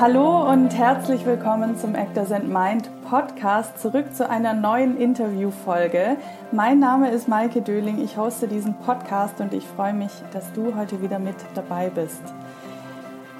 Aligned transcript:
Hallo 0.00 0.50
und 0.50 0.70
herzlich 0.70 1.26
willkommen 1.26 1.76
zum 1.76 1.94
Actors 1.94 2.32
and 2.32 2.48
Mind 2.48 2.88
Podcast. 3.04 3.78
Zurück 3.78 4.14
zu 4.14 4.26
einer 4.26 4.54
neuen 4.54 4.96
Interviewfolge. 4.96 6.16
Mein 6.52 6.78
Name 6.78 7.10
ist 7.10 7.28
Maike 7.28 7.60
Döling. 7.60 8.02
Ich 8.02 8.16
hoste 8.16 8.48
diesen 8.48 8.72
Podcast 8.76 9.42
und 9.42 9.52
ich 9.52 9.66
freue 9.66 9.92
mich, 9.92 10.10
dass 10.32 10.50
du 10.54 10.74
heute 10.74 11.02
wieder 11.02 11.18
mit 11.18 11.34
dabei 11.54 11.90
bist. 11.90 12.22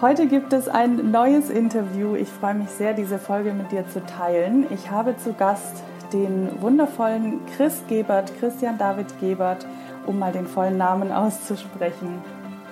Heute 0.03 0.27
gibt 0.27 0.53
es 0.53 0.69
ein 0.69 1.11
neues 1.11 1.49
Interview. 1.49 2.15
Ich 2.15 2.29
freue 2.29 2.57
mich 2.57 2.69
sehr, 2.69 2.93
diese 2.93 3.19
Folge 3.19 3.55
mit 3.55 3.73
dir 3.73 3.89
zu 3.89 4.05
teilen. 4.05 4.67
Ich 4.69 4.91
habe 4.91 5.17
zu 5.17 5.33
Gast 5.33 5.83
den 6.13 6.61
wundervollen 6.61 7.41
Chris 7.57 7.83
Gebert, 7.89 8.39
Christian 8.39 8.77
David 8.77 9.19
Gebert, 9.19 9.65
um 10.05 10.19
mal 10.19 10.33
den 10.33 10.47
vollen 10.47 10.77
Namen 10.77 11.11
auszusprechen. 11.11 12.23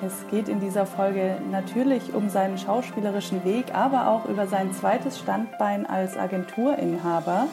Es 0.00 0.28
geht 0.30 0.48
in 0.48 0.60
dieser 0.60 0.86
Folge 0.86 1.38
natürlich 1.50 2.14
um 2.14 2.28
seinen 2.28 2.56
schauspielerischen 2.56 3.44
Weg, 3.44 3.74
aber 3.74 4.08
auch 4.08 4.26
über 4.26 4.46
sein 4.46 4.72
zweites 4.72 5.18
Standbein 5.18 5.86
als 5.86 6.16
Agenturinhaber. 6.16 7.48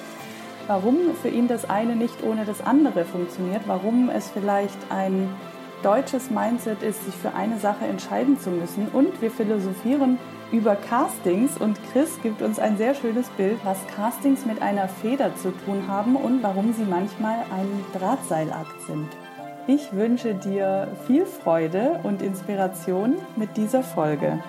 Warum 0.67 0.97
für 1.21 1.29
ihn 1.29 1.47
das 1.47 1.67
eine 1.67 1.95
nicht 1.95 2.23
ohne 2.23 2.45
das 2.45 2.63
andere 2.63 3.03
funktioniert, 3.03 3.61
warum 3.65 4.09
es 4.09 4.29
vielleicht 4.29 4.77
ein 4.89 5.29
deutsches 5.81 6.29
Mindset 6.29 6.83
ist, 6.83 7.03
sich 7.05 7.15
für 7.15 7.33
eine 7.33 7.59
Sache 7.59 7.85
entscheiden 7.85 8.39
zu 8.39 8.51
müssen. 8.51 8.89
Und 8.89 9.21
wir 9.21 9.31
philosophieren 9.31 10.19
über 10.51 10.75
Castings 10.75 11.57
und 11.57 11.79
Chris 11.91 12.19
gibt 12.21 12.41
uns 12.41 12.59
ein 12.59 12.77
sehr 12.77 12.93
schönes 12.93 13.27
Bild, 13.29 13.59
was 13.63 13.77
Castings 13.95 14.45
mit 14.45 14.61
einer 14.61 14.87
Feder 14.87 15.35
zu 15.35 15.51
tun 15.65 15.87
haben 15.87 16.15
und 16.15 16.43
warum 16.43 16.73
sie 16.73 16.85
manchmal 16.85 17.39
ein 17.51 17.99
Drahtseilakt 17.99 18.81
sind. 18.87 19.09
Ich 19.67 19.91
wünsche 19.93 20.35
dir 20.35 20.89
viel 21.07 21.25
Freude 21.25 21.99
und 22.03 22.21
Inspiration 22.21 23.15
mit 23.35 23.57
dieser 23.57 23.81
Folge. 23.81 24.39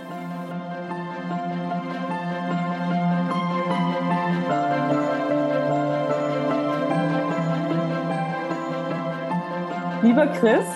Lieber 10.03 10.27
Chris, 10.39 10.67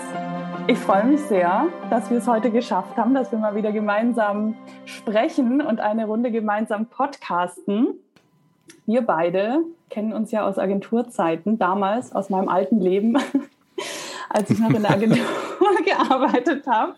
ich 0.68 0.78
freue 0.78 1.04
mich 1.04 1.20
sehr, 1.20 1.66
dass 1.90 2.10
wir 2.10 2.16
es 2.16 2.26
heute 2.26 2.50
geschafft 2.50 2.96
haben, 2.96 3.12
dass 3.12 3.30
wir 3.30 3.38
mal 3.38 3.54
wieder 3.54 3.72
gemeinsam 3.72 4.56
sprechen 4.86 5.60
und 5.60 5.80
eine 5.80 6.06
Runde 6.06 6.30
gemeinsam 6.30 6.86
podcasten. 6.86 7.88
Wir 8.86 9.02
beide 9.02 9.58
kennen 9.90 10.14
uns 10.14 10.30
ja 10.30 10.46
aus 10.46 10.58
Agenturzeiten, 10.58 11.58
damals 11.58 12.14
aus 12.14 12.30
meinem 12.30 12.48
alten 12.48 12.80
Leben 12.80 13.18
als 14.30 14.48
ich 14.48 14.58
noch 14.58 14.70
in 14.70 14.82
der 14.82 14.92
Agentur 14.92 15.18
gearbeitet 15.84 16.66
habe. 16.66 16.94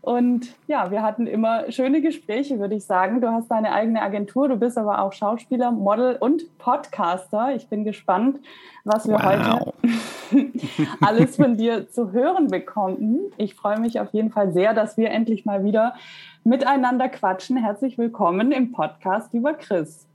Und 0.00 0.48
ja, 0.66 0.90
wir 0.90 1.02
hatten 1.02 1.28
immer 1.28 1.70
schöne 1.70 2.00
Gespräche, 2.00 2.58
würde 2.58 2.74
ich 2.74 2.84
sagen. 2.84 3.20
Du 3.20 3.30
hast 3.30 3.48
deine 3.48 3.72
eigene 3.72 4.02
Agentur, 4.02 4.48
du 4.48 4.56
bist 4.56 4.76
aber 4.76 5.00
auch 5.00 5.12
Schauspieler, 5.12 5.70
Model 5.70 6.16
und 6.18 6.58
Podcaster. 6.58 7.54
Ich 7.54 7.68
bin 7.68 7.84
gespannt, 7.84 8.40
was 8.84 9.06
wir 9.06 9.14
wow. 9.14 9.22
heute 9.24 10.50
alles 11.00 11.36
von 11.36 11.56
dir 11.56 11.88
zu 11.88 12.10
hören 12.10 12.48
bekommen. 12.48 13.20
Ich 13.36 13.54
freue 13.54 13.78
mich 13.78 14.00
auf 14.00 14.12
jeden 14.12 14.30
Fall 14.32 14.52
sehr, 14.52 14.74
dass 14.74 14.96
wir 14.96 15.10
endlich 15.10 15.44
mal 15.44 15.64
wieder 15.64 15.94
miteinander 16.42 17.08
quatschen. 17.08 17.56
Herzlich 17.56 17.96
willkommen 17.96 18.50
im 18.50 18.72
Podcast, 18.72 19.32
lieber 19.32 19.54
Chris. 19.54 20.06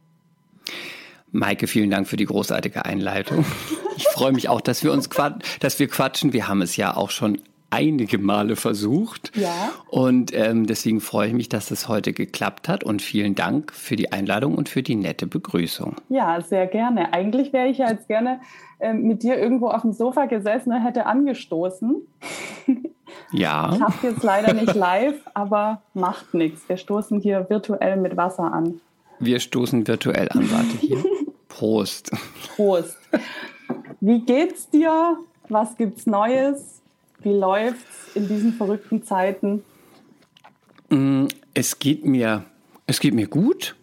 Maike, 1.37 1.67
vielen 1.67 1.91
Dank 1.91 2.07
für 2.07 2.17
die 2.17 2.25
großartige 2.25 2.85
Einleitung. 2.85 3.45
Ich 3.95 4.07
freue 4.07 4.31
mich 4.31 4.49
auch, 4.49 4.59
dass 4.59 4.83
wir 4.83 4.91
uns 4.91 5.07
dass 5.59 5.79
wir 5.79 5.87
quatschen. 5.87 6.33
Wir 6.33 6.47
haben 6.47 6.61
es 6.61 6.77
ja 6.77 6.97
auch 6.97 7.11
schon 7.11 7.41
einige 7.69 8.17
Male 8.17 8.55
versucht. 8.55 9.31
Ja. 9.35 9.69
Und 9.89 10.33
ähm, 10.33 10.65
deswegen 10.65 10.99
freue 10.99 11.27
ich 11.27 11.33
mich, 11.33 11.49
dass 11.49 11.69
es 11.69 11.87
heute 11.87 12.13
geklappt 12.13 12.67
hat. 12.67 12.83
Und 12.83 13.01
vielen 13.01 13.35
Dank 13.35 13.71
für 13.71 13.95
die 13.95 14.11
Einladung 14.11 14.55
und 14.55 14.67
für 14.67 14.81
die 14.81 14.95
nette 14.95 15.27
Begrüßung. 15.27 15.95
Ja, 16.09 16.41
sehr 16.41 16.65
gerne. 16.65 17.13
Eigentlich 17.13 17.53
wäre 17.53 17.67
ich 17.67 17.77
ja 17.77 17.91
jetzt 17.91 18.07
gerne 18.07 18.39
äh, 18.79 18.93
mit 18.93 19.21
dir 19.21 19.37
irgendwo 19.37 19.67
auf 19.67 19.81
dem 19.81 19.93
Sofa 19.93 20.25
gesessen 20.25 20.71
und 20.71 20.83
hätte 20.83 21.05
angestoßen. 21.05 21.95
Ja. 23.31 23.71
Ich 23.75 23.81
habe 23.81 23.93
jetzt 24.03 24.23
leider 24.23 24.53
nicht 24.53 24.73
live, 24.73 25.19
aber 25.33 25.81
macht 25.93 26.33
nichts. 26.33 26.67
Wir 26.67 26.77
stoßen 26.77 27.19
hier 27.19 27.49
virtuell 27.49 27.97
mit 27.97 28.17
Wasser 28.17 28.51
an. 28.51 28.79
Wir 29.19 29.39
stoßen 29.39 29.87
virtuell 29.87 30.29
an, 30.29 30.49
warte 30.51 30.77
hier. 30.79 31.03
Prost. 31.57 32.11
Prost. 32.55 32.97
Wie 33.99 34.19
geht's 34.19 34.69
dir? 34.69 35.17
Was 35.49 35.75
gibt's 35.75 36.05
Neues? 36.05 36.83
Wie 37.23 37.33
läuft's 37.33 38.13
in 38.13 38.27
diesen 38.27 38.53
verrückten 38.53 39.01
Zeiten? 39.03 39.63
Mm, 40.89 41.25
es 41.55 41.79
geht 41.79 42.05
mir, 42.05 42.43
es 42.85 42.99
geht 42.99 43.15
mir 43.15 43.25
gut. 43.25 43.75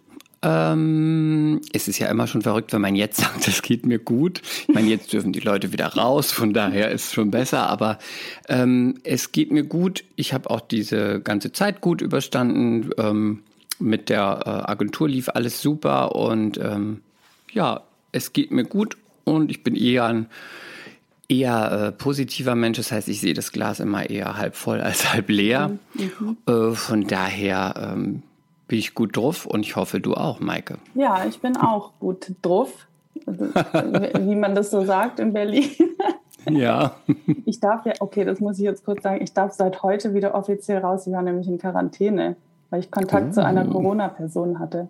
Ähm, 0.43 1.63
es 1.73 1.89
ist 1.89 1.99
ja 1.99 2.07
immer 2.07 2.29
schon 2.29 2.43
verrückt, 2.43 2.73
wenn 2.73 2.81
man 2.81 2.95
jetzt 2.95 3.17
sagt, 3.23 3.49
es 3.49 3.61
geht 3.61 3.84
mir 3.87 3.99
gut. 3.99 4.41
Ich 4.69 4.73
meine, 4.73 4.87
jetzt 4.87 5.13
dürfen 5.13 5.33
die 5.33 5.41
Leute 5.41 5.73
wieder 5.73 5.89
raus, 5.89 6.31
von 6.31 6.53
daher 6.53 6.93
ist 6.93 7.07
es 7.07 7.13
schon 7.13 7.33
besser, 7.33 7.69
aber 7.69 7.99
ähm, 8.49 9.01
es 9.03 9.33
geht 9.33 9.51
mir 9.51 9.65
gut. 9.65 10.05
Ich 10.15 10.33
habe 10.33 10.49
auch 10.49 10.61
diese 10.61 11.21
ganze 11.21 11.51
Zeit 11.51 11.81
gut 11.81 12.03
überstanden. 12.03 12.91
Ähm, 12.99 13.43
mit 13.81 14.11
der 14.11 14.43
äh, 14.47 14.71
Agentur 14.71 15.09
lief 15.09 15.29
alles 15.31 15.61
super 15.61 16.15
und 16.15 16.57
ähm, 16.59 17.01
ja, 17.54 17.82
es 18.12 18.32
geht 18.32 18.50
mir 18.50 18.65
gut 18.65 18.97
und 19.25 19.50
ich 19.50 19.62
bin 19.65 19.75
eher 19.75 20.04
ein 20.04 20.26
eher 21.28 21.72
äh, 21.72 21.92
positiver 21.92 22.54
Mensch. 22.54 22.76
Das 22.76 22.92
heißt, 22.92 23.09
ich 23.09 23.20
sehe 23.20 23.34
das 23.34 23.53
Glas 23.53 23.81
immer 23.81 24.09
eher 24.09 24.37
halb 24.37 24.54
voll 24.56 24.81
als 24.81 25.12
halb 25.12 25.28
leer. 25.31 25.78
Mhm. 25.94 26.37
Äh, 26.47 26.72
von 26.72 27.06
daher 27.06 27.92
ähm, 27.94 28.22
bin 28.69 28.78
ich 28.78 28.94
gut 28.94 29.16
drauf 29.16 29.47
und 29.47 29.60
ich 29.60 29.76
hoffe, 29.76 30.00
du 30.00 30.15
auch, 30.15 30.41
Maike. 30.41 30.78
Ja, 30.94 31.25
ich 31.26 31.41
bin 31.41 31.56
auch 31.56 31.92
gut 31.98 32.32
drauf, 32.42 32.87
also, 33.26 33.44
wie 33.44 34.36
man 34.36 34.54
das 34.54 34.71
so 34.71 34.84
sagt 34.84 35.21
in 35.21 35.32
Berlin. 35.32 35.71
Ja. 36.50 36.97
Ich 37.47 37.59
darf 37.59 37.86
ja, 37.86 37.94
okay, 38.00 38.26
das 38.26 38.38
muss 38.38 38.59
ich 38.59 38.65
jetzt 38.65 38.84
kurz 38.84 39.03
sagen, 39.03 39.22
ich 39.22 39.32
darf 39.32 39.54
seit 39.54 39.82
heute 39.82 40.12
wieder 40.12 40.34
offiziell 40.34 40.76
raus. 40.76 41.06
Ich 41.06 41.12
war 41.15 41.22
nämlich 41.22 41.48
in 41.48 41.56
Quarantäne 41.56 42.36
weil 42.75 42.81
ich 42.81 42.91
Kontakt 42.91 43.29
oh. 43.29 43.31
zu 43.31 43.45
einer 43.45 43.69
oh. 43.69 43.71
Corona-Person 43.71 44.59
hatte. 44.59 44.89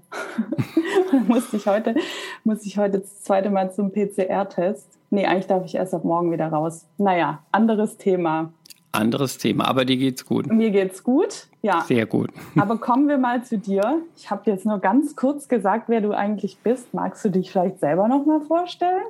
musste 1.29 1.59
ich 1.59 1.67
heute, 1.67 1.95
musste 2.43 2.67
ich 2.67 2.79
heute 2.79 3.01
das 3.01 3.21
zweite 3.21 3.51
Mal 3.51 3.73
zum 3.73 3.93
PCR-Test. 3.93 4.89
Nee, 5.11 5.27
eigentlich 5.27 5.49
darf 5.49 5.67
ich 5.67 5.75
erst 5.75 5.93
ab 5.93 6.03
morgen 6.03 6.33
wieder 6.33 6.49
raus. 6.49 6.87
Naja, 6.97 7.41
anderes 7.53 7.99
Thema. 7.99 8.55
Anderes 8.93 9.37
Thema, 9.37 9.69
aber 9.69 9.85
dir 9.85 9.99
geht's 9.99 10.25
gut. 10.25 10.51
Mir 10.51 10.71
geht's 10.71 11.05
gut, 11.05 11.49
ja. 11.61 11.83
Sehr 11.83 12.07
gut. 12.07 12.31
Aber 12.57 12.79
kommen 12.79 13.09
wir 13.09 13.19
mal 13.19 13.43
zu 13.43 13.59
dir. 13.59 14.01
Ich 14.17 14.31
habe 14.31 14.49
jetzt 14.49 14.65
nur 14.65 14.79
ganz 14.79 15.17
kurz 15.17 15.49
gesagt, 15.49 15.89
wer 15.89 16.01
du 16.01 16.13
eigentlich 16.13 16.59
bist. 16.59 16.95
Magst 16.95 17.25
du 17.25 17.29
dich 17.29 17.51
vielleicht 17.51 17.81
selber 17.81 18.07
noch 18.07 18.25
mal 18.25 18.41
vorstellen? 18.41 19.03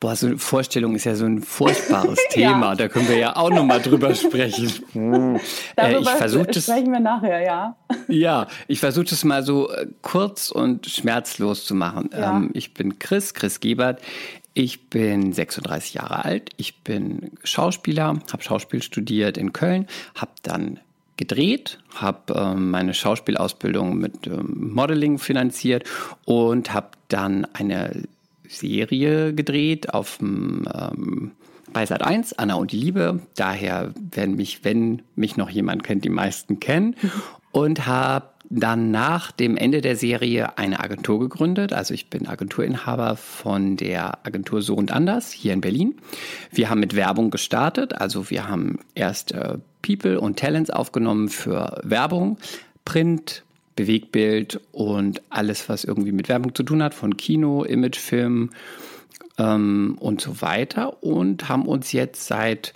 Boah, 0.00 0.16
so 0.16 0.26
eine 0.26 0.38
Vorstellung 0.38 0.94
ist 0.94 1.04
ja 1.04 1.14
so 1.14 1.24
ein 1.24 1.42
furchtbares 1.42 2.18
Thema. 2.30 2.70
ja. 2.70 2.74
Da 2.74 2.88
können 2.88 3.08
wir 3.08 3.16
ja 3.16 3.36
auch 3.36 3.50
noch 3.50 3.64
mal 3.64 3.80
drüber 3.80 4.14
sprechen. 4.14 4.72
Hm. 4.92 5.38
Darüber 5.76 6.00
ich 6.00 6.08
versuche 6.08 6.46
das, 6.46 6.64
sprechen 6.64 6.92
wir 6.92 7.00
nachher, 7.00 7.40
ja. 7.40 7.76
Ja, 8.08 8.46
ich 8.68 8.80
versuche 8.80 9.04
das 9.04 9.22
mal 9.24 9.42
so 9.42 9.70
äh, 9.70 9.86
kurz 10.02 10.50
und 10.50 10.86
schmerzlos 10.86 11.66
zu 11.66 11.74
machen. 11.74 12.10
Ja. 12.12 12.36
Ähm, 12.36 12.50
ich 12.54 12.74
bin 12.74 12.98
Chris, 12.98 13.34
Chris 13.34 13.60
Gebert. 13.60 14.00
Ich 14.54 14.88
bin 14.88 15.32
36 15.32 15.94
Jahre 15.94 16.24
alt. 16.24 16.50
Ich 16.56 16.80
bin 16.80 17.32
Schauspieler, 17.44 18.18
habe 18.32 18.42
Schauspiel 18.42 18.82
studiert 18.82 19.36
in 19.36 19.52
Köln, 19.52 19.86
habe 20.14 20.32
dann 20.42 20.80
gedreht, 21.16 21.78
habe 21.94 22.32
ähm, 22.34 22.70
meine 22.70 22.94
Schauspielausbildung 22.94 23.98
mit 23.98 24.26
ähm, 24.26 24.72
Modeling 24.72 25.18
finanziert 25.18 25.84
und 26.24 26.72
habe 26.72 26.88
dann 27.08 27.46
eine 27.52 28.04
Serie 28.48 29.34
gedreht 29.34 29.94
auf 29.94 30.18
dem 30.18 30.66
ähm, 30.72 31.32
bei 31.72 31.84
Sat 31.84 32.02
1, 32.02 32.32
Anna 32.34 32.54
und 32.54 32.72
die 32.72 32.78
Liebe. 32.78 33.20
Daher 33.36 33.92
werden 34.12 34.36
mich, 34.36 34.64
wenn 34.64 35.02
mich 35.16 35.36
noch 35.36 35.50
jemand 35.50 35.82
kennt, 35.82 36.04
die 36.04 36.10
meisten 36.10 36.60
kennen. 36.60 36.96
Und 37.52 37.86
habe 37.86 38.30
dann 38.50 38.90
nach 38.90 39.30
dem 39.30 39.56
Ende 39.56 39.80
der 39.80 39.96
Serie 39.96 40.56
eine 40.56 40.80
Agentur 40.80 41.20
gegründet. 41.20 41.72
Also 41.72 41.92
ich 41.92 42.08
bin 42.08 42.26
Agenturinhaber 42.26 43.16
von 43.16 43.76
der 43.76 44.26
Agentur 44.26 44.62
So 44.62 44.74
und 44.74 44.90
Anders 44.90 45.32
hier 45.32 45.52
in 45.52 45.60
Berlin. 45.60 45.96
Wir 46.50 46.70
haben 46.70 46.80
mit 46.80 46.96
Werbung 46.96 47.30
gestartet. 47.30 48.00
Also 48.00 48.30
wir 48.30 48.48
haben 48.48 48.78
erst 48.94 49.32
äh, 49.32 49.58
People 49.82 50.20
und 50.20 50.38
Talents 50.38 50.70
aufgenommen 50.70 51.28
für 51.28 51.80
Werbung, 51.84 52.38
Print, 52.84 53.44
Bewegbild 53.78 54.60
und 54.72 55.22
alles, 55.30 55.68
was 55.68 55.84
irgendwie 55.84 56.10
mit 56.10 56.28
Werbung 56.28 56.52
zu 56.52 56.64
tun 56.64 56.82
hat, 56.82 56.94
von 56.94 57.16
Kino, 57.16 57.62
Imagefilm 57.62 58.50
ähm, 59.38 59.96
und 60.00 60.20
so 60.20 60.42
weiter. 60.42 61.00
Und 61.00 61.48
haben 61.48 61.64
uns 61.64 61.92
jetzt 61.92 62.26
seit, 62.26 62.74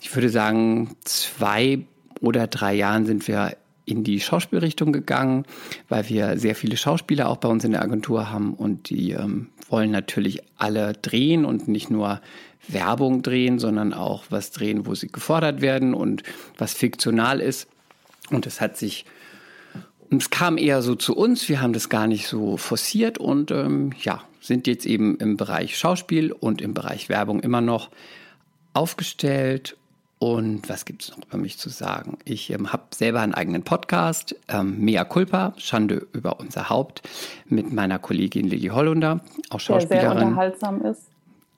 ich 0.00 0.14
würde 0.14 0.28
sagen, 0.28 0.94
zwei 1.02 1.80
oder 2.20 2.46
drei 2.46 2.72
Jahren 2.72 3.04
sind 3.04 3.26
wir 3.26 3.56
in 3.84 4.04
die 4.04 4.20
Schauspielrichtung 4.20 4.92
gegangen, 4.92 5.44
weil 5.88 6.08
wir 6.08 6.38
sehr 6.38 6.54
viele 6.54 6.76
Schauspieler 6.76 7.28
auch 7.28 7.38
bei 7.38 7.48
uns 7.48 7.64
in 7.64 7.72
der 7.72 7.82
Agentur 7.82 8.30
haben 8.30 8.54
und 8.54 8.88
die 8.90 9.10
ähm, 9.10 9.48
wollen 9.68 9.90
natürlich 9.90 10.40
alle 10.56 10.92
drehen 10.92 11.44
und 11.44 11.66
nicht 11.66 11.90
nur 11.90 12.20
Werbung 12.68 13.22
drehen, 13.22 13.58
sondern 13.58 13.92
auch 13.92 14.22
was 14.30 14.52
drehen, 14.52 14.86
wo 14.86 14.94
sie 14.94 15.08
gefordert 15.08 15.60
werden 15.60 15.94
und 15.94 16.22
was 16.56 16.74
fiktional 16.74 17.40
ist. 17.40 17.68
Und 18.30 18.46
es 18.46 18.60
hat 18.60 18.78
sich 18.78 19.04
es 20.10 20.30
kam 20.30 20.58
eher 20.58 20.82
so 20.82 20.94
zu 20.94 21.16
uns, 21.16 21.48
wir 21.48 21.60
haben 21.60 21.72
das 21.72 21.88
gar 21.88 22.06
nicht 22.06 22.26
so 22.26 22.56
forciert 22.56 23.18
und 23.18 23.50
ähm, 23.50 23.92
ja, 24.02 24.22
sind 24.40 24.66
jetzt 24.66 24.86
eben 24.86 25.16
im 25.16 25.36
Bereich 25.36 25.78
Schauspiel 25.78 26.32
und 26.32 26.60
im 26.60 26.74
Bereich 26.74 27.08
Werbung 27.08 27.40
immer 27.40 27.60
noch 27.60 27.90
aufgestellt. 28.74 29.76
Und 30.18 30.68
was 30.68 30.84
gibt 30.84 31.02
es 31.02 31.10
noch 31.10 31.18
über 31.26 31.38
mich 31.38 31.58
zu 31.58 31.68
sagen? 31.68 32.18
Ich 32.24 32.50
ähm, 32.50 32.72
habe 32.72 32.84
selber 32.94 33.20
einen 33.20 33.34
eigenen 33.34 33.62
Podcast, 33.62 34.36
ähm, 34.48 34.78
Mea 34.80 35.04
Culpa, 35.04 35.54
Schande 35.56 36.06
über 36.12 36.40
unser 36.40 36.70
Haupt, 36.70 37.02
mit 37.46 37.72
meiner 37.72 37.98
Kollegin 37.98 38.46
Lilly 38.46 38.68
Hollunder, 38.68 39.20
auch 39.50 39.60
Schauspielerin. 39.60 40.08
Der 40.08 40.18
sehr 40.18 40.26
unterhaltsam 40.28 40.82
ist. 40.82 41.02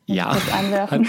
Ja, 0.07 0.37
hat, 0.37 0.91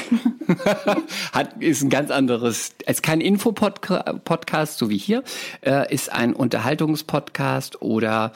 hat, 1.33 1.61
ist 1.61 1.83
ein 1.83 1.89
ganz 1.89 2.09
anderes, 2.09 2.75
ist 2.87 3.03
kein 3.03 3.21
Infopodcast, 3.21 4.77
so 4.77 4.89
wie 4.89 4.97
hier, 4.97 5.23
äh, 5.61 5.93
ist 5.93 6.11
ein 6.11 6.33
Unterhaltungspodcast 6.33 7.83
oder 7.83 8.31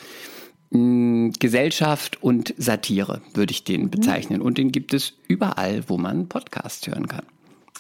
mh, 0.70 0.80
mm, 0.80 1.34
Gesellschaft 1.40 2.22
und 2.22 2.54
Satire, 2.58 3.22
würde 3.34 3.52
ich 3.52 3.64
den 3.64 3.84
mhm. 3.84 3.90
bezeichnen. 3.90 4.40
Mhm. 4.40 4.46
Und 4.46 4.60
den 4.60 4.72
gibt 4.72 4.94
es 4.94 5.14
überall, 5.28 5.84
wo 5.88 5.98
man 5.98 6.30
Podcast 6.30 6.88
hören 6.88 7.08
kann. 7.08 7.26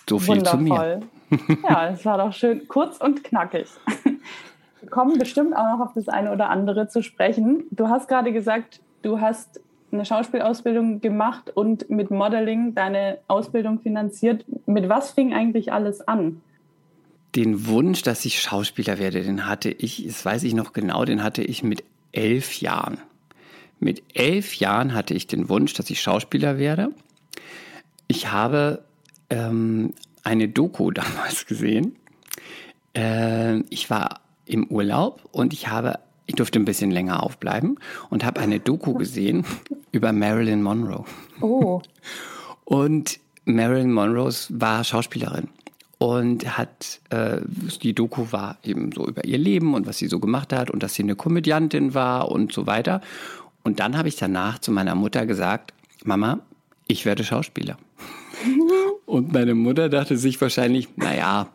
So 0.09 0.17
viel 0.17 0.37
Wundervoll. 0.37 1.01
zu 1.29 1.53
mir. 1.53 1.57
Ja, 1.69 1.89
es 1.93 2.03
war 2.03 2.17
doch 2.17 2.33
schön 2.33 2.67
kurz 2.67 2.97
und 2.97 3.23
knackig. 3.23 3.67
Wir 4.81 4.89
kommen 4.89 5.19
bestimmt 5.19 5.55
auch 5.55 5.77
noch 5.77 5.85
auf 5.85 5.93
das 5.93 6.09
eine 6.09 6.31
oder 6.31 6.49
andere 6.49 6.87
zu 6.87 7.03
sprechen. 7.03 7.65
Du 7.69 7.89
hast 7.89 8.07
gerade 8.07 8.33
gesagt, 8.33 8.81
du 9.03 9.21
hast 9.21 9.61
eine 9.93 10.05
Schauspielausbildung 10.05 11.01
gemacht 11.01 11.51
und 11.53 11.89
mit 11.89 12.11
Modeling 12.11 12.75
deine 12.75 13.19
Ausbildung 13.27 13.79
finanziert. 13.79 14.45
Mit 14.65 14.89
was 14.89 15.11
fing 15.11 15.33
eigentlich 15.33 15.71
alles 15.73 16.07
an? 16.07 16.41
Den 17.35 17.67
Wunsch, 17.67 18.01
dass 18.01 18.25
ich 18.25 18.41
Schauspieler 18.41 18.99
werde, 18.99 19.23
den 19.23 19.47
hatte 19.47 19.69
ich, 19.69 20.05
das 20.05 20.25
weiß 20.25 20.43
ich 20.43 20.53
noch 20.53 20.73
genau, 20.73 21.05
den 21.05 21.23
hatte 21.23 21.43
ich 21.43 21.63
mit 21.63 21.83
elf 22.11 22.59
Jahren. 22.59 22.97
Mit 23.79 24.03
elf 24.13 24.55
Jahren 24.55 24.93
hatte 24.93 25.13
ich 25.13 25.27
den 25.27 25.49
Wunsch, 25.49 25.73
dass 25.73 25.89
ich 25.89 26.01
Schauspieler 26.01 26.57
werde. 26.57 26.93
Ich 28.07 28.31
habe 28.31 28.83
ähm, 29.29 29.93
eine 30.23 30.49
Doku 30.49 30.91
damals 30.91 31.45
gesehen. 31.45 31.95
Äh, 32.95 33.59
ich 33.69 33.89
war 33.89 34.21
im 34.45 34.67
Urlaub 34.67 35.27
und 35.31 35.53
ich 35.53 35.69
habe 35.69 35.99
ich 36.25 36.35
durfte 36.35 36.59
ein 36.59 36.65
bisschen 36.65 36.91
länger 36.91 37.23
aufbleiben 37.23 37.77
und 38.09 38.23
habe 38.23 38.39
eine 38.39 38.59
Doku 38.59 38.93
gesehen 38.97 39.45
über 39.91 40.13
Marilyn 40.13 40.61
Monroe. 40.61 41.05
Oh. 41.41 41.81
Und 42.63 43.19
Marilyn 43.43 43.91
Monroe 43.91 44.31
war 44.49 44.83
Schauspielerin 44.85 45.49
und 46.01 46.57
hat 46.57 46.99
äh, 47.11 47.41
die 47.83 47.93
Doku 47.93 48.27
war 48.31 48.57
eben 48.63 48.91
so 48.91 49.05
über 49.05 49.23
ihr 49.23 49.37
Leben 49.37 49.75
und 49.75 49.85
was 49.85 49.99
sie 49.99 50.07
so 50.07 50.19
gemacht 50.19 50.51
hat 50.51 50.71
und 50.71 50.81
dass 50.81 50.95
sie 50.95 51.03
eine 51.03 51.15
Komödiantin 51.15 51.93
war 51.93 52.31
und 52.31 52.53
so 52.53 52.65
weiter. 52.65 53.01
Und 53.63 53.79
dann 53.79 53.95
habe 53.95 54.07
ich 54.07 54.15
danach 54.15 54.57
zu 54.57 54.71
meiner 54.71 54.95
Mutter 54.95 55.27
gesagt, 55.27 55.73
Mama, 56.03 56.39
ich 56.87 57.05
werde 57.05 57.23
Schauspieler. 57.23 57.77
und 59.05 59.31
meine 59.31 59.53
Mutter 59.53 59.89
dachte 59.89 60.17
sich 60.17 60.41
wahrscheinlich, 60.41 60.87
naja, 60.95 61.49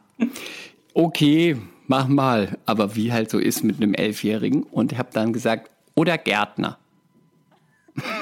okay, 0.94 1.56
mach 1.88 2.08
mal. 2.08 2.58
Aber 2.66 2.96
wie 2.96 3.12
halt 3.12 3.30
so 3.30 3.38
ist 3.38 3.64
mit 3.64 3.76
einem 3.76 3.94
Elfjährigen. 3.94 4.62
Und 4.64 4.96
habe 4.98 5.10
dann 5.12 5.32
gesagt, 5.32 5.70
oder 5.94 6.18
Gärtner. 6.18 6.78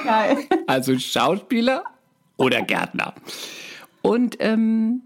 Geil. 0.03 0.37
Also 0.67 0.97
Schauspieler 0.97 1.83
oder 2.37 2.61
Gärtner. 2.61 3.13
Und 4.01 4.37
ähm, 4.39 5.01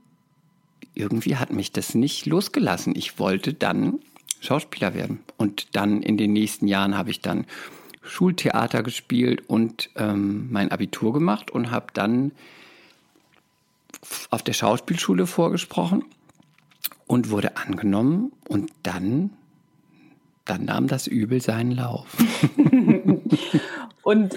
irgendwie 0.94 1.36
hat 1.38 1.52
mich 1.52 1.72
das 1.72 1.96
nicht 1.96 2.26
losgelassen. 2.26 2.96
Ich 2.96 3.20
wollte 3.20 3.54
dann 3.54 4.00
Schauspieler 4.42 4.94
werden. 4.94 5.20
Und 5.38 5.76
dann 5.76 6.02
in 6.02 6.18
den 6.18 6.34
nächsten 6.34 6.68
Jahren 6.68 6.98
habe 6.98 7.10
ich 7.12 7.22
dann 7.22 7.46
Schultheater 8.02 8.84
gespielt 8.84 9.44
und 9.48 9.90
ähm, 9.96 10.52
mein 10.52 10.72
Abitur 10.72 11.14
gemacht 11.14 11.52
und 11.52 11.72
habe 11.72 11.88
dann 11.94 12.32
auf 14.30 14.44
der 14.44 14.54
Schauspielschule 14.54 15.28
vorgesprochen 15.28 16.06
und 17.10 17.32
wurde 17.32 17.58
angenommen 17.58 18.32
und 18.48 18.72
dann, 18.84 19.32
dann 20.46 20.66
nahm 20.66 20.86
das 20.86 21.08
Übel 21.08 21.42
seinen 21.42 21.72
Lauf. 21.72 22.06
und 24.04 24.36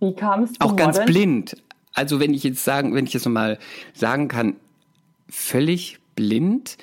wie 0.00 0.12
kam 0.14 0.42
es 0.42 0.50
Auch 0.58 0.74
ganz 0.74 0.98
blind. 1.04 1.56
Also 1.94 2.18
wenn 2.18 2.34
ich 2.34 2.42
jetzt 2.42 2.64
sagen, 2.64 2.92
wenn 2.92 3.06
ich 3.06 3.12
jetzt 3.12 3.24
nochmal 3.24 3.56
sagen 3.94 4.26
kann, 4.26 4.56
völlig 5.28 6.00
blind. 6.16 6.76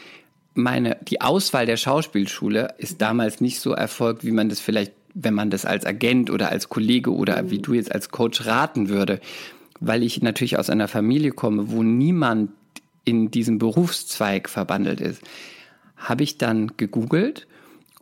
Meine, 0.53 0.97
die 1.01 1.19
Auswahl 1.19 1.65
der 1.65 1.77
Schauspielschule 1.77 2.75
ist 2.77 3.01
damals 3.01 3.41
nicht 3.41 3.59
so 3.59 3.73
erfolgt, 3.73 4.23
wie 4.23 4.31
man 4.31 4.47
das 4.47 4.61
vielleicht, 4.61 4.93
wenn 5.13 5.33
man 5.33 5.49
das 5.49 5.65
als 5.65 5.85
Agent 5.85 6.29
oder 6.29 6.49
als 6.49 6.69
Kollege 6.69 7.13
oder 7.13 7.43
mhm. 7.43 7.51
wie 7.51 7.59
du 7.59 7.73
jetzt 7.73 7.91
als 7.91 8.09
Coach 8.09 8.45
raten 8.45 8.87
würde. 8.87 9.19
Weil 9.81 10.01
ich 10.01 10.21
natürlich 10.21 10.57
aus 10.57 10.69
einer 10.69 10.87
Familie 10.87 11.31
komme, 11.31 11.71
wo 11.71 11.83
niemand 11.83 12.51
in 13.07 13.31
diesem 13.31 13.57
Berufszweig 13.57 14.49
verbandelt 14.49 14.99
ist, 14.99 15.21
habe 15.95 16.23
ich 16.23 16.37
dann 16.37 16.73
gegoogelt 16.75 17.47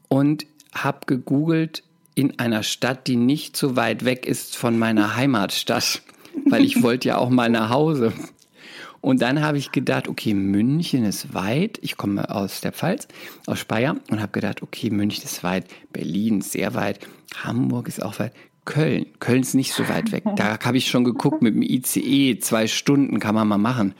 und 0.08 0.48
habe 0.74 1.06
gegoogelt 1.06 1.84
in 2.16 2.40
einer 2.40 2.64
Stadt, 2.64 3.08
die 3.08 3.16
nicht 3.16 3.56
so 3.56 3.76
weit 3.76 4.04
weg 4.04 4.26
ist 4.26 4.58
von 4.58 4.80
meiner 4.80 5.16
Heimatstadt, 5.16 6.02
weil 6.46 6.66
ich 6.66 6.82
wollte 6.82 7.10
ja 7.10 7.18
auch 7.18 7.30
mal 7.30 7.50
nach 7.50 7.70
Hause. 7.70 8.14
Und 9.00 9.22
dann 9.22 9.44
habe 9.44 9.60
ich 9.60 9.72
gedacht, 9.72 10.08
okay, 10.08 10.34
München 10.34 11.06
ist 11.06 11.36
weit. 11.36 11.78
Ich 11.84 11.96
komme 11.96 12.32
aus 12.32 12.62
der 12.62 12.72
Pfalz, 12.72 13.08
aus 13.46 13.60
Speyer 13.60 13.98
und 14.10 14.20
habe 14.20 14.32
gedacht, 14.32 14.64
okay, 14.64 14.90
München 14.90 15.24
ist 15.24 15.44
weit, 15.44 15.68
Berlin 15.94 16.40
ist 16.40 16.54
sehr 16.54 16.74
weit, 16.74 17.08
Hamburg 17.44 17.88
ist 17.88 18.02
auch 18.02 18.18
weit. 18.18 18.34
Köln, 18.66 19.06
Köln 19.20 19.42
ist 19.42 19.54
nicht 19.54 19.74
so 19.74 19.88
weit 19.88 20.12
weg. 20.12 20.24
Da 20.38 20.58
habe 20.60 20.78
ich 20.78 20.88
schon 20.88 21.04
geguckt 21.04 21.44
mit 21.44 21.54
dem 21.54 21.62
ICE, 21.62 22.40
zwei 22.40 22.66
Stunden 22.66 23.20
kann 23.20 23.36
man 23.36 23.48
mal 23.48 23.60
machen. 23.60 23.94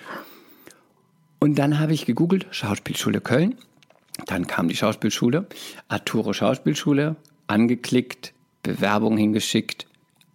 Und 1.46 1.60
dann 1.60 1.78
habe 1.78 1.94
ich 1.94 2.08
gegoogelt, 2.08 2.48
Schauspielschule 2.50 3.22
Köln. 3.22 3.54
Dann 4.26 4.48
kam 4.48 4.68
die 4.68 4.76
Schauspielschule, 4.76 5.46
Arturo 5.88 6.34
Schauspielschule, 6.34 7.18
angeklickt, 7.46 8.34
Bewerbung 8.64 9.16
hingeschickt, 9.16 9.86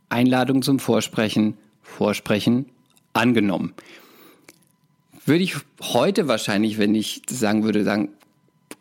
Einladung 0.08 0.62
zum 0.62 0.78
Vorsprechen, 0.78 1.54
Vorsprechen, 1.82 2.66
angenommen. 3.12 3.74
Würde 5.26 5.42
ich 5.42 5.56
heute 5.82 6.28
wahrscheinlich, 6.28 6.78
wenn 6.78 6.94
ich 6.94 7.22
sagen 7.28 7.64
würde, 7.64 7.82
sagen, 7.82 8.10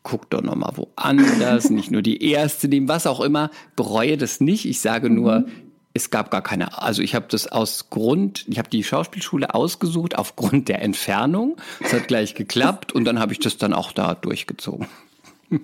guck 0.04 0.30
doch 0.30 0.44
nochmal 0.44 0.74
woanders, 0.76 1.70
nicht 1.72 1.90
nur 1.90 2.04
die 2.04 2.24
erste 2.24 2.68
nehmen, 2.68 2.88
was 2.88 3.08
auch 3.08 3.22
immer, 3.22 3.50
bereue 3.76 4.18
das 4.18 4.40
nicht. 4.40 4.66
Ich 4.66 4.82
sage 4.82 5.10
nur, 5.10 5.40
mhm 5.40 5.69
es 5.94 6.12
gab 6.12 6.32
gar 6.32 6.42
keine, 6.42 6.82
also 6.82 7.02
ich 7.02 7.16
habe 7.16 7.26
das 7.30 7.48
aus 7.48 7.90
Grund, 7.90 8.46
ich 8.48 8.60
habe 8.60 8.70
die 8.70 8.84
Schauspielschule 8.84 9.54
ausgesucht 9.54 10.18
aufgrund 10.18 10.70
der 10.70 10.82
Entfernung. 10.82 11.58
Es 11.84 11.94
hat 11.94 12.08
gleich 12.08 12.36
geklappt 12.36 12.92
und 12.94 13.06
dann 13.06 13.20
habe 13.20 13.34
ich 13.34 13.40
das 13.40 13.58
dann 13.58 13.74
auch 13.74 13.92
da 13.92 14.16
durchgezogen. 14.16 14.88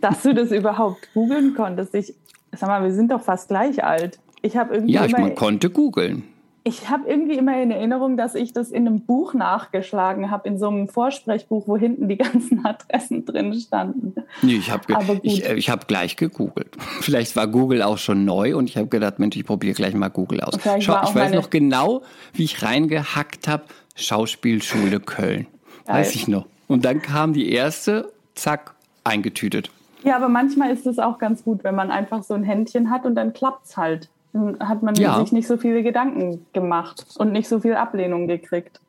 Dass 0.02 0.24
du 0.24 0.34
das 0.34 0.52
überhaupt 0.52 1.14
googeln 1.14 1.54
konntest. 1.54 1.94
Ich 1.94 2.14
sag 2.52 2.68
mal, 2.70 2.84
wir 2.84 2.94
sind 2.94 3.12
doch 3.12 3.22
fast 3.22 3.50
gleich 3.50 3.84
alt. 3.84 4.20
Ich 4.42 4.58
habe 4.58 4.74
irgendwie 4.74 4.94
Ja, 4.94 5.06
ich 5.06 5.12
man 5.12 5.36
konnte 5.36 5.70
googeln 5.70 6.24
ich 6.68 6.90
habe 6.90 7.08
irgendwie 7.08 7.38
immer 7.38 7.62
in 7.62 7.70
Erinnerung, 7.70 8.18
dass 8.18 8.34
ich 8.34 8.52
das 8.52 8.72
in 8.72 8.88
einem 8.88 9.02
Buch 9.02 9.36
nachgeschlagen 9.36 10.32
habe, 10.32 10.50
in 10.50 10.58
so 10.58 10.68
einem 10.68 10.88
Vorsprechbuch, 10.88 11.68
wo 11.68 11.78
hinten 11.78 12.10
die 12.10 12.18
ganzen 12.18 12.66
Adressen 12.66 13.24
drin 13.24 13.54
standen. 13.54 14.16
Nee, 14.42 14.56
ich 14.56 14.72
habe 14.72 14.84
ich, 15.22 15.46
äh, 15.46 15.54
ich 15.54 15.70
hab 15.70 15.88
gleich 15.88 16.18
gegoogelt. 16.18 16.76
Vielleicht 17.02 17.36
war 17.36 17.48
Google 17.48 17.84
auch 17.84 18.00
schon 18.00 18.26
neu 18.26 18.58
und 18.58 18.68
ich 18.68 18.78
habe 18.78 18.88
gedacht, 18.88 19.20
Mensch, 19.20 19.38
ich 19.38 19.46
probiere 19.46 19.76
gleich 19.76 19.94
mal 19.94 20.10
Google 20.10 20.42
aus. 20.42 20.58
Schau, 20.80 21.04
ich 21.04 21.14
weiß 21.14 21.34
noch 21.34 21.52
genau, 21.52 22.02
wie 22.34 22.46
ich 22.46 22.64
reingehackt 22.64 23.48
habe, 23.48 23.66
Schauspielschule 23.96 25.00
Köln. 25.00 25.46
Geil. 25.86 25.98
Weiß 25.98 26.16
ich 26.16 26.28
noch. 26.28 26.48
Und 26.68 26.84
dann 26.84 27.00
kam 27.00 27.34
die 27.34 27.52
erste, 27.52 28.12
zack, 28.34 28.74
eingetütet. 29.04 29.70
Ja, 30.04 30.16
aber 30.16 30.30
manchmal 30.30 30.72
ist 30.72 30.88
es 30.88 30.98
auch 30.98 31.20
ganz 31.20 31.44
gut, 31.44 31.64
wenn 31.64 31.76
man 31.76 31.92
einfach 31.92 32.24
so 32.24 32.34
ein 32.34 32.44
Händchen 32.44 32.90
hat 32.90 33.06
und 33.06 33.14
dann 33.14 33.34
klappt 33.34 33.66
es 33.66 33.78
halt 33.78 34.10
hat 34.60 34.84
man 34.84 34.96
ja. 34.96 35.20
sich 35.20 35.32
nicht 35.32 35.48
so 35.48 35.58
viele 35.58 35.84
Gedanken 35.84 36.46
gemacht 36.54 37.06
und 37.18 37.32
nicht 37.32 37.48
so 37.48 37.60
viel 37.60 37.76
Ablehnung 37.76 38.28
gekriegt. 38.28 38.80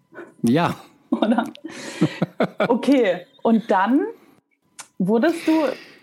Ja. 0.42 0.74
Oder? 1.10 1.44
Okay, 2.68 3.26
und 3.42 3.70
dann 3.70 4.00
wurdest 4.98 5.46
du, 5.46 5.52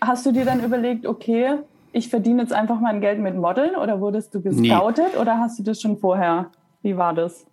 hast 0.00 0.24
du 0.26 0.32
dir 0.32 0.44
dann 0.44 0.64
überlegt, 0.64 1.06
okay, 1.06 1.58
ich 1.92 2.08
verdiene 2.08 2.42
jetzt 2.42 2.52
einfach 2.52 2.80
mein 2.80 3.00
Geld 3.00 3.20
mit 3.20 3.36
Modeln 3.36 3.76
oder 3.76 4.00
wurdest 4.00 4.34
du 4.34 4.40
gescoutet 4.40 5.12
nee. 5.14 5.20
oder 5.20 5.38
hast 5.38 5.58
du 5.58 5.62
das 5.62 5.80
schon 5.80 5.98
vorher? 5.98 6.50
Wie 6.82 6.96
war 6.96 7.14
das? 7.14 7.46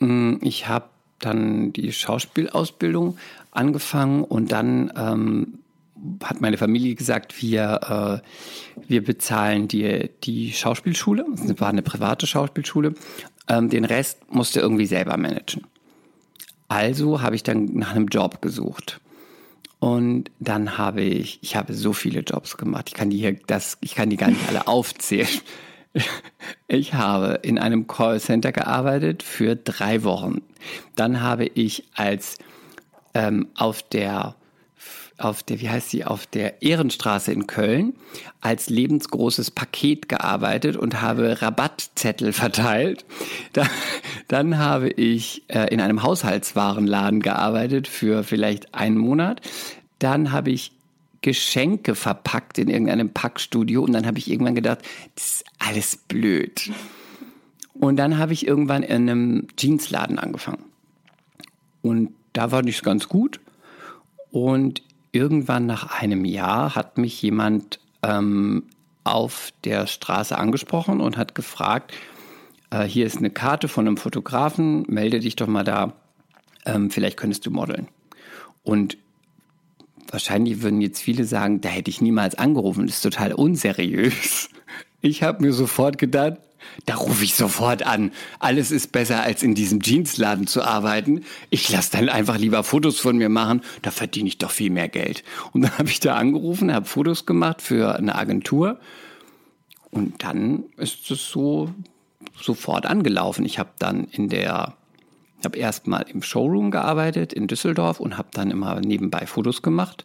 Mm, 0.00 0.34
ich 0.42 0.68
habe 0.68 0.86
dann 1.18 1.72
die 1.72 1.92
Schauspielausbildung 1.92 3.16
angefangen 3.52 4.24
und 4.24 4.52
dann 4.52 4.92
ähm, 4.96 5.58
hat 6.22 6.40
meine 6.40 6.58
Familie 6.58 6.94
gesagt, 6.94 7.40
wir, 7.40 8.22
äh, 8.24 8.86
wir 8.86 9.04
bezahlen 9.04 9.68
die, 9.68 10.10
die 10.24 10.52
Schauspielschule. 10.52 11.24
Es 11.34 11.60
war 11.60 11.68
eine 11.68 11.82
private 11.82 12.26
Schauspielschule. 12.26 12.94
Ähm, 13.48 13.68
den 13.70 13.84
Rest 13.84 14.32
musste 14.32 14.60
irgendwie 14.60 14.86
selber 14.86 15.16
managen. 15.16 15.66
Also 16.68 17.22
habe 17.22 17.36
ich 17.36 17.42
dann 17.42 17.66
nach 17.74 17.94
einem 17.94 18.08
Job 18.08 18.42
gesucht. 18.42 19.00
Und 19.78 20.30
dann 20.40 20.78
habe 20.78 21.02
ich, 21.02 21.38
ich 21.42 21.54
habe 21.54 21.74
so 21.74 21.92
viele 21.92 22.20
Jobs 22.20 22.56
gemacht. 22.56 22.86
Ich 22.88 22.94
kann 22.94 23.10
die 23.10 23.18
hier, 23.18 23.36
das, 23.46 23.78
ich 23.80 23.94
kann 23.94 24.10
die 24.10 24.16
gar 24.16 24.28
nicht 24.28 24.48
alle 24.48 24.66
aufzählen. 24.66 25.28
Ich 26.68 26.92
habe 26.92 27.40
in 27.40 27.58
einem 27.58 27.86
Callcenter 27.86 28.52
gearbeitet 28.52 29.22
für 29.22 29.56
drei 29.56 30.04
Wochen. 30.04 30.42
Dann 30.94 31.22
habe 31.22 31.46
ich 31.46 31.84
als 31.94 32.36
ähm, 33.14 33.48
auf 33.54 33.82
der 33.82 34.34
auf 35.18 35.42
der, 35.42 35.60
wie 35.60 35.70
heißt 35.70 35.90
sie, 35.90 36.04
auf 36.04 36.26
der 36.26 36.62
Ehrenstraße 36.62 37.32
in 37.32 37.46
Köln 37.46 37.94
als 38.40 38.68
lebensgroßes 38.68 39.50
Paket 39.50 40.08
gearbeitet 40.08 40.76
und 40.76 41.00
habe 41.00 41.40
Rabattzettel 41.40 42.32
verteilt. 42.32 43.04
Da, 43.52 43.66
dann 44.28 44.58
habe 44.58 44.88
ich 44.90 45.42
äh, 45.48 45.72
in 45.72 45.80
einem 45.80 46.02
Haushaltswarenladen 46.02 47.20
gearbeitet 47.20 47.88
für 47.88 48.24
vielleicht 48.24 48.74
einen 48.74 48.98
Monat. 48.98 49.40
Dann 49.98 50.32
habe 50.32 50.50
ich 50.50 50.72
Geschenke 51.22 51.94
verpackt 51.94 52.58
in 52.58 52.68
irgendeinem 52.68 53.10
Packstudio 53.10 53.82
und 53.82 53.92
dann 53.92 54.06
habe 54.06 54.18
ich 54.18 54.30
irgendwann 54.30 54.54
gedacht, 54.54 54.80
das 55.14 55.26
ist 55.26 55.44
alles 55.58 55.96
blöd. 55.96 56.70
Und 57.74 57.96
dann 57.96 58.18
habe 58.18 58.32
ich 58.32 58.46
irgendwann 58.46 58.82
in 58.82 59.10
einem 59.10 59.46
Jeansladen 59.58 60.18
angefangen. 60.18 60.64
Und 61.82 62.14
da 62.32 62.50
war 62.52 62.64
ich 62.66 62.82
ganz 62.82 63.08
gut. 63.08 63.40
Und 64.30 64.82
irgendwann 65.12 65.66
nach 65.66 66.00
einem 66.00 66.24
Jahr 66.24 66.74
hat 66.74 66.98
mich 66.98 67.20
jemand 67.22 67.80
ähm, 68.02 68.64
auf 69.04 69.52
der 69.64 69.86
Straße 69.86 70.36
angesprochen 70.36 71.00
und 71.00 71.16
hat 71.16 71.34
gefragt, 71.34 71.92
äh, 72.70 72.84
hier 72.84 73.06
ist 73.06 73.18
eine 73.18 73.30
Karte 73.30 73.68
von 73.68 73.86
einem 73.86 73.96
Fotografen, 73.96 74.84
melde 74.88 75.20
dich 75.20 75.36
doch 75.36 75.46
mal 75.46 75.64
da, 75.64 75.92
ähm, 76.64 76.90
vielleicht 76.90 77.16
könntest 77.16 77.46
du 77.46 77.50
modeln. 77.50 77.88
Und 78.62 78.98
wahrscheinlich 80.10 80.62
würden 80.62 80.80
jetzt 80.80 81.00
viele 81.00 81.24
sagen, 81.24 81.60
da 81.60 81.68
hätte 81.68 81.90
ich 81.90 82.00
niemals 82.00 82.36
angerufen, 82.36 82.86
das 82.86 82.96
ist 82.96 83.02
total 83.02 83.32
unseriös. 83.32 84.50
Ich 85.02 85.22
habe 85.22 85.44
mir 85.44 85.52
sofort 85.52 85.98
gedacht, 85.98 86.38
da 86.86 86.94
rufe 86.94 87.24
ich 87.24 87.34
sofort 87.34 87.84
an. 87.84 88.12
Alles 88.38 88.70
ist 88.70 88.92
besser, 88.92 89.22
als 89.22 89.42
in 89.42 89.54
diesem 89.54 89.80
Jeansladen 89.80 90.46
zu 90.46 90.62
arbeiten. 90.62 91.24
Ich 91.50 91.70
lasse 91.70 91.92
dann 91.92 92.08
einfach 92.08 92.38
lieber 92.38 92.62
Fotos 92.62 93.00
von 93.00 93.16
mir 93.16 93.28
machen. 93.28 93.62
Da 93.82 93.90
verdiene 93.90 94.28
ich 94.28 94.38
doch 94.38 94.50
viel 94.50 94.70
mehr 94.70 94.88
Geld. 94.88 95.24
Und 95.52 95.62
dann 95.62 95.78
habe 95.78 95.88
ich 95.88 96.00
da 96.00 96.14
angerufen, 96.14 96.72
habe 96.72 96.86
Fotos 96.86 97.26
gemacht 97.26 97.62
für 97.62 97.96
eine 97.96 98.14
Agentur. 98.14 98.78
Und 99.90 100.22
dann 100.22 100.64
ist 100.76 101.10
es 101.10 101.28
so 101.28 101.72
sofort 102.40 102.86
angelaufen. 102.86 103.44
Ich 103.44 103.58
habe 103.58 103.70
dann 103.78 104.04
in 104.04 104.28
der, 104.28 104.74
habe 105.44 105.58
erst 105.58 105.86
mal 105.86 106.04
im 106.08 106.22
Showroom 106.22 106.70
gearbeitet 106.70 107.32
in 107.32 107.46
Düsseldorf 107.46 108.00
und 108.00 108.18
habe 108.18 108.28
dann 108.32 108.50
immer 108.50 108.80
nebenbei 108.80 109.26
Fotos 109.26 109.62
gemacht. 109.62 110.04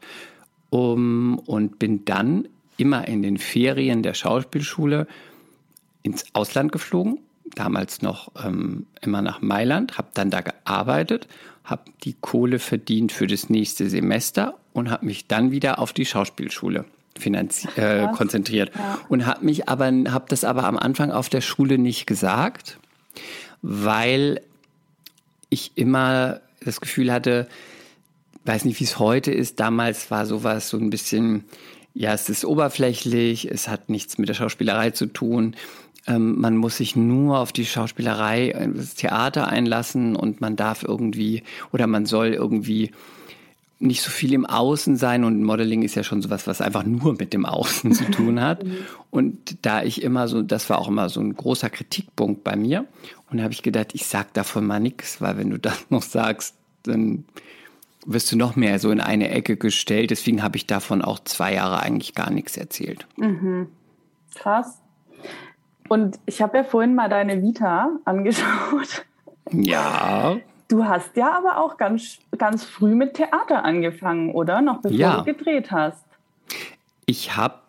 Um, 0.69 1.37
und 1.39 1.79
bin 1.79 2.05
dann 2.05 2.47
immer 2.77 3.07
in 3.07 3.21
den 3.21 3.37
Ferien 3.37 4.03
der 4.03 4.13
Schauspielschule 4.13 5.05
ins 6.03 6.25
Ausland 6.33 6.71
geflogen, 6.71 7.19
damals 7.55 8.01
noch 8.01 8.31
ähm, 8.43 8.85
immer 9.01 9.21
nach 9.21 9.41
Mailand, 9.41 9.97
habe 9.97 10.09
dann 10.13 10.29
da 10.29 10.41
gearbeitet, 10.41 11.27
habe 11.63 11.83
die 12.03 12.15
Kohle 12.19 12.59
verdient 12.59 13.11
für 13.11 13.27
das 13.27 13.49
nächste 13.49 13.89
Semester 13.89 14.55
und 14.73 14.89
habe 14.89 15.05
mich 15.05 15.27
dann 15.27 15.51
wieder 15.51 15.79
auf 15.79 15.93
die 15.93 16.05
Schauspielschule 16.05 16.85
äh, 17.75 18.07
konzentriert 18.15 18.71
ja. 18.75 18.99
und 19.09 19.25
habe 19.25 19.45
mich 19.45 19.69
aber 19.69 19.85
habe 19.85 20.25
das 20.29 20.43
aber 20.43 20.63
am 20.63 20.77
Anfang 20.77 21.11
auf 21.11 21.29
der 21.29 21.41
Schule 21.41 21.77
nicht 21.77 22.07
gesagt, 22.07 22.79
weil 23.61 24.41
ich 25.49 25.73
immer 25.75 26.39
das 26.63 26.81
Gefühl 26.81 27.11
hatte, 27.11 27.47
weiß 28.45 28.65
nicht, 28.65 28.79
wie 28.79 28.85
es 28.85 28.97
heute 28.97 29.31
ist. 29.31 29.59
Damals 29.59 30.09
war 30.09 30.25
sowas 30.25 30.69
so 30.69 30.77
ein 30.77 30.89
bisschen, 30.89 31.43
ja, 31.93 32.13
es 32.13 32.29
ist 32.29 32.45
oberflächlich, 32.45 33.49
es 33.51 33.67
hat 33.67 33.89
nichts 33.89 34.17
mit 34.17 34.29
der 34.29 34.33
Schauspielerei 34.33 34.91
zu 34.91 35.07
tun 35.07 35.55
ähm, 36.07 36.39
man 36.39 36.57
muss 36.57 36.77
sich 36.77 36.95
nur 36.95 37.39
auf 37.39 37.51
die 37.51 37.65
Schauspielerei, 37.65 38.49
äh, 38.49 38.69
das 38.73 38.95
Theater 38.95 39.47
einlassen 39.47 40.15
und 40.15 40.41
man 40.41 40.55
darf 40.55 40.83
irgendwie 40.83 41.43
oder 41.71 41.87
man 41.87 42.05
soll 42.05 42.29
irgendwie 42.29 42.91
nicht 43.81 44.03
so 44.03 44.11
viel 44.11 44.33
im 44.33 44.45
Außen 44.45 44.95
sein 44.95 45.23
und 45.23 45.43
Modeling 45.43 45.81
ist 45.81 45.95
ja 45.95 46.03
schon 46.03 46.21
sowas, 46.21 46.45
was 46.45 46.61
einfach 46.61 46.83
nur 46.83 47.13
mit 47.13 47.33
dem 47.33 47.45
Außen 47.45 47.93
zu 47.93 48.05
tun 48.11 48.39
hat. 48.39 48.63
Mhm. 48.63 48.77
Und 49.09 49.65
da 49.65 49.83
ich 49.83 50.03
immer 50.03 50.27
so, 50.27 50.43
das 50.43 50.69
war 50.69 50.79
auch 50.79 50.87
immer 50.87 51.09
so 51.09 51.19
ein 51.19 51.35
großer 51.35 51.69
Kritikpunkt 51.69 52.43
bei 52.43 52.55
mir. 52.55 52.85
Und 53.29 53.37
da 53.37 53.43
habe 53.43 53.53
ich 53.53 53.63
gedacht, 53.63 53.93
ich 53.93 54.05
sag 54.05 54.33
davon 54.33 54.67
mal 54.67 54.79
nichts, 54.79 55.19
weil 55.19 55.37
wenn 55.37 55.49
du 55.49 55.57
das 55.57 55.85
noch 55.89 56.03
sagst, 56.03 56.55
dann 56.83 57.25
wirst 58.05 58.31
du 58.31 58.37
noch 58.37 58.55
mehr 58.55 58.79
so 58.79 58.91
in 58.91 59.01
eine 59.01 59.29
Ecke 59.29 59.57
gestellt. 59.57 60.11
Deswegen 60.11 60.43
habe 60.43 60.57
ich 60.57 60.67
davon 60.67 61.01
auch 61.01 61.19
zwei 61.23 61.53
Jahre 61.53 61.81
eigentlich 61.81 62.13
gar 62.13 62.31
nichts 62.31 62.57
erzählt. 62.57 63.07
Mhm. 63.17 63.67
Krass. 64.35 64.80
Und 65.91 66.19
ich 66.25 66.41
habe 66.41 66.59
ja 66.59 66.63
vorhin 66.63 66.95
mal 66.95 67.09
deine 67.09 67.41
Vita 67.41 67.89
angeschaut. 68.05 69.05
Ja. 69.51 70.37
Du 70.69 70.85
hast 70.85 71.17
ja 71.17 71.33
aber 71.33 71.57
auch 71.57 71.75
ganz, 71.75 72.19
ganz 72.37 72.63
früh 72.63 72.95
mit 72.95 73.15
Theater 73.15 73.65
angefangen, 73.65 74.31
oder? 74.33 74.61
Noch 74.61 74.81
bevor 74.81 74.97
ja. 74.97 75.17
du 75.17 75.25
gedreht 75.25 75.69
hast. 75.69 76.05
Ich 77.05 77.35
habe, 77.35 77.59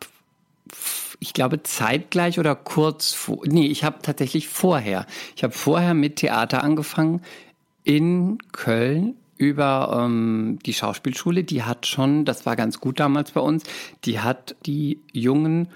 ich 1.19 1.35
glaube, 1.35 1.65
zeitgleich 1.65 2.39
oder 2.39 2.55
kurz 2.55 3.13
vor, 3.13 3.41
nee, 3.45 3.67
ich 3.67 3.83
habe 3.83 3.99
tatsächlich 4.03 4.47
vorher. 4.47 5.05
Ich 5.35 5.43
habe 5.43 5.53
vorher 5.53 5.93
mit 5.93 6.15
Theater 6.15 6.63
angefangen 6.63 7.23
in 7.83 8.39
Köln 8.53 9.17
über 9.37 10.01
ähm, 10.01 10.61
die 10.65 10.75
Schauspielschule. 10.75 11.43
Die 11.43 11.65
hat 11.65 11.89
schon, 11.89 12.25
das 12.25 12.47
war 12.47 12.55
ganz 12.55 12.79
gut 12.79 13.01
damals 13.01 13.33
bei 13.33 13.41
uns, 13.41 13.65
die 14.05 14.21
hat 14.21 14.55
die 14.65 15.01
jungen 15.13 15.67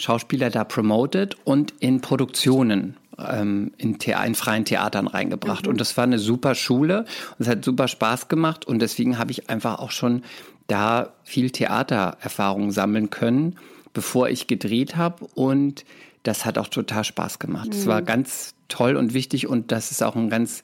Schauspieler 0.00 0.50
da 0.50 0.64
promoted 0.64 1.36
und 1.44 1.74
in 1.80 2.00
Produktionen 2.00 2.96
ähm, 3.18 3.72
in, 3.76 3.94
in, 3.96 4.34
freien 4.34 4.64
Theatern 4.64 5.06
reingebracht. 5.06 5.66
Mhm. 5.66 5.72
Und 5.72 5.80
das 5.80 5.96
war 5.96 6.04
eine 6.04 6.18
super 6.18 6.54
Schule 6.54 7.00
und 7.38 7.40
es 7.40 7.48
hat 7.48 7.64
super 7.64 7.88
Spaß 7.88 8.28
gemacht 8.28 8.64
und 8.66 8.80
deswegen 8.80 9.18
habe 9.18 9.30
ich 9.30 9.50
einfach 9.50 9.78
auch 9.78 9.90
schon 9.90 10.22
da 10.66 11.12
viel 11.24 11.50
Theatererfahrung 11.50 12.70
sammeln 12.70 13.10
können, 13.10 13.56
bevor 13.92 14.28
ich 14.28 14.46
gedreht 14.46 14.96
habe 14.96 15.26
und 15.34 15.84
das 16.22 16.44
hat 16.44 16.58
auch 16.58 16.68
total 16.68 17.04
Spaß 17.04 17.38
gemacht. 17.38 17.68
Es 17.72 17.84
mhm. 17.84 17.90
war 17.90 18.02
ganz 18.02 18.54
toll 18.68 18.96
und 18.96 19.14
wichtig 19.14 19.48
und 19.48 19.72
das 19.72 19.90
ist 19.90 20.02
auch 20.02 20.16
ein 20.16 20.30
ganz 20.30 20.62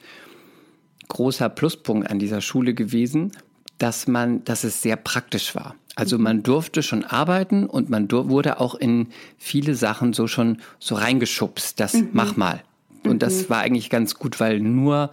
großer 1.08 1.48
Pluspunkt 1.48 2.10
an 2.10 2.18
dieser 2.18 2.40
Schule 2.40 2.74
gewesen, 2.74 3.32
dass 3.78 4.06
man, 4.06 4.44
dass 4.44 4.64
es 4.64 4.82
sehr 4.82 4.96
praktisch 4.96 5.54
war. 5.54 5.74
Also 5.96 6.18
man 6.18 6.42
durfte 6.42 6.82
schon 6.82 7.04
arbeiten 7.04 7.66
und 7.66 7.88
man 7.88 8.10
wurde 8.10 8.60
auch 8.60 8.74
in 8.74 9.08
viele 9.38 9.74
Sachen 9.74 10.12
so 10.12 10.26
schon 10.28 10.58
so 10.78 10.94
reingeschubst, 10.94 11.80
das 11.80 11.94
mhm. 11.94 12.10
mach 12.12 12.36
mal. 12.36 12.62
Und 13.02 13.14
mhm. 13.14 13.18
das 13.18 13.48
war 13.48 13.60
eigentlich 13.60 13.88
ganz 13.88 14.14
gut, 14.14 14.38
weil 14.38 14.60
nur 14.60 15.10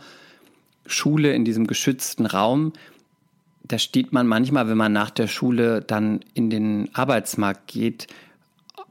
Schule 0.85 1.33
in 1.33 1.45
diesem 1.45 1.67
geschützten 1.67 2.25
Raum, 2.25 2.73
da 3.63 3.79
steht 3.79 4.11
man 4.11 4.27
manchmal, 4.27 4.67
wenn 4.67 4.77
man 4.77 4.91
nach 4.91 5.09
der 5.09 5.27
Schule 5.27 5.79
dann 5.81 6.19
in 6.33 6.49
den 6.49 6.89
Arbeitsmarkt 6.93 7.67
geht, 7.67 8.07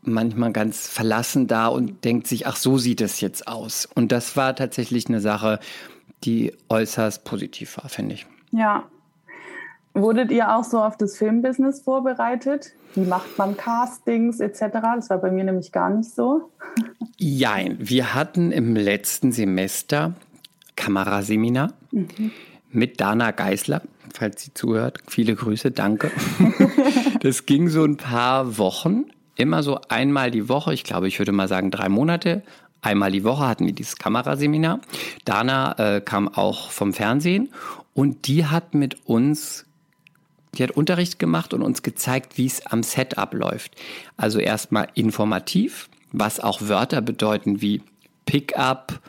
manchmal 0.00 0.50
ganz 0.50 0.88
verlassen 0.88 1.46
da 1.46 1.66
und 1.68 2.04
denkt 2.04 2.26
sich, 2.26 2.46
ach, 2.46 2.56
so 2.56 2.78
sieht 2.78 3.02
es 3.02 3.20
jetzt 3.20 3.46
aus. 3.46 3.86
Und 3.86 4.12
das 4.12 4.34
war 4.34 4.56
tatsächlich 4.56 5.08
eine 5.08 5.20
Sache, 5.20 5.60
die 6.24 6.54
äußerst 6.70 7.24
positiv 7.24 7.76
war, 7.76 7.90
finde 7.90 8.14
ich. 8.14 8.26
Ja, 8.50 8.84
Wurdet 9.94 10.30
ihr 10.30 10.54
auch 10.54 10.64
so 10.64 10.80
auf 10.80 10.96
das 10.96 11.18
Filmbusiness 11.18 11.82
vorbereitet? 11.82 12.72
Wie 12.94 13.04
macht 13.04 13.36
man 13.36 13.56
Castings 13.56 14.40
etc.? 14.40 14.64
Das 14.72 15.10
war 15.10 15.18
bei 15.18 15.30
mir 15.30 15.44
nämlich 15.44 15.70
gar 15.70 15.90
nicht 15.90 16.10
so. 16.10 16.50
Jein, 17.18 17.76
wir 17.78 18.14
hatten 18.14 18.52
im 18.52 18.74
letzten 18.74 19.32
Semester 19.32 20.14
Kameraseminar 20.76 21.72
mhm. 21.90 22.30
mit 22.70 23.00
Dana 23.00 23.32
Geisler, 23.32 23.82
falls 24.14 24.42
sie 24.42 24.54
zuhört. 24.54 24.98
Viele 25.08 25.34
Grüße, 25.34 25.70
danke. 25.70 26.10
das 27.20 27.44
ging 27.44 27.68
so 27.68 27.84
ein 27.84 27.98
paar 27.98 28.56
Wochen, 28.56 29.04
immer 29.36 29.62
so 29.62 29.78
einmal 29.88 30.30
die 30.30 30.48
Woche. 30.48 30.72
Ich 30.72 30.84
glaube, 30.84 31.08
ich 31.08 31.18
würde 31.18 31.32
mal 31.32 31.48
sagen 31.48 31.70
drei 31.70 31.90
Monate. 31.90 32.42
Einmal 32.80 33.12
die 33.12 33.24
Woche 33.24 33.46
hatten 33.46 33.66
wir 33.66 33.74
dieses 33.74 33.96
Kameraseminar. 33.96 34.80
Dana 35.24 35.96
äh, 35.96 36.00
kam 36.00 36.28
auch 36.28 36.70
vom 36.70 36.94
Fernsehen 36.94 37.50
und 37.94 38.26
die 38.26 38.46
hat 38.46 38.74
mit 38.74 39.06
uns 39.06 39.66
die 40.54 40.62
hat 40.62 40.72
Unterricht 40.72 41.18
gemacht 41.18 41.54
und 41.54 41.62
uns 41.62 41.82
gezeigt, 41.82 42.36
wie 42.36 42.46
es 42.46 42.66
am 42.66 42.82
Set 42.82 43.18
abläuft. 43.18 43.74
Also 44.16 44.38
erstmal 44.38 44.88
informativ, 44.94 45.88
was 46.12 46.40
auch 46.40 46.60
Wörter 46.62 47.00
bedeuten 47.00 47.62
wie 47.62 47.82
Pickup, 48.26 49.00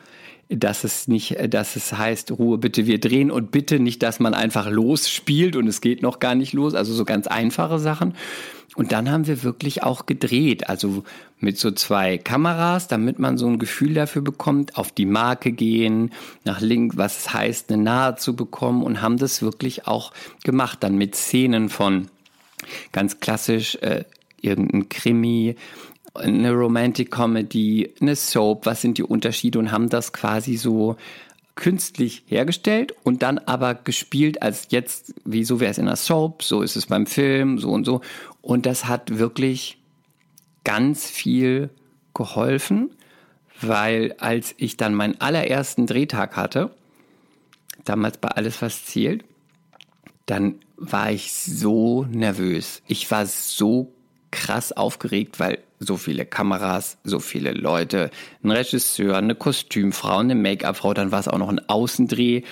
dass 0.48 0.84
es 0.84 1.08
nicht, 1.08 1.36
dass 1.52 1.76
es 1.76 1.92
heißt, 1.92 2.32
Ruhe 2.32 2.58
bitte, 2.58 2.86
wir 2.86 3.00
drehen 3.00 3.30
und 3.30 3.50
bitte 3.50 3.78
nicht, 3.78 4.02
dass 4.02 4.20
man 4.20 4.34
einfach 4.34 4.70
losspielt 4.70 5.56
und 5.56 5.66
es 5.66 5.80
geht 5.80 6.02
noch 6.02 6.18
gar 6.18 6.34
nicht 6.34 6.52
los. 6.52 6.74
Also 6.74 6.92
so 6.94 7.04
ganz 7.04 7.26
einfache 7.26 7.78
Sachen. 7.78 8.14
Und 8.76 8.90
dann 8.90 9.10
haben 9.10 9.26
wir 9.26 9.44
wirklich 9.44 9.84
auch 9.84 10.06
gedreht, 10.06 10.68
also 10.68 11.04
mit 11.38 11.58
so 11.58 11.70
zwei 11.70 12.18
Kameras, 12.18 12.88
damit 12.88 13.18
man 13.20 13.38
so 13.38 13.46
ein 13.46 13.58
Gefühl 13.58 13.94
dafür 13.94 14.22
bekommt, 14.22 14.76
auf 14.76 14.90
die 14.90 15.06
Marke 15.06 15.52
gehen, 15.52 16.12
nach 16.44 16.60
links, 16.60 16.96
was 16.96 17.18
es 17.18 17.32
heißt, 17.32 17.70
eine 17.70 17.82
Nahe 17.82 18.16
zu 18.16 18.34
bekommen 18.34 18.82
und 18.82 19.00
haben 19.00 19.16
das 19.16 19.42
wirklich 19.42 19.86
auch 19.86 20.12
gemacht, 20.42 20.78
dann 20.82 20.96
mit 20.96 21.14
Szenen 21.14 21.68
von 21.68 22.08
ganz 22.90 23.20
klassisch 23.20 23.76
äh, 23.76 24.04
irgendein 24.40 24.88
Krimi, 24.88 25.56
eine 26.14 26.52
Romantic 26.52 27.10
Comedy, 27.10 27.92
eine 28.00 28.16
Soap, 28.16 28.66
was 28.66 28.80
sind 28.80 28.98
die 28.98 29.02
Unterschiede 29.02 29.58
und 29.58 29.72
haben 29.72 29.88
das 29.88 30.12
quasi 30.12 30.56
so 30.56 30.96
künstlich 31.56 32.24
hergestellt 32.26 32.94
und 33.04 33.22
dann 33.22 33.38
aber 33.38 33.74
gespielt 33.74 34.42
als 34.42 34.66
jetzt, 34.70 35.14
wie 35.24 35.44
so 35.44 35.60
wäre 35.60 35.70
es 35.70 35.78
in 35.78 35.86
einer 35.86 35.96
Soap, 35.96 36.42
so 36.42 36.62
ist 36.62 36.76
es 36.76 36.86
beim 36.86 37.06
Film, 37.06 37.58
so 37.58 37.70
und 37.70 37.84
so. 37.84 38.00
Und 38.42 38.66
das 38.66 38.86
hat 38.86 39.18
wirklich 39.18 39.78
ganz 40.64 41.08
viel 41.08 41.70
geholfen, 42.12 42.90
weil 43.60 44.14
als 44.18 44.54
ich 44.58 44.76
dann 44.76 44.94
meinen 44.94 45.20
allerersten 45.20 45.86
Drehtag 45.86 46.36
hatte, 46.36 46.70
damals 47.84 48.18
bei 48.18 48.28
Alles, 48.28 48.60
was 48.62 48.84
zählt, 48.84 49.24
dann 50.26 50.56
war 50.76 51.12
ich 51.12 51.32
so 51.32 52.04
nervös. 52.04 52.82
Ich 52.88 53.10
war 53.10 53.26
so 53.26 53.92
krass 54.30 54.72
aufgeregt, 54.72 55.38
weil 55.38 55.58
so 55.84 55.96
viele 55.96 56.24
Kameras, 56.24 56.98
so 57.04 57.18
viele 57.18 57.52
Leute, 57.52 58.10
ein 58.42 58.50
Regisseur, 58.50 59.16
eine 59.16 59.34
Kostümfrau, 59.34 60.18
eine 60.18 60.34
Make-up-Frau, 60.34 60.94
dann 60.94 61.12
war 61.12 61.20
es 61.20 61.28
auch 61.28 61.38
noch 61.38 61.48
ein 61.48 61.60
Außendreh. 61.68 62.42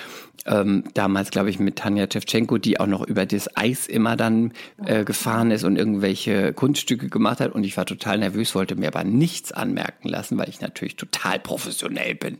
Ähm, 0.45 0.83
damals, 0.95 1.31
glaube 1.31 1.51
ich, 1.51 1.61
mit 1.61 1.77
Tanja 1.77 2.09
Tschewtschenko, 2.09 2.59
die 2.59 2.81
auch 2.81 2.89
noch 2.89 3.07
über 3.07 3.27
das 3.27 3.57
Eis 3.57 3.87
immer 3.87 4.17
dann 4.17 4.53
äh, 4.85 5.05
gefahren 5.05 5.53
ist 5.53 5.63
und 5.63 5.77
irgendwelche 5.77 6.53
Kunststücke 6.53 7.09
gemacht 7.09 7.41
hat. 7.41 7.53
Und 7.53 7.63
ich 7.63 7.77
war 7.77 7.87
total 7.87 8.19
nervös, 8.19 8.55
wollte 8.57 8.75
mir 8.75 8.89
aber 8.89 9.05
nichts 9.05 9.53
anmerken 9.53 10.09
lassen, 10.09 10.39
weil 10.39 10.49
ich 10.49 10.61
natürlich 10.61 10.97
total 10.97 11.39
professionell 11.39 12.17
bin. 12.17 12.39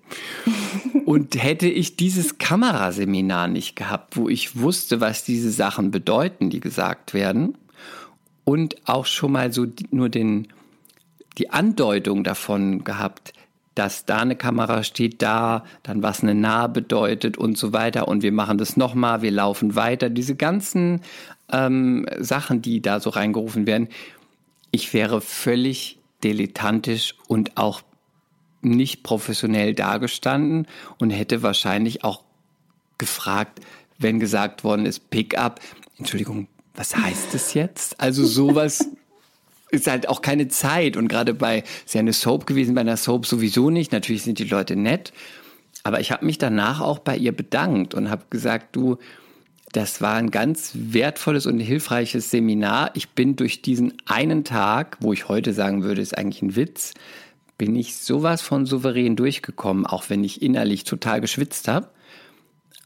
und 1.05 1.41
hätte 1.41 1.69
ich 1.69 1.97
dieses 1.97 2.39
Kameraseminar 2.39 3.47
nicht 3.47 3.77
gehabt, 3.77 4.17
wo 4.17 4.29
ich 4.29 4.59
wusste, 4.59 5.01
was 5.01 5.23
diese 5.23 5.53
Sachen 5.53 5.93
bedeuten, 5.93 6.51
die 6.51 6.61
gesagt 6.61 7.15
werden, 7.15 7.57
und 8.45 8.77
auch 8.89 9.07
schon 9.07 9.33
mal 9.33 9.53
so 9.53 9.67
nur 9.91 10.09
den 10.09 10.49
die 11.39 11.51
Andeutung 11.51 12.25
davon 12.25 12.85
gehabt, 12.85 13.33
dass 13.75 14.05
da 14.05 14.19
eine 14.19 14.37
Kamera 14.37 14.85
steht, 14.85 15.23
da, 15.23 15.65
dann 15.83 16.03
was 16.03 16.23
eine 16.23 16.35
Nah 16.35 16.67
bedeutet 16.67 17.39
und 17.39 17.57
so 17.57 17.73
weiter. 17.73 18.07
Und 18.09 18.23
wir 18.23 18.33
machen 18.33 18.59
das 18.59 18.77
nochmal, 18.77 19.23
wir 19.23 19.31
laufen 19.31 19.75
weiter. 19.75 20.11
Diese 20.11 20.35
ganzen 20.35 21.01
ähm, 21.51 22.07
Sachen, 22.19 22.61
die 22.61 22.83
da 22.83 23.01
so 23.01 23.11
reingerufen 23.11 23.67
werden. 23.67 23.89
Ich 24.71 24.93
wäre 24.93 25.21
völlig 25.21 25.99
dilettantisch 26.23 27.15
und 27.29 27.57
auch 27.57 27.83
nicht 28.61 29.03
professionell 29.03 29.75
dagestanden 29.75 30.67
und 30.99 31.11
hätte 31.11 31.43
wahrscheinlich 31.43 32.05
auch 32.05 32.23
gefragt, 32.99 33.61
wenn 33.99 34.21
gesagt 34.21 34.65
worden 34.65 34.87
ist, 34.87 35.11
Pickup. 35.11 35.61
Entschuldigung, 35.99 36.47
was 36.75 36.97
heißt 36.97 37.35
das 37.35 37.55
jetzt? 37.55 38.01
Also 38.01 38.25
sowas 38.25 38.89
ist 39.73 39.89
halt 39.89 40.09
auch 40.09 40.23
keine 40.23 40.49
Zeit. 40.49 40.97
Und 40.97 41.09
gerade 41.09 41.35
bei, 41.35 41.65
ist 41.85 41.95
ja 41.95 42.01
eine 42.01 42.13
Soap 42.13 42.47
gewesen, 42.47 42.75
bei 42.75 42.83
einer 42.83 42.97
Soap 42.97 43.27
sowieso 43.27 43.71
nicht. 43.71 43.91
Natürlich 43.91 44.23
sind 44.23 44.39
die 44.39 44.45
Leute 44.45 44.77
nett. 44.77 45.13
Aber 45.83 45.99
ich 45.99 46.13
habe 46.13 46.25
mich 46.25 46.39
danach 46.39 46.81
auch 46.81 47.01
bei 47.01 47.17
ihr 47.17 47.33
bedankt 47.33 47.95
und 47.95 48.09
habe 48.09 48.25
gesagt, 48.31 48.77
du, 48.77 48.99
das 49.73 50.01
war 50.01 50.15
ein 50.15 50.31
ganz 50.31 50.73
wertvolles 50.75 51.47
und 51.47 51.59
hilfreiches 51.59 52.31
Seminar. 52.31 52.91
Ich 52.95 53.11
bin 53.11 53.35
durch 53.35 53.63
diesen 53.63 53.95
einen 54.07 54.45
Tag, 54.45 54.99
wo 55.01 55.13
ich 55.13 55.29
heute 55.29 55.53
sagen 55.53 55.83
würde, 55.83 56.03
ist 56.03 56.17
eigentlich 56.17 56.43
ein 56.43 56.55
Witz, 56.55 56.93
bin 57.59 57.75
ich 57.75 57.97
sowas 57.97 58.43
von 58.43 58.67
souverän 58.67 59.17
durchgekommen, 59.17 59.87
auch 59.87 60.05
wenn 60.09 60.23
ich 60.23 60.43
innerlich 60.43 60.85
total 60.85 61.21
geschwitzt 61.21 61.69
habe 61.69 61.89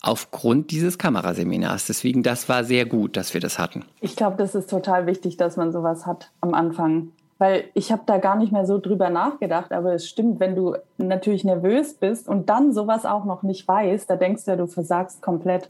aufgrund 0.01 0.71
dieses 0.71 0.99
Kameraseminars. 0.99 1.87
Deswegen, 1.87 2.23
das 2.23 2.49
war 2.49 2.65
sehr 2.65 2.87
gut, 2.87 3.17
dass 3.17 3.35
wir 3.35 3.41
das 3.41 3.59
hatten. 3.59 3.85
Ich 4.01 4.17
glaube, 4.17 4.37
das 4.37 4.55
ist 4.55 4.71
total 4.71 5.07
wichtig, 5.07 5.37
dass 5.37 5.57
man 5.57 5.73
sowas 5.73 6.07
hat 6.07 6.31
am 6.41 6.55
Anfang. 6.55 7.09
Weil 7.39 7.65
ich 7.75 7.93
habe 7.93 8.03
da 8.07 8.17
gar 8.17 8.37
nicht 8.37 8.51
mehr 8.51 8.65
so 8.65 8.79
drüber 8.79 9.11
nachgedacht, 9.11 9.73
aber 9.73 9.93
es 9.93 10.09
stimmt, 10.09 10.41
wenn 10.41 10.57
du 10.57 10.75
natürlich 10.97 11.45
nervös 11.45 11.95
bist 11.95 12.29
und 12.29 12.49
dann 12.49 12.73
sowas 12.73 13.05
auch 13.05 13.27
noch 13.27 13.43
nicht 13.43 13.69
weißt, 13.69 14.09
da 14.09 14.17
denkst 14.17 14.45
du 14.45 14.53
ja, 14.53 14.57
du 14.57 14.67
versagst 14.67 15.21
komplett. 15.21 15.69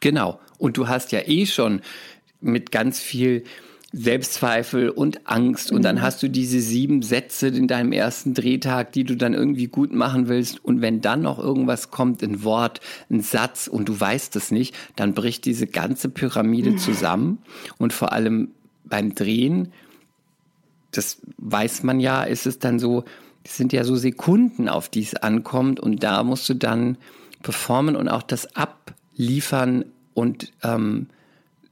Genau. 0.00 0.38
Und 0.58 0.76
du 0.76 0.88
hast 0.88 1.12
ja 1.12 1.20
eh 1.24 1.46
schon 1.46 1.80
mit 2.40 2.72
ganz 2.72 2.98
viel 3.00 3.44
Selbstzweifel 3.92 4.88
und 4.88 5.28
Angst. 5.28 5.70
Und 5.70 5.82
dann 5.82 5.96
mhm. 5.96 6.02
hast 6.02 6.22
du 6.22 6.28
diese 6.28 6.60
sieben 6.60 7.02
Sätze 7.02 7.48
in 7.48 7.68
deinem 7.68 7.92
ersten 7.92 8.32
Drehtag, 8.34 8.92
die 8.92 9.04
du 9.04 9.16
dann 9.16 9.34
irgendwie 9.34 9.66
gut 9.66 9.92
machen 9.92 10.28
willst. 10.28 10.64
Und 10.64 10.80
wenn 10.80 11.00
dann 11.00 11.22
noch 11.22 11.38
irgendwas 11.38 11.90
kommt, 11.90 12.22
ein 12.22 12.42
Wort, 12.42 12.80
ein 13.10 13.20
Satz 13.20 13.68
und 13.68 13.88
du 13.88 13.98
weißt 13.98 14.34
es 14.36 14.50
nicht, 14.50 14.74
dann 14.96 15.12
bricht 15.12 15.44
diese 15.44 15.66
ganze 15.66 16.08
Pyramide 16.08 16.72
mhm. 16.72 16.78
zusammen. 16.78 17.38
Und 17.78 17.92
vor 17.92 18.12
allem 18.12 18.48
beim 18.84 19.14
Drehen, 19.14 19.72
das 20.90 21.20
weiß 21.36 21.82
man 21.82 22.00
ja, 22.00 22.22
ist 22.22 22.46
es 22.46 22.58
dann 22.58 22.78
so, 22.78 23.04
es 23.44 23.56
sind 23.56 23.72
ja 23.72 23.84
so 23.84 23.96
Sekunden, 23.96 24.68
auf 24.68 24.88
die 24.88 25.02
es 25.02 25.14
ankommt. 25.14 25.80
Und 25.80 26.02
da 26.02 26.22
musst 26.24 26.48
du 26.48 26.54
dann 26.54 26.96
performen 27.42 27.96
und 27.96 28.08
auch 28.08 28.22
das 28.22 28.48
abliefern 28.56 29.84
und 30.14 30.52
ähm, 30.62 31.08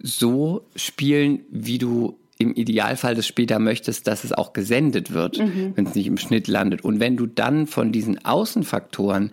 so 0.03 0.65
spielen, 0.77 1.41
wie 1.51 1.79
du 1.79 2.17
im 2.39 2.55
Idealfall 2.55 3.15
das 3.15 3.27
später 3.27 3.59
möchtest, 3.59 4.07
dass 4.07 4.25
es 4.25 4.33
auch 4.33 4.55
gesendet 4.55 5.13
wird, 5.13 5.39
mhm. 5.39 5.73
wenn 5.75 5.87
es 5.87 5.95
nicht 5.95 6.07
im 6.07 6.17
Schnitt 6.17 6.49
landet. 6.49 6.83
Und 6.83 6.99
wenn 6.99 7.17
du 7.17 7.27
dann 7.27 7.67
von 7.67 7.93
diesen 7.93 8.25
Außenfaktoren 8.25 9.31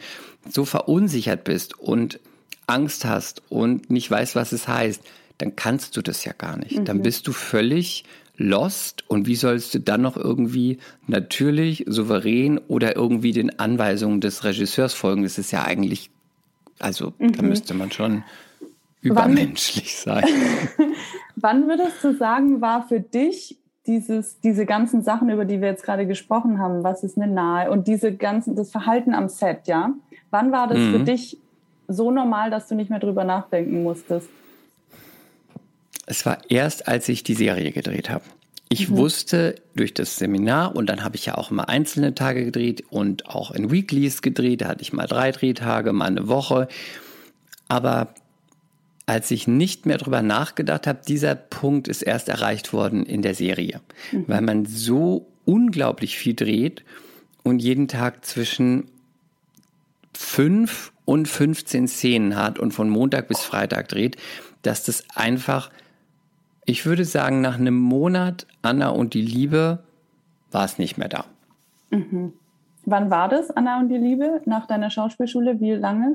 so 0.49 0.65
verunsichert 0.65 1.45
bist 1.45 1.79
und 1.79 2.19
Angst 2.67 3.05
hast 3.05 3.41
und 3.47 3.89
nicht 3.89 4.11
weißt, 4.11 4.35
was 4.35 4.51
es 4.51 4.67
heißt, 4.67 5.01
dann 5.37 5.55
kannst 5.55 5.95
du 5.95 6.01
das 6.01 6.25
ja 6.25 6.33
gar 6.37 6.57
nicht. 6.57 6.79
Mhm. 6.79 6.85
Dann 6.85 7.01
bist 7.01 7.27
du 7.27 7.31
völlig 7.31 8.03
lost 8.35 9.03
und 9.07 9.25
wie 9.25 9.35
sollst 9.35 9.73
du 9.73 9.79
dann 9.79 10.01
noch 10.01 10.17
irgendwie 10.17 10.77
natürlich, 11.07 11.85
souverän 11.87 12.57
oder 12.57 12.95
irgendwie 12.95 13.31
den 13.31 13.57
Anweisungen 13.57 14.19
des 14.19 14.43
Regisseurs 14.43 14.93
folgen? 14.93 15.23
Das 15.23 15.37
ist 15.37 15.51
ja 15.51 15.63
eigentlich, 15.63 16.09
also 16.79 17.13
mhm. 17.19 17.31
da 17.31 17.41
müsste 17.41 17.73
man 17.73 17.91
schon 17.91 18.23
übermenschlich 19.07 19.97
sein. 19.97 20.25
Wann 21.35 21.67
würdest 21.67 22.03
du 22.03 22.15
sagen, 22.15 22.61
war 22.61 22.87
für 22.87 22.99
dich 22.99 23.57
dieses, 23.85 24.39
diese 24.41 24.65
ganzen 24.65 25.01
Sachen, 25.01 25.29
über 25.29 25.45
die 25.45 25.61
wir 25.61 25.69
jetzt 25.69 25.83
gerade 25.83 26.05
gesprochen 26.05 26.59
haben, 26.59 26.83
was 26.83 27.03
ist 27.03 27.17
eine 27.17 27.31
Nahe 27.31 27.71
und 27.71 27.87
diese 27.87 28.13
ganzen, 28.13 28.55
das 28.55 28.71
Verhalten 28.71 29.13
am 29.13 29.29
Set, 29.29 29.67
ja? 29.67 29.93
Wann 30.29 30.51
war 30.51 30.67
das 30.67 30.77
mhm. 30.77 30.91
für 30.91 30.99
dich 30.99 31.37
so 31.87 32.11
normal, 32.11 32.51
dass 32.51 32.67
du 32.67 32.75
nicht 32.75 32.89
mehr 32.89 32.99
drüber 32.99 33.23
nachdenken 33.23 33.83
musstest? 33.83 34.29
Es 36.05 36.25
war 36.25 36.39
erst, 36.49 36.87
als 36.87 37.07
ich 37.07 37.23
die 37.23 37.33
Serie 37.33 37.71
gedreht 37.71 38.09
habe. 38.09 38.23
Ich 38.69 38.89
mhm. 38.89 38.97
wusste 38.97 39.55
durch 39.75 39.93
das 39.93 40.17
Seminar 40.17 40.75
und 40.75 40.89
dann 40.89 41.03
habe 41.03 41.15
ich 41.15 41.25
ja 41.25 41.35
auch 41.35 41.51
immer 41.51 41.69
einzelne 41.69 42.13
Tage 42.13 42.45
gedreht 42.45 42.83
und 42.89 43.27
auch 43.27 43.51
in 43.51 43.71
Weeklies 43.71 44.21
gedreht. 44.21 44.61
Da 44.61 44.67
hatte 44.67 44.81
ich 44.81 44.91
mal 44.91 45.07
drei 45.07 45.31
Drehtage, 45.31 45.93
mal 45.93 46.05
eine 46.05 46.27
Woche. 46.27 46.67
Aber 47.69 48.13
als 49.07 49.31
ich 49.31 49.47
nicht 49.47 49.85
mehr 49.85 49.97
drüber 49.97 50.21
nachgedacht 50.21 50.85
habe, 50.85 50.99
dieser 51.07 51.33
Punkt 51.33 51.87
ist 51.87 52.01
erst 52.01 52.27
erreicht 52.29 52.73
worden 52.73 53.05
in 53.05 53.21
der 53.21 53.33
Serie, 53.33 53.81
mhm. 54.11 54.25
weil 54.27 54.41
man 54.41 54.65
so 54.65 55.27
unglaublich 55.45 56.17
viel 56.17 56.35
dreht 56.35 56.83
und 57.41 57.59
jeden 57.59 57.87
Tag 57.87 58.25
zwischen 58.25 58.91
fünf 60.13 60.91
und 61.05 61.27
15 61.27 61.87
Szenen 61.87 62.35
hat 62.35 62.59
und 62.59 62.73
von 62.73 62.89
Montag 62.89 63.29
bis 63.29 63.39
Freitag 63.39 63.87
dreht, 63.87 64.17
dass 64.61 64.83
das 64.83 65.05
einfach, 65.15 65.71
ich 66.65 66.85
würde 66.85 67.05
sagen, 67.05 67.39
nach 67.39 67.57
einem 67.57 67.79
Monat 67.79 68.45
Anna 68.61 68.89
und 68.89 69.13
die 69.13 69.21
Liebe 69.21 69.83
war 70.51 70.65
es 70.65 70.79
nicht 70.79 70.97
mehr 70.97 71.07
da. 71.07 71.25
Mhm. 71.91 72.33
Wann 72.83 73.09
war 73.09 73.29
das, 73.29 73.51
Anna 73.51 73.79
und 73.79 73.87
die 73.87 73.97
Liebe, 73.97 74.41
nach 74.45 74.65
deiner 74.65 74.89
Schauspielschule? 74.89 75.61
Wie 75.61 75.73
lange? 75.73 76.13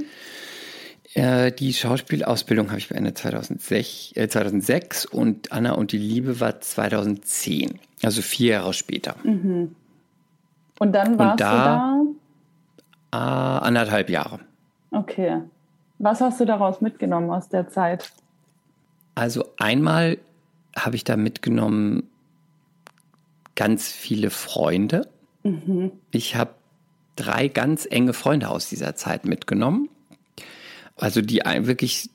Äh, 1.15 1.53
die 1.53 1.75
Schauspielausbildung 1.75 2.69
habe 2.69 2.79
ich 2.79 2.89
beendet 2.89 3.19
2006, 3.19 4.13
äh, 4.17 4.29
2006 4.29 5.05
und 5.07 5.53
Anna 5.53 5.73
und 5.73 5.93
die 5.93 5.99
Liebe 5.99 6.41
war 6.41 6.61
2010, 6.61 7.79
also 8.03 8.23
vier 8.23 8.53
Jahre 8.55 8.73
später. 8.73 9.17
Mhm. 9.23 9.75
Und 10.79 10.93
dann 10.93 11.19
warst 11.19 11.33
und 11.33 11.41
da, 11.41 11.95
du 12.01 12.15
da? 13.11 13.59
Äh, 13.61 13.67
anderthalb 13.67 14.09
Jahre. 14.09 14.41
Okay. 14.91 15.43
Was 15.99 16.21
hast 16.21 16.41
du 16.41 16.47
daraus 16.47 16.81
mitgenommen 16.81 17.31
aus 17.31 17.49
der 17.49 17.69
Zeit? 17.69 18.11
Also 19.15 19.45
einmal 19.59 20.19
habe 20.75 20.97
ich 20.97 21.05
da 21.05 21.17
mitgenommen 21.17 22.09
ganz 23.55 23.93
viele 23.93 24.31
Freunde. 24.31 25.09
Mhm. 25.43 25.93
Ich 26.11 26.37
habe 26.37 26.55
drei 27.17 27.49
ganz 27.49 27.87
enge 27.89 28.15
Freunde 28.15 28.49
aus 28.49 28.69
dieser 28.69 28.97
Zeit 28.97 29.27
mitgenommen. 29.27 29.91
Also 31.03 31.21
die 31.21 31.39
wirklich 31.39 32.11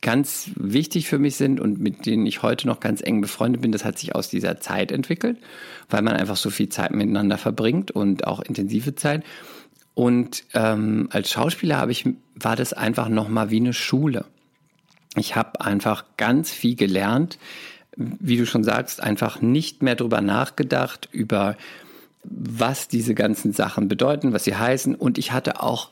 ganz 0.00 0.50
wichtig 0.56 1.08
für 1.08 1.18
mich 1.18 1.36
sind 1.36 1.60
und 1.60 1.78
mit 1.78 2.06
denen 2.06 2.24
ich 2.24 2.42
heute 2.42 2.66
noch 2.66 2.80
ganz 2.80 3.02
eng 3.02 3.20
befreundet 3.20 3.60
bin, 3.60 3.70
das 3.70 3.84
hat 3.84 3.98
sich 3.98 4.14
aus 4.14 4.30
dieser 4.30 4.58
Zeit 4.60 4.90
entwickelt, 4.90 5.36
weil 5.90 6.00
man 6.00 6.16
einfach 6.16 6.36
so 6.36 6.48
viel 6.48 6.70
Zeit 6.70 6.92
miteinander 6.92 7.36
verbringt 7.36 7.90
und 7.90 8.26
auch 8.26 8.40
intensive 8.40 8.94
Zeit. 8.94 9.24
Und 9.92 10.44
ähm, 10.54 11.08
als 11.12 11.30
Schauspieler 11.30 11.76
habe 11.76 11.92
ich, 11.92 12.08
war 12.34 12.56
das 12.56 12.72
einfach 12.72 13.10
nochmal 13.10 13.50
wie 13.50 13.60
eine 13.60 13.74
Schule. 13.74 14.24
Ich 15.16 15.36
habe 15.36 15.60
einfach 15.60 16.06
ganz 16.16 16.50
viel 16.50 16.76
gelernt, 16.76 17.38
wie 17.94 18.38
du 18.38 18.46
schon 18.46 18.64
sagst, 18.64 19.02
einfach 19.02 19.42
nicht 19.42 19.82
mehr 19.82 19.96
drüber 19.96 20.22
nachgedacht, 20.22 21.10
über 21.12 21.58
was 22.24 22.88
diese 22.88 23.14
ganzen 23.14 23.52
Sachen 23.52 23.88
bedeuten, 23.88 24.32
was 24.32 24.44
sie 24.44 24.56
heißen. 24.56 24.94
Und 24.94 25.18
ich 25.18 25.32
hatte 25.32 25.62
auch 25.62 25.91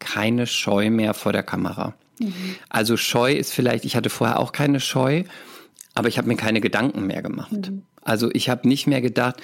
keine 0.00 0.46
Scheu 0.48 0.90
mehr 0.90 1.14
vor 1.14 1.32
der 1.32 1.44
Kamera. 1.44 1.94
Mhm. 2.18 2.56
Also 2.68 2.96
Scheu 2.96 3.32
ist 3.32 3.52
vielleicht, 3.52 3.84
ich 3.84 3.94
hatte 3.94 4.10
vorher 4.10 4.40
auch 4.40 4.52
keine 4.52 4.80
Scheu, 4.80 5.22
aber 5.94 6.08
ich 6.08 6.18
habe 6.18 6.28
mir 6.28 6.36
keine 6.36 6.60
Gedanken 6.60 7.06
mehr 7.06 7.22
gemacht. 7.22 7.52
Mhm. 7.52 7.82
Also 8.02 8.30
ich 8.32 8.48
habe 8.48 8.66
nicht 8.66 8.86
mehr 8.86 9.00
gedacht, 9.00 9.36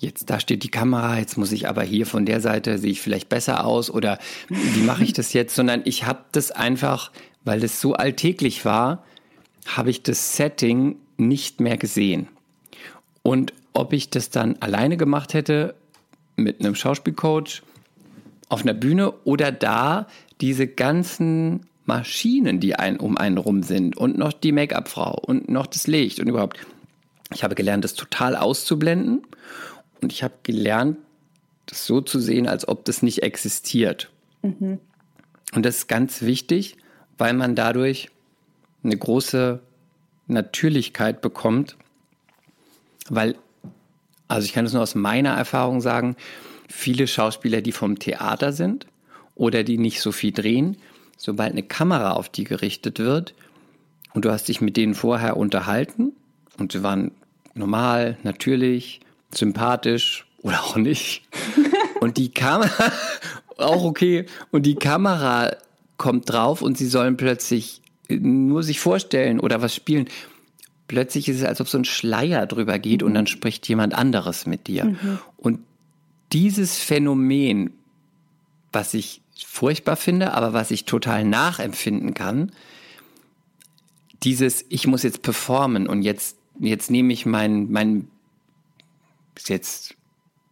jetzt 0.00 0.28
da 0.30 0.40
steht 0.40 0.62
die 0.62 0.70
Kamera, 0.70 1.18
jetzt 1.18 1.36
muss 1.36 1.52
ich 1.52 1.68
aber 1.68 1.82
hier 1.82 2.06
von 2.06 2.26
der 2.26 2.40
Seite 2.40 2.78
sehe 2.78 2.90
ich 2.90 3.00
vielleicht 3.00 3.28
besser 3.28 3.64
aus 3.64 3.90
oder 3.90 4.18
wie 4.48 4.82
mache 4.82 5.04
ich 5.04 5.12
das 5.12 5.32
jetzt, 5.32 5.54
sondern 5.54 5.82
ich 5.84 6.04
habe 6.04 6.24
das 6.32 6.50
einfach, 6.50 7.12
weil 7.44 7.62
es 7.62 7.80
so 7.80 7.94
alltäglich 7.94 8.64
war, 8.64 9.04
habe 9.66 9.90
ich 9.90 10.02
das 10.02 10.36
Setting 10.36 10.96
nicht 11.16 11.60
mehr 11.60 11.76
gesehen. 11.76 12.28
Und 13.22 13.52
ob 13.72 13.92
ich 13.92 14.10
das 14.10 14.30
dann 14.30 14.56
alleine 14.60 14.96
gemacht 14.96 15.34
hätte 15.34 15.74
mit 16.36 16.60
einem 16.60 16.74
Schauspielcoach 16.74 17.62
auf 18.54 18.62
einer 18.62 18.72
Bühne 18.72 19.12
oder 19.24 19.50
da 19.50 20.06
diese 20.40 20.68
ganzen 20.68 21.66
Maschinen, 21.86 22.60
die 22.60 22.76
ein, 22.76 22.98
um 23.00 23.18
einen 23.18 23.36
rum 23.36 23.64
sind 23.64 23.96
und 23.96 24.16
noch 24.16 24.32
die 24.32 24.52
Make-up-Frau 24.52 25.18
und 25.26 25.50
noch 25.50 25.66
das 25.66 25.88
Licht 25.88 26.20
und 26.20 26.28
überhaupt. 26.28 26.58
Ich 27.34 27.42
habe 27.42 27.56
gelernt, 27.56 27.82
das 27.82 27.94
total 27.94 28.36
auszublenden 28.36 29.22
und 30.00 30.12
ich 30.12 30.22
habe 30.22 30.34
gelernt, 30.44 30.98
das 31.66 31.84
so 31.84 32.00
zu 32.00 32.20
sehen, 32.20 32.46
als 32.46 32.68
ob 32.68 32.84
das 32.84 33.02
nicht 33.02 33.24
existiert. 33.24 34.12
Mhm. 34.42 34.78
Und 35.52 35.66
das 35.66 35.78
ist 35.78 35.88
ganz 35.88 36.22
wichtig, 36.22 36.76
weil 37.18 37.32
man 37.32 37.56
dadurch 37.56 38.08
eine 38.84 38.96
große 38.96 39.58
Natürlichkeit 40.28 41.22
bekommt, 41.22 41.76
weil, 43.08 43.34
also 44.28 44.44
ich 44.44 44.52
kann 44.52 44.64
es 44.64 44.72
nur 44.72 44.82
aus 44.82 44.94
meiner 44.94 45.32
Erfahrung 45.32 45.80
sagen, 45.80 46.14
viele 46.68 47.06
Schauspieler, 47.06 47.60
die 47.60 47.72
vom 47.72 47.98
Theater 47.98 48.52
sind 48.52 48.86
oder 49.34 49.62
die 49.64 49.78
nicht 49.78 50.00
so 50.00 50.12
viel 50.12 50.32
drehen, 50.32 50.76
sobald 51.16 51.52
eine 51.52 51.62
Kamera 51.62 52.12
auf 52.12 52.28
die 52.28 52.44
gerichtet 52.44 52.98
wird 52.98 53.34
und 54.12 54.24
du 54.24 54.30
hast 54.30 54.48
dich 54.48 54.60
mit 54.60 54.76
denen 54.76 54.94
vorher 54.94 55.36
unterhalten 55.36 56.12
und 56.58 56.72
sie 56.72 56.82
waren 56.82 57.10
normal, 57.54 58.18
natürlich, 58.22 59.00
sympathisch 59.32 60.26
oder 60.38 60.62
auch 60.62 60.76
nicht. 60.76 61.22
Und 62.00 62.18
die 62.18 62.30
Kamera, 62.30 62.92
auch 63.56 63.82
okay, 63.82 64.26
und 64.50 64.66
die 64.66 64.74
Kamera 64.74 65.56
kommt 65.96 66.30
drauf 66.30 66.60
und 66.60 66.76
sie 66.76 66.86
sollen 66.86 67.16
plötzlich 67.16 67.80
nur 68.10 68.62
sich 68.62 68.78
vorstellen 68.78 69.40
oder 69.40 69.62
was 69.62 69.74
spielen. 69.74 70.06
Plötzlich 70.86 71.30
ist 71.30 71.38
es, 71.38 71.44
als 71.44 71.62
ob 71.62 71.68
so 71.68 71.78
ein 71.78 71.86
Schleier 71.86 72.46
drüber 72.46 72.78
geht 72.78 73.02
und 73.02 73.14
dann 73.14 73.26
spricht 73.26 73.66
jemand 73.68 73.94
anderes 73.94 74.44
mit 74.44 74.66
dir. 74.66 74.84
Mhm. 74.84 75.18
Und 75.38 75.60
dieses 76.32 76.78
Phänomen, 76.78 77.72
was 78.72 78.94
ich 78.94 79.22
furchtbar 79.46 79.96
finde, 79.96 80.32
aber 80.32 80.52
was 80.52 80.70
ich 80.70 80.84
total 80.84 81.24
nachempfinden 81.24 82.14
kann, 82.14 82.52
dieses, 84.22 84.64
ich 84.68 84.86
muss 84.86 85.02
jetzt 85.02 85.22
performen 85.22 85.86
und 85.86 86.02
jetzt, 86.02 86.36
jetzt 86.58 86.90
nehme 86.90 87.12
ich 87.12 87.26
mein, 87.26 87.70
mein, 87.70 88.08
ist 89.36 89.48
jetzt 89.48 89.94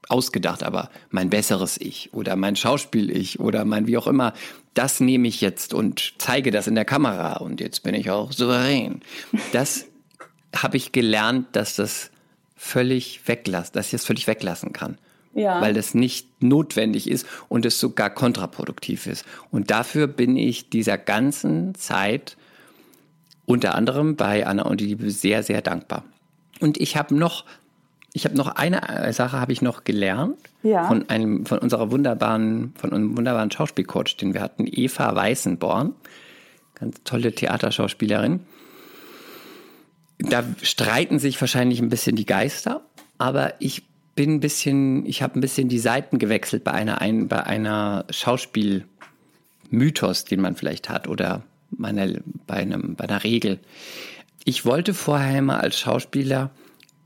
ausgedacht, 0.08 0.62
aber 0.62 0.90
mein 1.10 1.30
besseres 1.30 1.78
Ich 1.80 2.12
oder 2.12 2.36
mein 2.36 2.54
Schauspiel-Ich 2.56 3.40
oder 3.40 3.64
mein 3.64 3.86
wie 3.86 3.96
auch 3.96 4.06
immer, 4.06 4.34
das 4.74 5.00
nehme 5.00 5.28
ich 5.28 5.40
jetzt 5.40 5.74
und 5.74 6.14
zeige 6.18 6.50
das 6.50 6.66
in 6.66 6.74
der 6.74 6.84
Kamera 6.84 7.38
und 7.38 7.60
jetzt 7.60 7.82
bin 7.82 7.94
ich 7.94 8.10
auch 8.10 8.32
souverän. 8.32 9.00
Das 9.52 9.86
habe 10.56 10.76
ich 10.76 10.92
gelernt, 10.92 11.48
dass 11.52 11.76
das 11.76 12.10
völlig 12.56 13.26
weglassen, 13.26 13.72
dass 13.72 13.86
ich 13.86 13.92
das 13.92 14.04
völlig 14.04 14.26
weglassen 14.26 14.72
kann. 14.72 14.98
Ja. 15.34 15.60
Weil 15.60 15.72
das 15.72 15.94
nicht 15.94 16.42
notwendig 16.42 17.08
ist 17.08 17.26
und 17.48 17.64
es 17.64 17.80
sogar 17.80 18.10
kontraproduktiv 18.10 19.06
ist. 19.06 19.24
Und 19.50 19.70
dafür 19.70 20.06
bin 20.06 20.36
ich 20.36 20.68
dieser 20.68 20.98
ganzen 20.98 21.74
Zeit 21.74 22.36
unter 23.46 23.74
anderem 23.74 24.16
bei 24.16 24.46
Anna 24.46 24.64
und 24.64 24.80
die 24.80 24.86
Liebe 24.86 25.10
sehr, 25.10 25.42
sehr 25.42 25.62
dankbar. 25.62 26.04
Und 26.60 26.78
ich 26.78 26.96
habe 26.96 27.14
noch 27.14 27.44
ich 28.14 28.26
habe 28.26 28.36
noch 28.36 28.48
eine 28.48 28.88
äh, 28.88 29.12
Sache 29.12 29.40
habe 29.40 29.52
ich 29.52 29.62
noch 29.62 29.84
gelernt 29.84 30.36
ja. 30.62 30.86
von 30.86 31.08
einem 31.08 31.46
von 31.46 31.58
unserer 31.58 31.90
wunderbaren 31.90 32.74
von 32.76 32.92
einem 32.92 33.16
wunderbaren 33.16 33.50
Schauspielcoach, 33.50 34.16
den 34.18 34.34
wir 34.34 34.42
hatten, 34.42 34.66
Eva 34.70 35.14
Weißenborn, 35.14 35.94
ganz 36.74 37.00
tolle 37.04 37.34
Theaterschauspielerin. 37.34 38.40
Da 40.18 40.44
streiten 40.62 41.18
sich 41.18 41.40
wahrscheinlich 41.40 41.80
ein 41.80 41.88
bisschen 41.88 42.14
die 42.14 42.26
Geister, 42.26 42.82
aber 43.18 43.54
ich 43.60 43.82
bin 44.14 44.34
ein 44.34 44.40
bisschen, 44.40 45.06
ich 45.06 45.22
habe 45.22 45.38
ein 45.38 45.40
bisschen 45.40 45.68
die 45.68 45.78
Seiten 45.78 46.18
gewechselt 46.18 46.64
bei 46.64 46.72
einer 46.72 47.00
ein, 47.00 47.28
bei 47.28 47.44
einer 47.44 48.04
Schauspielmythos, 48.10 50.24
den 50.24 50.40
man 50.40 50.56
vielleicht 50.56 50.88
hat 50.88 51.06
oder 51.08 51.42
meiner, 51.70 52.08
bei 52.46 52.56
einem 52.56 52.96
bei 52.96 53.04
einer 53.04 53.24
Regel. 53.24 53.58
Ich 54.44 54.66
wollte 54.66 54.94
vorher 54.94 55.38
immer 55.38 55.60
als 55.60 55.78
Schauspieler 55.78 56.50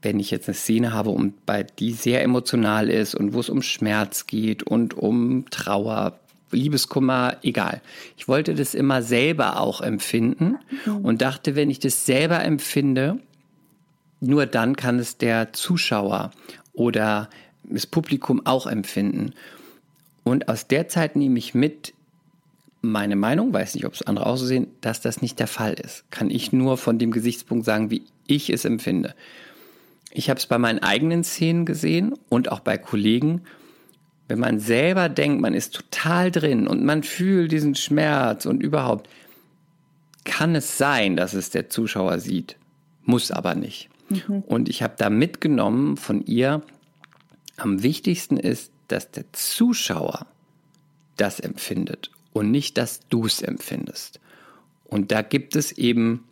wenn 0.06 0.20
ich 0.20 0.30
jetzt 0.30 0.48
eine 0.48 0.54
Szene 0.54 0.92
habe, 0.92 1.10
und 1.10 1.44
bei 1.46 1.64
die 1.64 1.90
sehr 1.90 2.22
emotional 2.22 2.88
ist 2.88 3.16
und 3.16 3.34
wo 3.34 3.40
es 3.40 3.48
um 3.48 3.60
Schmerz 3.60 4.28
geht 4.28 4.62
und 4.62 4.94
um 4.94 5.46
Trauer, 5.50 6.20
Liebeskummer, 6.52 7.38
egal. 7.42 7.82
Ich 8.16 8.28
wollte 8.28 8.54
das 8.54 8.74
immer 8.74 9.02
selber 9.02 9.60
auch 9.60 9.80
empfinden 9.80 10.58
mhm. 10.84 11.04
und 11.04 11.22
dachte, 11.22 11.56
wenn 11.56 11.70
ich 11.70 11.80
das 11.80 12.06
selber 12.06 12.44
empfinde, 12.44 13.18
nur 14.20 14.46
dann 14.46 14.76
kann 14.76 15.00
es 15.00 15.18
der 15.18 15.52
Zuschauer 15.52 16.30
oder 16.76 17.28
das 17.64 17.86
Publikum 17.86 18.46
auch 18.46 18.68
empfinden. 18.68 19.32
Und 20.22 20.48
aus 20.48 20.68
der 20.68 20.86
Zeit 20.86 21.16
nehme 21.16 21.38
ich 21.38 21.54
mit 21.54 21.92
meine 22.82 23.16
Meinung, 23.16 23.52
weiß 23.52 23.74
nicht, 23.74 23.86
ob 23.86 23.94
es 23.94 24.02
andere 24.02 24.26
auch 24.26 24.36
so 24.36 24.46
sehen, 24.46 24.68
dass 24.80 25.00
das 25.00 25.20
nicht 25.20 25.40
der 25.40 25.48
Fall 25.48 25.74
ist. 25.74 26.04
Kann 26.10 26.30
ich 26.30 26.52
nur 26.52 26.76
von 26.78 26.98
dem 26.98 27.10
Gesichtspunkt 27.10 27.64
sagen, 27.64 27.90
wie 27.90 28.02
ich 28.26 28.50
es 28.50 28.64
empfinde. 28.64 29.14
Ich 30.12 30.30
habe 30.30 30.38
es 30.38 30.46
bei 30.46 30.58
meinen 30.58 30.78
eigenen 30.78 31.24
Szenen 31.24 31.66
gesehen 31.66 32.14
und 32.28 32.50
auch 32.52 32.60
bei 32.60 32.78
Kollegen. 32.78 33.42
Wenn 34.28 34.38
man 34.38 34.60
selber 34.60 35.08
denkt, 35.08 35.40
man 35.40 35.54
ist 35.54 35.74
total 35.74 36.30
drin 36.30 36.66
und 36.66 36.84
man 36.84 37.02
fühlt 37.02 37.52
diesen 37.52 37.74
Schmerz 37.74 38.46
und 38.46 38.62
überhaupt, 38.62 39.08
kann 40.24 40.54
es 40.54 40.78
sein, 40.78 41.16
dass 41.16 41.34
es 41.34 41.50
der 41.50 41.68
Zuschauer 41.68 42.18
sieht. 42.18 42.56
Muss 43.04 43.30
aber 43.30 43.54
nicht. 43.54 43.88
Mhm. 44.08 44.42
Und 44.46 44.68
ich 44.68 44.82
habe 44.82 44.94
da 44.96 45.10
mitgenommen 45.10 45.96
von 45.96 46.24
ihr, 46.24 46.62
am 47.56 47.82
wichtigsten 47.82 48.36
ist, 48.36 48.70
dass 48.88 49.10
der 49.10 49.24
Zuschauer 49.32 50.26
das 51.16 51.40
empfindet 51.40 52.10
und 52.32 52.50
nicht, 52.50 52.76
dass 52.78 53.00
du 53.08 53.26
es 53.26 53.42
empfindest. 53.42 54.20
Und 54.84 55.10
da 55.10 55.22
gibt 55.22 55.56
es 55.56 55.72
eben 55.72 56.24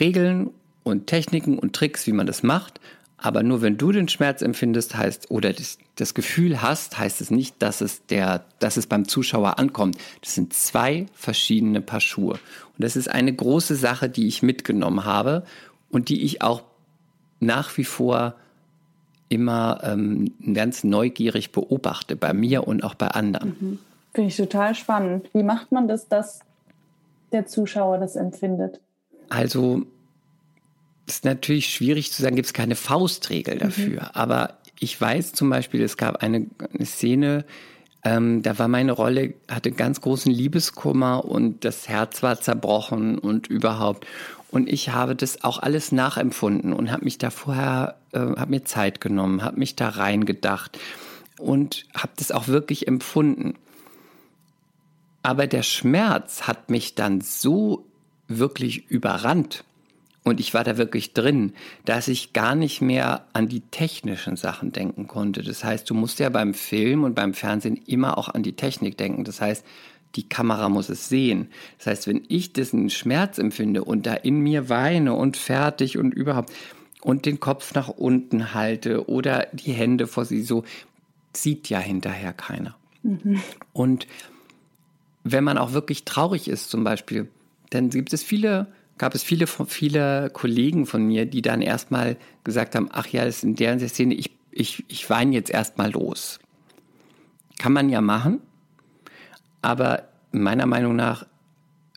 Regeln 0.00 0.50
und 0.82 1.06
Techniken 1.06 1.58
und 1.58 1.74
Tricks, 1.74 2.06
wie 2.06 2.12
man 2.12 2.26
das 2.26 2.42
macht. 2.42 2.80
Aber 3.18 3.42
nur 3.42 3.62
wenn 3.62 3.78
du 3.78 3.92
den 3.92 4.08
Schmerz 4.08 4.42
empfindest, 4.42 4.96
heißt, 4.96 5.30
oder 5.30 5.52
das, 5.52 5.78
das, 5.96 6.12
Gefühl 6.12 6.60
hast, 6.60 6.98
heißt 6.98 7.20
es 7.20 7.30
nicht, 7.30 7.56
dass 7.60 7.80
es 7.80 8.04
der, 8.06 8.44
dass 8.58 8.76
es 8.76 8.86
beim 8.86 9.08
Zuschauer 9.08 9.58
ankommt. 9.58 9.96
Das 10.20 10.34
sind 10.34 10.52
zwei 10.52 11.06
verschiedene 11.14 11.80
Paar 11.80 12.00
Schuhe. 12.00 12.34
Und 12.34 12.84
das 12.84 12.94
ist 12.94 13.08
eine 13.08 13.34
große 13.34 13.74
Sache, 13.74 14.08
die 14.10 14.26
ich 14.26 14.42
mitgenommen 14.42 15.04
habe 15.04 15.44
und 15.90 16.08
die 16.08 16.22
ich 16.22 16.42
auch 16.42 16.62
nach 17.40 17.76
wie 17.76 17.84
vor 17.84 18.34
immer 19.28 19.80
ähm, 19.82 20.32
ganz 20.54 20.84
neugierig 20.84 21.52
beobachte, 21.52 22.16
bei 22.16 22.32
mir 22.32 22.66
und 22.66 22.84
auch 22.84 22.94
bei 22.94 23.08
anderen. 23.08 23.56
Mhm. 23.60 23.78
Finde 24.14 24.28
ich 24.28 24.36
total 24.36 24.74
spannend. 24.74 25.28
Wie 25.34 25.42
macht 25.42 25.72
man 25.72 25.88
das, 25.88 26.08
dass 26.08 26.40
der 27.32 27.46
Zuschauer 27.46 27.98
das 27.98 28.16
empfindet? 28.16 28.80
Also 29.28 29.82
ist 31.06 31.24
natürlich 31.24 31.68
schwierig 31.68 32.12
zu 32.12 32.22
sagen, 32.22 32.36
gibt 32.36 32.46
es 32.46 32.52
keine 32.52 32.76
Faustregel 32.76 33.58
dafür. 33.58 34.02
Mhm. 34.02 34.10
Aber 34.12 34.58
ich 34.78 35.00
weiß 35.00 35.32
zum 35.32 35.50
Beispiel, 35.50 35.82
es 35.82 35.96
gab 35.96 36.22
eine, 36.22 36.46
eine 36.72 36.86
Szene, 36.86 37.44
ähm, 38.04 38.42
da 38.42 38.58
war 38.58 38.68
meine 38.68 38.92
Rolle, 38.92 39.34
hatte 39.50 39.72
ganz 39.72 40.00
großen 40.00 40.30
Liebeskummer 40.30 41.24
und 41.24 41.64
das 41.64 41.88
Herz 41.88 42.22
war 42.22 42.40
zerbrochen 42.40 43.18
und 43.18 43.48
überhaupt. 43.48 44.06
Und 44.56 44.70
ich 44.70 44.88
habe 44.88 45.14
das 45.14 45.44
auch 45.44 45.58
alles 45.58 45.92
nachempfunden 45.92 46.72
und 46.72 46.90
habe 46.90 47.04
mich 47.04 47.18
da 47.18 47.28
vorher, 47.28 47.96
äh, 48.12 48.20
habe 48.20 48.52
mir 48.52 48.64
Zeit 48.64 49.02
genommen, 49.02 49.42
habe 49.42 49.58
mich 49.58 49.76
da 49.76 49.90
reingedacht. 49.90 50.78
und 51.38 51.84
habe 51.94 52.14
das 52.16 52.32
auch 52.32 52.48
wirklich 52.48 52.88
empfunden. 52.88 53.56
Aber 55.22 55.46
der 55.46 55.62
Schmerz 55.62 56.44
hat 56.44 56.70
mich 56.70 56.94
dann 56.94 57.20
so 57.20 57.84
wirklich 58.28 58.90
überrannt 58.90 59.62
und 60.24 60.40
ich 60.40 60.54
war 60.54 60.64
da 60.64 60.78
wirklich 60.78 61.12
drin, 61.12 61.52
dass 61.84 62.08
ich 62.08 62.32
gar 62.32 62.54
nicht 62.54 62.80
mehr 62.80 63.26
an 63.34 63.48
die 63.48 63.60
technischen 63.60 64.36
Sachen 64.36 64.72
denken 64.72 65.06
konnte. 65.06 65.42
Das 65.42 65.62
heißt, 65.62 65.90
du 65.90 65.92
musst 65.94 66.18
ja 66.18 66.30
beim 66.30 66.54
Film 66.54 67.04
und 67.04 67.14
beim 67.14 67.34
Fernsehen 67.34 67.76
immer 67.86 68.16
auch 68.16 68.30
an 68.30 68.42
die 68.42 68.54
Technik 68.54 68.96
denken. 68.96 69.24
Das 69.24 69.42
heißt, 69.42 69.64
die 70.16 70.28
Kamera 70.28 70.68
muss 70.68 70.88
es 70.88 71.08
sehen. 71.08 71.48
Das 71.78 71.86
heißt, 71.86 72.06
wenn 72.06 72.22
ich 72.28 72.52
diesen 72.52 72.90
Schmerz 72.90 73.38
empfinde 73.38 73.84
und 73.84 74.06
da 74.06 74.14
in 74.14 74.40
mir 74.40 74.68
weine 74.68 75.14
und 75.14 75.36
fertig 75.36 75.98
und 75.98 76.12
überhaupt 76.12 76.52
und 77.02 77.26
den 77.26 77.38
Kopf 77.38 77.74
nach 77.74 77.88
unten 77.88 78.54
halte 78.54 79.08
oder 79.08 79.46
die 79.52 79.72
Hände 79.72 80.06
vor 80.06 80.24
sie 80.24 80.42
so, 80.42 80.64
sieht 81.32 81.68
ja 81.68 81.78
hinterher 81.78 82.32
keiner. 82.32 82.76
Mhm. 83.02 83.40
Und 83.72 84.06
wenn 85.22 85.44
man 85.44 85.58
auch 85.58 85.72
wirklich 85.72 86.04
traurig 86.04 86.48
ist 86.48 86.70
zum 86.70 86.82
Beispiel, 86.82 87.28
dann 87.70 87.90
gibt 87.90 88.12
es 88.12 88.22
viele, 88.22 88.68
gab 88.98 89.14
es 89.14 89.22
viele, 89.22 89.46
viele 89.46 90.30
Kollegen 90.30 90.86
von 90.86 91.06
mir, 91.06 91.26
die 91.26 91.42
dann 91.42 91.62
erstmal 91.62 92.16
gesagt 92.44 92.74
haben, 92.74 92.88
ach 92.92 93.06
ja, 93.08 93.24
das 93.24 93.38
ist 93.38 93.44
in 93.44 93.56
der 93.56 93.78
Szene, 93.88 94.14
ich, 94.14 94.30
ich, 94.50 94.84
ich 94.88 95.08
weine 95.10 95.34
jetzt 95.34 95.50
erstmal 95.50 95.90
los. 95.90 96.38
Kann 97.58 97.72
man 97.72 97.88
ja 97.88 98.00
machen, 98.00 98.40
aber 99.66 100.04
meiner 100.30 100.66
Meinung 100.66 100.94
nach, 100.94 101.26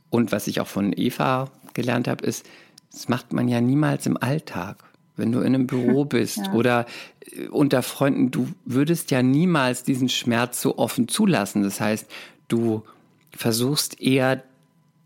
und 0.09 0.31
was 0.31 0.47
ich 0.47 0.59
auch 0.59 0.67
von 0.67 0.91
Eva 0.95 1.51
gelernt 1.75 2.07
habe, 2.07 2.25
ist, 2.25 2.45
das 2.91 3.09
macht 3.09 3.31
man 3.31 3.47
ja 3.47 3.61
niemals 3.61 4.07
im 4.07 4.17
Alltag. 4.17 4.83
Wenn 5.15 5.31
du 5.31 5.39
in 5.39 5.53
einem 5.53 5.67
Büro 5.67 6.05
bist 6.17 6.37
ja. 6.37 6.53
oder 6.53 6.85
äh, 7.31 7.47
unter 7.47 7.83
Freunden, 7.83 8.31
du 8.31 8.47
würdest 8.65 9.11
ja 9.11 9.21
niemals 9.21 9.83
diesen 9.83 10.09
Schmerz 10.09 10.61
so 10.61 10.79
offen 10.79 11.07
zulassen. 11.07 11.61
Das 11.61 11.79
heißt, 11.79 12.09
du 12.47 12.83
versuchst 13.31 14.01
eher, 14.01 14.43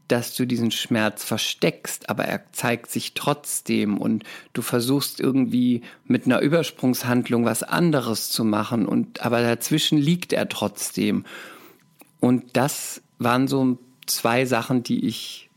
dass 0.08 0.36
du 0.36 0.45
diesen 0.45 0.71
Schmerz 0.71 1.26
versteckst, 1.26 2.10
aber 2.10 2.23
er 2.26 2.52
zeigt 2.54 2.91
sich 2.91 3.13
trotzdem 3.13 3.97
und 3.97 4.23
du 4.54 4.62
versuchst 4.62 5.19
irgendwie 5.19 5.82
mit 6.06 6.26
einer 6.26 6.39
Übersprungshandlung 6.39 7.43
was 7.43 7.63
anderes 7.63 8.30
zu 8.30 8.45
machen 8.45 8.86
und 8.86 9.26
aber 9.26 9.41
dazwischen 9.41 9.97
liegt 9.97 10.32
er 10.32 10.47
trotzdem. 10.47 11.26
Und 12.24 12.56
das 12.56 13.02
waren 13.20 13.50
so 13.50 13.78
zwei 14.06 14.46
Sachen, 14.46 14.82
die 14.82 15.08
ich, 15.08 15.50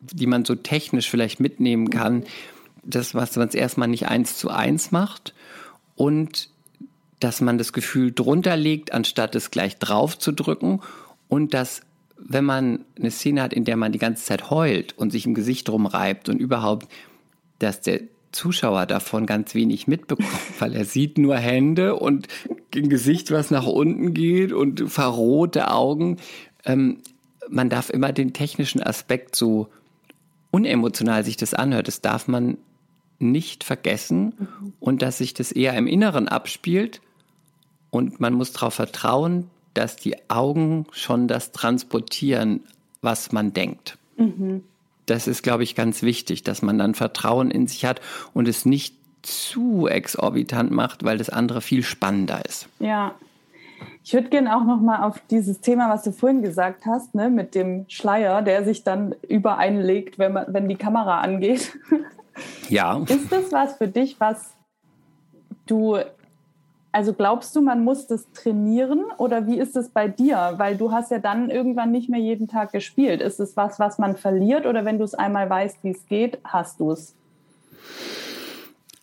die 0.00 0.28
man 0.28 0.44
so 0.44 0.54
technisch 0.54 1.10
vielleicht 1.10 1.40
mitnehmen 1.40 1.90
kann. 1.90 2.22
Das, 2.84 3.16
was 3.16 3.34
man 3.34 3.48
es 3.48 3.56
erstmal 3.56 3.88
nicht 3.88 4.06
eins 4.06 4.38
zu 4.38 4.48
eins 4.48 4.92
macht 4.92 5.34
und 5.96 6.48
dass 7.18 7.40
man 7.40 7.58
das 7.58 7.72
Gefühl 7.72 8.12
drunter 8.12 8.56
legt, 8.56 8.92
anstatt 8.92 9.34
es 9.34 9.50
gleich 9.50 9.78
drauf 9.78 10.16
zu 10.16 10.30
drücken 10.30 10.80
und 11.26 11.54
dass 11.54 11.80
wenn 12.16 12.44
man 12.44 12.84
eine 12.96 13.10
Szene 13.10 13.42
hat, 13.42 13.52
in 13.52 13.64
der 13.64 13.76
man 13.76 13.90
die 13.90 13.98
ganze 13.98 14.24
Zeit 14.24 14.48
heult 14.48 14.96
und 14.96 15.10
sich 15.10 15.26
im 15.26 15.34
Gesicht 15.34 15.68
rumreibt 15.68 16.28
und 16.28 16.38
überhaupt, 16.38 16.86
dass 17.58 17.80
der 17.80 18.02
Zuschauer 18.36 18.86
davon 18.86 19.26
ganz 19.26 19.54
wenig 19.54 19.86
mitbekommt, 19.86 20.28
weil 20.60 20.74
er 20.74 20.84
sieht 20.84 21.18
nur 21.18 21.36
Hände 21.36 21.96
und 21.96 22.28
ein 22.74 22.88
Gesicht, 22.90 23.30
was 23.30 23.50
nach 23.50 23.66
unten 23.66 24.12
geht 24.12 24.52
und 24.52 24.90
verrohte 24.90 25.70
Augen. 25.70 26.18
Ähm, 26.64 26.98
man 27.48 27.70
darf 27.70 27.88
immer 27.90 28.12
den 28.12 28.34
technischen 28.34 28.82
Aspekt 28.82 29.34
so 29.34 29.68
unemotional 30.50 31.24
sich 31.24 31.36
das 31.36 31.54
anhört, 31.54 31.88
das 31.88 32.02
darf 32.02 32.28
man 32.28 32.58
nicht 33.18 33.64
vergessen 33.64 34.34
mhm. 34.38 34.72
und 34.78 35.00
dass 35.00 35.18
sich 35.18 35.32
das 35.32 35.52
eher 35.52 35.74
im 35.74 35.86
Inneren 35.86 36.28
abspielt 36.28 37.00
und 37.90 38.20
man 38.20 38.34
muss 38.34 38.52
darauf 38.52 38.74
vertrauen, 38.74 39.48
dass 39.72 39.96
die 39.96 40.28
Augen 40.28 40.86
schon 40.90 41.28
das 41.28 41.52
transportieren, 41.52 42.60
was 43.00 43.32
man 43.32 43.54
denkt. 43.54 43.96
Mhm 44.18 44.62
das 45.06 45.26
ist, 45.26 45.42
glaube 45.42 45.62
ich, 45.62 45.74
ganz 45.74 46.02
wichtig, 46.02 46.42
dass 46.42 46.62
man 46.62 46.78
dann 46.78 46.94
Vertrauen 46.94 47.50
in 47.50 47.66
sich 47.66 47.84
hat 47.84 48.00
und 48.34 48.48
es 48.48 48.66
nicht 48.66 48.96
zu 49.22 49.88
exorbitant 49.88 50.70
macht, 50.70 51.04
weil 51.04 51.18
das 51.18 51.30
andere 51.30 51.60
viel 51.60 51.82
spannender 51.82 52.44
ist. 52.44 52.68
Ja. 52.78 53.14
Ich 54.04 54.14
würde 54.14 54.28
gerne 54.28 54.56
auch 54.56 54.64
noch 54.64 54.80
mal 54.80 55.02
auf 55.02 55.20
dieses 55.30 55.60
Thema, 55.60 55.90
was 55.90 56.04
du 56.04 56.12
vorhin 56.12 56.42
gesagt 56.42 56.86
hast, 56.86 57.14
ne, 57.14 57.28
mit 57.28 57.54
dem 57.54 57.86
Schleier, 57.88 58.40
der 58.40 58.64
sich 58.64 58.84
dann 58.84 59.14
übereinlegt, 59.28 60.18
wenn 60.18 60.32
man, 60.32 60.46
wenn 60.48 60.68
die 60.68 60.76
Kamera 60.76 61.20
angeht. 61.20 61.76
Ja. 62.68 63.02
Ist 63.08 63.32
das 63.32 63.52
was 63.52 63.76
für 63.76 63.88
dich, 63.88 64.20
was 64.20 64.54
du 65.66 65.98
also 66.96 67.12
glaubst 67.12 67.54
du, 67.54 67.60
man 67.60 67.84
muss 67.84 68.06
das 68.06 68.24
trainieren 68.32 69.04
oder 69.18 69.46
wie 69.46 69.58
ist 69.58 69.76
es 69.76 69.90
bei 69.90 70.08
dir? 70.08 70.54
Weil 70.56 70.78
du 70.78 70.92
hast 70.92 71.10
ja 71.10 71.18
dann 71.18 71.50
irgendwann 71.50 71.90
nicht 71.92 72.08
mehr 72.08 72.20
jeden 72.20 72.48
Tag 72.48 72.72
gespielt. 72.72 73.20
Ist 73.20 73.38
es 73.38 73.54
was, 73.54 73.78
was 73.78 73.98
man 73.98 74.16
verliert 74.16 74.64
oder 74.64 74.86
wenn 74.86 74.96
du 74.96 75.04
es 75.04 75.12
einmal 75.12 75.50
weißt, 75.50 75.76
wie 75.82 75.90
es 75.90 76.06
geht, 76.08 76.38
hast 76.42 76.80
du 76.80 76.92
es? 76.92 77.12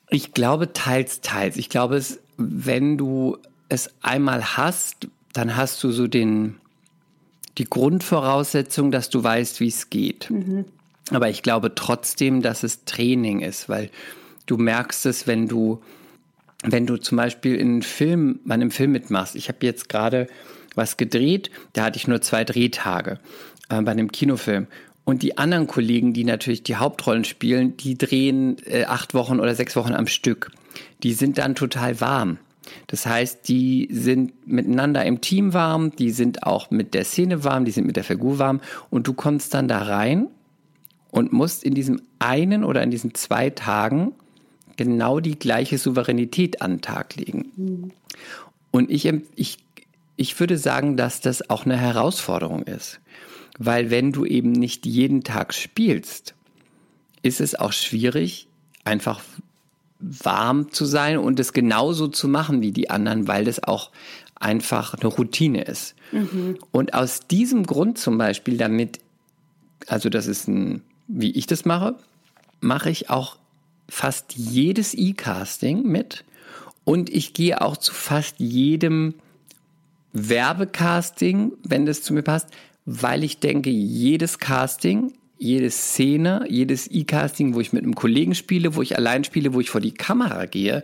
Ich 0.10 0.34
glaube 0.34 0.74
teils, 0.74 1.22
teils. 1.22 1.56
Ich 1.56 1.70
glaube, 1.70 1.98
es, 1.98 2.20
wenn 2.38 2.98
du 2.98 3.38
es 3.70 3.92
einmal 4.02 4.58
hast, 4.58 5.08
dann 5.34 5.56
hast 5.56 5.84
du 5.84 5.92
so 5.92 6.08
den, 6.08 6.56
die 7.60 7.66
Grundvoraussetzung, 7.66 8.90
dass 8.90 9.12
du 9.12 9.24
weißt, 9.24 9.60
wie 9.60 9.68
es 9.68 9.92
geht. 9.92 10.32
Mhm. 10.32 10.66
Aber 11.12 11.30
ich 11.30 11.44
glaube 11.44 11.76
trotzdem, 11.76 12.42
dass 12.42 12.64
es 12.64 12.86
Training 12.86 13.42
ist, 13.42 13.70
weil 13.70 13.92
du 14.48 14.58
merkst 14.58 15.06
es, 15.06 15.28
wenn 15.28 15.48
du 15.48 15.80
wenn 16.64 16.86
du 16.86 16.98
zum 16.98 17.18
Beispiel 17.18 17.56
in 17.56 17.68
einem 17.70 17.82
Film, 17.82 18.40
bei 18.46 18.54
einem 18.54 18.72
Film 18.72 18.92
mitmachst, 18.92 19.36
ich 19.36 19.48
habe 19.50 19.60
jetzt 19.62 19.90
gerade 19.90 20.28
was 20.76 20.98
gedreht, 20.98 21.52
da 21.74 21.84
hatte 21.86 21.98
ich 21.98 22.08
nur 22.08 22.22
zwei 22.22 22.44
Drehtage 22.44 23.20
äh, 23.70 23.82
bei 23.82 23.92
einem 23.92 24.12
Kinofilm. 24.12 24.68
Und 25.06 25.22
die 25.22 25.38
anderen 25.38 25.68
Kollegen, 25.68 26.14
die 26.14 26.24
natürlich 26.24 26.64
die 26.64 26.78
Hauptrollen 26.78 27.26
spielen, 27.26 27.76
die 27.76 27.98
drehen 27.98 28.58
äh, 28.66 28.86
acht 28.86 29.14
Wochen 29.14 29.40
oder 29.40 29.54
sechs 29.54 29.76
Wochen 29.76 29.94
am 29.94 30.08
Stück. 30.08 30.52
Die 31.04 31.14
sind 31.14 31.38
dann 31.38 31.56
total 31.56 32.00
warm. 32.00 32.38
Das 32.88 33.06
heißt, 33.06 33.48
die 33.50 33.90
sind 33.92 34.48
miteinander 34.48 35.04
im 35.06 35.20
Team 35.20 35.54
warm, 35.54 35.94
die 35.96 36.12
sind 36.12 36.44
auch 36.44 36.72
mit 36.72 36.94
der 36.94 37.04
Szene 37.04 37.44
warm, 37.44 37.66
die 37.66 37.72
sind 37.72 37.86
mit 37.86 37.98
der 37.98 38.06
Figur 38.06 38.40
warm 38.40 38.62
und 38.90 39.06
du 39.06 39.14
kommst 39.14 39.54
dann 39.54 39.68
da 39.68 39.80
rein 39.80 40.28
und 41.12 41.34
musst 41.34 41.66
in 41.66 41.74
diesem 41.74 42.02
einen 42.20 42.64
oder 42.64 42.82
in 42.82 42.90
diesen 42.90 43.14
zwei 43.14 43.50
Tagen 43.50 44.14
genau 44.78 45.20
die 45.20 45.38
gleiche 45.38 45.78
Souveränität 45.78 46.62
an 46.62 46.76
den 46.76 46.82
Tag 46.82 47.16
legen. 47.16 47.52
Mhm. 47.56 47.92
Und 48.72 48.90
ich, 48.90 49.12
ich, 49.36 49.58
ich 50.16 50.40
würde 50.40 50.58
sagen, 50.58 50.98
dass 50.98 51.22
das 51.22 51.50
auch 51.50 51.66
eine 51.66 51.78
Herausforderung 51.78 52.64
ist. 52.64 53.00
Weil 53.60 53.92
wenn 53.92 54.12
du 54.12 54.26
eben 54.26 54.52
nicht 54.52 54.86
jeden 54.86 55.24
Tag 55.24 55.54
spielst, 55.54 56.34
ist 57.22 57.40
es 57.40 57.56
auch 57.56 57.72
schwierig, 57.72 58.48
einfach 58.84 59.22
warm 60.00 60.72
zu 60.72 60.86
sein 60.86 61.18
und 61.18 61.40
es 61.40 61.54
genauso 61.54 62.08
zu 62.08 62.28
machen 62.28 62.62
wie 62.62 62.72
die 62.72 62.90
anderen, 62.90 63.28
weil 63.28 63.46
das 63.46 63.64
auch 63.64 63.92
einfach 64.36 64.96
eine 64.96 65.08
Routine 65.08 65.64
ist. 65.64 65.96
Mhm. 66.12 66.58
Und 66.72 66.94
aus 66.94 67.22
diesem 67.28 67.66
Grund 67.66 67.98
zum 67.98 68.18
Beispiel, 68.18 68.58
damit, 68.58 69.00
also 69.88 70.10
das 70.10 70.28
ist 70.28 70.48
ein, 70.48 70.82
wie 71.08 71.32
ich 71.32 71.46
das 71.48 71.64
mache, 71.64 71.96
mache 72.60 72.90
ich 72.90 73.10
auch 73.10 73.38
fast 73.94 74.34
jedes 74.36 74.96
E-Casting 74.96 75.84
mit. 75.84 76.26
Und 76.84 77.12
ich 77.12 77.34
gehe 77.34 77.62
auch 77.62 77.78
zu 77.78 77.94
fast 77.94 78.40
jedem 78.40 79.14
Werbecasting, 80.14 81.54
wenn 81.64 81.86
das 81.86 82.02
zu 82.02 82.14
mir 82.14 82.24
passt, 82.24 82.50
weil 82.86 83.24
ich 83.24 83.40
denke, 83.40 83.70
jedes 83.70 84.40
Casting, 84.40 85.14
jede 85.38 85.70
Szene, 85.70 86.46
jedes 86.50 86.90
E-Casting, 86.90 87.54
wo 87.54 87.62
ich 87.62 87.72
mit 87.72 87.84
einem 87.84 87.96
Kollegen 87.96 88.34
spiele, 88.36 88.76
wo 88.76 88.82
ich 88.82 88.98
allein 88.98 89.24
spiele, 89.24 89.54
wo 89.54 89.60
ich 89.60 89.70
vor 89.70 89.80
die 89.80 89.94
Kamera 89.94 90.46
gehe, 90.46 90.84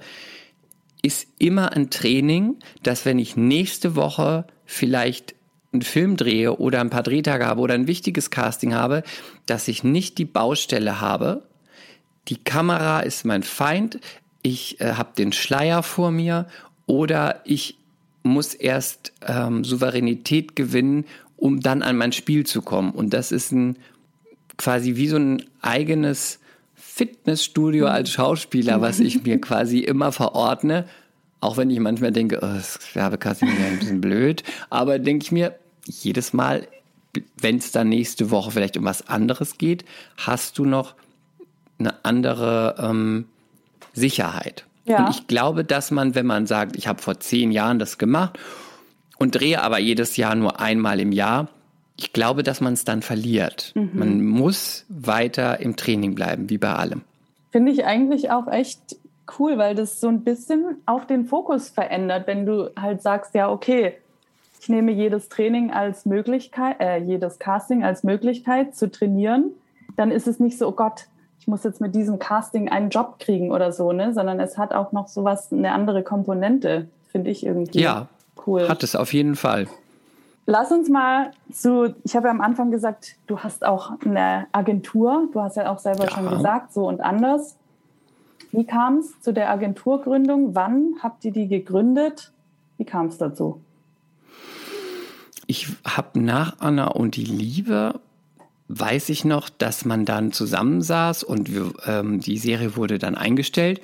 ist 1.02 1.28
immer 1.40 1.74
ein 1.74 1.90
Training, 1.90 2.58
dass 2.84 3.06
wenn 3.06 3.20
ich 3.20 3.36
nächste 3.36 3.96
Woche 3.96 4.46
vielleicht 4.66 5.34
einen 5.74 5.82
Film 5.82 6.16
drehe 6.16 6.58
oder 6.58 6.80
ein 6.80 6.90
paar 6.90 7.04
Drehtage 7.04 7.46
habe 7.46 7.62
oder 7.62 7.74
ein 7.74 7.88
wichtiges 7.88 8.30
Casting 8.30 8.74
habe, 8.74 9.04
dass 9.46 9.68
ich 9.68 9.84
nicht 9.84 10.18
die 10.20 10.26
Baustelle 10.26 11.02
habe, 11.02 11.49
die 12.30 12.38
Kamera 12.38 13.02
ist 13.02 13.26
mein 13.26 13.44
Feind, 13.44 14.00
ich 14.42 14.80
äh, 14.80 14.94
habe 14.94 15.10
den 15.18 15.34
Schleier 15.34 15.84
vor 15.84 16.12
mir 16.12 16.48
oder 16.86 17.42
ich 17.44 17.78
muss 18.24 18.54
erst 18.54 19.14
ähm, 19.26 19.64
Souveränität 19.64 20.56
gewinnen, 20.56 21.06
um 21.38 21.60
dann 21.60 21.82
an 21.82 21.98
mein 21.98 22.12
Spiel 22.12 22.46
zu 22.46 22.62
kommen. 22.62 22.92
Und 22.92 23.14
das 23.14 23.32
ist 23.32 23.52
ein 23.52 23.78
quasi 24.58 24.96
wie 24.96 25.08
so 25.08 25.18
ein 25.18 25.44
eigenes 25.62 26.40
Fitnessstudio 26.76 27.88
als 27.88 28.12
Schauspieler, 28.12 28.82
was 28.82 29.00
ich 29.00 29.24
mir 29.26 29.40
quasi 29.40 29.80
immer 29.80 30.12
verordne. 30.12 30.86
Auch 31.40 31.56
wenn 31.58 31.70
ich 31.70 31.80
manchmal 31.80 32.12
denke, 32.12 32.38
oh, 32.38 32.54
das 32.54 32.80
Werbecasting 32.94 33.48
ist 33.48 33.64
ein 33.64 33.80
bisschen 33.80 34.02
blöd. 34.02 34.44
Aber 34.70 35.00
denke 35.00 35.24
ich 35.24 35.32
mir, 35.32 35.56
jedes 35.86 36.34
Mal, 36.34 36.68
wenn 37.38 37.58
es 37.58 37.72
dann 37.72 37.90
nächste 37.90 38.30
Woche 38.30 38.52
vielleicht 38.52 38.76
um 38.76 38.84
was 38.84 39.08
anderes 39.08 39.58
geht, 39.58 39.86
hast 40.18 40.58
du 40.58 40.66
noch 40.66 40.96
eine 41.80 41.94
andere 42.04 42.76
ähm, 42.80 43.26
Sicherheit. 43.94 44.66
Ja. 44.86 45.06
Und 45.06 45.12
ich 45.12 45.28
glaube, 45.28 45.64
dass 45.64 45.92
man, 45.92 46.16
wenn 46.16 46.26
man 46.26 46.48
sagt, 46.48 46.76
ich 46.76 46.88
habe 46.88 47.02
vor 47.02 47.20
zehn 47.20 47.52
Jahren 47.52 47.80
das 47.80 47.98
gemacht 47.98 48.40
und 49.18 49.36
drehe 49.36 49.62
aber 49.62 49.80
jedes 49.80 50.18
Jahr 50.18 50.36
nur 50.36 50.60
einmal 50.60 51.00
im 51.00 51.12
Jahr, 51.12 51.48
ich 51.96 52.14
glaube, 52.14 52.44
dass 52.44 52.62
man 52.62 52.74
es 52.74 52.86
dann 52.86 53.02
verliert. 53.02 53.74
Mhm. 53.76 53.92
Man 53.94 54.26
muss 54.26 54.86
weiter 54.88 55.60
im 55.60 55.76
Training 55.76 56.16
bleiben, 56.16 56.50
wie 56.50 56.58
bei 56.58 56.74
allem. 56.74 57.02
Finde 57.52 57.72
ich 57.72 57.86
eigentlich 57.86 58.32
auch 58.32 58.48
echt 58.48 58.98
cool, 59.38 59.58
weil 59.58 59.76
das 59.76 60.00
so 60.00 60.08
ein 60.08 60.24
bisschen 60.24 60.78
auch 60.86 61.04
den 61.06 61.26
Fokus 61.26 61.70
verändert, 61.70 62.26
wenn 62.26 62.46
du 62.46 62.72
halt 62.80 63.02
sagst, 63.02 63.36
ja, 63.36 63.52
okay, 63.52 63.94
ich 64.62 64.70
nehme 64.70 64.92
jedes 64.92 65.30
Training 65.30 65.72
als 65.72 66.06
Möglichkeit, 66.06 66.78
äh, 66.80 66.98
jedes 66.98 67.38
Casting 67.38 67.84
als 67.84 68.04
Möglichkeit 68.04 68.76
zu 68.76 68.90
trainieren, 68.90 69.52
dann 69.98 70.12
ist 70.12 70.28
es 70.28 70.40
nicht 70.40 70.58
so, 70.58 70.68
oh 70.70 70.72
Gott, 70.72 71.06
ich 71.40 71.48
muss 71.48 71.64
jetzt 71.64 71.82
mit 71.82 71.96
diesem 71.96 72.20
Casting 72.20 72.70
einen 72.70 72.90
Job 72.90 73.18
kriegen 73.20 73.52
oder 73.52 73.72
so, 73.72 73.92
ne, 73.92 74.14
sondern 74.14 74.40
es 74.40 74.58
hat 74.58 74.74
auch 74.74 74.92
noch 74.92 75.08
sowas, 75.08 75.52
eine 75.52 75.72
andere 75.72 76.04
Komponente, 76.04 76.90
finde 77.12 77.32
ich 77.32 77.46
irgendwie. 77.46 77.80
Ja, 77.80 78.08
cool. 78.46 78.68
Hat 78.68 78.84
es 78.84 78.96
auf 78.96 79.14
jeden 79.14 79.36
Fall. 79.36 79.68
Lass 80.46 80.72
uns 80.72 80.90
mal 80.90 81.32
zu, 81.52 81.96
ich 82.04 82.16
habe 82.16 82.28
ja 82.28 82.32
am 82.32 82.42
Anfang 82.42 82.72
gesagt, 82.72 83.16
du 83.28 83.40
hast 83.40 83.64
auch 83.64 83.92
eine 84.04 84.48
Agentur, 84.52 85.30
du 85.32 85.42
hast 85.42 85.58
ja 85.58 85.72
auch 85.72 85.80
selber 85.80 86.06
ja. 86.06 86.10
schon 86.10 86.30
gesagt, 86.30 86.74
so 86.74 86.88
und 86.88 87.02
anders. 87.02 87.56
Wie 88.52 88.66
kam 88.66 88.98
es 88.98 89.22
zu 89.22 89.32
der 89.32 89.52
Agenturgründung? 89.52 90.56
Wann 90.56 90.96
habt 91.04 91.24
ihr 91.24 91.32
die 91.32 91.48
gegründet? 91.48 92.32
Wie 92.78 92.86
kam 92.86 93.08
es 93.08 93.18
dazu? 93.18 93.62
Ich 95.46 95.68
habe 95.86 96.20
nach 96.20 96.56
Anna 96.60 96.88
und 96.88 97.16
die 97.16 97.26
Liebe, 97.26 98.00
weiß 98.70 99.10
ich 99.10 99.26
noch, 99.26 99.50
dass 99.50 99.84
man 99.84 100.06
dann 100.06 100.32
zusammensaß 100.32 101.24
und 101.24 101.52
wir, 101.54 101.74
ähm, 101.86 102.22
die 102.22 102.38
Serie 102.38 102.76
wurde 102.76 103.00
dann 103.00 103.16
eingestellt. 103.16 103.82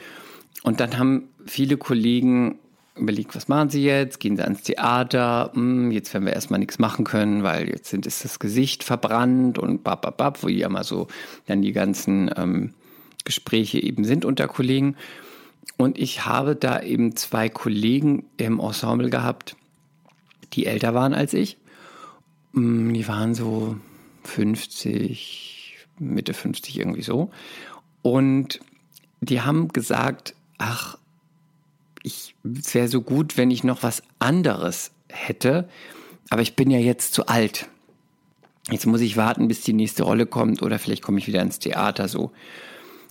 Und 0.63 0.80
dann 0.80 0.98
haben 0.98 1.30
viele 1.45 1.76
Kollegen 1.78 2.60
überlegt, 2.95 3.36
was 3.36 3.48
machen 3.48 3.69
sie 3.69 3.84
jetzt? 3.84 4.19
Gehen 4.19 4.38
sie 4.38 4.43
ans 4.43 4.62
Theater? 4.62 5.52
Hm, 5.54 5.91
jetzt 5.91 6.13
werden 6.13 6.26
wir 6.26 6.34
erstmal 6.34 6.60
nichts 6.60 6.78
machen 6.78 7.04
können, 7.04 7.43
weil 7.43 7.67
jetzt 7.67 7.89
sind, 7.89 8.06
ist 8.06 8.24
das 8.24 8.39
Gesicht 8.39 8.84
verbrannt 8.84 9.58
und 9.58 9.84
bababab, 9.84 10.43
wo 10.43 10.48
ja 10.48 10.69
mal 10.69 10.84
so 10.84 11.08
dann 11.48 11.63
die 11.63 11.74
ganzen 11.74 12.30
ähm, 12.38 12.74
Gespräche 13.26 13.82
eben 13.82 14.06
sind 14.06 14.24
unter 14.24 14.48
Kollegen. 14.48 14.95
Und 15.78 15.98
ich 15.98 16.26
habe 16.26 16.56
da 16.56 16.82
eben 16.82 17.15
zwei 17.15 17.50
Kollegen 17.50 18.26
im 18.38 18.60
Ensemble 18.60 19.10
gehabt, 19.10 19.56
die 20.54 20.67
älter 20.67 20.93
waren 20.93 21.15
als 21.15 21.34
ich. 21.34 21.58
Hm, 22.54 22.93
die 22.93 23.08
waren 23.08 23.34
so 23.34 23.78
50, 24.27 25.88
Mitte 25.99 26.33
50 26.33 26.79
irgendwie 26.79 27.01
so. 27.01 27.31
Und 28.01 28.59
die 29.21 29.41
haben 29.41 29.69
gesagt, 29.69 30.35
ach, 30.57 30.97
ich, 32.03 32.35
es 32.43 32.73
wäre 32.73 32.88
so 32.88 33.01
gut, 33.01 33.38
wenn 33.38 33.51
ich 33.51 33.63
noch 33.63 33.83
was 33.83 34.03
anderes 34.19 34.91
hätte, 35.09 35.67
aber 36.29 36.41
ich 36.41 36.55
bin 36.55 36.69
ja 36.69 36.79
jetzt 36.79 37.13
zu 37.13 37.27
alt. 37.27 37.67
Jetzt 38.69 38.85
muss 38.85 39.01
ich 39.01 39.17
warten, 39.17 39.47
bis 39.47 39.61
die 39.61 39.73
nächste 39.73 40.03
Rolle 40.03 40.25
kommt 40.25 40.61
oder 40.61 40.79
vielleicht 40.79 41.03
komme 41.03 41.19
ich 41.19 41.27
wieder 41.27 41.41
ins 41.41 41.59
Theater 41.59 42.07
so. 42.07 42.31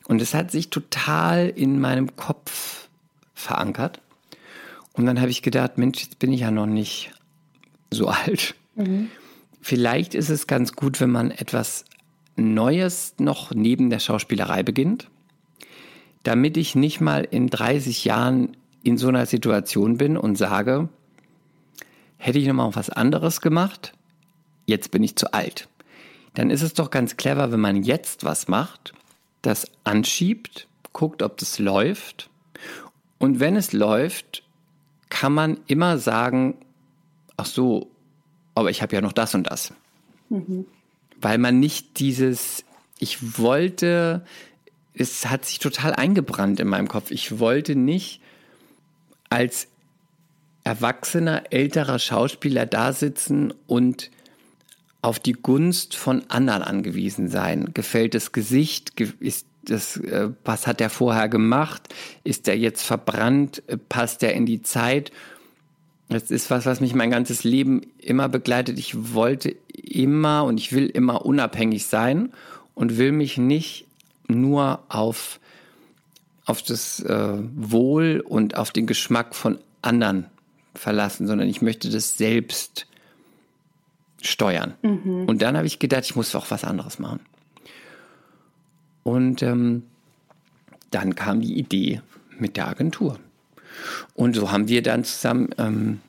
Und 0.07 0.21
es 0.21 0.35
hat 0.35 0.51
sich 0.51 0.71
total 0.71 1.49
in 1.49 1.81
meinem 1.81 2.17
Kopf 2.17 2.89
verankert. 3.35 4.01
Und 4.93 5.07
dann 5.07 5.21
habe 5.21 5.31
ich 5.31 5.43
gedacht, 5.43 5.79
Mensch, 5.79 6.03
jetzt 6.03 6.19
bin 6.19 6.33
ich 6.33 6.41
ja 6.41 6.51
noch 6.51 6.67
nicht 6.67 7.13
so 7.91 8.09
alt. 8.09 8.55
Mhm. 8.75 9.11
Vielleicht 9.67 10.15
ist 10.15 10.29
es 10.29 10.47
ganz 10.47 10.75
gut, 10.75 11.01
wenn 11.01 11.09
man 11.09 11.31
etwas 11.31 11.87
Neues 12.37 13.15
noch 13.19 13.55
neben 13.55 13.89
der 13.89 13.99
Schauspielerei 13.99 14.63
beginnt, 14.63 15.09
damit 16.23 16.59
ich 16.59 16.75
nicht 16.75 17.01
mal 17.01 17.25
in 17.25 17.47
30 17.47 18.05
Jahren 18.05 18.59
in 18.83 18.99
so 18.99 19.09
einer 19.09 19.25
Situation 19.25 19.97
bin 19.97 20.19
und 20.19 20.37
sage, 20.37 20.91
hätte 22.19 22.39
ich 22.39 22.47
noch 22.47 22.53
mal 22.53 22.77
was 22.77 22.91
anderes 22.91 23.41
gemacht, 23.41 23.95
jetzt 24.67 24.91
bin 24.91 25.03
ich 25.03 25.17
zu 25.17 25.33
alt. 25.33 25.67
Dann 26.35 26.51
ist 26.51 26.61
es 26.61 26.75
doch 26.75 26.91
ganz 26.91 27.17
clever, 27.17 27.51
wenn 27.51 27.61
man 27.61 27.85
jetzt 27.85 28.23
was 28.23 28.49
macht, 28.49 28.93
das 29.41 29.73
anschiebt, 29.83 30.69
guckt, 30.93 31.23
ob 31.23 31.39
das 31.39 31.59
läuft. 31.59 32.29
Und 33.17 33.41
wenn 33.41 33.57
es 33.57 33.73
läuft, 33.73 34.43
kann 35.09 35.33
man 35.33 35.57
immer 35.69 35.97
sagen, 35.97 36.59
ach 37.39 37.47
so, 37.47 37.94
aber 38.55 38.71
ich 38.71 38.83
habe 38.83 38.95
ja 38.95 39.01
noch 39.01 39.13
das 39.13 39.35
und 39.35 39.51
das. 39.51 39.73
Mhm. 40.29 40.67
Weil 41.21 41.39
man 41.39 41.61
nicht 41.61 41.99
dieses, 41.99 42.65
ich 42.99 43.39
wollte, 43.39 44.25
es 44.95 45.27
hat 45.27 45.45
sich 45.45 45.59
total 45.59 45.93
eingebrannt 45.95 46.61
in 46.61 46.69
meinem 46.69 46.89
Kopf. 46.89 47.11
Ich 47.11 47.39
wollte 47.39 47.77
nicht 47.77 48.21
als 49.31 49.69
erwachsener, 50.65 51.45
älterer 51.51 51.99
Schauspieler 51.99 52.67
da 52.67 52.93
sitzen 52.93 53.53
und 53.67 54.11
auf 55.03 55.19
die 55.19 55.33
Gunst 55.35 55.97
von 55.97 56.25
anderen 56.31 56.63
angewiesen 56.63 57.29
sein. 57.29 57.75
Gefällt 57.75 58.15
das 58.15 58.33
Gesicht? 58.33 58.99
Ist 59.21 59.47
das, 59.65 59.99
äh, 59.99 60.31
was 60.45 60.67
hat 60.67 60.81
er 60.81 60.89
vorher 60.89 61.29
gemacht? 61.29 61.95
Ist 62.25 62.49
er 62.49 62.57
jetzt 62.57 62.83
verbrannt? 62.83 63.63
Passt 63.91 64.23
er 64.23 64.33
in 64.33 64.47
die 64.47 64.63
Zeit? 64.63 65.13
Das 66.09 66.31
ist 66.31 66.51
was, 66.51 66.67
was 66.67 66.81
mich 66.81 66.95
mein 66.95 67.11
ganzes 67.11 67.45
Leben 67.45 67.83
immer 67.99 68.29
begleitet. 68.29 68.79
Ich 68.79 69.15
wollte 69.15 69.57
immer 69.73 70.45
und 70.45 70.59
ich 70.59 70.73
will 70.73 70.87
immer 70.87 71.25
unabhängig 71.25 71.87
sein 71.87 72.33
und 72.75 72.99
will 72.99 73.13
mich 73.13 73.39
nicht 73.39 73.87
nur 74.29 74.83
auf 74.89 75.41
auf 76.47 76.63
das 76.63 77.01
äh, 77.01 77.39
Wohl 77.55 78.23
und 78.27 78.57
auf 78.57 78.71
den 78.71 78.87
Geschmack 78.87 79.35
von 79.35 79.59
anderen 79.81 80.27
verlassen, 80.75 81.27
sondern 81.27 81.49
ich 81.49 81.63
möchte 81.63 81.89
das 81.89 82.19
selbst 82.19 82.87
steuern. 84.21 84.75
Mhm. 84.83 85.25
Und 85.27 85.43
dann 85.43 85.57
habe 85.57 85.67
ich 85.67 85.79
gedacht, 85.79 86.05
ich 86.05 86.17
muss 86.17 86.35
auch 86.35 86.51
was 86.51 86.65
anderes 86.65 86.99
machen. 86.99 87.21
Und 89.03 89.43
ähm, 89.43 89.85
dann 90.91 91.15
kam 91.15 91.41
die 91.41 91.59
Idee 91.59 92.01
mit 92.39 92.57
der 92.57 92.69
Agentur. 92.69 93.19
Und 94.15 94.37
so 94.37 94.51
haben 94.51 94.69
wir 94.69 94.83
dann 94.83 95.05
zusammen, 95.05 95.51
ähm, 95.59 96.01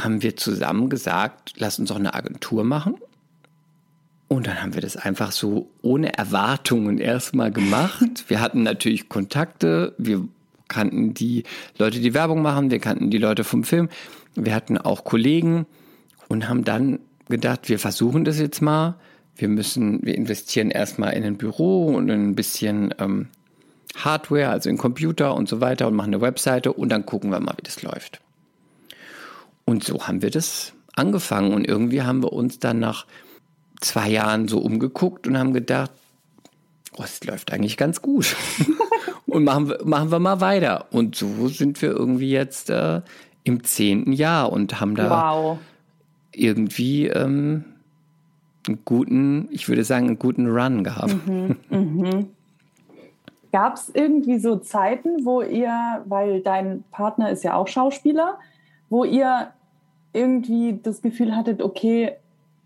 haben 0.00 0.22
wir 0.22 0.36
zusammen 0.36 0.88
gesagt, 0.88 1.54
lass 1.56 1.78
uns 1.78 1.88
doch 1.88 1.96
eine 1.96 2.14
Agentur 2.14 2.64
machen. 2.64 2.96
Und 4.28 4.46
dann 4.46 4.60
haben 4.60 4.74
wir 4.74 4.82
das 4.82 4.96
einfach 4.96 5.30
so 5.30 5.70
ohne 5.82 6.16
Erwartungen 6.18 6.98
erstmal 6.98 7.52
gemacht. 7.52 8.24
Wir 8.28 8.40
hatten 8.40 8.62
natürlich 8.64 9.08
Kontakte, 9.08 9.94
wir 9.98 10.26
kannten 10.68 11.14
die 11.14 11.44
Leute, 11.78 12.00
die 12.00 12.12
Werbung 12.12 12.42
machen, 12.42 12.70
wir 12.70 12.80
kannten 12.80 13.10
die 13.10 13.18
Leute 13.18 13.44
vom 13.44 13.62
Film, 13.62 13.88
wir 14.34 14.52
hatten 14.52 14.78
auch 14.78 15.04
Kollegen 15.04 15.66
und 16.28 16.48
haben 16.48 16.64
dann 16.64 16.98
gedacht, 17.28 17.68
wir 17.68 17.78
versuchen 17.78 18.24
das 18.24 18.38
jetzt 18.38 18.60
mal. 18.60 18.96
Wir 19.36 19.48
müssen, 19.48 20.04
wir 20.04 20.14
investieren 20.14 20.70
erstmal 20.70 21.12
in 21.12 21.22
ein 21.22 21.36
Büro 21.36 21.94
und 21.94 22.08
in 22.08 22.30
ein 22.30 22.34
bisschen 22.34 22.94
ähm, 22.98 23.28
Hardware, 24.04 24.50
also 24.50 24.68
in 24.68 24.78
Computer 24.78 25.34
und 25.34 25.48
so 25.48 25.60
weiter 25.60 25.86
und 25.86 25.94
machen 25.94 26.14
eine 26.14 26.20
Webseite 26.20 26.72
und 26.72 26.90
dann 26.90 27.06
gucken 27.06 27.30
wir 27.30 27.40
mal, 27.40 27.54
wie 27.56 27.62
das 27.62 27.82
läuft. 27.82 28.20
Und 29.64 29.84
so 29.84 30.06
haben 30.06 30.22
wir 30.22 30.30
das 30.30 30.72
angefangen 30.94 31.52
und 31.52 31.66
irgendwie 31.66 32.02
haben 32.02 32.22
wir 32.22 32.32
uns 32.32 32.58
dann 32.58 32.78
nach 32.78 33.06
zwei 33.80 34.08
Jahren 34.08 34.48
so 34.48 34.58
umgeguckt 34.58 35.26
und 35.26 35.38
haben 35.38 35.52
gedacht, 35.52 35.90
oh, 36.96 37.02
es 37.02 37.22
läuft 37.24 37.52
eigentlich 37.52 37.76
ganz 37.76 38.00
gut. 38.00 38.36
und 39.26 39.44
machen 39.44 39.68
wir, 39.68 39.80
machen 39.84 40.10
wir 40.10 40.18
mal 40.18 40.40
weiter. 40.40 40.86
Und 40.90 41.16
so 41.16 41.48
sind 41.48 41.80
wir 41.82 41.90
irgendwie 41.90 42.30
jetzt 42.30 42.70
äh, 42.70 43.02
im 43.44 43.64
zehnten 43.64 44.12
Jahr 44.12 44.52
und 44.52 44.80
haben 44.80 44.94
da 44.94 45.10
wow. 45.10 45.58
irgendwie 46.32 47.08
ähm, 47.08 47.64
einen 48.66 48.78
guten, 48.84 49.48
ich 49.50 49.68
würde 49.68 49.84
sagen, 49.84 50.06
einen 50.06 50.18
guten 50.18 50.46
Run 50.48 50.84
gehabt. 50.84 51.26
Mhm, 51.26 51.56
mhm. 51.70 52.28
Gab 53.56 53.76
es 53.76 53.88
irgendwie 53.88 54.38
so 54.38 54.56
Zeiten, 54.56 55.24
wo 55.24 55.40
ihr, 55.40 56.04
weil 56.04 56.42
dein 56.42 56.84
Partner 56.90 57.30
ist 57.30 57.42
ja 57.42 57.54
auch 57.54 57.68
Schauspieler, 57.68 58.38
wo 58.90 59.04
ihr 59.04 59.48
irgendwie 60.12 60.78
das 60.82 61.00
Gefühl 61.00 61.34
hattet, 61.34 61.62
okay, 61.62 62.16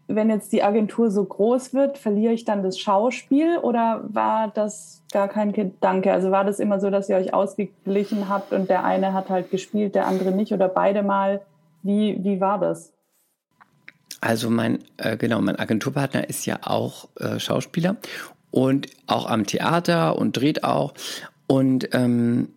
wenn 0.08 0.30
jetzt 0.30 0.52
die 0.52 0.64
Agentur 0.64 1.12
so 1.12 1.24
groß 1.24 1.74
wird, 1.74 1.96
verliere 1.96 2.32
ich 2.32 2.44
dann 2.44 2.64
das 2.64 2.76
Schauspiel 2.76 3.58
oder 3.58 4.02
war 4.08 4.48
das 4.48 5.04
gar 5.12 5.28
kein 5.28 5.52
Gedanke? 5.52 6.12
Also 6.12 6.32
war 6.32 6.44
das 6.44 6.58
immer 6.58 6.80
so, 6.80 6.90
dass 6.90 7.08
ihr 7.08 7.14
euch 7.14 7.32
ausgeglichen 7.32 8.28
habt 8.28 8.52
und 8.52 8.68
der 8.68 8.82
eine 8.82 9.12
hat 9.12 9.30
halt 9.30 9.52
gespielt, 9.52 9.94
der 9.94 10.08
andere 10.08 10.32
nicht 10.32 10.52
oder 10.52 10.66
beide 10.66 11.04
mal? 11.04 11.40
Wie, 11.84 12.18
wie 12.24 12.40
war 12.40 12.58
das? 12.58 12.92
Also 14.20 14.50
mein, 14.50 14.80
äh, 14.96 15.16
genau, 15.16 15.40
mein 15.40 15.54
Agenturpartner 15.54 16.28
ist 16.28 16.46
ja 16.46 16.58
auch 16.64 17.06
äh, 17.20 17.38
Schauspieler 17.38 17.94
und 18.50 18.88
auch 19.06 19.26
am 19.26 19.46
Theater 19.46 20.18
und 20.18 20.36
dreht 20.36 20.64
auch. 20.64 20.94
Und 21.46 21.88
ähm, 21.92 22.48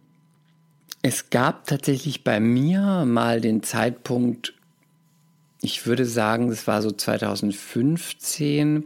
es 1.02 1.30
gab 1.30 1.68
tatsächlich 1.68 2.24
bei 2.24 2.40
mir 2.40 3.06
mal 3.06 3.42
den 3.42 3.64
Zeitpunkt, 3.64 4.54
ich 5.62 5.86
würde 5.86 6.06
sagen, 6.06 6.50
das 6.50 6.68
war 6.68 6.82
so 6.82 6.92
2015, 6.92 8.86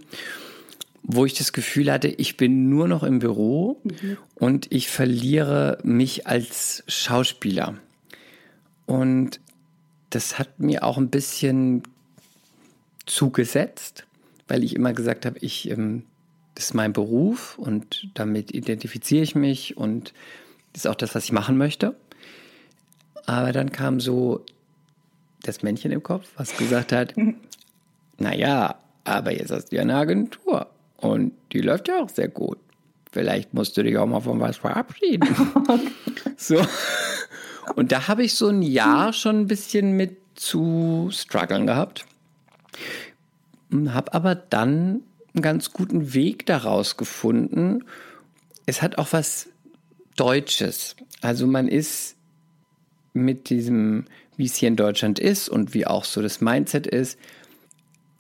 wo 1.04 1.26
ich 1.26 1.34
das 1.34 1.54
Gefühl 1.54 1.92
hatte, 1.92 2.08
ich 2.08 2.38
bin 2.38 2.70
nur 2.70 2.88
noch 2.88 3.04
im 3.04 3.20
Büro 3.20 3.82
mhm. 3.84 4.18
und 4.36 4.72
ich 4.72 4.90
verliere 4.90 5.80
mich 5.84 6.28
als 6.28 6.84
Schauspieler. 6.88 7.76
Und 8.86 9.40
das 10.10 10.40
hat 10.40 10.60
mir 10.60 10.84
auch 10.84 10.98
ein 10.98 11.10
bisschen 11.10 11.84
zugesetzt, 13.06 14.06
weil 14.48 14.64
ich 14.64 14.76
immer 14.76 14.94
gesagt 14.94 15.26
habe, 15.26 15.40
ich, 15.40 15.70
ähm, 15.70 16.04
das 16.58 16.66
ist 16.66 16.74
mein 16.74 16.92
Beruf 16.92 17.56
und 17.60 18.08
damit 18.16 18.52
identifiziere 18.52 19.22
ich 19.22 19.36
mich 19.36 19.78
und 19.78 20.12
das 20.74 20.86
ist 20.86 20.88
auch 20.88 20.96
das, 20.96 21.14
was 21.14 21.26
ich 21.26 21.32
machen 21.32 21.56
möchte. 21.56 21.96
Aber 23.28 23.52
dann 23.52 23.72
kam 23.72 24.00
so 24.00 24.44
das 25.44 25.62
Männchen 25.62 25.92
im 25.92 26.02
Kopf, 26.02 26.28
was 26.36 26.58
gesagt 26.58 26.94
hat, 26.94 27.14
naja, 28.18 28.80
aber 29.04 29.34
jetzt 29.34 29.52
hast 29.52 29.66
du 29.66 29.76
ja 29.76 29.84
eine 29.84 29.98
Agentur 29.98 30.66
und 30.96 31.34
die 31.52 31.62
läuft 31.62 31.90
ja 31.90 32.02
auch 32.02 32.10
sehr 32.10 32.28
gut. 32.28 32.58
Vielleicht 33.12 33.54
musst 33.54 33.78
du 33.78 33.84
dich 33.84 33.96
auch 33.96 34.08
mal 34.08 34.22
von 34.22 34.40
was 34.40 34.58
verabschieden. 34.58 35.30
so. 36.38 36.60
Und 37.76 37.92
da 37.92 38.08
habe 38.08 38.24
ich 38.24 38.34
so 38.34 38.48
ein 38.48 38.64
Jahr 38.64 39.14
schon 39.14 39.42
ein 39.42 39.48
bisschen 39.48 39.92
mit 39.92 40.18
zu 40.34 41.10
strugglen 41.12 41.68
gehabt. 41.68 42.08
Habe 43.72 44.14
aber 44.16 44.34
dann 44.34 45.04
einen 45.38 45.44
ganz 45.44 45.72
guten 45.72 46.14
Weg 46.14 46.46
daraus 46.46 46.98
gefunden. 46.98 47.84
Es 48.66 48.82
hat 48.82 48.98
auch 48.98 49.14
was 49.14 49.50
Deutsches. 50.16 50.96
Also 51.22 51.48
man 51.48 51.68
ist 51.68 52.16
mit 53.14 53.50
diesem, 53.50 54.06
wie 54.36 54.46
es 54.46 54.56
hier 54.56 54.68
in 54.68 54.76
Deutschland 54.76 55.20
ist 55.20 55.48
und 55.48 55.74
wie 55.74 55.88
auch 55.88 56.06
so 56.06 56.22
das 56.22 56.42
Mindset 56.42 56.88
ist, 56.88 57.20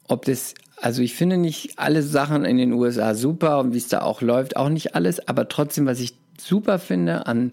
ob 0.07 0.25
das, 0.25 0.53
also 0.77 1.01
ich 1.01 1.15
finde 1.15 1.37
nicht 1.37 1.77
alle 1.77 2.03
Sachen 2.03 2.45
in 2.45 2.57
den 2.57 2.71
USA 2.71 3.15
super 3.15 3.59
und 3.59 3.73
wie 3.73 3.77
es 3.77 3.87
da 3.87 4.01
auch 4.01 4.21
läuft, 4.21 4.55
auch 4.55 4.69
nicht 4.69 4.95
alles, 4.95 5.27
aber 5.27 5.49
trotzdem, 5.49 5.85
was 5.85 5.99
ich 5.99 6.13
super 6.39 6.79
finde 6.79 7.25
an, 7.25 7.51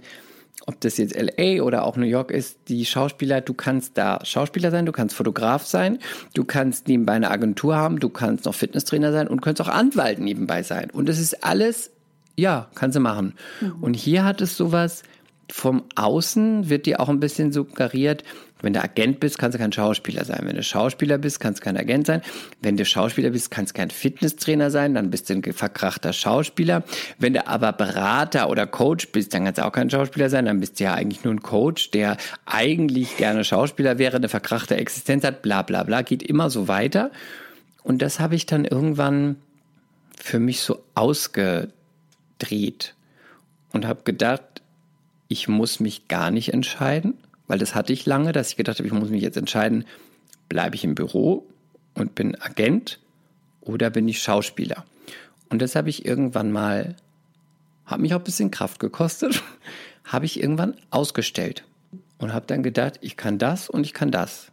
ob 0.67 0.81
das 0.81 0.97
jetzt 0.97 1.15
LA 1.15 1.63
oder 1.63 1.85
auch 1.85 1.97
New 1.97 2.07
York 2.07 2.31
ist, 2.31 2.59
die 2.69 2.85
Schauspieler, 2.85 3.41
du 3.41 3.55
kannst 3.55 3.99
da 3.99 4.21
Schauspieler 4.25 4.71
sein, 4.71 4.87
du 4.87 4.93
kannst 4.93 5.15
Fotograf 5.15 5.67
sein, 5.67 5.99
du 6.35 6.45
kannst 6.45 6.89
nebenbei 6.89 7.13
eine 7.13 7.31
Agentur 7.31 7.77
haben, 7.77 8.01
du 8.01 8.09
kannst 8.09 8.47
noch 8.47 8.55
Fitnesstrainer 8.55 9.13
sein 9.13 9.29
und 9.29 9.43
kannst 9.43 9.61
auch 9.61 9.69
Anwalt 9.69 10.19
nebenbei 10.19 10.63
sein. 10.63 10.91
Und 10.91 11.09
das 11.09 11.19
ist 11.19 11.45
alles, 11.45 11.91
ja, 12.37 12.69
kannst 12.75 12.97
du 12.97 13.01
machen. 13.01 13.35
Mhm. 13.61 13.83
Und 13.83 13.95
hier 13.95 14.25
hat 14.25 14.41
es 14.41 14.57
sowas, 14.57 15.03
vom 15.51 15.85
Außen 15.95 16.69
wird 16.69 16.87
dir 16.87 17.01
auch 17.01 17.09
ein 17.09 17.21
bisschen 17.21 17.53
suggeriert, 17.53 18.25
wenn 18.65 18.73
du 18.73 18.83
Agent 18.83 19.21
bist, 19.21 19.39
kannst 19.39 19.55
du 19.57 19.59
kein 19.61 19.73
Schauspieler 19.73 20.25
sein. 20.25 20.41
Wenn 20.45 20.57
du 20.57 20.63
Schauspieler 20.63 21.19
bist, 21.19 21.39
kannst 21.39 21.61
du 21.61 21.65
kein 21.65 21.77
Agent 21.77 22.07
sein. 22.07 22.23
Wenn 22.63 22.79
du 22.79 22.87
Schauspieler 22.87 23.29
bist, 23.31 23.51
kannst 23.51 23.75
du 23.75 23.77
kein 23.77 23.91
Fitnesstrainer 23.91 24.71
sein, 24.71 24.95
dann 24.95 25.11
bist 25.11 25.29
du 25.29 25.35
ein 25.35 25.43
verkrachter 25.43 26.15
Schauspieler. 26.15 26.83
Wenn 27.19 27.35
du 27.35 27.47
aber 27.47 27.73
Berater 27.73 28.49
oder 28.49 28.67
Coach 28.67 29.09
bist, 29.09 29.35
dann 29.35 29.45
kannst 29.45 29.59
du 29.59 29.67
auch 29.67 29.73
kein 29.73 29.91
Schauspieler 29.91 30.31
sein, 30.31 30.47
dann 30.47 30.61
bist 30.61 30.81
du 30.81 30.85
ja 30.85 30.95
eigentlich 30.95 31.25
nur 31.25 31.35
ein 31.35 31.43
Coach, 31.43 31.91
der 31.91 32.17
eigentlich 32.47 33.19
gerne 33.19 33.45
Schauspieler 33.45 33.99
wäre, 33.99 34.17
eine 34.17 34.31
verkrachte 34.31 34.77
Existenz 34.77 35.25
hat, 35.25 35.43
bla 35.43 35.61
bla 35.61 35.83
bla, 35.83 36.01
geht 36.01 36.23
immer 36.23 36.49
so 36.49 36.67
weiter. 36.67 37.11
Und 37.83 38.01
das 38.01 38.19
habe 38.19 38.35
ich 38.35 38.47
dann 38.47 38.65
irgendwann 38.65 39.37
für 40.19 40.39
mich 40.39 40.63
so 40.63 40.83
ausgedreht 40.95 41.75
und 43.73 43.87
habe 43.87 44.05
gedacht, 44.05 44.63
ich 45.29 45.49
muss 45.49 45.81
mich 45.81 46.09
gar 46.09 46.31
nicht 46.31 46.53
entscheiden, 46.53 47.15
weil 47.47 47.59
das 47.59 47.75
hatte 47.75 47.93
ich 47.93 48.07
lange, 48.07 48.33
dass 48.33 48.51
ich 48.51 48.57
gedacht 48.57 48.79
habe, 48.79 48.87
ich 48.87 48.95
muss 48.95 49.11
mich 49.11 49.23
jetzt 49.23 49.37
entscheiden, 49.37 49.85
bleibe 50.49 50.77
ich 50.77 50.85
im 50.85 50.95
Büro 50.95 51.47
und 51.95 52.15
bin 52.15 52.41
Agent 52.41 53.01
oder 53.61 53.91
bin 53.91 54.09
ich 54.09 54.23
Schauspieler. 54.23 54.85
Und 55.49 55.63
das 55.63 55.77
habe 55.77 55.91
ich 55.91 56.05
irgendwann 56.05 56.53
mal, 56.53 56.97
hat 57.87 58.01
mich 58.01 58.15
auch 58.15 58.19
ein 58.19 58.25
bisschen 58.25 58.51
Kraft 58.51 58.81
gekostet, 58.81 59.43
habe 60.05 60.27
ich 60.27 60.41
irgendwann 60.41 60.75
ausgestellt 60.91 61.65
und 62.19 62.33
habe 62.33 62.47
dann 62.47 62.63
gedacht, 62.63 62.99
ich 63.01 63.17
kann 63.17 63.39
das 63.39 63.69
und 63.69 63.85
ich 63.85 63.95
kann 63.95 64.11
das. 64.11 64.51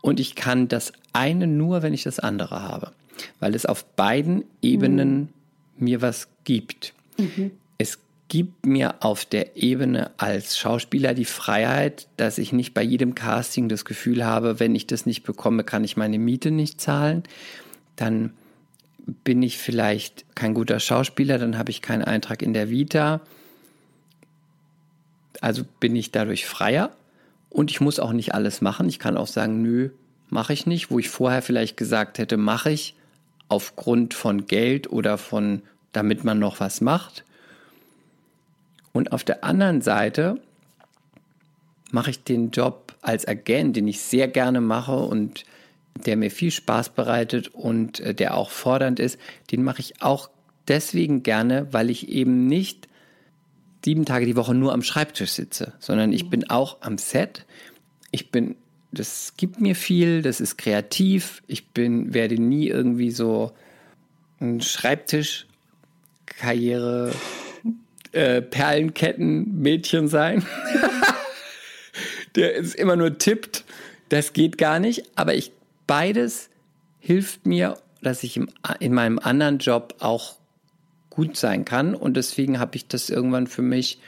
Und 0.00 0.20
ich 0.20 0.36
kann 0.36 0.68
das 0.68 0.92
eine 1.12 1.46
nur, 1.46 1.82
wenn 1.82 1.92
ich 1.92 2.04
das 2.04 2.20
andere 2.20 2.62
habe, 2.62 2.92
weil 3.40 3.54
es 3.54 3.66
auf 3.66 3.84
beiden 3.84 4.44
Ebenen 4.62 5.18
mhm. 5.18 5.28
mir 5.84 6.02
was 6.02 6.28
gibt. 6.44 6.94
Mhm. 7.18 7.50
Gibt 8.28 8.66
mir 8.66 8.96
auf 9.00 9.24
der 9.24 9.56
Ebene 9.56 10.10
als 10.18 10.58
Schauspieler 10.58 11.14
die 11.14 11.24
Freiheit, 11.24 12.08
dass 12.18 12.36
ich 12.36 12.52
nicht 12.52 12.74
bei 12.74 12.82
jedem 12.82 13.14
Casting 13.14 13.68
das 13.68 13.86
Gefühl 13.86 14.24
habe, 14.24 14.60
wenn 14.60 14.74
ich 14.74 14.86
das 14.86 15.06
nicht 15.06 15.22
bekomme, 15.22 15.64
kann 15.64 15.82
ich 15.82 15.96
meine 15.96 16.18
Miete 16.18 16.50
nicht 16.50 16.80
zahlen. 16.80 17.22
Dann 17.96 18.34
bin 19.24 19.42
ich 19.42 19.56
vielleicht 19.56 20.24
kein 20.34 20.52
guter 20.52 20.80
Schauspieler, 20.80 21.38
dann 21.38 21.56
habe 21.56 21.70
ich 21.70 21.80
keinen 21.80 22.04
Eintrag 22.04 22.42
in 22.42 22.52
der 22.52 22.68
Vita. 22.68 23.22
Also 25.40 25.64
bin 25.80 25.96
ich 25.96 26.10
dadurch 26.10 26.46
freier 26.46 26.90
und 27.48 27.70
ich 27.70 27.80
muss 27.80 27.98
auch 27.98 28.12
nicht 28.12 28.34
alles 28.34 28.60
machen. 28.60 28.88
Ich 28.88 28.98
kann 28.98 29.16
auch 29.16 29.26
sagen, 29.26 29.62
nö, 29.62 29.90
mache 30.28 30.52
ich 30.52 30.66
nicht, 30.66 30.90
wo 30.90 30.98
ich 30.98 31.08
vorher 31.08 31.42
vielleicht 31.42 31.76
gesagt 31.76 32.18
hätte, 32.18 32.36
mache 32.36 32.70
ich 32.70 32.94
aufgrund 33.48 34.14
von 34.14 34.46
Geld 34.46 34.90
oder 34.92 35.16
von, 35.16 35.62
damit 35.92 36.24
man 36.24 36.38
noch 36.38 36.60
was 36.60 36.80
macht. 36.80 37.24
Und 38.92 39.12
auf 39.12 39.24
der 39.24 39.44
anderen 39.44 39.80
Seite 39.80 40.40
mache 41.90 42.10
ich 42.10 42.24
den 42.24 42.50
Job 42.50 42.94
als 43.00 43.26
Agent, 43.26 43.76
den 43.76 43.88
ich 43.88 44.00
sehr 44.00 44.28
gerne 44.28 44.60
mache 44.60 44.96
und 44.96 45.44
der 46.06 46.16
mir 46.16 46.30
viel 46.30 46.50
Spaß 46.50 46.90
bereitet 46.90 47.48
und 47.48 48.00
äh, 48.00 48.14
der 48.14 48.36
auch 48.36 48.50
fordernd 48.50 49.00
ist, 49.00 49.18
den 49.50 49.62
mache 49.62 49.80
ich 49.80 50.02
auch 50.02 50.30
deswegen 50.68 51.22
gerne, 51.22 51.66
weil 51.72 51.90
ich 51.90 52.08
eben 52.08 52.46
nicht 52.46 52.88
sieben 53.84 54.04
Tage 54.04 54.26
die 54.26 54.36
Woche 54.36 54.54
nur 54.54 54.72
am 54.72 54.82
Schreibtisch 54.82 55.30
sitze, 55.30 55.72
sondern 55.78 56.12
ich 56.12 56.30
bin 56.30 56.50
auch 56.50 56.82
am 56.82 56.98
Set. 56.98 57.46
Ich 58.10 58.30
bin, 58.30 58.56
das 58.92 59.34
gibt 59.36 59.60
mir 59.60 59.74
viel, 59.74 60.22
das 60.22 60.40
ist 60.40 60.56
kreativ. 60.58 61.42
Ich 61.46 61.70
bin, 61.70 62.14
werde 62.14 62.40
nie 62.40 62.68
irgendwie 62.68 63.10
so 63.10 63.52
ein 64.40 64.60
Schreibtischkarriere 64.60 67.12
äh, 68.12 68.42
Perlenketten-Mädchen 68.42 70.08
sein, 70.08 70.44
der 72.34 72.58
es 72.58 72.74
immer 72.74 72.96
nur 72.96 73.18
tippt. 73.18 73.64
Das 74.08 74.32
geht 74.32 74.58
gar 74.58 74.78
nicht. 74.78 75.04
Aber 75.16 75.34
ich 75.34 75.52
beides 75.86 76.48
hilft 77.00 77.46
mir, 77.46 77.78
dass 78.02 78.22
ich 78.22 78.36
im, 78.36 78.48
in 78.80 78.94
meinem 78.94 79.18
anderen 79.18 79.58
Job 79.58 79.96
auch 79.98 80.36
gut 81.10 81.36
sein 81.36 81.64
kann. 81.64 81.94
Und 81.94 82.16
deswegen 82.16 82.60
habe 82.60 82.76
ich 82.76 82.86
das 82.86 83.10
irgendwann 83.10 83.48
für 83.48 83.62
mich 83.62 84.00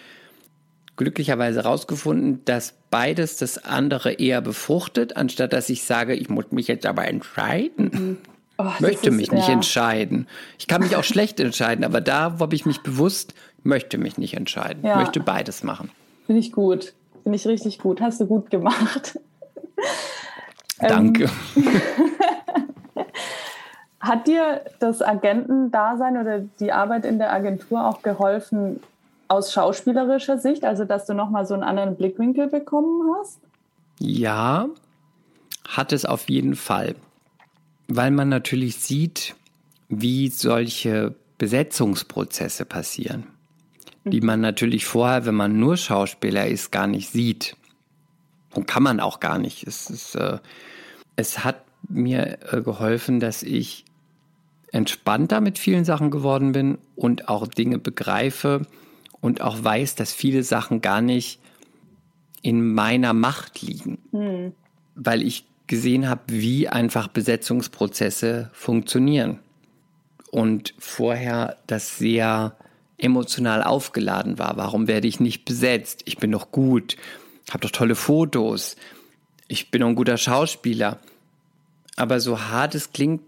glücklicherweise 0.96 1.62
herausgefunden, 1.62 2.44
dass 2.44 2.74
beides 2.90 3.36
das 3.38 3.64
andere 3.64 4.12
eher 4.12 4.42
befruchtet, 4.42 5.16
anstatt 5.16 5.52
dass 5.52 5.70
ich 5.70 5.82
sage, 5.82 6.14
ich 6.14 6.28
muss 6.28 6.52
mich 6.52 6.68
jetzt 6.68 6.86
aber 6.86 7.08
entscheiden. 7.08 7.90
Mhm. 7.92 8.18
Oh, 8.58 8.70
möchte 8.80 9.08
ist, 9.08 9.16
mich 9.16 9.32
nicht 9.32 9.48
ja. 9.48 9.54
entscheiden. 9.54 10.26
Ich 10.58 10.66
kann 10.66 10.82
mich 10.82 10.94
auch 10.94 11.04
schlecht 11.04 11.40
entscheiden, 11.40 11.82
aber 11.82 12.02
da 12.02 12.36
habe 12.38 12.54
ich 12.54 12.66
mich 12.66 12.82
bewusst 12.82 13.32
möchte 13.62 13.98
mich 13.98 14.18
nicht 14.18 14.34
entscheiden. 14.34 14.84
Ja. 14.84 14.96
Möchte 14.96 15.20
beides 15.20 15.62
machen. 15.62 15.90
Finde 16.26 16.40
ich 16.40 16.52
gut. 16.52 16.94
Finde 17.22 17.36
ich 17.36 17.46
richtig 17.46 17.78
gut. 17.78 18.00
Hast 18.00 18.20
du 18.20 18.26
gut 18.26 18.50
gemacht. 18.50 19.18
Danke. 20.78 21.28
Ähm, 21.56 21.64
hat 24.00 24.26
dir 24.26 24.62
das 24.78 25.02
Agentendasein 25.02 26.16
oder 26.16 26.40
die 26.58 26.72
Arbeit 26.72 27.04
in 27.04 27.18
der 27.18 27.32
Agentur 27.32 27.86
auch 27.86 28.02
geholfen 28.02 28.80
aus 29.28 29.52
schauspielerischer 29.52 30.38
Sicht, 30.38 30.64
also 30.64 30.84
dass 30.84 31.06
du 31.06 31.14
nochmal 31.14 31.46
so 31.46 31.54
einen 31.54 31.62
anderen 31.62 31.96
Blickwinkel 31.96 32.48
bekommen 32.48 33.14
hast? 33.18 33.38
Ja, 33.98 34.68
hat 35.68 35.92
es 35.92 36.04
auf 36.04 36.28
jeden 36.28 36.56
Fall, 36.56 36.96
weil 37.86 38.10
man 38.10 38.28
natürlich 38.28 38.76
sieht, 38.76 39.36
wie 39.88 40.28
solche 40.28 41.14
Besetzungsprozesse 41.38 42.64
passieren 42.64 43.26
die 44.04 44.20
man 44.20 44.40
natürlich 44.40 44.86
vorher, 44.86 45.26
wenn 45.26 45.34
man 45.34 45.58
nur 45.58 45.76
Schauspieler 45.76 46.46
ist, 46.46 46.72
gar 46.72 46.86
nicht 46.86 47.10
sieht. 47.10 47.56
Und 48.54 48.66
kann 48.66 48.82
man 48.82 48.98
auch 48.98 49.20
gar 49.20 49.38
nicht. 49.38 49.66
Es, 49.66 49.90
ist, 49.90 50.14
äh, 50.16 50.38
es 51.16 51.44
hat 51.44 51.62
mir 51.88 52.38
äh, 52.52 52.62
geholfen, 52.62 53.20
dass 53.20 53.42
ich 53.42 53.84
entspannter 54.72 55.40
mit 55.40 55.58
vielen 55.58 55.84
Sachen 55.84 56.10
geworden 56.10 56.52
bin 56.52 56.78
und 56.96 57.28
auch 57.28 57.46
Dinge 57.46 57.78
begreife 57.78 58.66
und 59.20 59.40
auch 59.40 59.62
weiß, 59.62 59.94
dass 59.96 60.12
viele 60.12 60.42
Sachen 60.42 60.80
gar 60.80 61.00
nicht 61.00 61.40
in 62.42 62.72
meiner 62.72 63.12
Macht 63.12 63.60
liegen. 63.62 63.98
Hm. 64.12 64.52
Weil 64.94 65.22
ich 65.22 65.44
gesehen 65.66 66.08
habe, 66.08 66.22
wie 66.26 66.68
einfach 66.68 67.08
Besetzungsprozesse 67.08 68.50
funktionieren. 68.52 69.38
Und 70.30 70.74
vorher 70.78 71.58
das 71.66 71.98
sehr 71.98 72.56
emotional 73.02 73.62
aufgeladen 73.62 74.38
war. 74.38 74.56
Warum 74.56 74.88
werde 74.88 75.08
ich 75.08 75.20
nicht 75.20 75.44
besetzt? 75.44 76.02
Ich 76.04 76.18
bin 76.18 76.30
doch 76.32 76.50
gut, 76.50 76.96
habe 77.50 77.60
doch 77.60 77.70
tolle 77.70 77.94
Fotos, 77.94 78.76
ich 79.48 79.70
bin 79.70 79.80
doch 79.80 79.88
ein 79.88 79.96
guter 79.96 80.16
Schauspieler. 80.16 81.00
Aber 81.96 82.20
so 82.20 82.40
hart 82.40 82.74
es 82.74 82.92
klingt, 82.92 83.22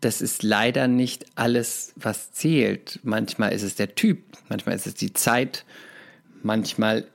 das 0.00 0.20
ist 0.20 0.42
leider 0.42 0.88
nicht 0.88 1.26
alles, 1.36 1.92
was 1.96 2.32
zählt. 2.32 2.98
Manchmal 3.04 3.52
ist 3.52 3.62
es 3.62 3.76
der 3.76 3.94
Typ, 3.94 4.18
manchmal 4.48 4.74
ist 4.74 4.86
es 4.86 4.94
die 4.94 5.12
Zeit, 5.12 5.64
manchmal 6.42 7.06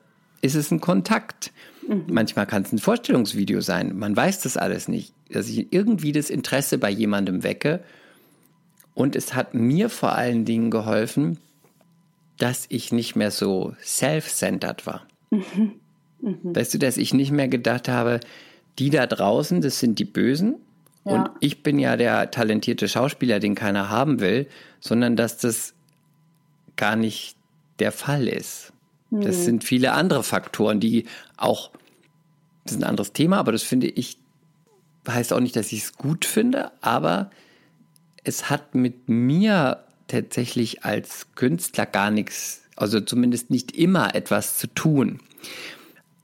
ist 0.42 0.56
es 0.56 0.72
ein 0.72 0.80
Kontakt, 0.80 1.52
mhm. 1.88 2.06
manchmal 2.10 2.48
kann 2.48 2.64
es 2.64 2.72
ein 2.72 2.80
Vorstellungsvideo 2.80 3.60
sein. 3.60 3.98
Man 3.98 4.16
weiß 4.16 4.42
das 4.42 4.56
alles 4.58 4.88
nicht. 4.88 5.14
Dass 5.30 5.50
ich 5.50 5.74
irgendwie 5.74 6.14
das 6.14 6.30
Interesse 6.30 6.78
bei 6.78 6.90
jemandem 6.90 7.44
wecke. 7.44 7.84
Und 8.94 9.16
es 9.16 9.36
hat 9.36 9.54
mir 9.54 9.90
vor 9.90 10.14
allen 10.14 10.46
Dingen 10.46 10.72
geholfen, 10.72 11.38
dass 12.38 12.66
ich 12.70 12.92
nicht 12.92 13.16
mehr 13.16 13.32
so 13.32 13.76
self-centered 13.84 14.86
war. 14.86 15.08
Mhm. 15.32 15.74
Mhm. 16.22 16.56
Weißt 16.56 16.74
du, 16.74 16.78
dass 16.78 16.98
ich 16.98 17.14
nicht 17.14 17.32
mehr 17.32 17.48
gedacht 17.48 17.90
habe, 17.90 18.20
die 18.80 18.90
da 18.90 19.08
draußen, 19.08 19.62
das 19.62 19.80
sind 19.80 20.00
die 20.00 20.06
Bösen 20.06 20.56
und 21.04 21.30
ich 21.40 21.64
bin 21.64 21.80
ja 21.80 21.96
der 21.96 22.32
talentierte 22.32 22.90
Schauspieler, 22.90 23.40
den 23.40 23.56
keiner 23.56 23.90
haben 23.90 24.20
will, 24.20 24.48
sondern 24.82 25.16
dass 25.16 25.38
das 25.38 25.74
gar 26.76 26.98
nicht 26.98 27.38
der 27.80 27.94
Fall 27.94 28.28
ist. 28.28 28.74
Mhm. 29.10 29.22
Das 29.22 29.46
sind 29.46 29.64
viele 29.64 29.94
andere 29.94 30.24
Faktoren, 30.24 30.80
die 30.80 31.06
auch, 31.38 31.72
das 32.66 32.74
ist 32.74 32.82
ein 32.82 32.90
anderes 32.90 33.14
Thema, 33.14 33.38
aber 33.38 33.54
das 33.54 33.64
finde 33.64 33.88
ich, 33.88 34.20
heißt 35.08 35.32
auch 35.32 35.40
nicht, 35.40 35.56
dass 35.56 35.72
ich 35.72 35.84
es 35.84 35.94
gut 35.94 36.26
finde, 36.26 36.72
aber 36.82 37.32
es 38.26 38.50
hat 38.50 38.76
mit 38.76 39.08
mir 39.08 39.87
tatsächlich 40.08 40.84
als 40.84 41.28
Künstler 41.36 41.86
gar 41.86 42.12
nichts, 42.12 42.62
also 42.76 43.00
zumindest 43.02 43.50
nicht 43.50 43.76
immer 43.76 44.16
etwas 44.16 44.58
zu 44.58 44.68
tun. 44.68 45.20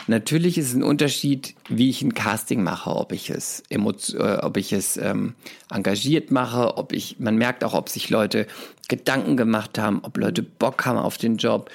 Natürlich 0.08 0.58
ist 0.58 0.70
es 0.70 0.74
ein 0.74 0.84
Unterschied, 0.84 1.56
wie 1.70 1.90
ich 1.90 2.02
ein 2.02 2.14
Casting 2.14 2.62
mache, 2.62 2.90
ob 2.90 3.14
ich 3.14 3.30
es, 3.30 3.64
äh, 3.70 3.78
ob 3.78 4.58
ich 4.58 4.74
es 4.74 4.98
ähm, 4.98 5.34
engagiert 5.72 6.30
mache, 6.30 6.78
ob 6.78 6.92
ich, 6.92 7.20
man 7.20 7.38
merkt 7.38 7.64
auch, 7.64 7.74
ob 7.74 7.88
sich 7.90 8.10
Leute 8.10 8.48
Gedanken 8.90 9.38
gemacht 9.38 9.80
haben, 9.80 10.02
ob 10.04 10.18
Leute 10.18 10.44
Bock 10.44 10.86
haben 10.86 10.98
auf 10.98 11.18
den 11.18 11.38
Job, 11.38 11.70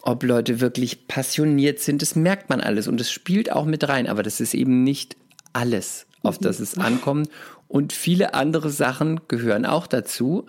ob 0.00 0.22
Leute 0.22 0.60
wirklich 0.60 1.08
passioniert 1.08 1.78
sind. 1.80 2.00
Das 2.00 2.16
merkt 2.16 2.48
man 2.48 2.60
alles 2.60 2.88
und 2.88 3.00
es 3.00 3.10
spielt 3.10 3.52
auch 3.52 3.66
mit 3.66 3.86
rein, 3.86 4.06
aber 4.06 4.22
das 4.22 4.40
ist 4.40 4.54
eben 4.54 4.82
nicht 4.82 5.16
alles, 5.52 6.06
auf 6.22 6.38
das 6.38 6.60
es 6.60 6.78
ankommt. 6.78 7.28
Und 7.68 7.92
viele 7.92 8.34
andere 8.34 8.70
Sachen 8.70 9.20
gehören 9.28 9.66
auch 9.66 9.86
dazu. 9.86 10.46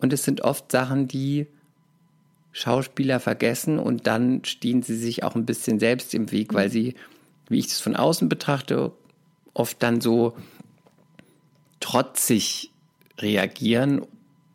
Und 0.00 0.12
es 0.12 0.24
sind 0.24 0.42
oft 0.42 0.70
Sachen, 0.70 1.08
die 1.08 1.46
Schauspieler 2.52 3.20
vergessen 3.20 3.78
und 3.78 4.06
dann 4.06 4.44
stehen 4.44 4.82
sie 4.82 4.96
sich 4.96 5.22
auch 5.22 5.34
ein 5.34 5.46
bisschen 5.46 5.78
selbst 5.78 6.14
im 6.14 6.32
Weg, 6.32 6.54
weil 6.54 6.70
sie, 6.70 6.94
wie 7.48 7.58
ich 7.58 7.68
das 7.68 7.80
von 7.80 7.94
außen 7.94 8.28
betrachte, 8.28 8.92
oft 9.54 9.82
dann 9.82 10.00
so 10.00 10.36
trotzig 11.80 12.72
reagieren, 13.18 14.02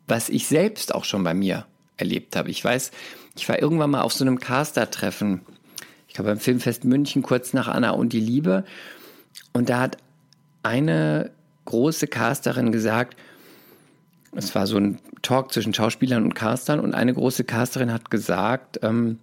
was 0.06 0.28
ich 0.28 0.46
selbst 0.46 0.94
auch 0.94 1.04
schon 1.04 1.24
bei 1.24 1.34
mir 1.34 1.66
erlebt 1.96 2.36
habe. 2.36 2.50
Ich 2.50 2.62
weiß, 2.62 2.90
ich 3.36 3.48
war 3.48 3.60
irgendwann 3.60 3.90
mal 3.90 4.02
auf 4.02 4.12
so 4.12 4.24
einem 4.24 4.38
Caster-Treffen, 4.38 5.40
ich 6.08 6.14
glaube 6.14 6.30
beim 6.30 6.40
Filmfest 6.40 6.84
München, 6.84 7.22
kurz 7.22 7.52
nach 7.52 7.68
Anna 7.68 7.90
und 7.90 8.12
die 8.12 8.20
Liebe. 8.20 8.64
Und 9.52 9.68
da 9.68 9.80
hat 9.80 9.96
eine 10.62 11.30
große 11.64 12.06
Casterin 12.06 12.72
gesagt, 12.72 13.16
es 14.34 14.54
war 14.54 14.66
so 14.66 14.76
ein 14.76 14.98
Talk 15.22 15.52
zwischen 15.52 15.74
Schauspielern 15.74 16.24
und 16.24 16.34
Castern 16.34 16.80
und 16.80 16.94
eine 16.94 17.14
große 17.14 17.44
Casterin 17.44 17.92
hat 17.92 18.10
gesagt, 18.10 18.80
ähm, 18.82 19.18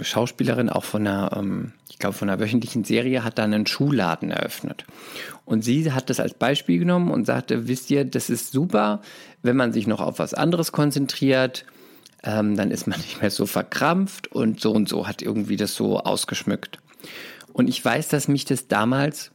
Schauspielerin 0.00 0.70
auch 0.70 0.84
von 0.84 1.06
einer, 1.06 1.36
ähm, 1.36 1.72
ich 1.90 1.98
glaube 1.98 2.16
von 2.16 2.28
einer 2.28 2.40
wöchentlichen 2.40 2.84
Serie, 2.84 3.22
hat 3.22 3.38
dann 3.38 3.52
einen 3.52 3.66
Schuhladen 3.66 4.30
eröffnet. 4.30 4.86
Und 5.44 5.62
sie 5.62 5.92
hat 5.92 6.08
das 6.08 6.20
als 6.20 6.34
Beispiel 6.34 6.78
genommen 6.78 7.10
und 7.10 7.26
sagte, 7.26 7.68
wisst 7.68 7.90
ihr, 7.90 8.04
das 8.04 8.30
ist 8.30 8.52
super, 8.52 9.02
wenn 9.42 9.56
man 9.56 9.72
sich 9.72 9.86
noch 9.86 10.00
auf 10.00 10.18
was 10.18 10.32
anderes 10.32 10.72
konzentriert, 10.72 11.66
ähm, 12.22 12.56
dann 12.56 12.70
ist 12.70 12.86
man 12.86 12.98
nicht 13.02 13.20
mehr 13.20 13.30
so 13.30 13.46
verkrampft 13.46 14.28
und 14.28 14.60
so 14.60 14.72
und 14.72 14.88
so 14.88 15.06
hat 15.06 15.20
irgendwie 15.20 15.56
das 15.56 15.74
so 15.74 16.00
ausgeschmückt. 16.00 16.78
Und 17.52 17.68
ich 17.68 17.84
weiß, 17.84 18.08
dass 18.08 18.28
mich 18.28 18.46
das 18.46 18.68
damals 18.68 19.32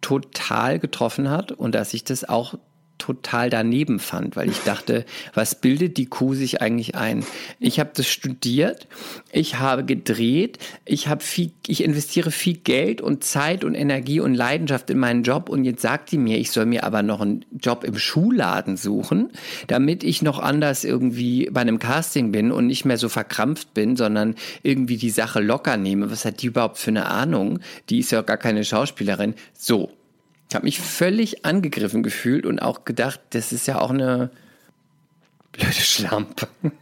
total 0.00 0.78
getroffen 0.78 1.30
hat 1.30 1.52
und 1.52 1.74
dass 1.74 1.92
ich 1.94 2.04
das 2.04 2.28
auch 2.28 2.54
total 3.00 3.50
daneben 3.50 3.98
fand, 3.98 4.36
weil 4.36 4.48
ich 4.48 4.60
dachte, 4.60 5.04
was 5.34 5.56
bildet 5.56 5.96
die 5.96 6.06
Kuh 6.06 6.34
sich 6.34 6.62
eigentlich 6.62 6.94
ein? 6.94 7.24
Ich 7.58 7.80
habe 7.80 7.90
das 7.94 8.06
studiert, 8.06 8.86
ich 9.32 9.58
habe 9.58 9.84
gedreht, 9.84 10.58
ich 10.84 11.08
habe 11.08 11.22
viel, 11.22 11.50
ich 11.66 11.82
investiere 11.82 12.30
viel 12.30 12.56
Geld 12.56 13.00
und 13.00 13.24
Zeit 13.24 13.64
und 13.64 13.74
Energie 13.74 14.20
und 14.20 14.34
Leidenschaft 14.34 14.90
in 14.90 14.98
meinen 14.98 15.24
Job 15.24 15.48
und 15.48 15.64
jetzt 15.64 15.82
sagt 15.82 16.12
die 16.12 16.18
mir, 16.18 16.38
ich 16.38 16.52
soll 16.52 16.66
mir 16.66 16.84
aber 16.84 17.02
noch 17.02 17.20
einen 17.20 17.44
Job 17.58 17.82
im 17.82 17.98
Schuhladen 17.98 18.76
suchen, 18.76 19.30
damit 19.66 20.04
ich 20.04 20.22
noch 20.22 20.38
anders 20.38 20.84
irgendwie 20.84 21.48
bei 21.50 21.62
einem 21.62 21.78
Casting 21.78 22.30
bin 22.30 22.52
und 22.52 22.66
nicht 22.66 22.84
mehr 22.84 22.98
so 22.98 23.08
verkrampft 23.08 23.74
bin, 23.74 23.96
sondern 23.96 24.36
irgendwie 24.62 24.96
die 24.96 25.10
Sache 25.10 25.40
locker 25.40 25.76
nehme. 25.76 26.10
Was 26.10 26.24
hat 26.24 26.42
die 26.42 26.46
überhaupt 26.46 26.78
für 26.78 26.90
eine 26.90 27.06
Ahnung? 27.06 27.60
Die 27.88 27.98
ist 27.98 28.12
ja 28.12 28.22
gar 28.22 28.36
keine 28.36 28.64
Schauspielerin. 28.64 29.34
So, 29.52 29.90
ich 30.50 30.54
habe 30.56 30.64
mich 30.64 30.80
völlig 30.80 31.44
angegriffen 31.44 32.02
gefühlt 32.02 32.44
und 32.44 32.58
auch 32.58 32.84
gedacht, 32.84 33.20
das 33.30 33.52
ist 33.52 33.68
ja 33.68 33.80
auch 33.80 33.90
eine 33.90 34.32
blöde 35.52 35.72
Schlampe. 35.72 36.48
und 36.62 36.74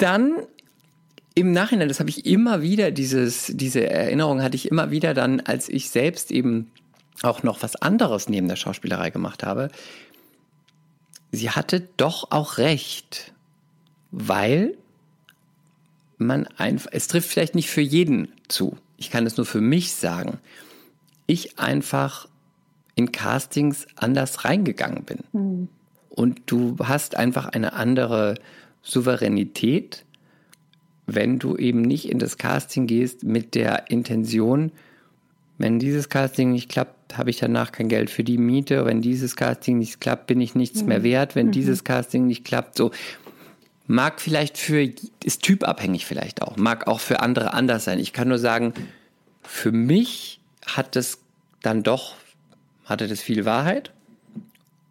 dann 0.00 0.34
im 1.34 1.52
Nachhinein, 1.52 1.88
das 1.88 2.00
habe 2.00 2.10
ich 2.10 2.26
immer 2.26 2.60
wieder, 2.60 2.90
dieses, 2.90 3.50
diese 3.54 3.88
Erinnerung 3.88 4.42
hatte 4.42 4.56
ich 4.56 4.70
immer 4.70 4.90
wieder 4.90 5.14
dann, 5.14 5.40
als 5.40 5.70
ich 5.70 5.88
selbst 5.88 6.30
eben 6.30 6.70
auch 7.22 7.42
noch 7.42 7.62
was 7.62 7.74
anderes 7.74 8.28
neben 8.28 8.46
der 8.46 8.56
Schauspielerei 8.56 9.08
gemacht 9.08 9.42
habe. 9.42 9.70
Sie 11.32 11.48
hatte 11.48 11.88
doch 11.96 12.30
auch 12.30 12.58
recht, 12.58 13.32
weil 14.10 14.76
man 16.18 16.46
einfach, 16.58 16.90
es 16.92 17.08
trifft 17.08 17.30
vielleicht 17.30 17.54
nicht 17.54 17.70
für 17.70 17.80
jeden 17.80 18.28
zu 18.48 18.76
ich 19.04 19.10
kann 19.10 19.26
es 19.26 19.36
nur 19.36 19.44
für 19.44 19.60
mich 19.60 19.92
sagen, 19.92 20.38
ich 21.26 21.58
einfach 21.58 22.26
in 22.94 23.12
Castings 23.12 23.86
anders 23.96 24.46
reingegangen 24.46 25.04
bin. 25.04 25.18
Mhm. 25.32 25.68
Und 26.08 26.42
du 26.46 26.76
hast 26.82 27.16
einfach 27.16 27.46
eine 27.46 27.74
andere 27.74 28.36
Souveränität, 28.82 30.04
wenn 31.06 31.38
du 31.38 31.56
eben 31.56 31.82
nicht 31.82 32.08
in 32.08 32.18
das 32.18 32.38
Casting 32.38 32.86
gehst 32.86 33.24
mit 33.24 33.54
der 33.54 33.90
Intention, 33.90 34.72
wenn 35.58 35.78
dieses 35.78 36.08
Casting 36.08 36.52
nicht 36.52 36.70
klappt, 36.70 37.16
habe 37.18 37.30
ich 37.30 37.36
danach 37.36 37.72
kein 37.72 37.88
Geld 37.88 38.10
für 38.10 38.24
die 38.24 38.38
Miete. 38.38 38.86
Wenn 38.86 39.02
dieses 39.02 39.36
Casting 39.36 39.78
nicht 39.78 40.00
klappt, 40.00 40.26
bin 40.26 40.40
ich 40.40 40.54
nichts 40.54 40.82
mhm. 40.82 40.88
mehr 40.88 41.02
wert. 41.02 41.36
Wenn 41.36 41.48
mhm. 41.48 41.52
dieses 41.52 41.84
Casting 41.84 42.26
nicht 42.26 42.44
klappt, 42.44 42.76
so 42.76 42.90
Mag 43.86 44.20
vielleicht 44.20 44.56
für, 44.56 44.88
ist 45.22 45.42
typabhängig 45.42 46.06
vielleicht 46.06 46.42
auch, 46.42 46.56
mag 46.56 46.86
auch 46.86 47.00
für 47.00 47.20
andere 47.20 47.52
anders 47.52 47.84
sein. 47.84 47.98
Ich 47.98 48.12
kann 48.12 48.28
nur 48.28 48.38
sagen, 48.38 48.72
für 49.42 49.72
mich 49.72 50.40
hat 50.66 50.96
das 50.96 51.18
dann 51.62 51.82
doch, 51.82 52.14
hatte 52.84 53.08
das 53.08 53.20
viel 53.20 53.44
Wahrheit. 53.44 53.92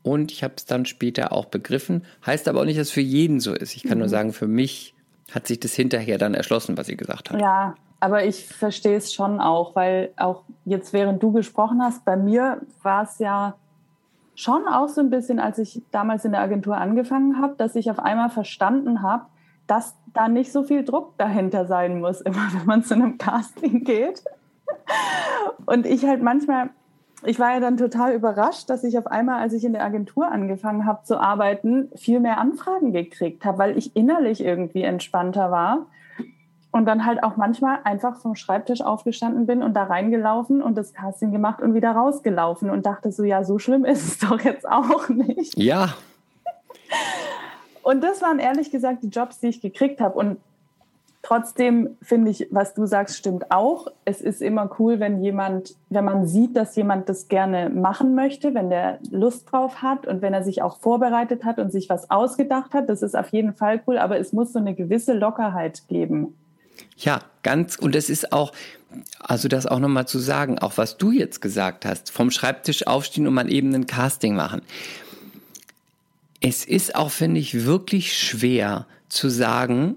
Und 0.03 0.31
ich 0.31 0.43
habe 0.43 0.55
es 0.57 0.65
dann 0.65 0.85
später 0.85 1.31
auch 1.31 1.45
begriffen. 1.45 2.05
Heißt 2.25 2.47
aber 2.47 2.59
auch 2.61 2.65
nicht, 2.65 2.77
dass 2.77 2.87
es 2.87 2.93
für 2.93 3.01
jeden 3.01 3.39
so 3.39 3.53
ist. 3.53 3.75
Ich 3.75 3.83
kann 3.83 3.93
mhm. 3.93 3.99
nur 3.99 4.09
sagen, 4.09 4.33
für 4.33 4.47
mich 4.47 4.93
hat 5.31 5.47
sich 5.47 5.59
das 5.59 5.73
hinterher 5.73 6.17
dann 6.17 6.33
erschlossen, 6.33 6.77
was 6.77 6.87
sie 6.87 6.97
gesagt 6.97 7.31
hat. 7.31 7.39
Ja, 7.39 7.75
aber 7.99 8.25
ich 8.25 8.45
verstehe 8.45 8.97
es 8.97 9.13
schon 9.13 9.39
auch, 9.39 9.75
weil 9.75 10.11
auch 10.17 10.43
jetzt, 10.65 10.91
während 10.91 11.23
du 11.23 11.31
gesprochen 11.31 11.81
hast, 11.81 12.03
bei 12.03 12.17
mir 12.17 12.61
war 12.81 13.05
es 13.05 13.19
ja 13.19 13.55
schon 14.35 14.67
auch 14.67 14.87
so 14.87 15.01
ein 15.01 15.09
bisschen, 15.09 15.39
als 15.39 15.59
ich 15.59 15.81
damals 15.91 16.25
in 16.25 16.31
der 16.31 16.41
Agentur 16.41 16.77
angefangen 16.77 17.41
habe, 17.41 17.55
dass 17.57 17.75
ich 17.75 17.89
auf 17.91 17.99
einmal 17.99 18.29
verstanden 18.29 19.01
habe, 19.01 19.25
dass 19.67 19.95
da 20.13 20.27
nicht 20.27 20.51
so 20.51 20.63
viel 20.63 20.83
Druck 20.83 21.17
dahinter 21.17 21.65
sein 21.65 21.99
muss, 21.99 22.21
immer 22.25 22.47
wenn 22.53 22.65
man 22.65 22.83
zu 22.83 22.93
einem 22.93 23.17
Casting 23.17 23.83
geht. 23.83 24.23
Und 25.65 25.85
ich 25.85 26.05
halt 26.05 26.21
manchmal, 26.21 26.69
ich 27.25 27.39
war 27.39 27.53
ja 27.53 27.59
dann 27.59 27.77
total 27.77 28.13
überrascht, 28.13 28.69
dass 28.69 28.83
ich 28.83 28.97
auf 28.97 29.07
einmal, 29.07 29.41
als 29.41 29.53
ich 29.53 29.63
in 29.63 29.73
der 29.73 29.83
Agentur 29.83 30.31
angefangen 30.31 30.85
habe 30.85 31.03
zu 31.03 31.19
arbeiten, 31.19 31.89
viel 31.95 32.19
mehr 32.19 32.37
Anfragen 32.37 32.91
gekriegt 32.91 33.45
habe, 33.45 33.59
weil 33.59 33.77
ich 33.77 33.95
innerlich 33.95 34.43
irgendwie 34.43 34.83
entspannter 34.83 35.51
war 35.51 35.87
und 36.73 36.87
dann 36.87 37.05
halt 37.05 37.23
auch 37.23 37.37
manchmal 37.37 37.77
einfach 37.83 38.17
vom 38.17 38.35
Schreibtisch 38.35 38.81
aufgestanden 38.81 39.45
bin 39.45 39.61
und 39.61 39.75
da 39.75 39.83
reingelaufen 39.83 40.61
und 40.61 40.75
das 40.75 40.91
Casting 40.91 41.31
gemacht 41.31 41.61
und 41.61 41.75
wieder 41.75 41.91
rausgelaufen 41.91 42.71
und 42.71 42.87
dachte 42.87 43.11
so, 43.11 43.23
ja, 43.23 43.43
so 43.43 43.59
schlimm 43.59 43.85
ist 43.85 44.05
es 44.05 44.17
doch 44.27 44.41
jetzt 44.41 44.67
auch 44.67 45.07
nicht. 45.07 45.55
Ja. 45.55 45.93
Und 47.83 48.03
das 48.03 48.23
waren 48.23 48.39
ehrlich 48.39 48.71
gesagt 48.71 49.03
die 49.03 49.09
Jobs, 49.09 49.39
die 49.39 49.49
ich 49.49 49.61
gekriegt 49.61 50.01
habe. 50.01 50.17
Und 50.17 50.37
trotzdem 51.21 51.95
finde 52.01 52.31
ich, 52.31 52.47
was 52.49 52.73
du 52.73 52.87
sagst, 52.87 53.17
stimmt 53.17 53.51
auch. 53.51 53.85
Es 54.03 54.19
ist 54.19 54.41
immer 54.41 54.67
cool, 54.79 54.99
wenn 54.99 55.21
jemand, 55.21 55.75
wenn 55.89 56.05
man 56.05 56.25
sieht, 56.25 56.55
dass 56.55 56.75
jemand 56.75 57.07
das 57.07 57.27
gerne 57.27 57.69
machen 57.69 58.15
möchte, 58.15 58.55
wenn 58.55 58.71
der 58.71 58.97
Lust 59.11 59.51
drauf 59.51 59.83
hat 59.83 60.07
und 60.07 60.23
wenn 60.23 60.33
er 60.33 60.43
sich 60.43 60.63
auch 60.63 60.77
vorbereitet 60.77 61.45
hat 61.45 61.59
und 61.59 61.71
sich 61.71 61.87
was 61.87 62.09
ausgedacht 62.09 62.73
hat. 62.73 62.89
Das 62.89 63.03
ist 63.03 63.15
auf 63.15 63.29
jeden 63.29 63.53
Fall 63.53 63.79
cool, 63.85 63.99
aber 63.99 64.17
es 64.17 64.33
muss 64.33 64.53
so 64.53 64.57
eine 64.57 64.73
gewisse 64.73 65.13
Lockerheit 65.13 65.87
geben 65.87 66.35
Ja, 66.97 67.21
ganz, 67.41 67.75
und 67.75 67.95
es 67.95 68.09
ist 68.09 68.31
auch, 68.31 68.51
also 69.19 69.47
das 69.47 69.65
auch 69.65 69.79
nochmal 69.79 70.07
zu 70.07 70.19
sagen, 70.19 70.59
auch 70.59 70.77
was 70.77 70.97
du 70.97 71.11
jetzt 71.11 71.41
gesagt 71.41 71.85
hast, 71.85 72.11
vom 72.11 72.31
Schreibtisch 72.31 72.87
aufstehen 72.87 73.27
und 73.27 73.33
mal 73.33 73.51
eben 73.51 73.73
ein 73.73 73.87
Casting 73.87 74.35
machen. 74.35 74.61
Es 76.39 76.65
ist 76.65 76.95
auch, 76.95 77.09
finde 77.09 77.39
ich, 77.39 77.65
wirklich 77.65 78.17
schwer 78.17 78.85
zu 79.09 79.29
sagen, 79.29 79.95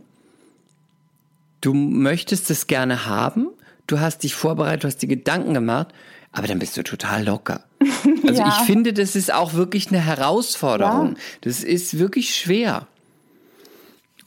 du 1.60 1.74
möchtest 1.74 2.50
es 2.50 2.66
gerne 2.66 3.06
haben, 3.06 3.48
du 3.86 4.00
hast 4.00 4.22
dich 4.22 4.34
vorbereitet, 4.34 4.84
du 4.84 4.88
hast 4.88 4.98
dir 4.98 5.08
Gedanken 5.08 5.54
gemacht, 5.54 5.88
aber 6.32 6.46
dann 6.46 6.58
bist 6.58 6.76
du 6.76 6.82
total 6.82 7.24
locker. 7.24 7.64
Also 8.26 8.42
ja. 8.42 8.48
ich 8.48 8.66
finde, 8.66 8.92
das 8.92 9.14
ist 9.14 9.32
auch 9.32 9.54
wirklich 9.54 9.88
eine 9.88 10.00
Herausforderung. 10.00 11.10
Ja. 11.10 11.22
Das 11.42 11.62
ist 11.62 11.98
wirklich 11.98 12.34
schwer. 12.34 12.88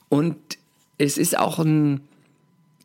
Und 0.08 0.36
es 0.96 1.18
ist 1.18 1.38
auch 1.38 1.58
ein, 1.58 2.00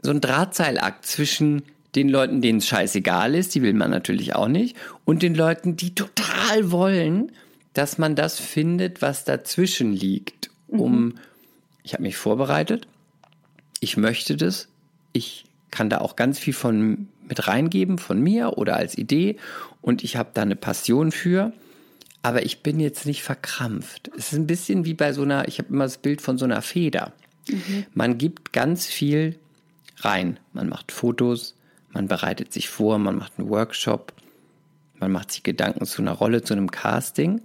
so 0.06 0.12
ein 0.12 0.22
Drahtseilakt 0.22 1.06
zwischen 1.06 1.64
den 1.96 2.10
Leuten, 2.10 2.42
denen 2.42 2.60
es 2.60 2.68
scheißegal 2.68 3.36
ist, 3.36 3.56
die 3.56 3.62
will 3.62 3.74
man 3.74 3.90
natürlich 3.90 4.36
auch 4.36 4.48
nicht, 4.48 4.76
und 5.06 5.22
den 5.22 5.36
Leuten, 5.36 5.76
die 5.76 5.96
total 5.96 6.72
wollen, 6.72 7.32
dass 7.74 7.98
man 7.98 8.16
das 8.16 8.40
findet, 8.40 9.02
was 9.02 9.24
dazwischen 9.24 9.94
liegt, 9.94 10.50
um, 10.68 11.06
mhm. 11.06 11.16
ich 11.84 11.94
habe 11.94 12.04
mich 12.04 12.18
vorbereitet, 12.18 12.88
ich 13.80 13.98
möchte 13.98 14.36
das, 14.38 14.68
ich 15.14 15.46
kann 15.72 15.90
da 15.90 16.00
auch 16.00 16.16
ganz 16.16 16.40
viel 16.40 16.54
von 16.54 17.08
mit 17.28 17.48
reingeben, 17.48 17.98
von 17.98 18.22
mir 18.22 18.58
oder 18.58 18.76
als 18.76 18.98
Idee, 18.98 19.38
und 19.82 20.04
ich 20.04 20.16
habe 20.16 20.30
da 20.34 20.42
eine 20.42 20.56
Passion 20.56 21.12
für, 21.12 21.54
aber 22.22 22.44
ich 22.44 22.62
bin 22.62 22.80
jetzt 22.80 23.06
nicht 23.06 23.24
verkrampft. 23.24 24.10
Es 24.18 24.32
ist 24.32 24.40
ein 24.40 24.48
bisschen 24.48 24.86
wie 24.86 24.96
bei 24.96 25.14
so 25.14 25.22
einer, 25.22 25.48
ich 25.48 25.60
habe 25.60 25.70
immer 25.70 25.84
das 25.84 25.98
Bild 25.98 26.22
von 26.22 26.38
so 26.38 26.46
einer 26.46 26.62
Feder. 26.62 27.14
Mhm. 27.48 27.86
Man 27.94 28.18
gibt 28.18 28.52
ganz 28.52 28.86
viel 28.86 29.38
rein. 29.98 30.40
Man 30.54 30.70
macht 30.70 30.92
Fotos, 30.92 31.56
man 31.92 32.08
bereitet 32.08 32.52
sich 32.54 32.70
vor, 32.70 33.00
man 33.00 33.18
macht 33.18 33.34
einen 33.38 33.50
Workshop, 33.50 34.14
man 35.00 35.12
macht 35.12 35.32
sich 35.32 35.44
Gedanken 35.44 35.86
zu 35.86 36.02
einer 36.02 36.14
Rolle, 36.14 36.42
zu 36.42 36.54
einem 36.54 36.72
Casting. 36.72 37.42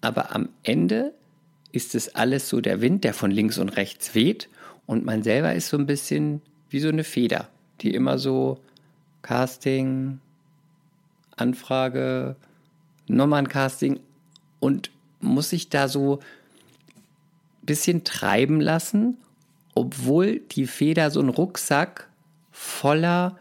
Aber 0.00 0.34
am 0.34 0.48
Ende 0.62 1.12
ist 1.72 1.94
es 1.94 2.14
alles 2.14 2.48
so 2.48 2.60
der 2.60 2.80
Wind, 2.80 3.04
der 3.04 3.14
von 3.14 3.30
links 3.30 3.58
und 3.58 3.68
rechts 3.70 4.14
weht 4.14 4.48
und 4.90 5.04
man 5.04 5.22
selber 5.22 5.54
ist 5.54 5.68
so 5.68 5.78
ein 5.78 5.86
bisschen 5.86 6.42
wie 6.68 6.80
so 6.80 6.88
eine 6.88 7.04
Feder, 7.04 7.48
die 7.80 7.94
immer 7.94 8.18
so 8.18 8.58
Casting, 9.22 10.18
Anfrage, 11.36 12.34
nochmal 13.06 13.38
ein 13.42 13.48
Casting 13.48 14.00
und 14.58 14.90
muss 15.20 15.50
sich 15.50 15.68
da 15.68 15.86
so 15.86 16.18
ein 17.62 17.66
bisschen 17.66 18.02
treiben 18.02 18.60
lassen, 18.60 19.16
obwohl 19.74 20.40
die 20.40 20.66
Feder 20.66 21.10
so 21.10 21.20
ein 21.20 21.28
Rucksack 21.28 22.08
voller 22.50 23.38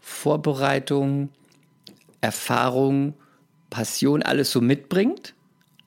Vorbereitung, 0.00 1.28
Erfahrung, 2.20 3.14
Passion 3.70 4.22
alles 4.22 4.50
so 4.50 4.60
mitbringt. 4.60 5.34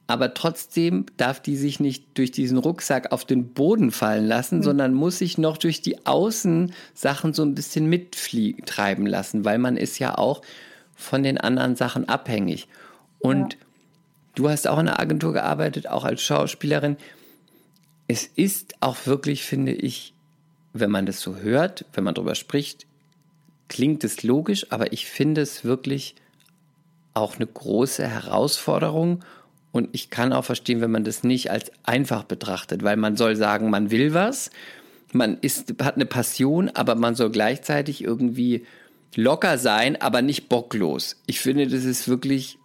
Aber 0.07 0.33
trotzdem 0.33 1.05
darf 1.15 1.39
die 1.39 1.55
sich 1.55 1.79
nicht 1.79 2.17
durch 2.17 2.31
diesen 2.31 2.57
Rucksack 2.57 3.13
auf 3.13 3.23
den 3.23 3.53
Boden 3.53 3.91
fallen 3.91 4.27
lassen, 4.27 4.57
mhm. 4.57 4.63
sondern 4.63 4.93
muss 4.93 5.19
sich 5.19 5.37
noch 5.37 5.57
durch 5.57 5.81
die 5.81 6.05
Außensachen 6.05 7.33
so 7.33 7.43
ein 7.43 7.55
bisschen 7.55 7.85
mittreiben 7.85 9.05
lassen, 9.05 9.45
weil 9.45 9.57
man 9.57 9.77
ist 9.77 9.99
ja 9.99 10.17
auch 10.17 10.41
von 10.95 11.23
den 11.23 11.37
anderen 11.37 11.77
Sachen 11.77 12.09
abhängig. 12.09 12.67
Und 13.19 13.53
ja. 13.53 13.59
du 14.35 14.49
hast 14.49 14.67
auch 14.67 14.79
in 14.79 14.87
der 14.87 14.99
Agentur 14.99 15.31
gearbeitet, 15.31 15.87
auch 15.87 16.03
als 16.03 16.21
Schauspielerin. 16.21 16.97
Es 18.11 18.29
ist 18.35 18.73
auch 18.81 19.05
wirklich, 19.05 19.43
finde 19.43 19.71
ich, 19.71 20.13
wenn 20.73 20.91
man 20.91 21.05
das 21.05 21.21
so 21.21 21.37
hört, 21.37 21.85
wenn 21.93 22.03
man 22.03 22.13
darüber 22.13 22.35
spricht, 22.35 22.85
klingt 23.69 24.03
es 24.03 24.21
logisch, 24.21 24.69
aber 24.69 24.91
ich 24.91 25.05
finde 25.05 25.39
es 25.39 25.63
wirklich 25.63 26.15
auch 27.13 27.37
eine 27.37 27.47
große 27.47 28.05
Herausforderung. 28.05 29.23
Und 29.71 29.87
ich 29.93 30.09
kann 30.09 30.33
auch 30.33 30.43
verstehen, 30.43 30.81
wenn 30.81 30.91
man 30.91 31.05
das 31.05 31.23
nicht 31.23 31.51
als 31.51 31.71
einfach 31.83 32.25
betrachtet, 32.25 32.83
weil 32.83 32.97
man 32.97 33.15
soll 33.15 33.37
sagen, 33.37 33.69
man 33.69 33.91
will 33.91 34.13
was, 34.13 34.49
man 35.13 35.37
ist, 35.39 35.75
hat 35.81 35.95
eine 35.95 36.05
Passion, 36.05 36.67
aber 36.67 36.95
man 36.95 37.15
soll 37.15 37.29
gleichzeitig 37.29 38.03
irgendwie 38.03 38.65
locker 39.15 39.57
sein, 39.57 40.01
aber 40.01 40.21
nicht 40.21 40.49
bocklos. 40.49 41.15
Ich 41.27 41.39
finde, 41.39 41.65
das 41.65 41.85
ist 41.85 42.09
wirklich 42.09 42.57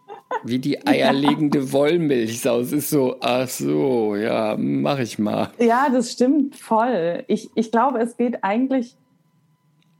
wie 0.45 0.59
die 0.59 0.87
eierlegende 0.87 1.72
Wollmilchsau. 1.72 2.61
Es 2.61 2.72
ist 2.72 2.91
so, 2.91 3.16
ach 3.20 3.49
so, 3.49 4.16
ja, 4.16 4.57
mach 4.59 4.99
ich 4.99 5.18
mal. 5.18 5.51
Ja, 5.59 5.89
das 5.93 6.12
stimmt 6.12 6.57
voll. 6.57 7.24
Ich, 7.27 7.51
ich 7.55 7.72
glaube, 7.72 7.99
es 7.99 8.16
geht 8.16 8.43
eigentlich 8.43 8.97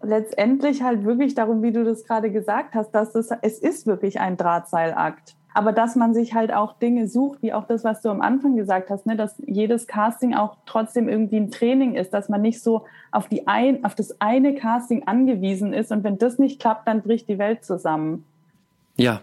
letztendlich 0.03 0.83
halt 0.83 1.05
wirklich 1.05 1.35
darum, 1.35 1.62
wie 1.62 1.72
du 1.72 1.85
das 1.85 2.05
gerade 2.05 2.31
gesagt 2.31 2.74
hast, 2.74 2.91
dass 2.93 3.14
es, 3.14 3.31
es 3.43 3.59
ist 3.59 3.87
wirklich 3.87 4.20
ein 4.20 4.37
Drahtseilakt. 4.37 5.35
Aber 5.55 5.72
dass 5.72 5.97
man 5.97 6.12
sich 6.12 6.35
halt 6.35 6.53
auch 6.53 6.74
Dinge 6.74 7.09
sucht, 7.09 7.41
wie 7.41 7.55
auch 7.55 7.64
das, 7.66 7.83
was 7.83 8.03
du 8.03 8.11
am 8.11 8.20
Anfang 8.20 8.57
gesagt 8.57 8.91
hast, 8.91 9.07
ne, 9.07 9.16
dass 9.16 9.37
jedes 9.47 9.87
Casting 9.87 10.35
auch 10.35 10.59
trotzdem 10.66 11.09
irgendwie 11.09 11.39
ein 11.39 11.51
Training 11.51 11.95
ist, 11.95 12.12
dass 12.12 12.29
man 12.29 12.43
nicht 12.43 12.62
so 12.62 12.85
auf, 13.11 13.27
die 13.29 13.47
ein, 13.47 13.83
auf 13.83 13.95
das 13.95 14.20
eine 14.20 14.55
Casting 14.55 15.05
angewiesen 15.07 15.72
ist 15.72 15.93
und 15.93 16.05
wenn 16.05 16.18
das 16.18 16.39
nicht 16.39 16.61
klappt, 16.61 16.87
dann 16.87 17.01
bricht 17.01 17.27
die 17.31 17.39
Welt 17.39 17.64
zusammen. 17.64 18.27
Ja, 18.97 19.22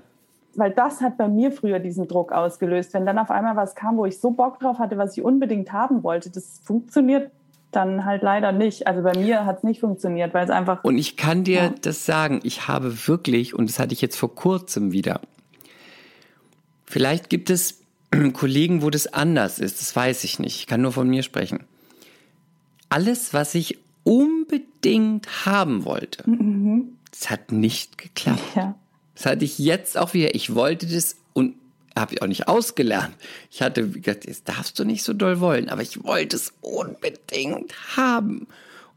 weil 0.56 0.72
das 0.72 1.02
hat 1.02 1.18
bei 1.18 1.28
mir 1.28 1.52
früher 1.52 1.80
diesen 1.80 2.08
Druck 2.08 2.32
ausgelöst. 2.32 2.94
Wenn 2.94 3.06
dann 3.06 3.18
auf 3.18 3.32
einmal 3.32 3.56
was 3.56 3.76
kam, 3.76 3.98
wo 3.98 4.06
ich 4.06 4.20
so 4.20 4.32
Bock 4.32 4.60
drauf 4.60 4.80
hatte, 4.80 4.98
was 4.98 5.18
ich 5.18 5.24
unbedingt 5.24 5.72
haben 5.72 6.04
wollte, 6.04 6.30
das 6.30 6.62
funktioniert 6.64 7.32
dann 7.72 8.06
halt 8.06 8.22
leider 8.22 8.52
nicht. 8.52 8.88
Also 8.88 9.02
bei 9.02 9.18
mir 9.18 9.46
hat 9.46 9.58
es 9.58 9.64
nicht 9.64 9.80
funktioniert, 9.80 10.34
weil 10.34 10.46
es 10.46 10.50
einfach. 10.50 10.84
Und 10.84 10.98
ich 10.98 11.18
kann 11.18 11.44
dir 11.44 11.56
ja. 11.56 11.74
das 11.82 12.06
sagen, 12.06 12.40
ich 12.44 12.68
habe 12.68 13.08
wirklich, 13.08 13.56
und 13.56 13.70
das 13.70 13.80
hatte 13.80 13.94
ich 13.94 14.02
jetzt 14.02 14.18
vor 14.18 14.34
kurzem 14.36 14.92
wieder, 14.92 15.22
vielleicht 16.86 17.30
gibt 17.30 17.50
es 17.50 17.82
Kollegen, 18.34 18.82
wo 18.82 18.90
das 18.90 19.12
anders 19.12 19.60
ist, 19.60 19.82
das 19.82 19.96
weiß 19.96 20.24
ich 20.24 20.40
nicht. 20.40 20.58
Ich 20.58 20.68
kann 20.68 20.82
nur 20.82 20.92
von 20.92 21.10
mir 21.10 21.24
sprechen. 21.24 21.64
Alles, 22.90 23.34
was 23.34 23.56
ich 23.56 23.80
unbedingt 24.04 25.46
haben 25.46 25.86
wollte, 25.86 26.30
mhm. 26.30 26.98
das 27.10 27.32
hat 27.32 27.52
nicht 27.52 27.98
geklappt. 27.98 28.56
Ja. 28.56 28.76
Das 29.16 29.26
hatte 29.26 29.46
ich 29.46 29.60
jetzt 29.60 29.98
auch 29.98 30.14
wieder. 30.14 30.34
Ich 30.36 30.56
wollte 30.56 30.88
das 30.88 31.18
und 31.34 31.56
habe 31.96 32.16
ich 32.16 32.22
auch 32.22 32.28
nicht 32.28 32.48
ausgelernt. 32.48 33.16
Ich 33.52 33.62
hatte 33.62 33.88
gesagt, 33.88 34.28
das 34.28 34.44
darfst 34.44 34.80
du 34.80 34.84
nicht 34.84 35.04
so 35.04 35.14
doll 35.14 35.40
wollen, 35.40 35.70
aber 35.70 35.82
ich 35.82 36.04
wollte 36.04 36.36
es 36.36 36.54
unbedingt 36.62 37.74
haben. 37.96 38.48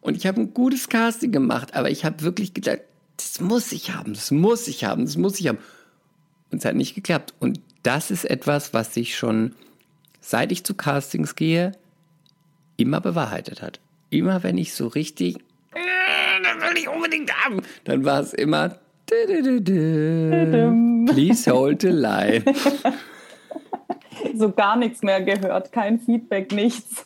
Und 0.01 0.17
ich 0.17 0.27
habe 0.27 0.41
ein 0.41 0.55
gutes 0.55 0.89
Casting 0.89 1.33
gemacht, 1.33 1.75
aber 1.75 1.91
ich 1.91 2.05
habe 2.05 2.23
wirklich 2.23 2.55
gedacht, 2.55 2.81
das 3.17 3.41
muss 3.41 3.73
ich 3.73 3.93
haben, 3.93 4.15
das 4.15 4.31
muss 4.31 4.69
ich 4.69 4.85
haben, 4.85 5.05
das 5.05 5.17
muss 5.17 5.41
ich 5.41 5.49
haben. 5.49 5.59
Und 6.51 6.59
es 6.59 6.65
hat 6.65 6.77
nicht 6.77 6.95
geklappt. 6.95 7.35
Und 7.41 7.61
das 7.83 8.11
ist 8.11 8.25
etwas, 8.25 8.73
was 8.73 8.95
sich 8.95 9.17
schon, 9.17 9.55
seit 10.21 10.53
ich 10.53 10.65
zu 10.65 10.75
Castings 10.75 11.35
gehe, 11.35 11.73
immer 12.77 13.01
bewahrheitet 13.01 13.63
hat. 13.63 13.81
Immer 14.11 14.43
wenn 14.43 14.59
ich 14.59 14.75
so 14.75 14.87
richtig, 14.87 15.37
äh, 15.75 16.43
das 16.43 16.71
will 16.71 16.79
ich 16.79 16.89
unbedingt 16.89 17.33
haben, 17.45 17.63
dann 17.85 18.05
war 18.05 18.21
es 18.21 18.33
immer, 18.33 18.79
Please 21.07 21.47
hold 21.51 21.81
the 21.81 21.91
line. 21.91 22.45
So 24.35 24.51
gar 24.51 24.77
nichts 24.77 25.03
mehr 25.03 25.23
gehört, 25.23 25.73
kein 25.73 25.99
Feedback, 26.01 26.53
nichts. 26.53 27.05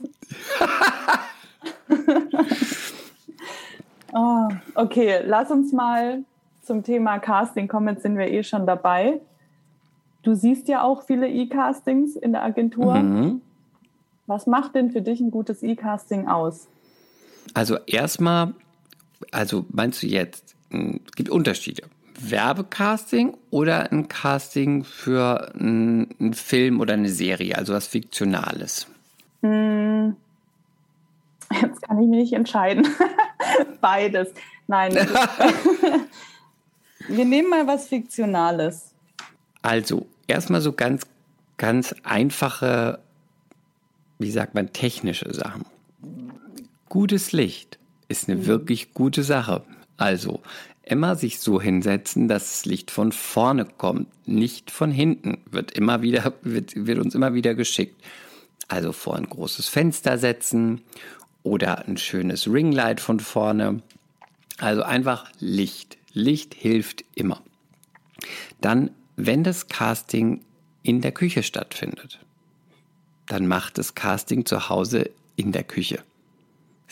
oh, 4.12 4.48
okay, 4.74 5.20
lass 5.24 5.50
uns 5.50 5.72
mal 5.72 6.24
zum 6.62 6.82
Thema 6.82 7.18
Casting 7.18 7.68
kommen. 7.68 7.88
Jetzt 7.94 8.02
sind 8.02 8.16
wir 8.16 8.30
eh 8.30 8.42
schon 8.42 8.66
dabei. 8.66 9.20
Du 10.22 10.34
siehst 10.34 10.68
ja 10.68 10.82
auch 10.82 11.02
viele 11.02 11.28
E-Castings 11.28 12.16
in 12.16 12.32
der 12.32 12.42
Agentur. 12.42 12.94
Mhm. 12.94 13.40
Was 14.26 14.46
macht 14.46 14.74
denn 14.74 14.90
für 14.90 15.02
dich 15.02 15.20
ein 15.20 15.30
gutes 15.30 15.62
E-Casting 15.62 16.28
aus? 16.28 16.68
Also 17.54 17.78
erstmal, 17.86 18.54
also 19.32 19.64
meinst 19.70 20.02
du 20.02 20.06
jetzt 20.06 20.54
es 20.70 21.12
gibt 21.12 21.28
Unterschiede. 21.30 21.82
Werbecasting 22.20 23.36
oder 23.50 23.90
ein 23.92 24.08
Casting 24.08 24.84
für 24.84 25.52
einen 25.54 26.34
Film 26.34 26.80
oder 26.80 26.94
eine 26.94 27.08
Serie, 27.08 27.56
also 27.56 27.72
was 27.72 27.86
Fiktionales? 27.86 28.86
Hm. 29.42 30.16
Jetzt 31.60 31.82
kann 31.82 32.00
ich 32.00 32.08
mich 32.08 32.18
nicht 32.20 32.32
entscheiden. 32.32 32.86
Beides. 33.80 34.32
Nein. 34.66 34.94
Wir 37.08 37.24
nehmen 37.24 37.48
mal 37.48 37.66
was 37.66 37.88
Fiktionales. 37.88 38.94
Also, 39.62 40.06
erstmal 40.26 40.60
so 40.60 40.72
ganz, 40.72 41.06
ganz 41.56 41.94
einfache, 42.04 43.00
wie 44.18 44.30
sagt 44.30 44.54
man, 44.54 44.72
technische 44.72 45.32
Sachen. 45.34 45.64
Gutes 46.88 47.32
Licht 47.32 47.78
ist 48.08 48.28
eine 48.28 48.38
mhm. 48.38 48.46
wirklich 48.46 48.94
gute 48.94 49.22
Sache. 49.22 49.64
Also 50.00 50.40
immer 50.82 51.14
sich 51.14 51.40
so 51.40 51.60
hinsetzen, 51.60 52.26
dass 52.26 52.44
das 52.44 52.64
Licht 52.64 52.90
von 52.90 53.12
vorne 53.12 53.66
kommt, 53.66 54.08
nicht 54.26 54.70
von 54.70 54.90
hinten. 54.90 55.42
Wird 55.50 55.72
immer 55.72 56.00
wieder, 56.00 56.32
wird, 56.40 56.72
wird 56.74 56.98
uns 56.98 57.14
immer 57.14 57.34
wieder 57.34 57.54
geschickt. 57.54 58.02
Also 58.66 58.92
vor 58.92 59.16
ein 59.16 59.28
großes 59.28 59.68
Fenster 59.68 60.16
setzen 60.16 60.80
oder 61.42 61.86
ein 61.86 61.98
schönes 61.98 62.50
Ringlight 62.50 62.98
von 62.98 63.20
vorne. 63.20 63.82
Also 64.56 64.82
einfach 64.82 65.30
Licht. 65.38 65.98
Licht 66.14 66.54
hilft 66.54 67.04
immer. 67.14 67.42
Dann, 68.62 68.90
wenn 69.16 69.44
das 69.44 69.68
Casting 69.68 70.40
in 70.82 71.02
der 71.02 71.12
Küche 71.12 71.42
stattfindet, 71.42 72.20
dann 73.26 73.46
macht 73.46 73.76
das 73.76 73.94
Casting 73.94 74.46
zu 74.46 74.70
Hause 74.70 75.10
in 75.36 75.52
der 75.52 75.64
Küche. 75.64 76.02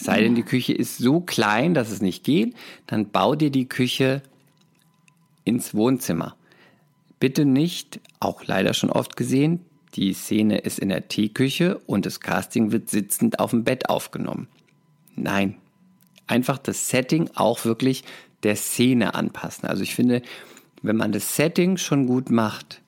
Sei 0.00 0.20
denn, 0.20 0.36
die 0.36 0.44
Küche 0.44 0.72
ist 0.72 0.98
so 0.98 1.20
klein, 1.20 1.74
dass 1.74 1.90
es 1.90 2.00
nicht 2.00 2.22
geht, 2.22 2.54
dann 2.86 3.10
bau 3.10 3.34
dir 3.34 3.50
die 3.50 3.68
Küche 3.68 4.22
ins 5.44 5.74
Wohnzimmer. 5.74 6.36
Bitte 7.18 7.44
nicht, 7.44 8.00
auch 8.20 8.44
leider 8.44 8.74
schon 8.74 8.90
oft 8.90 9.16
gesehen, 9.16 9.64
die 9.94 10.12
Szene 10.12 10.58
ist 10.58 10.78
in 10.78 10.90
der 10.90 11.08
Teeküche 11.08 11.78
und 11.78 12.06
das 12.06 12.20
Casting 12.20 12.70
wird 12.70 12.88
sitzend 12.88 13.40
auf 13.40 13.50
dem 13.50 13.64
Bett 13.64 13.88
aufgenommen. 13.88 14.46
Nein, 15.16 15.56
einfach 16.28 16.58
das 16.58 16.88
Setting 16.88 17.30
auch 17.34 17.64
wirklich 17.64 18.04
der 18.44 18.54
Szene 18.54 19.14
anpassen. 19.14 19.68
Also 19.68 19.82
ich 19.82 19.96
finde, 19.96 20.22
wenn 20.82 20.96
man 20.96 21.10
das 21.10 21.34
Setting 21.34 21.76
schon 21.76 22.06
gut 22.06 22.30
macht, 22.30 22.82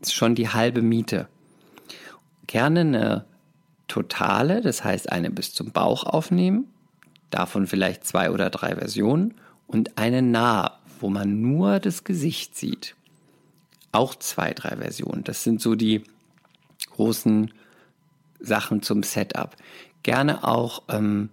ist 0.00 0.14
schon 0.14 0.34
die 0.34 0.48
halbe 0.48 0.80
Miete. 0.80 1.28
Gerne 2.46 2.80
eine 2.80 3.24
totale, 3.90 4.60
das 4.60 4.84
heißt 4.84 5.10
eine 5.12 5.30
bis 5.30 5.52
zum 5.52 5.72
Bauch 5.72 6.04
aufnehmen, 6.04 6.66
davon 7.30 7.66
vielleicht 7.66 8.06
zwei 8.06 8.30
oder 8.30 8.48
drei 8.48 8.76
Versionen 8.76 9.34
und 9.66 9.98
eine 9.98 10.22
nah, 10.22 10.78
wo 11.00 11.10
man 11.10 11.40
nur 11.40 11.80
das 11.80 12.04
Gesicht 12.04 12.56
sieht. 12.56 12.94
Auch 13.92 14.14
zwei, 14.14 14.52
drei 14.52 14.76
Versionen. 14.76 15.24
Das 15.24 15.42
sind 15.42 15.60
so 15.60 15.74
die 15.74 16.04
großen 16.92 17.52
Sachen 18.38 18.82
zum 18.82 19.02
Setup. 19.02 19.56
Gerne 20.02 20.44
auch 20.44 20.82
ähm, 20.88 21.30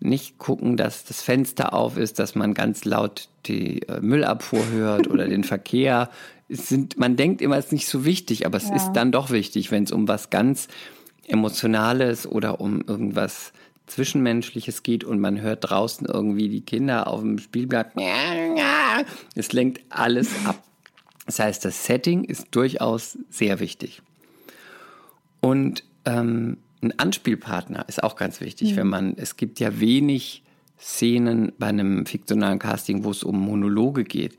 nicht 0.00 0.38
gucken, 0.38 0.76
dass 0.76 1.04
das 1.04 1.22
Fenster 1.22 1.72
auf 1.74 1.96
ist, 1.96 2.18
dass 2.18 2.34
man 2.34 2.54
ganz 2.54 2.84
laut 2.84 3.28
die 3.46 3.82
äh, 3.82 4.00
Müllabfuhr 4.00 4.66
hört 4.68 5.08
oder 5.08 5.26
den 5.26 5.44
Verkehr. 5.54 6.10
Es 6.48 6.68
sind, 6.68 6.98
man 6.98 7.16
denkt 7.16 7.42
immer, 7.42 7.56
es 7.56 7.66
ist 7.66 7.72
nicht 7.72 7.88
so 7.88 8.04
wichtig, 8.04 8.46
aber 8.46 8.56
es 8.56 8.68
ja. 8.68 8.76
ist 8.76 8.92
dann 8.92 9.12
doch 9.12 9.30
wichtig, 9.30 9.70
wenn 9.70 9.84
es 9.84 9.92
um 9.92 10.06
was 10.06 10.30
ganz 10.30 10.68
Emotionales 11.28 12.26
oder 12.26 12.60
um 12.60 12.82
irgendwas 12.82 13.52
Zwischenmenschliches 13.86 14.82
geht 14.82 15.04
und 15.04 15.18
man 15.20 15.40
hört 15.40 15.70
draußen 15.70 16.06
irgendwie 16.06 16.48
die 16.48 16.60
Kinder 16.60 17.06
auf 17.06 17.20
dem 17.20 17.38
Spielplatz. 17.38 17.92
Es 19.34 19.52
lenkt 19.52 19.80
alles 19.88 20.30
ab. 20.44 20.62
Das 21.26 21.38
heißt, 21.38 21.64
das 21.64 21.84
Setting 21.84 22.24
ist 22.24 22.48
durchaus 22.52 23.18
sehr 23.30 23.60
wichtig. 23.60 24.02
Und 25.40 25.84
ähm, 26.04 26.58
ein 26.82 26.98
Anspielpartner 26.98 27.86
ist 27.88 28.02
auch 28.02 28.16
ganz 28.16 28.40
wichtig, 28.40 28.72
mhm. 28.72 28.76
wenn 28.76 28.86
man, 28.86 29.14
es 29.16 29.36
gibt 29.36 29.60
ja 29.60 29.80
wenig 29.80 30.42
Szenen 30.80 31.52
bei 31.58 31.66
einem 31.66 32.06
fiktionalen 32.06 32.58
Casting, 32.58 33.04
wo 33.04 33.10
es 33.10 33.24
um 33.24 33.38
Monologe 33.38 34.04
geht. 34.04 34.38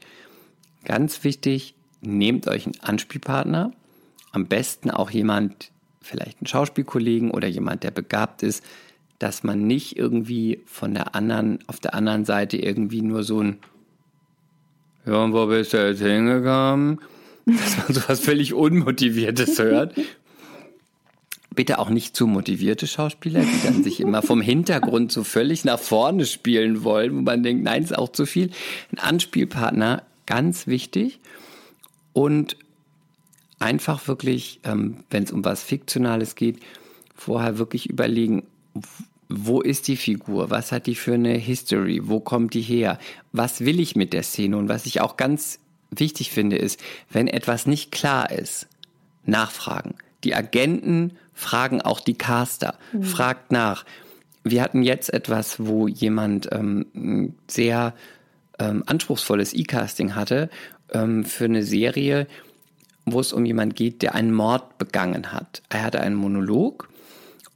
Ganz 0.86 1.24
wichtig, 1.24 1.76
nehmt 2.02 2.48
euch 2.48 2.66
einen 2.66 2.80
Anspielpartner, 2.80 3.72
am 4.32 4.48
besten 4.48 4.90
auch 4.90 5.12
jemand, 5.12 5.72
vielleicht 6.02 6.40
einen 6.40 6.48
Schauspielkollegen 6.48 7.32
oder 7.32 7.48
jemand, 7.48 7.84
der 7.84 7.92
begabt 7.92 8.44
ist, 8.44 8.64
dass 9.20 9.44
man 9.44 9.68
nicht 9.68 9.98
irgendwie 9.98 10.62
von 10.66 10.94
der 10.94 11.14
anderen, 11.14 11.60
auf 11.68 11.80
der 11.80 11.94
anderen 11.94 12.26
Seite 12.26 12.58
irgendwie 12.58 13.02
nur 13.02 13.24
so 13.24 13.42
ein 13.42 13.58
Ja, 15.06 15.24
und 15.24 15.34
wo 15.34 15.46
bist 15.48 15.74
du 15.74 15.86
jetzt 15.86 16.02
hingekommen? 16.02 17.00
Dass 17.46 17.78
man 17.78 17.94
sowas 17.96 18.20
völlig 18.20 18.54
Unmotiviertes 18.54 19.58
hört, 19.58 19.96
bitte 21.56 21.80
auch 21.80 21.90
nicht 21.90 22.16
zu 22.16 22.28
motivierte 22.28 22.88
Schauspieler, 22.88 23.42
die 23.42 23.68
dann 23.68 23.84
sich 23.84 24.00
immer 24.00 24.22
vom 24.22 24.40
Hintergrund 24.40 25.12
so 25.12 25.24
völlig 25.24 25.66
nach 25.66 25.80
vorne 25.80 26.26
spielen 26.26 26.84
wollen, 26.84 27.18
wo 27.18 27.22
man 27.22 27.44
denkt, 27.44 27.64
nein, 27.64 27.84
ist 27.84 27.98
auch 27.98 28.12
zu 28.12 28.26
viel. 28.26 28.52
Ein 28.92 29.00
Anspielpartner, 29.00 30.04
ganz 30.26 30.68
wichtig. 30.68 31.20
Und 32.14 32.56
einfach 33.60 34.08
wirklich, 34.08 34.60
ähm, 34.64 35.04
wenn 35.10 35.24
es 35.24 35.32
um 35.32 35.46
was 35.46 35.64
Fiktionales 35.64 36.36
geht, 36.36 36.60
vorher 37.16 37.58
wirklich 37.58 37.90
überlegen, 37.90 38.44
wo 39.28 39.62
ist 39.62 39.88
die 39.88 39.98
Figur? 39.98 40.50
Was 40.50 40.72
hat 40.72 40.88
die 40.88 40.96
für 40.96 41.14
eine 41.14 41.34
History? 41.34 42.02
Wo 42.04 42.20
kommt 42.20 42.56
die 42.56 42.62
her? 42.62 42.98
Was 43.32 43.62
will 43.62 43.80
ich 43.80 43.96
mit 43.96 44.14
der 44.14 44.24
Szene? 44.24 44.58
Und 44.58 44.70
was 44.70 44.88
ich 44.88 45.02
auch 45.02 45.18
ganz 45.18 45.60
wichtig 45.92 46.32
finde, 46.32 46.58
ist, 46.58 46.82
wenn 47.12 47.28
etwas 47.28 47.68
nicht 47.68 47.92
klar 47.92 48.32
ist, 48.32 48.68
nachfragen. 49.26 49.96
Die 50.24 50.34
Agenten 50.34 51.14
fragen 51.34 51.82
auch 51.82 52.00
die 52.00 52.16
Caster, 52.16 52.78
mhm. 52.92 53.04
fragt 53.04 53.52
nach. 53.52 53.86
Wir 54.44 54.62
hatten 54.62 54.82
jetzt 54.82 55.14
etwas, 55.14 55.58
wo 55.60 55.88
jemand 55.88 56.50
ähm, 56.52 57.36
sehr 57.48 57.94
ähm, 58.58 58.84
anspruchsvolles 58.86 59.54
E-Casting 59.54 60.16
hatte 60.16 60.50
ähm, 60.92 61.24
für 61.24 61.46
eine 61.46 61.64
Serie, 61.64 62.28
wo 63.12 63.20
es 63.20 63.34
um 63.34 63.46
jemand 63.46 63.76
geht, 63.76 64.02
der 64.02 64.16
einen 64.16 64.34
Mord 64.34 64.78
begangen 64.78 65.32
hat. 65.32 65.62
Er 65.70 65.84
hatte 65.84 66.02
einen 66.02 66.16
Monolog 66.16 66.90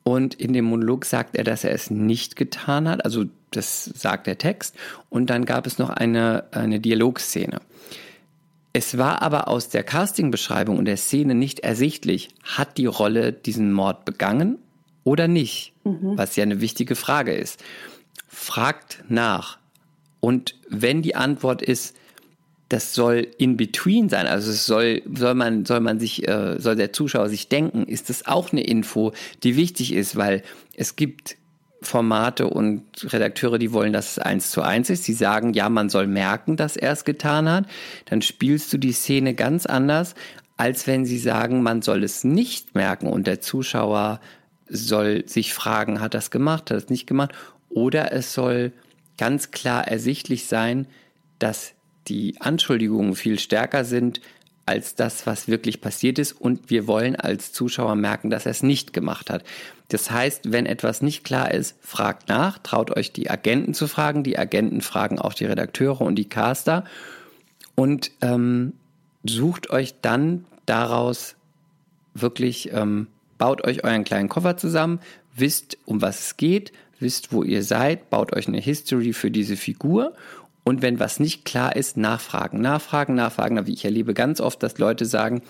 und 0.04 0.36
in 0.36 0.54
dem 0.54 0.66
Monolog 0.66 1.06
sagt 1.06 1.36
er, 1.36 1.44
dass 1.44 1.64
er 1.64 1.72
es 1.72 1.90
nicht 1.90 2.36
getan 2.36 2.90
hat. 2.90 3.06
Also 3.06 3.26
das 3.52 3.86
sagt 3.86 4.28
der 4.28 4.38
Text. 4.38 4.76
Und 5.10 5.30
dann 5.30 5.46
gab 5.46 5.66
es 5.66 5.78
noch 5.78 5.90
eine, 5.90 6.46
eine 6.52 6.80
Dialogszene. 6.80 7.62
Es 8.74 8.98
war 8.98 9.22
aber 9.22 9.48
aus 9.48 9.70
der 9.70 9.84
Castingbeschreibung 9.84 10.78
und 10.80 10.86
der 10.86 10.98
Szene 10.98 11.36
nicht 11.36 11.60
ersichtlich, 11.60 12.30
hat 12.44 12.78
die 12.78 12.88
Rolle 12.88 13.32
diesen 13.32 13.72
Mord 13.72 14.04
begangen 14.04 14.58
oder 15.04 15.28
nicht, 15.28 15.74
mhm. 15.84 16.18
was 16.18 16.36
ja 16.36 16.44
eine 16.44 16.60
wichtige 16.60 16.96
Frage 16.96 17.34
ist. 17.34 17.64
Fragt 18.28 19.04
nach. 19.10 19.60
Und 20.20 20.56
wenn 20.70 21.04
die 21.04 21.16
Antwort 21.16 21.62
ist, 21.62 21.96
das 22.74 22.96
soll 22.96 23.28
in 23.38 23.56
between 23.56 24.10
sein, 24.10 24.26
also 24.26 24.50
es 24.50 24.66
soll, 24.66 25.04
soll 25.14 25.36
man, 25.36 25.64
soll 25.64 25.80
man 25.80 26.00
sich, 26.00 26.28
äh, 26.28 26.60
soll 26.60 26.76
der 26.76 26.92
Zuschauer 26.92 27.30
sich 27.30 27.48
denken, 27.48 27.84
ist 27.84 28.10
das 28.10 28.26
auch 28.26 28.52
eine 28.52 28.64
Info, 28.64 29.14
die 29.44 29.56
wichtig 29.56 29.94
ist, 29.94 30.16
weil 30.16 30.42
es 30.76 30.96
gibt 30.96 31.38
Formate 31.84 32.48
und 32.48 32.84
Redakteure, 33.14 33.60
die 33.60 33.74
wollen, 33.74 33.94
dass 33.94 34.14
es 34.14 34.20
eins 34.20 34.50
zu 34.50 34.64
eins 34.64 34.90
ist. 34.90 35.08
Die 35.08 35.14
sagen, 35.14 35.54
ja, 35.54 35.70
man 35.70 35.90
soll 35.90 36.08
merken, 36.08 36.56
dass 36.56 36.76
er 36.76 36.94
es 36.94 37.06
getan 37.06 37.48
hat. 37.48 37.66
Dann 38.06 38.22
spielst 38.22 38.74
du 38.74 38.78
die 38.78 38.94
Szene 38.94 39.36
ganz 39.36 39.66
anders, 39.68 40.16
als 40.58 40.88
wenn 40.88 41.06
sie 41.06 41.20
sagen, 41.20 41.62
man 41.62 41.82
soll 41.84 42.04
es 42.04 42.24
nicht 42.24 42.74
merken 42.74 43.06
und 43.08 43.28
der 43.28 43.42
Zuschauer 43.42 44.20
soll 44.68 45.28
sich 45.28 45.54
fragen, 45.54 46.00
hat 46.00 46.16
das 46.16 46.32
gemacht, 46.32 46.72
hat 46.72 46.78
das 46.78 46.90
nicht 46.90 47.06
gemacht? 47.06 47.34
Oder 47.70 48.14
es 48.14 48.34
soll 48.34 48.72
ganz 49.18 49.52
klar 49.52 49.88
ersichtlich 49.88 50.48
sein, 50.48 50.88
dass 51.38 51.73
die 52.08 52.40
Anschuldigungen 52.40 53.16
viel 53.16 53.40
stärker 53.40 53.86
sind 53.86 54.22
als 54.66 54.96
das, 54.96 55.28
was 55.28 55.48
wirklich 55.48 55.82
passiert 55.82 56.20
ist. 56.20 56.34
Und 56.34 56.70
wir 56.70 56.88
wollen 56.88 57.16
als 57.16 57.52
Zuschauer 57.52 57.96
merken, 57.96 58.30
dass 58.30 58.46
er 58.46 58.52
es 58.52 58.64
nicht 58.64 58.94
gemacht 58.94 59.30
hat. 59.30 59.44
Das 59.90 60.10
heißt, 60.10 60.52
wenn 60.52 60.66
etwas 60.66 61.02
nicht 61.02 61.24
klar 61.24 61.54
ist, 61.54 61.76
fragt 61.82 62.30
nach, 62.30 62.60
traut 62.60 62.96
euch 62.96 63.12
die 63.12 63.30
Agenten 63.30 63.74
zu 63.74 63.88
fragen. 63.88 64.24
Die 64.24 64.40
Agenten 64.40 64.82
fragen 64.82 65.20
auch 65.20 65.34
die 65.34 65.46
Redakteure 65.46 66.02
und 66.02 66.16
die 66.16 66.30
Caster. 66.30 66.86
Und 67.76 68.12
ähm, 68.22 68.74
sucht 69.26 69.70
euch 69.70 69.96
dann 70.02 70.46
daraus 70.66 71.36
wirklich, 72.14 72.72
ähm, 72.72 73.08
baut 73.38 73.66
euch 73.66 73.84
euren 73.84 74.04
kleinen 74.04 74.30
Koffer 74.30 74.58
zusammen, 74.58 75.00
wisst, 75.36 75.78
um 75.86 76.02
was 76.02 76.20
es 76.28 76.38
geht, 76.38 76.72
wisst, 77.00 77.34
wo 77.34 77.44
ihr 77.44 77.64
seid, 77.64 78.10
baut 78.10 78.34
euch 78.34 78.48
eine 78.48 78.60
History 78.60 79.14
für 79.14 79.32
diese 79.32 79.58
Figur 79.58 80.14
und 80.64 80.82
wenn 80.82 81.00
was 81.00 81.20
nicht 81.20 81.46
klar 81.46 81.76
ist, 81.76 81.98
nachfragen, 81.98 82.62
nachfragen, 82.62 83.16
nachfragen. 83.16 83.66
Wie 83.68 83.74
ich 83.74 83.86
erlebe 83.86 84.14
ganz 84.14 84.40
oft, 84.40 84.64
dass 84.64 84.78
Leute 84.78 85.06
sagen, 85.06 85.42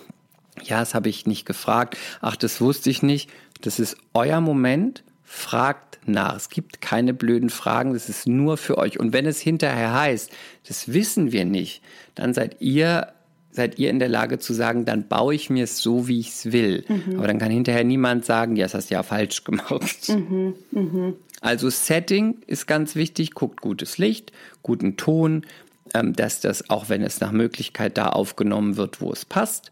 ja, 0.62 0.80
das 0.80 0.94
habe 0.94 1.08
ich 1.08 1.26
nicht 1.26 1.46
gefragt, 1.46 1.96
ach, 2.20 2.36
das 2.36 2.60
wusste 2.60 2.90
ich 2.90 3.02
nicht. 3.02 3.30
Das 3.60 3.78
ist 3.78 3.96
euer 4.12 4.40
Moment, 4.40 5.04
fragt 5.22 5.98
nach. 6.06 6.36
Es 6.36 6.48
gibt 6.48 6.80
keine 6.80 7.14
blöden 7.14 7.50
Fragen, 7.50 7.94
das 7.94 8.08
ist 8.08 8.26
nur 8.26 8.56
für 8.56 8.78
euch. 8.78 8.98
Und 8.98 9.12
wenn 9.12 9.26
es 9.26 9.40
hinterher 9.40 9.92
heißt, 9.92 10.30
das 10.66 10.92
wissen 10.92 11.32
wir 11.32 11.44
nicht, 11.44 11.82
dann 12.14 12.34
seid 12.34 12.60
ihr 12.60 13.08
seid 13.54 13.78
ihr 13.78 13.88
in 13.88 14.00
der 14.00 14.08
Lage 14.08 14.40
zu 14.40 14.52
sagen, 14.52 14.84
dann 14.84 15.06
baue 15.06 15.32
ich 15.32 15.48
mir 15.48 15.62
es 15.62 15.78
so, 15.78 16.08
wie 16.08 16.18
ich 16.18 16.30
es 16.30 16.50
will. 16.50 16.84
Mhm. 16.88 17.18
Aber 17.18 17.28
dann 17.28 17.38
kann 17.38 17.52
hinterher 17.52 17.84
niemand 17.84 18.24
sagen, 18.24 18.56
ja, 18.56 18.64
das 18.64 18.74
hast 18.74 18.90
du 18.90 18.94
ja 18.94 19.04
falsch 19.04 19.44
gemacht. 19.44 20.08
Mhm. 20.08 20.54
Mhm. 20.72 21.14
Also 21.40 21.70
Setting 21.70 22.38
ist 22.48 22.66
ganz 22.66 22.96
wichtig, 22.96 23.32
guckt 23.32 23.60
gutes 23.60 23.96
Licht, 23.98 24.32
guten 24.64 24.96
Ton, 24.96 25.46
ähm, 25.94 26.14
dass 26.14 26.40
das, 26.40 26.68
auch 26.68 26.88
wenn 26.88 27.02
es 27.02 27.20
nach 27.20 27.30
Möglichkeit 27.30 27.96
da 27.96 28.08
aufgenommen 28.08 28.76
wird, 28.76 29.00
wo 29.00 29.12
es 29.12 29.24
passt. 29.24 29.70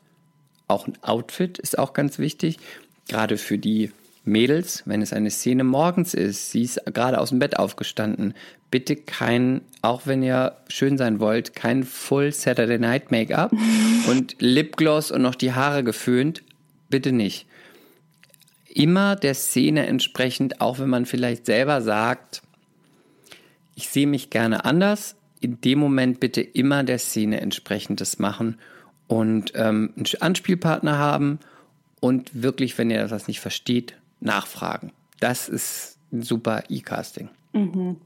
Auch 0.68 0.86
ein 0.86 0.96
Outfit 1.02 1.58
ist 1.58 1.76
auch 1.76 1.92
ganz 1.92 2.20
wichtig, 2.20 2.58
gerade 3.08 3.36
für 3.36 3.58
die 3.58 3.90
Mädels, 4.24 4.84
wenn 4.86 5.02
es 5.02 5.12
eine 5.12 5.30
Szene 5.30 5.64
morgens 5.64 6.14
ist, 6.14 6.52
sie 6.52 6.62
ist 6.62 6.80
gerade 6.94 7.18
aus 7.18 7.30
dem 7.30 7.40
Bett 7.40 7.58
aufgestanden, 7.58 8.34
bitte 8.70 8.94
kein, 8.94 9.62
auch 9.82 10.02
wenn 10.06 10.22
ihr 10.22 10.56
schön 10.68 10.96
sein 10.96 11.18
wollt, 11.18 11.56
kein 11.56 11.82
Full 11.82 12.30
Saturday 12.30 12.78
Night 12.78 13.10
Make-up 13.10 13.52
und 14.08 14.36
Lipgloss 14.38 15.10
und 15.10 15.22
noch 15.22 15.34
die 15.34 15.52
Haare 15.52 15.82
geföhnt, 15.82 16.44
bitte 16.88 17.10
nicht 17.10 17.46
immer 18.74 19.16
der 19.16 19.34
Szene 19.34 19.86
entsprechend, 19.86 20.60
auch 20.60 20.78
wenn 20.78 20.88
man 20.88 21.06
vielleicht 21.06 21.46
selber 21.46 21.82
sagt, 21.82 22.42
ich 23.82 23.88
sehe 23.88 24.06
mich 24.06 24.30
gerne 24.30 24.64
anders, 24.64 25.16
in 25.40 25.60
dem 25.60 25.80
Moment 25.80 26.20
bitte 26.20 26.40
immer 26.40 26.84
der 26.84 27.00
Szene 27.00 27.40
entsprechendes 27.40 28.20
machen 28.20 28.58
und 29.08 29.52
ähm, 29.56 29.92
einen 29.96 30.06
Anspielpartner 30.20 30.98
haben 30.98 31.40
und 31.98 32.42
wirklich, 32.42 32.78
wenn 32.78 32.90
ihr 32.90 33.08
das 33.08 33.26
nicht 33.26 33.40
versteht, 33.40 33.96
nachfragen. 34.20 34.92
Das 35.18 35.48
ist 35.48 35.98
ein 36.12 36.22
super 36.22 36.62
E-Casting. 36.68 37.28
Mhm. 37.52 37.96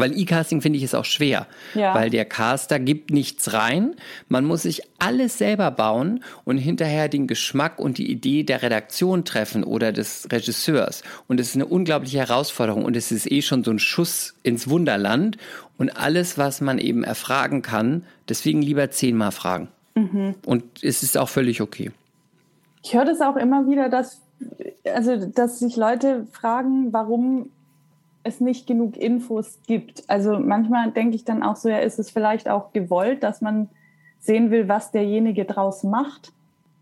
Weil 0.00 0.18
E-Casting 0.18 0.60
finde 0.60 0.78
ich 0.78 0.84
ist 0.84 0.94
auch 0.94 1.04
schwer, 1.04 1.46
ja. 1.74 1.94
weil 1.94 2.10
der 2.10 2.24
Caster 2.24 2.78
gibt 2.78 3.10
nichts 3.10 3.52
rein. 3.52 3.94
Man 4.28 4.44
muss 4.44 4.62
sich 4.62 4.82
alles 4.98 5.38
selber 5.38 5.70
bauen 5.70 6.24
und 6.44 6.58
hinterher 6.58 7.08
den 7.08 7.26
Geschmack 7.26 7.78
und 7.78 7.98
die 7.98 8.10
Idee 8.10 8.42
der 8.42 8.62
Redaktion 8.62 9.24
treffen 9.24 9.64
oder 9.64 9.92
des 9.92 10.28
Regisseurs. 10.30 11.02
Und 11.28 11.40
es 11.40 11.50
ist 11.50 11.54
eine 11.56 11.66
unglaubliche 11.66 12.18
Herausforderung 12.18 12.84
und 12.84 12.96
es 12.96 13.12
ist 13.12 13.30
eh 13.30 13.42
schon 13.42 13.64
so 13.64 13.70
ein 13.70 13.78
Schuss 13.78 14.34
ins 14.42 14.68
Wunderland 14.68 15.36
und 15.78 15.96
alles, 15.96 16.36
was 16.38 16.60
man 16.60 16.78
eben 16.78 17.04
erfragen 17.04 17.62
kann, 17.62 18.04
deswegen 18.28 18.62
lieber 18.62 18.90
zehnmal 18.90 19.32
fragen. 19.32 19.68
Mhm. 19.94 20.34
Und 20.44 20.64
es 20.82 21.02
ist 21.02 21.16
auch 21.16 21.28
völlig 21.28 21.60
okay. 21.60 21.90
Ich 22.82 22.94
höre 22.94 23.04
das 23.04 23.20
auch 23.20 23.36
immer 23.36 23.66
wieder, 23.66 23.88
dass, 23.88 24.20
also, 24.84 25.26
dass 25.26 25.58
sich 25.58 25.76
Leute 25.76 26.26
fragen, 26.32 26.92
warum 26.92 27.50
es 28.22 28.40
nicht 28.40 28.66
genug 28.66 28.96
Infos 28.96 29.58
gibt. 29.66 30.04
Also 30.08 30.38
manchmal 30.38 30.90
denke 30.90 31.16
ich 31.16 31.24
dann 31.24 31.42
auch 31.42 31.56
so, 31.56 31.68
ja, 31.68 31.78
ist 31.78 31.98
es 31.98 32.10
vielleicht 32.10 32.48
auch 32.48 32.72
gewollt, 32.72 33.22
dass 33.22 33.40
man 33.40 33.68
sehen 34.18 34.50
will, 34.50 34.68
was 34.68 34.90
derjenige 34.90 35.44
draus 35.44 35.82
macht. 35.82 36.32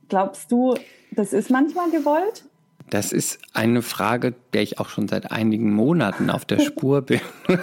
Glaubst 0.09 0.51
du, 0.51 0.75
das 1.13 1.33
ist 1.33 1.51
manchmal 1.51 1.91
gewollt? 1.91 2.45
Das 2.91 3.13
ist 3.13 3.39
eine 3.53 3.83
Frage, 3.83 4.35
der 4.53 4.63
ich 4.63 4.81
auch 4.81 4.89
schon 4.89 5.09
seit 5.09 5.31
einigen 5.31 5.73
Monaten 5.73 6.31
auf 6.31 6.45
der 6.45 6.59
Spur 6.59 7.03
bin. 7.03 7.21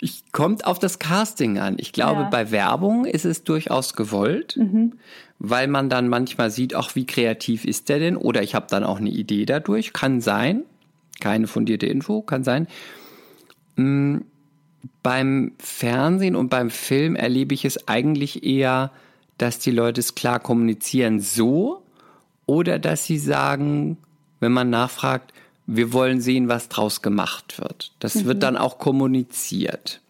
ich 0.00 0.32
kommt 0.32 0.66
auf 0.66 0.78
das 0.78 0.98
Casting 0.98 1.58
an. 1.58 1.74
Ich 1.78 1.92
glaube, 1.92 2.22
ja. 2.22 2.28
bei 2.28 2.50
Werbung 2.50 3.04
ist 3.04 3.24
es 3.24 3.44
durchaus 3.44 3.94
gewollt, 3.94 4.56
mhm. 4.56 4.94
weil 5.38 5.66
man 5.66 5.90
dann 5.90 6.08
manchmal 6.08 6.50
sieht, 6.50 6.74
auch 6.74 6.94
wie 6.94 7.06
kreativ 7.06 7.64
ist 7.64 7.88
der 7.88 7.98
denn? 7.98 8.16
Oder 8.16 8.42
ich 8.42 8.54
habe 8.54 8.66
dann 8.70 8.84
auch 8.84 8.98
eine 8.98 9.10
Idee 9.10 9.44
dadurch. 9.44 9.92
Kann 9.92 10.20
sein 10.20 10.62
keine 11.20 11.46
fundierte 11.46 11.86
Info, 11.86 12.22
kann 12.22 12.44
sein. 12.44 12.66
Mhm. 13.76 14.24
Beim 15.02 15.52
Fernsehen 15.58 16.36
und 16.36 16.50
beim 16.50 16.68
Film 16.70 17.16
erlebe 17.16 17.54
ich 17.54 17.64
es 17.64 17.88
eigentlich 17.88 18.44
eher, 18.44 18.90
dass 19.38 19.58
die 19.58 19.70
Leute 19.70 20.00
es 20.00 20.14
klar 20.14 20.40
kommunizieren 20.40 21.20
so 21.20 21.82
oder 22.46 22.78
dass 22.78 23.04
sie 23.04 23.18
sagen, 23.18 23.96
wenn 24.40 24.52
man 24.52 24.70
nachfragt, 24.70 25.32
wir 25.66 25.92
wollen 25.92 26.20
sehen, 26.20 26.48
was 26.48 26.68
draus 26.68 27.00
gemacht 27.00 27.58
wird. 27.58 27.92
Das 27.98 28.14
mhm. 28.14 28.24
wird 28.26 28.42
dann 28.42 28.56
auch 28.56 28.78
kommuniziert. 28.78 30.00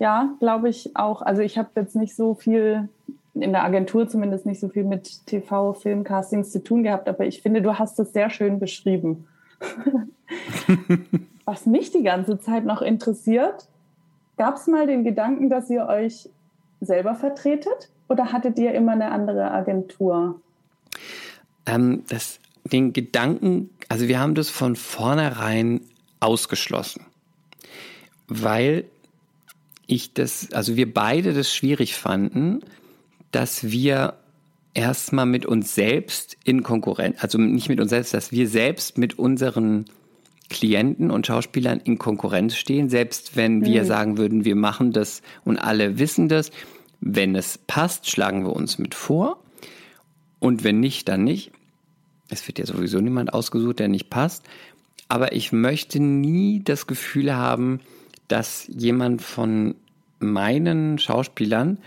Ja, 0.00 0.30
glaube 0.40 0.68
ich 0.68 0.96
auch. 0.96 1.22
Also 1.22 1.42
ich 1.42 1.58
habe 1.58 1.70
jetzt 1.76 1.96
nicht 1.96 2.14
so 2.14 2.34
viel 2.34 2.88
in 3.34 3.52
der 3.52 3.64
Agentur 3.64 4.08
zumindest 4.08 4.46
nicht 4.46 4.60
so 4.60 4.68
viel 4.68 4.84
mit 4.84 5.26
TV, 5.26 5.72
Filmcastings 5.72 6.50
zu 6.50 6.62
tun 6.62 6.82
gehabt, 6.82 7.08
aber 7.08 7.26
ich 7.26 7.42
finde, 7.42 7.62
du 7.62 7.78
hast 7.78 7.98
es 8.00 8.12
sehr 8.12 8.30
schön 8.30 8.58
beschrieben. 8.58 9.28
Was 11.44 11.66
mich 11.66 11.90
die 11.90 12.02
ganze 12.02 12.38
Zeit 12.40 12.64
noch 12.64 12.82
interessiert, 12.82 13.68
gab 14.36 14.56
es 14.56 14.66
mal 14.66 14.86
den 14.86 15.04
Gedanken, 15.04 15.48
dass 15.48 15.70
ihr 15.70 15.86
euch 15.86 16.28
selber 16.80 17.14
vertretet 17.14 17.90
oder 18.08 18.32
hattet 18.32 18.58
ihr 18.58 18.72
immer 18.74 18.92
eine 18.92 19.10
andere 19.10 19.50
Agentur? 19.50 20.40
Ähm, 21.66 22.04
das, 22.08 22.40
den 22.64 22.92
Gedanken, 22.92 23.70
also 23.88 24.08
wir 24.08 24.20
haben 24.20 24.34
das 24.34 24.50
von 24.50 24.76
vornherein 24.76 25.80
ausgeschlossen, 26.20 27.04
weil 28.28 28.84
ich 29.86 30.12
das, 30.12 30.52
also 30.52 30.76
wir 30.76 30.92
beide 30.92 31.32
das 31.32 31.52
schwierig 31.52 31.94
fanden, 31.94 32.60
dass 33.32 33.70
wir 33.70 34.14
erstmal 34.74 35.26
mit 35.26 35.46
uns 35.46 35.74
selbst 35.74 36.36
in 36.44 36.62
Konkurrenz, 36.62 37.16
also 37.20 37.38
nicht 37.38 37.68
mit 37.68 37.80
uns 37.80 37.90
selbst, 37.90 38.14
dass 38.14 38.32
wir 38.32 38.48
selbst 38.48 38.98
mit 38.98 39.18
unseren 39.18 39.86
Klienten 40.50 41.10
und 41.10 41.26
Schauspielern 41.26 41.80
in 41.80 41.98
Konkurrenz 41.98 42.56
stehen, 42.56 42.88
selbst 42.88 43.36
wenn 43.36 43.64
wir 43.64 43.82
mhm. 43.82 43.86
sagen 43.86 44.18
würden, 44.18 44.44
wir 44.44 44.56
machen 44.56 44.92
das 44.92 45.22
und 45.44 45.58
alle 45.58 45.98
wissen 45.98 46.28
das. 46.28 46.50
Wenn 47.00 47.34
es 47.34 47.58
passt, 47.58 48.10
schlagen 48.10 48.44
wir 48.44 48.54
uns 48.54 48.78
mit 48.78 48.94
vor. 48.94 49.42
Und 50.38 50.64
wenn 50.64 50.80
nicht, 50.80 51.08
dann 51.08 51.24
nicht. 51.24 51.52
Es 52.28 52.46
wird 52.46 52.58
ja 52.58 52.66
sowieso 52.66 53.00
niemand 53.00 53.32
ausgesucht, 53.32 53.78
der 53.78 53.88
nicht 53.88 54.10
passt. 54.10 54.44
Aber 55.08 55.32
ich 55.32 55.52
möchte 55.52 56.00
nie 56.00 56.62
das 56.62 56.86
Gefühl 56.86 57.34
haben, 57.34 57.80
dass 58.26 58.66
jemand 58.68 59.22
von 59.22 59.74
meinen 60.18 60.98
Schauspielern 60.98 61.78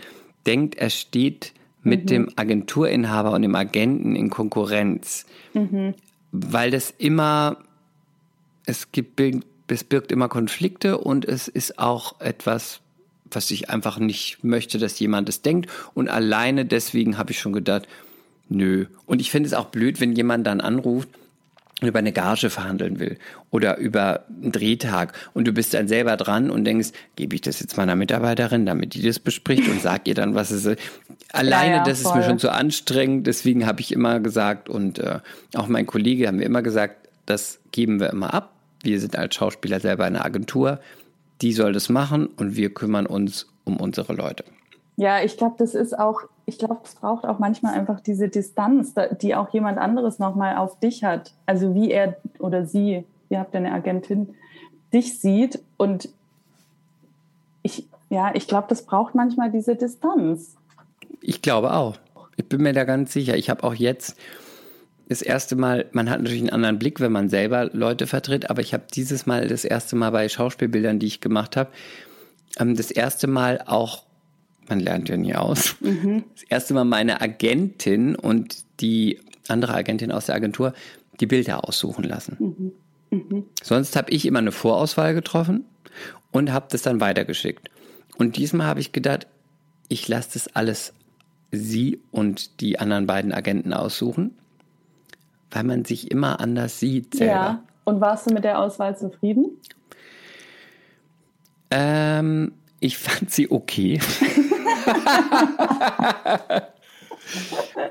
denkt, 0.46 0.76
er 0.76 0.90
steht 0.90 1.52
mit 1.82 2.04
mhm. 2.04 2.06
dem 2.06 2.30
Agenturinhaber 2.36 3.32
und 3.32 3.42
dem 3.42 3.54
Agenten 3.54 4.16
in 4.16 4.30
Konkurrenz. 4.30 5.26
Mhm. 5.54 5.94
Weil 6.30 6.70
das 6.70 6.92
immer, 6.96 7.58
es 8.64 8.92
gibt, 8.92 9.20
es 9.68 9.84
birgt 9.84 10.12
immer 10.12 10.28
Konflikte 10.28 10.98
und 10.98 11.24
es 11.24 11.48
ist 11.48 11.78
auch 11.78 12.20
etwas, 12.20 12.80
was 13.30 13.50
ich 13.50 13.70
einfach 13.70 13.98
nicht 13.98 14.44
möchte, 14.44 14.78
dass 14.78 14.98
jemand 14.98 15.28
es 15.28 15.42
denkt. 15.42 15.70
Und 15.94 16.08
alleine 16.08 16.64
deswegen 16.64 17.18
habe 17.18 17.32
ich 17.32 17.40
schon 17.40 17.52
gedacht, 17.52 17.88
nö. 18.48 18.86
Und 19.06 19.20
ich 19.20 19.30
finde 19.30 19.46
es 19.46 19.54
auch 19.54 19.66
blöd, 19.66 20.00
wenn 20.00 20.12
jemand 20.12 20.46
dann 20.46 20.60
anruft 20.60 21.08
über 21.88 21.98
eine 21.98 22.12
Gage 22.12 22.50
verhandeln 22.50 22.98
will 22.98 23.18
oder 23.50 23.78
über 23.78 24.24
einen 24.28 24.52
Drehtag 24.52 25.12
und 25.34 25.46
du 25.46 25.52
bist 25.52 25.74
dann 25.74 25.88
selber 25.88 26.16
dran 26.16 26.50
und 26.50 26.64
denkst, 26.64 26.90
gebe 27.16 27.34
ich 27.34 27.40
das 27.40 27.60
jetzt 27.60 27.76
meiner 27.76 27.96
Mitarbeiterin, 27.96 28.66
damit 28.66 28.94
die 28.94 29.02
das 29.02 29.18
bespricht 29.18 29.68
und 29.68 29.80
sag 29.80 30.06
ihr 30.08 30.14
dann, 30.14 30.34
was 30.34 30.50
es 30.50 30.64
ist. 30.64 30.80
Alleine, 31.32 31.70
ja, 31.70 31.76
ja, 31.78 31.84
das 31.84 32.02
voll. 32.02 32.12
ist 32.12 32.16
mir 32.16 32.24
schon 32.24 32.38
zu 32.38 32.50
anstrengend, 32.50 33.26
deswegen 33.26 33.66
habe 33.66 33.80
ich 33.80 33.92
immer 33.92 34.20
gesagt 34.20 34.68
und 34.68 34.98
äh, 34.98 35.20
auch 35.54 35.68
mein 35.68 35.86
Kollege 35.86 36.26
haben 36.26 36.38
wir 36.38 36.46
immer 36.46 36.62
gesagt, 36.62 37.08
das 37.26 37.60
geben 37.70 38.00
wir 38.00 38.10
immer 38.10 38.34
ab. 38.34 38.52
Wir 38.82 38.98
sind 39.00 39.16
als 39.16 39.34
Schauspieler 39.34 39.80
selber 39.80 40.04
eine 40.04 40.24
Agentur, 40.24 40.80
die 41.40 41.52
soll 41.52 41.72
das 41.72 41.88
machen 41.88 42.26
und 42.26 42.56
wir 42.56 42.74
kümmern 42.74 43.06
uns 43.06 43.46
um 43.64 43.76
unsere 43.78 44.12
Leute. 44.12 44.44
Ja, 44.96 45.22
ich 45.22 45.36
glaube, 45.36 45.56
das 45.58 45.74
ist 45.74 45.98
auch, 45.98 46.20
ich 46.44 46.58
glaube, 46.58 46.80
es 46.84 46.94
braucht 46.94 47.24
auch 47.24 47.38
manchmal 47.38 47.74
einfach 47.74 48.00
diese 48.00 48.28
Distanz, 48.28 48.94
die 49.20 49.34
auch 49.34 49.50
jemand 49.50 49.78
anderes 49.78 50.18
nochmal 50.18 50.56
auf 50.56 50.78
dich 50.80 51.04
hat. 51.04 51.32
Also 51.46 51.74
wie 51.74 51.90
er 51.90 52.16
oder 52.38 52.66
sie, 52.66 53.04
ihr 53.28 53.38
habt 53.38 53.54
ja 53.54 53.60
eine 53.60 53.72
Agentin, 53.72 54.34
dich 54.92 55.18
sieht. 55.20 55.62
Und 55.76 56.08
ich, 57.62 57.86
ja, 58.10 58.34
ich 58.34 58.48
glaube, 58.48 58.66
das 58.68 58.84
braucht 58.84 59.14
manchmal 59.14 59.50
diese 59.50 59.76
Distanz. 59.76 60.56
Ich 61.20 61.42
glaube 61.42 61.72
auch. 61.72 61.96
Ich 62.36 62.48
bin 62.48 62.62
mir 62.62 62.72
da 62.72 62.84
ganz 62.84 63.12
sicher. 63.12 63.36
Ich 63.36 63.48
habe 63.48 63.62
auch 63.62 63.74
jetzt 63.74 64.16
das 65.08 65.22
erste 65.22 65.56
Mal, 65.56 65.86
man 65.92 66.10
hat 66.10 66.20
natürlich 66.20 66.40
einen 66.40 66.50
anderen 66.50 66.78
Blick, 66.78 66.98
wenn 66.98 67.12
man 67.12 67.28
selber 67.28 67.66
Leute 67.72 68.06
vertritt, 68.06 68.50
aber 68.50 68.62
ich 68.62 68.72
habe 68.72 68.84
dieses 68.92 69.26
Mal 69.26 69.46
das 69.46 69.64
erste 69.64 69.94
Mal 69.94 70.10
bei 70.10 70.28
Schauspielbildern, 70.28 70.98
die 70.98 71.06
ich 71.06 71.20
gemacht 71.20 71.56
habe, 71.56 71.70
ähm, 72.58 72.76
das 72.76 72.90
erste 72.90 73.26
Mal 73.26 73.62
auch 73.66 74.04
man 74.68 74.80
lernt 74.80 75.08
ja 75.08 75.16
nie 75.16 75.34
aus. 75.34 75.76
Mhm. 75.80 76.24
Das 76.34 76.44
erste 76.44 76.74
Mal 76.74 76.84
meine 76.84 77.20
Agentin 77.20 78.14
und 78.16 78.64
die 78.80 79.20
andere 79.48 79.74
Agentin 79.74 80.12
aus 80.12 80.26
der 80.26 80.34
Agentur 80.34 80.72
die 81.20 81.26
Bilder 81.26 81.68
aussuchen 81.68 82.04
lassen. 82.04 82.36
Mhm. 83.10 83.18
Mhm. 83.18 83.44
Sonst 83.62 83.96
habe 83.96 84.10
ich 84.10 84.26
immer 84.26 84.38
eine 84.38 84.52
Vorauswahl 84.52 85.14
getroffen 85.14 85.64
und 86.30 86.52
habe 86.52 86.66
das 86.70 86.82
dann 86.82 87.00
weitergeschickt. 87.00 87.70
Und 88.16 88.36
diesmal 88.36 88.66
habe 88.66 88.80
ich 88.80 88.92
gedacht, 88.92 89.26
ich 89.88 90.08
lasse 90.08 90.30
das 90.34 90.54
alles 90.54 90.94
sie 91.50 92.00
und 92.10 92.60
die 92.60 92.78
anderen 92.78 93.06
beiden 93.06 93.32
Agenten 93.32 93.74
aussuchen, 93.74 94.36
weil 95.50 95.64
man 95.64 95.84
sich 95.84 96.10
immer 96.10 96.40
anders 96.40 96.80
sieht 96.80 97.14
selber. 97.14 97.32
Ja. 97.32 97.62
Und 97.84 98.00
warst 98.00 98.30
du 98.30 98.34
mit 98.34 98.44
der 98.44 98.58
Auswahl 98.58 98.96
zufrieden? 98.96 99.50
Ähm, 101.70 102.52
ich 102.82 102.98
fand 102.98 103.30
sie 103.30 103.50
okay. 103.50 104.00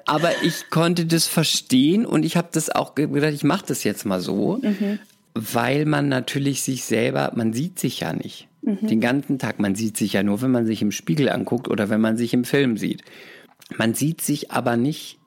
Aber 0.06 0.32
ich 0.44 0.70
konnte 0.70 1.06
das 1.06 1.26
verstehen 1.28 2.06
und 2.06 2.24
ich 2.24 2.36
habe 2.36 2.50
das 2.52 2.70
auch 2.70 2.96
gedacht, 2.96 3.34
ich 3.34 3.44
mache 3.44 3.66
das 3.68 3.84
jetzt 3.84 4.06
mal 4.06 4.20
so, 4.20 4.60
mhm. 4.62 5.00
weil 5.34 5.86
man 5.86 6.10
natürlich 6.10 6.62
sich 6.62 6.84
selber, 6.84 7.32
man 7.36 7.54
sieht 7.54 7.80
sich 7.80 8.02
ja 8.02 8.12
nicht 8.14 8.50
mhm. 8.62 8.86
den 8.88 9.00
ganzen 9.00 9.40
Tag. 9.40 9.60
Man 9.60 9.76
sieht 9.76 9.96
sich 9.98 10.14
ja 10.14 10.24
nur, 10.24 10.42
wenn 10.42 10.52
man 10.52 10.66
sich 10.66 10.82
im 10.82 10.92
Spiegel 10.92 11.30
anguckt 11.30 11.70
oder 11.70 11.90
wenn 11.90 12.02
man 12.02 12.18
sich 12.18 12.34
im 12.34 12.44
Film 12.44 12.78
sieht. 12.78 13.04
Man 13.78 13.94
sieht 13.94 14.22
sich 14.22 14.52
aber 14.52 14.76
nicht 14.76 15.20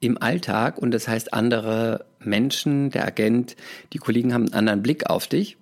im 0.00 0.16
Alltag 0.20 0.78
und 0.78 0.92
das 0.92 1.06
heißt, 1.06 1.34
andere 1.34 2.06
Menschen, 2.18 2.90
der 2.90 3.06
Agent, 3.06 3.56
die 3.92 3.98
Kollegen 3.98 4.32
haben 4.32 4.44
einen 4.46 4.54
anderen 4.54 4.82
Blick 4.82 5.10
auf 5.10 5.26
dich 5.26 5.58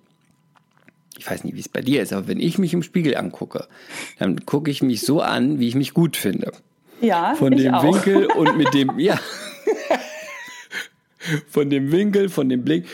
ich 1.17 1.29
weiß 1.29 1.43
nicht, 1.43 1.55
wie 1.55 1.59
es 1.59 1.69
bei 1.69 1.81
dir 1.81 2.01
ist, 2.01 2.13
aber 2.13 2.27
wenn 2.27 2.39
ich 2.39 2.57
mich 2.57 2.73
im 2.73 2.83
Spiegel 2.83 3.15
angucke, 3.15 3.67
dann 4.19 4.45
gucke 4.45 4.71
ich 4.71 4.81
mich 4.81 5.01
so 5.01 5.21
an, 5.21 5.59
wie 5.59 5.67
ich 5.67 5.75
mich 5.75 5.93
gut 5.93 6.17
finde. 6.17 6.51
Ja, 7.01 7.35
Von 7.35 7.55
dem 7.57 7.73
auch. 7.73 7.83
Winkel 7.83 8.25
und 8.27 8.57
mit 8.57 8.73
dem, 8.73 8.99
ja. 8.99 9.19
von 11.47 11.69
dem 11.69 11.91
Winkel, 11.91 12.29
von 12.29 12.47
dem 12.47 12.63
Blick. 12.63 12.85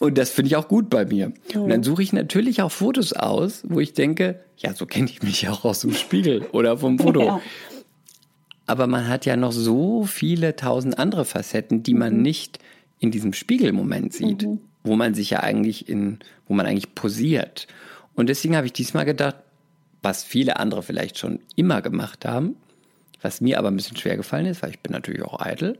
Und 0.00 0.16
das 0.16 0.30
finde 0.30 0.48
ich 0.48 0.56
auch 0.56 0.66
gut 0.66 0.88
bei 0.88 1.04
mir. 1.04 1.32
Mhm. 1.54 1.60
Und 1.62 1.68
dann 1.68 1.82
suche 1.82 2.02
ich 2.02 2.12
natürlich 2.12 2.62
auch 2.62 2.72
Fotos 2.72 3.12
aus, 3.12 3.62
wo 3.68 3.80
ich 3.80 3.92
denke, 3.92 4.40
ja, 4.56 4.74
so 4.74 4.86
kenne 4.86 5.06
ich 5.10 5.22
mich 5.22 5.48
auch 5.48 5.64
aus 5.64 5.80
dem 5.80 5.92
Spiegel 5.92 6.46
oder 6.52 6.78
vom 6.78 6.98
Foto. 6.98 7.22
Ja. 7.22 7.40
Aber 8.66 8.86
man 8.86 9.08
hat 9.08 9.26
ja 9.26 9.36
noch 9.36 9.52
so 9.52 10.04
viele 10.04 10.56
tausend 10.56 10.98
andere 10.98 11.24
Facetten, 11.24 11.82
die 11.82 11.94
man 11.94 12.16
mhm. 12.16 12.22
nicht 12.22 12.58
in 12.98 13.10
diesem 13.10 13.32
Spiegelmoment 13.32 14.12
sieht, 14.12 14.46
mhm. 14.46 14.60
Wo 14.82 14.96
man 14.96 15.14
sich 15.14 15.30
ja 15.30 15.40
eigentlich 15.40 15.88
in, 15.88 16.18
wo 16.46 16.54
man 16.54 16.66
eigentlich 16.66 16.94
posiert. 16.94 17.66
Und 18.14 18.28
deswegen 18.28 18.56
habe 18.56 18.66
ich 18.66 18.72
diesmal 18.72 19.04
gedacht, 19.04 19.36
was 20.02 20.24
viele 20.24 20.58
andere 20.58 20.82
vielleicht 20.82 21.18
schon 21.18 21.40
immer 21.56 21.82
gemacht 21.82 22.24
haben, 22.24 22.56
was 23.20 23.40
mir 23.40 23.58
aber 23.58 23.68
ein 23.68 23.76
bisschen 23.76 23.96
schwer 23.96 24.16
gefallen 24.16 24.46
ist, 24.46 24.62
weil 24.62 24.70
ich 24.70 24.80
bin 24.80 24.92
natürlich 24.92 25.22
auch 25.22 25.40
eitel, 25.40 25.78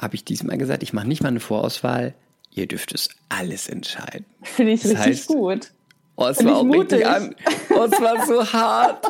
habe 0.00 0.16
ich 0.16 0.24
diesmal 0.24 0.58
gesagt, 0.58 0.82
ich 0.82 0.92
mache 0.92 1.06
nicht 1.06 1.22
mal 1.22 1.28
eine 1.28 1.40
Vorauswahl, 1.40 2.14
ihr 2.50 2.66
dürft 2.66 2.92
es 2.94 3.10
alles 3.28 3.68
entscheiden. 3.68 4.26
Finde 4.42 4.72
ich 4.72 4.82
das 4.82 4.90
richtig 4.90 5.06
heißt, 5.06 5.26
gut. 5.28 5.70
Oh, 6.16 6.26
es 6.26 6.38
Find 6.38 6.50
war 6.50 6.56
auch 6.58 6.64
mutig. 6.64 6.92
richtig 6.92 7.06
an. 7.06 7.34
Oh, 7.70 7.84
es 7.84 8.00
war 8.00 8.26
so 8.26 8.52
hart. 8.52 9.04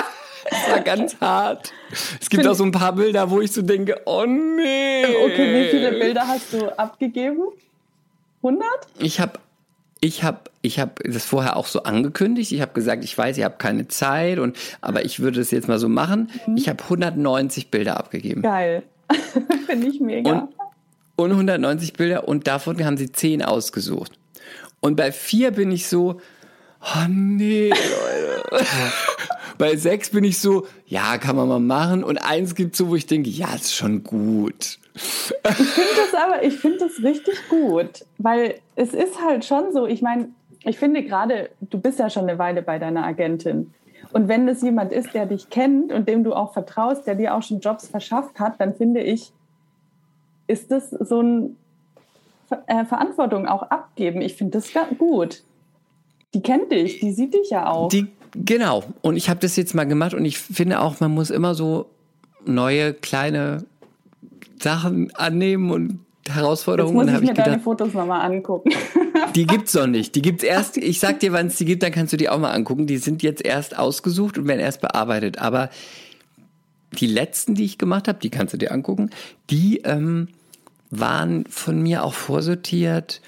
es 0.50 0.68
war 0.68 0.80
ganz 0.80 1.16
hart. 1.20 1.72
Es 2.20 2.28
gibt 2.28 2.42
Find 2.42 2.48
auch 2.48 2.56
so 2.56 2.64
ein 2.64 2.72
paar 2.72 2.92
Bilder, 2.92 3.30
wo 3.30 3.40
ich 3.40 3.52
so 3.52 3.62
denke, 3.62 4.00
oh 4.06 4.26
nee. 4.26 5.04
Okay, 5.04 5.54
wie 5.54 5.70
viele 5.70 5.92
Bilder 5.92 6.26
hast 6.26 6.52
du 6.52 6.76
abgegeben? 6.76 7.40
100? 8.42 8.64
Ich 8.98 9.20
habe 9.20 9.38
ich 10.00 10.22
habe 10.22 10.40
ich 10.62 10.80
hab 10.80 11.00
das 11.04 11.26
vorher 11.26 11.56
auch 11.56 11.66
so 11.66 11.82
angekündigt. 11.82 12.52
Ich 12.52 12.60
habe 12.60 12.72
gesagt, 12.72 13.04
ich 13.04 13.16
weiß, 13.16 13.36
ihr 13.38 13.44
habt 13.44 13.58
keine 13.58 13.88
Zeit, 13.88 14.38
und, 14.38 14.56
aber 14.80 15.04
ich 15.04 15.20
würde 15.20 15.40
es 15.40 15.50
jetzt 15.50 15.68
mal 15.68 15.78
so 15.78 15.88
machen. 15.88 16.30
Mhm. 16.46 16.56
Ich 16.56 16.68
habe 16.68 16.82
190 16.82 17.70
Bilder 17.70 17.98
abgegeben. 17.98 18.42
Geil. 18.42 18.82
Finde 19.66 19.88
ich 19.88 20.00
mega. 20.00 20.30
Und, 20.30 20.48
und 21.16 21.32
190 21.32 21.92
Bilder 21.94 22.28
und 22.28 22.46
davon 22.46 22.82
haben 22.84 22.96
sie 22.96 23.12
10 23.12 23.42
ausgesucht. 23.42 24.12
Und 24.80 24.96
bei 24.96 25.12
4 25.12 25.50
bin 25.50 25.70
ich 25.70 25.86
so, 25.86 26.20
oh 26.80 27.06
nee, 27.08 27.68
Leute. 27.68 28.64
bei 29.58 29.76
6 29.76 30.10
bin 30.10 30.24
ich 30.24 30.38
so, 30.38 30.66
ja, 30.86 31.18
kann 31.18 31.36
man 31.36 31.48
mal 31.48 31.60
machen. 31.60 32.02
Und 32.02 32.16
eins 32.18 32.54
gibt 32.54 32.74
so, 32.74 32.88
wo 32.88 32.96
ich 32.96 33.06
denke, 33.06 33.28
ja, 33.28 33.54
ist 33.54 33.74
schon 33.74 34.02
gut. 34.02 34.78
Ich 34.94 35.02
finde 35.02 35.90
das 35.96 36.20
aber, 36.20 36.42
ich 36.42 36.56
finde 36.58 36.78
das 36.78 37.02
richtig 37.02 37.48
gut, 37.48 38.04
weil 38.18 38.56
es 38.76 38.92
ist 38.92 39.22
halt 39.22 39.44
schon 39.44 39.72
so, 39.72 39.86
ich 39.86 40.02
meine, 40.02 40.28
ich 40.64 40.78
finde 40.78 41.02
gerade, 41.02 41.50
du 41.60 41.80
bist 41.80 41.98
ja 41.98 42.10
schon 42.10 42.28
eine 42.28 42.38
Weile 42.38 42.62
bei 42.62 42.78
deiner 42.78 43.04
Agentin. 43.04 43.72
Und 44.12 44.28
wenn 44.28 44.48
es 44.48 44.62
jemand 44.62 44.92
ist, 44.92 45.14
der 45.14 45.26
dich 45.26 45.50
kennt 45.50 45.92
und 45.92 46.08
dem 46.08 46.24
du 46.24 46.34
auch 46.34 46.52
vertraust, 46.52 47.06
der 47.06 47.14
dir 47.14 47.34
auch 47.34 47.42
schon 47.42 47.60
Jobs 47.60 47.86
verschafft 47.88 48.40
hat, 48.40 48.60
dann 48.60 48.74
finde 48.74 49.00
ich, 49.00 49.32
ist 50.46 50.70
das 50.70 50.90
so 50.90 51.22
ein 51.22 51.56
äh, 52.66 52.84
Verantwortung 52.84 53.46
auch 53.46 53.62
abgeben. 53.62 54.20
Ich 54.20 54.34
finde 54.34 54.58
das 54.58 54.72
gut. 54.98 55.42
Die 56.34 56.42
kennt 56.42 56.72
dich, 56.72 57.00
die 57.00 57.12
sieht 57.12 57.34
dich 57.34 57.50
ja 57.50 57.70
auch. 57.70 57.88
Die, 57.88 58.08
genau. 58.34 58.84
Und 59.02 59.16
ich 59.16 59.28
habe 59.30 59.40
das 59.40 59.56
jetzt 59.56 59.74
mal 59.74 59.84
gemacht 59.84 60.14
und 60.14 60.24
ich 60.24 60.38
finde 60.38 60.80
auch, 60.80 61.00
man 61.00 61.12
muss 61.12 61.30
immer 61.30 61.54
so 61.54 61.86
neue 62.44 62.94
kleine 62.94 63.64
Sachen 64.60 65.14
annehmen 65.14 65.70
und 65.70 66.00
Herausforderungen. 66.28 66.96
Jetzt 66.96 67.06
muss 67.06 67.14
ich 67.14 67.20
mir 67.20 67.28
gedacht, 67.28 67.46
deine 67.46 67.60
Fotos 67.60 67.94
nochmal 67.94 68.30
angucken. 68.30 68.70
Die 69.34 69.46
gibt's 69.46 69.74
noch 69.74 69.86
nicht. 69.86 70.14
Die 70.14 70.22
gibt's 70.22 70.44
erst, 70.44 70.76
ich 70.76 71.00
sag 71.00 71.20
dir, 71.20 71.32
wann 71.32 71.48
es 71.48 71.56
die 71.56 71.64
gibt, 71.64 71.82
dann 71.82 71.92
kannst 71.92 72.12
du 72.12 72.16
die 72.16 72.28
auch 72.28 72.38
mal 72.38 72.52
angucken. 72.52 72.86
Die 72.86 72.98
sind 72.98 73.22
jetzt 73.22 73.44
erst 73.44 73.78
ausgesucht 73.78 74.38
und 74.38 74.48
werden 74.48 74.60
erst 74.60 74.80
bearbeitet. 74.80 75.38
Aber 75.38 75.70
die 76.92 77.06
letzten, 77.06 77.54
die 77.54 77.64
ich 77.64 77.78
gemacht 77.78 78.08
habe, 78.08 78.18
die 78.18 78.30
kannst 78.30 78.54
du 78.54 78.58
dir 78.58 78.72
angucken, 78.72 79.10
die 79.50 79.78
ähm, 79.78 80.28
waren 80.90 81.44
von 81.46 81.80
mir 81.80 82.04
auch 82.04 82.14
vorsortiert. 82.14 83.20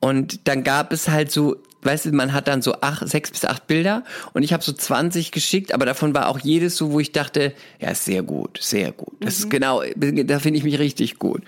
Und 0.00 0.46
dann 0.48 0.62
gab 0.64 0.92
es 0.92 1.08
halt 1.08 1.30
so 1.30 1.56
weißt 1.82 2.06
du, 2.06 2.12
man 2.12 2.32
hat 2.32 2.48
dann 2.48 2.62
so 2.62 2.80
acht, 2.80 3.08
sechs 3.08 3.30
bis 3.30 3.44
acht 3.44 3.66
Bilder 3.66 4.04
und 4.32 4.42
ich 4.42 4.52
habe 4.52 4.62
so 4.62 4.72
20 4.72 5.30
geschickt, 5.30 5.72
aber 5.72 5.86
davon 5.86 6.14
war 6.14 6.28
auch 6.28 6.38
jedes 6.38 6.76
so, 6.76 6.92
wo 6.92 7.00
ich 7.00 7.12
dachte, 7.12 7.52
ja, 7.80 7.90
ist 7.90 8.04
sehr 8.04 8.22
gut, 8.22 8.58
sehr 8.60 8.92
gut. 8.92 9.14
Das 9.20 9.38
mhm. 9.38 9.44
ist 9.44 9.50
genau, 9.50 9.82
da 9.96 10.38
finde 10.40 10.58
ich 10.58 10.64
mich 10.64 10.78
richtig 10.78 11.18
gut. 11.18 11.42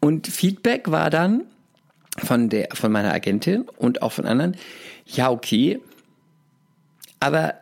Und 0.00 0.26
Feedback 0.26 0.90
war 0.90 1.10
dann 1.10 1.44
von 2.18 2.48
der, 2.48 2.68
von 2.74 2.90
meiner 2.92 3.12
Agentin 3.12 3.62
und 3.76 4.02
auch 4.02 4.12
von 4.12 4.26
anderen, 4.26 4.56
ja, 5.06 5.30
okay, 5.30 5.80
aber 7.20 7.54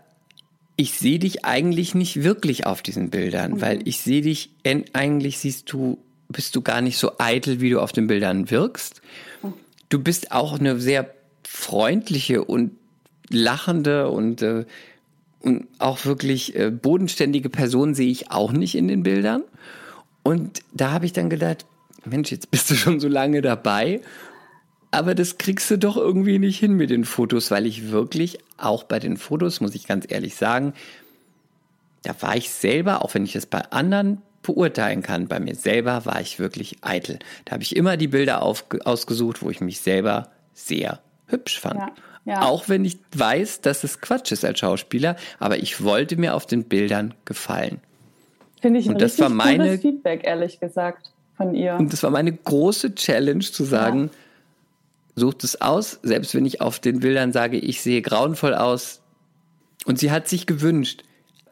ich 0.76 0.94
sehe 0.94 1.18
dich 1.18 1.44
eigentlich 1.44 1.94
nicht 1.94 2.22
wirklich 2.22 2.66
auf 2.66 2.82
diesen 2.82 3.10
Bildern, 3.10 3.52
mhm. 3.52 3.60
weil 3.60 3.86
ich 3.86 4.00
sehe 4.00 4.22
dich, 4.22 4.50
eigentlich 4.92 5.38
siehst 5.38 5.70
du, 5.72 5.98
bist 6.28 6.56
du 6.56 6.62
gar 6.62 6.80
nicht 6.80 6.96
so 6.96 7.12
eitel, 7.18 7.60
wie 7.60 7.70
du 7.70 7.80
auf 7.80 7.92
den 7.92 8.06
Bildern 8.06 8.50
wirkst. 8.50 9.02
Mhm. 9.42 9.54
Du 9.90 9.98
bist 9.98 10.32
auch 10.32 10.58
eine 10.58 10.80
sehr 10.80 11.12
freundliche 11.52 12.44
und 12.44 12.70
lachende 13.28 14.08
und, 14.08 14.40
äh, 14.40 14.64
und 15.40 15.66
auch 15.78 16.04
wirklich 16.04 16.54
äh, 16.54 16.70
bodenständige 16.70 17.50
Person 17.50 17.94
sehe 17.94 18.10
ich 18.10 18.30
auch 18.30 18.52
nicht 18.52 18.76
in 18.76 18.86
den 18.86 19.02
Bildern. 19.02 19.42
Und 20.22 20.60
da 20.72 20.92
habe 20.92 21.06
ich 21.06 21.12
dann 21.12 21.28
gedacht, 21.28 21.66
Mensch, 22.04 22.30
jetzt 22.30 22.52
bist 22.52 22.70
du 22.70 22.76
schon 22.76 23.00
so 23.00 23.08
lange 23.08 23.42
dabei, 23.42 24.00
aber 24.92 25.16
das 25.16 25.38
kriegst 25.38 25.68
du 25.70 25.76
doch 25.76 25.96
irgendwie 25.96 26.38
nicht 26.38 26.58
hin 26.58 26.74
mit 26.74 26.90
den 26.90 27.04
Fotos, 27.04 27.50
weil 27.50 27.66
ich 27.66 27.90
wirklich 27.90 28.38
auch 28.56 28.84
bei 28.84 29.00
den 29.00 29.16
Fotos, 29.16 29.60
muss 29.60 29.74
ich 29.74 29.88
ganz 29.88 30.06
ehrlich 30.08 30.36
sagen, 30.36 30.72
da 32.02 32.14
war 32.22 32.36
ich 32.36 32.50
selber, 32.50 33.04
auch 33.04 33.12
wenn 33.14 33.24
ich 33.24 33.32
das 33.32 33.46
bei 33.46 33.60
anderen 33.72 34.22
beurteilen 34.42 35.02
kann, 35.02 35.26
bei 35.26 35.40
mir 35.40 35.56
selber 35.56 36.06
war 36.06 36.20
ich 36.20 36.38
wirklich 36.38 36.78
eitel. 36.82 37.18
Da 37.44 37.52
habe 37.52 37.62
ich 37.64 37.74
immer 37.74 37.96
die 37.96 38.08
Bilder 38.08 38.42
auf, 38.42 38.64
ausgesucht, 38.84 39.42
wo 39.42 39.50
ich 39.50 39.60
mich 39.60 39.80
selber 39.80 40.30
sehr 40.54 41.00
hübsch 41.30 41.60
fand. 41.60 41.80
Ja, 41.80 41.92
ja. 42.24 42.42
Auch 42.42 42.68
wenn 42.68 42.84
ich 42.84 42.98
weiß, 43.16 43.60
dass 43.60 43.84
es 43.84 44.00
Quatsch 44.00 44.32
ist 44.32 44.44
als 44.44 44.58
Schauspieler, 44.58 45.16
aber 45.38 45.58
ich 45.58 45.82
wollte 45.82 46.16
mir 46.16 46.34
auf 46.34 46.46
den 46.46 46.64
Bildern 46.64 47.14
gefallen. 47.24 47.80
Finde 48.60 48.80
ich 48.80 48.86
ein 48.86 48.94
und 48.94 49.00
das 49.00 49.18
war 49.18 49.30
meine 49.30 49.78
Feedback, 49.78 50.24
ehrlich 50.24 50.60
gesagt, 50.60 51.12
von 51.36 51.54
ihr. 51.54 51.74
Und 51.74 51.92
das 51.92 52.02
war 52.02 52.10
meine 52.10 52.32
große 52.32 52.94
Challenge 52.94 53.40
zu 53.40 53.64
sagen, 53.64 54.10
ja. 55.16 55.20
sucht 55.22 55.44
es 55.44 55.60
aus, 55.60 55.98
selbst 56.02 56.34
wenn 56.34 56.44
ich 56.44 56.60
auf 56.60 56.78
den 56.78 57.00
Bildern 57.00 57.32
sage, 57.32 57.56
ich 57.56 57.80
sehe 57.80 58.02
grauenvoll 58.02 58.54
aus. 58.54 59.00
Und 59.86 59.98
sie 59.98 60.10
hat 60.10 60.28
sich 60.28 60.46
gewünscht, 60.46 61.04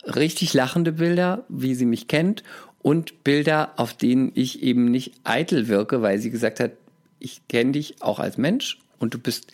richtig 0.04 0.52
lachende 0.52 0.92
Bilder, 0.92 1.44
wie 1.48 1.74
sie 1.74 1.86
mich 1.86 2.08
kennt, 2.08 2.42
und 2.82 3.24
Bilder, 3.24 3.72
auf 3.76 3.94
denen 3.94 4.32
ich 4.34 4.62
eben 4.62 4.90
nicht 4.90 5.14
eitel 5.24 5.68
wirke, 5.68 6.02
weil 6.02 6.18
sie 6.18 6.30
gesagt 6.30 6.60
hat, 6.60 6.72
ich 7.18 7.46
kenne 7.48 7.72
dich 7.72 8.02
auch 8.02 8.18
als 8.18 8.38
Mensch 8.38 8.78
und 8.98 9.14
du 9.14 9.18
bist 9.18 9.52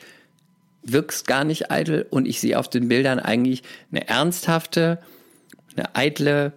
wirkst 0.85 1.27
gar 1.27 1.45
nicht 1.45 1.71
eitel 1.71 2.07
und 2.11 2.27
ich 2.27 2.41
sehe 2.41 2.59
auf 2.59 2.69
den 2.69 2.89
Bildern 2.89 3.19
eigentlich 3.19 3.63
eine 3.91 4.09
ernsthafte, 4.09 4.99
eine 5.77 5.95
eitle, 5.95 6.53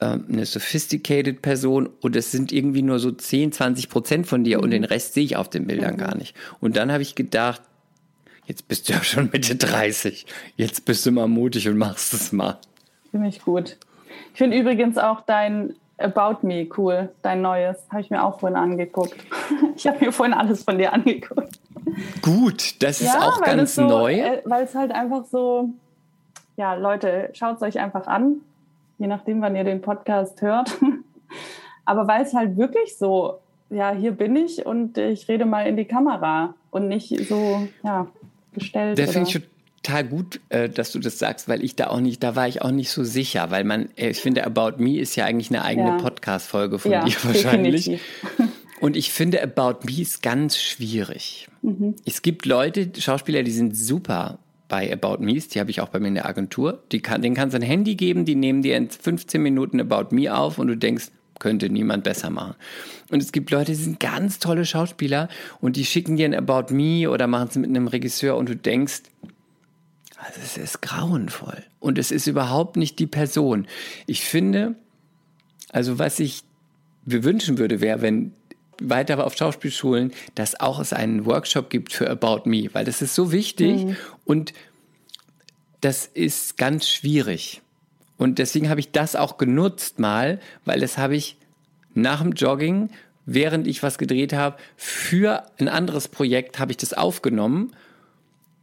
ähm, 0.00 0.26
eine 0.28 0.46
sophisticated 0.46 1.42
Person 1.42 1.88
und 2.00 2.16
es 2.16 2.30
sind 2.30 2.52
irgendwie 2.52 2.82
nur 2.82 2.98
so 2.98 3.10
10, 3.10 3.52
20 3.52 3.88
Prozent 3.88 4.26
von 4.26 4.44
dir 4.44 4.58
mhm. 4.58 4.64
und 4.64 4.70
den 4.70 4.84
Rest 4.84 5.14
sehe 5.14 5.24
ich 5.24 5.36
auf 5.36 5.48
den 5.48 5.66
Bildern 5.66 5.94
mhm. 5.94 5.98
gar 5.98 6.16
nicht. 6.16 6.36
Und 6.60 6.76
dann 6.76 6.92
habe 6.92 7.02
ich 7.02 7.14
gedacht, 7.14 7.62
jetzt 8.46 8.68
bist 8.68 8.88
du 8.88 8.94
ja 8.94 9.02
schon 9.02 9.30
Mitte 9.32 9.56
30, 9.56 10.26
jetzt 10.56 10.84
bist 10.84 11.06
du 11.06 11.12
mal 11.12 11.28
mutig 11.28 11.68
und 11.68 11.78
machst 11.78 12.14
es 12.14 12.32
mal. 12.32 12.58
Finde 13.10 13.28
ich 13.28 13.42
gut. 13.42 13.76
Ich 14.32 14.38
finde 14.38 14.58
übrigens 14.58 14.98
auch 14.98 15.20
dein 15.22 15.74
About 15.98 16.46
Me 16.46 16.68
cool, 16.76 17.10
dein 17.22 17.42
neues, 17.42 17.76
habe 17.90 18.00
ich 18.00 18.10
mir 18.10 18.24
auch 18.24 18.40
vorhin 18.40 18.56
angeguckt. 18.56 19.14
Ich 19.76 19.86
habe 19.86 20.04
mir 20.04 20.12
vorhin 20.12 20.34
alles 20.34 20.64
von 20.64 20.78
dir 20.78 20.92
angeguckt. 20.92 21.58
Gut, 22.20 22.82
das 22.82 23.00
ist 23.00 23.14
ja, 23.14 23.20
auch 23.20 23.40
ganz 23.42 23.74
so, 23.74 23.82
neu. 23.82 24.14
Äh, 24.14 24.42
weil 24.44 24.64
es 24.64 24.74
halt 24.74 24.92
einfach 24.92 25.24
so, 25.24 25.70
ja, 26.56 26.74
Leute, 26.74 27.30
schaut 27.32 27.56
es 27.56 27.62
euch 27.62 27.78
einfach 27.78 28.06
an, 28.06 28.36
je 28.98 29.06
nachdem, 29.06 29.40
wann 29.40 29.56
ihr 29.56 29.64
den 29.64 29.80
Podcast 29.80 30.42
hört. 30.42 30.70
Aber 31.84 32.06
weil 32.06 32.22
es 32.22 32.34
halt 32.34 32.56
wirklich 32.56 32.96
so, 32.96 33.38
ja, 33.70 33.92
hier 33.92 34.12
bin 34.12 34.36
ich 34.36 34.64
und 34.64 34.98
ich 34.98 35.28
rede 35.28 35.44
mal 35.44 35.66
in 35.66 35.76
die 35.76 35.86
Kamera 35.86 36.54
und 36.70 36.88
nicht 36.88 37.08
so, 37.28 37.66
ja, 37.82 38.06
gestellt. 38.52 38.98
Der 38.98 39.08
finde 39.08 39.30
ich 39.30 39.42
total 39.82 40.04
gut, 40.04 40.40
äh, 40.48 40.68
dass 40.68 40.92
du 40.92 40.98
das 40.98 41.18
sagst, 41.18 41.48
weil 41.48 41.64
ich 41.64 41.74
da 41.74 41.88
auch 41.88 42.00
nicht, 42.00 42.22
da 42.22 42.36
war 42.36 42.46
ich 42.46 42.62
auch 42.62 42.70
nicht 42.70 42.90
so 42.90 43.02
sicher, 43.02 43.50
weil 43.50 43.64
man, 43.64 43.88
äh, 43.96 44.10
ich 44.10 44.20
finde, 44.20 44.44
About 44.46 44.82
Me 44.82 44.98
ist 44.98 45.16
ja 45.16 45.24
eigentlich 45.24 45.50
eine 45.50 45.64
eigene 45.64 45.88
ja. 45.88 45.96
Podcast-Folge 45.96 46.78
von 46.78 46.92
ja, 46.92 47.04
dir 47.04 47.14
wahrscheinlich. 47.24 47.86
Definitiv. 47.86 48.52
Und 48.80 48.96
ich 48.96 49.12
finde, 49.12 49.42
About 49.42 49.86
Me 49.86 50.00
ist 50.00 50.22
ganz 50.22 50.56
schwierig. 50.56 51.48
Mhm. 51.62 51.94
Es 52.04 52.22
gibt 52.22 52.46
Leute, 52.46 52.90
Schauspieler, 52.98 53.42
die 53.42 53.52
sind 53.52 53.76
super 53.76 54.38
bei 54.68 54.92
About 54.92 55.22
Me, 55.22 55.34
die 55.34 55.60
habe 55.60 55.70
ich 55.70 55.80
auch 55.80 55.88
bei 55.88 56.00
mir 56.00 56.08
in 56.08 56.14
der 56.14 56.26
Agentur. 56.26 56.82
Die 56.92 57.00
kann, 57.00 57.22
denen 57.22 57.34
kannst 57.34 57.54
du 57.54 57.58
ein 57.58 57.62
Handy 57.62 57.94
geben, 57.94 58.24
die 58.24 58.34
nehmen 58.34 58.62
dir 58.62 58.76
in 58.76 58.88
15 58.88 59.42
Minuten 59.42 59.80
About 59.80 60.14
Me 60.14 60.34
auf 60.34 60.58
und 60.58 60.68
du 60.68 60.76
denkst, 60.76 61.10
könnte 61.38 61.68
niemand 61.68 62.04
besser 62.04 62.30
machen. 62.30 62.54
Und 63.10 63.20
es 63.20 63.32
gibt 63.32 63.50
Leute, 63.50 63.72
die 63.72 63.78
sind 63.82 64.00
ganz 64.00 64.38
tolle 64.38 64.64
Schauspieler 64.64 65.28
und 65.60 65.76
die 65.76 65.84
schicken 65.84 66.16
dir 66.16 66.24
ein 66.24 66.34
About 66.34 66.72
Me 66.72 67.10
oder 67.10 67.26
machen 67.26 67.48
es 67.50 67.56
mit 67.56 67.68
einem 67.68 67.88
Regisseur 67.88 68.36
und 68.36 68.48
du 68.48 68.56
denkst, 68.56 69.02
also 70.16 70.40
es 70.40 70.56
ist 70.56 70.82
grauenvoll. 70.82 71.64
Und 71.80 71.98
es 71.98 72.12
ist 72.12 72.28
überhaupt 72.28 72.76
nicht 72.76 72.98
die 73.00 73.08
Person. 73.08 73.66
Ich 74.06 74.24
finde, 74.24 74.76
also 75.70 75.98
was 75.98 76.20
ich 76.20 76.44
mir 77.04 77.24
wünschen 77.24 77.58
würde, 77.58 77.80
wäre, 77.80 78.02
wenn 78.02 78.32
weiter 78.88 79.24
auf 79.24 79.36
Schauspielschulen, 79.36 80.12
dass 80.34 80.58
auch 80.58 80.78
es 80.80 80.92
einen 80.92 81.26
Workshop 81.26 81.70
gibt 81.70 81.92
für 81.92 82.08
About 82.08 82.42
Me, 82.44 82.68
weil 82.72 82.84
das 82.84 83.02
ist 83.02 83.14
so 83.14 83.32
wichtig 83.32 83.84
mhm. 83.84 83.96
und 84.24 84.52
das 85.80 86.06
ist 86.06 86.56
ganz 86.56 86.88
schwierig. 86.88 87.60
Und 88.16 88.38
deswegen 88.38 88.68
habe 88.68 88.80
ich 88.80 88.92
das 88.92 89.16
auch 89.16 89.36
genutzt 89.36 89.98
mal, 89.98 90.38
weil 90.64 90.80
das 90.80 90.96
habe 90.96 91.16
ich 91.16 91.36
nach 91.94 92.22
dem 92.22 92.32
Jogging, 92.32 92.90
während 93.26 93.66
ich 93.66 93.82
was 93.82 93.98
gedreht 93.98 94.32
habe, 94.32 94.56
für 94.76 95.44
ein 95.58 95.68
anderes 95.68 96.08
Projekt 96.08 96.58
habe 96.58 96.70
ich 96.72 96.76
das 96.76 96.92
aufgenommen 96.92 97.72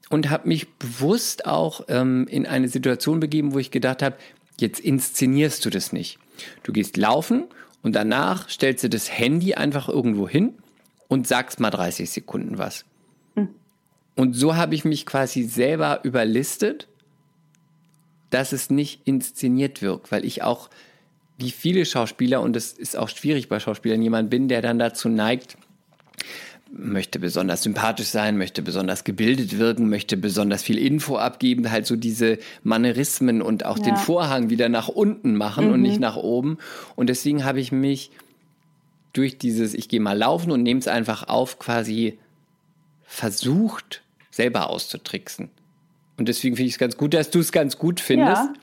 und 0.09 0.29
habe 0.29 0.47
mich 0.47 0.69
bewusst 0.75 1.45
auch 1.45 1.81
ähm, 1.87 2.25
in 2.29 2.45
eine 2.45 2.69
Situation 2.69 3.19
begeben, 3.19 3.53
wo 3.53 3.59
ich 3.59 3.71
gedacht 3.71 4.01
habe, 4.01 4.15
jetzt 4.59 4.79
inszenierst 4.79 5.65
du 5.65 5.69
das 5.69 5.93
nicht. 5.93 6.19
Du 6.63 6.71
gehst 6.71 6.97
laufen 6.97 7.45
und 7.81 7.95
danach 7.95 8.49
stellst 8.49 8.83
du 8.83 8.89
das 8.89 9.11
Handy 9.11 9.53
einfach 9.53 9.89
irgendwo 9.89 10.27
hin 10.27 10.53
und 11.07 11.27
sagst 11.27 11.59
mal 11.59 11.69
30 11.69 12.09
Sekunden 12.09 12.57
was. 12.57 12.85
Hm. 13.35 13.49
Und 14.15 14.33
so 14.33 14.55
habe 14.55 14.75
ich 14.75 14.85
mich 14.85 15.05
quasi 15.05 15.43
selber 15.43 16.01
überlistet 16.03 16.87
dass 18.29 18.51
es 18.51 18.69
nicht 18.69 19.01
inszeniert 19.05 19.81
wirkt, 19.81 20.11
weil 20.11 20.25
ich 20.25 20.43
auch, 20.43 20.69
wie 21.37 21.51
viele 21.51 21.85
Schauspieler, 21.85 22.41
und 22.41 22.55
es 22.55 22.73
ist 22.73 22.97
auch 22.97 23.09
schwierig 23.09 23.49
bei 23.49 23.59
Schauspielern, 23.59 24.01
jemand 24.01 24.29
bin, 24.29 24.47
der 24.47 24.61
dann 24.61 24.79
dazu 24.79 25.09
neigt, 25.09 25.57
möchte 26.71 27.19
besonders 27.19 27.63
sympathisch 27.63 28.07
sein, 28.07 28.37
möchte 28.37 28.61
besonders 28.61 29.03
gebildet 29.03 29.57
wirken, 29.57 29.89
möchte 29.89 30.17
besonders 30.17 30.61
viel 30.61 30.77
Info 30.77 31.17
abgeben, 31.17 31.71
halt 31.71 31.85
so 31.85 31.95
diese 31.95 32.37
Manierismen 32.63 33.41
und 33.41 33.65
auch 33.65 33.77
ja. 33.79 33.85
den 33.85 33.97
Vorhang 33.97 34.49
wieder 34.49 34.69
nach 34.69 34.87
unten 34.87 35.35
machen 35.35 35.67
mhm. 35.67 35.73
und 35.73 35.81
nicht 35.81 35.99
nach 35.99 36.15
oben. 36.15 36.57
Und 36.95 37.07
deswegen 37.07 37.43
habe 37.43 37.59
ich 37.59 37.71
mich 37.71 38.11
durch 39.13 39.37
dieses, 39.37 39.73
ich 39.73 39.89
gehe 39.89 39.99
mal 39.99 40.17
laufen 40.17 40.51
und 40.51 40.63
nehme 40.63 40.79
es 40.79 40.87
einfach 40.87 41.27
auf, 41.27 41.59
quasi 41.59 42.19
versucht, 43.03 44.03
selber 44.29 44.69
auszutricksen. 44.69 45.49
Und 46.17 46.29
deswegen 46.29 46.55
finde 46.55 46.67
ich 46.67 46.75
es 46.75 46.79
ganz 46.79 46.97
gut, 46.97 47.13
dass 47.13 47.31
du 47.31 47.39
es 47.39 47.51
ganz 47.51 47.77
gut 47.77 47.99
findest. 47.99 48.43
Ja. 48.43 48.53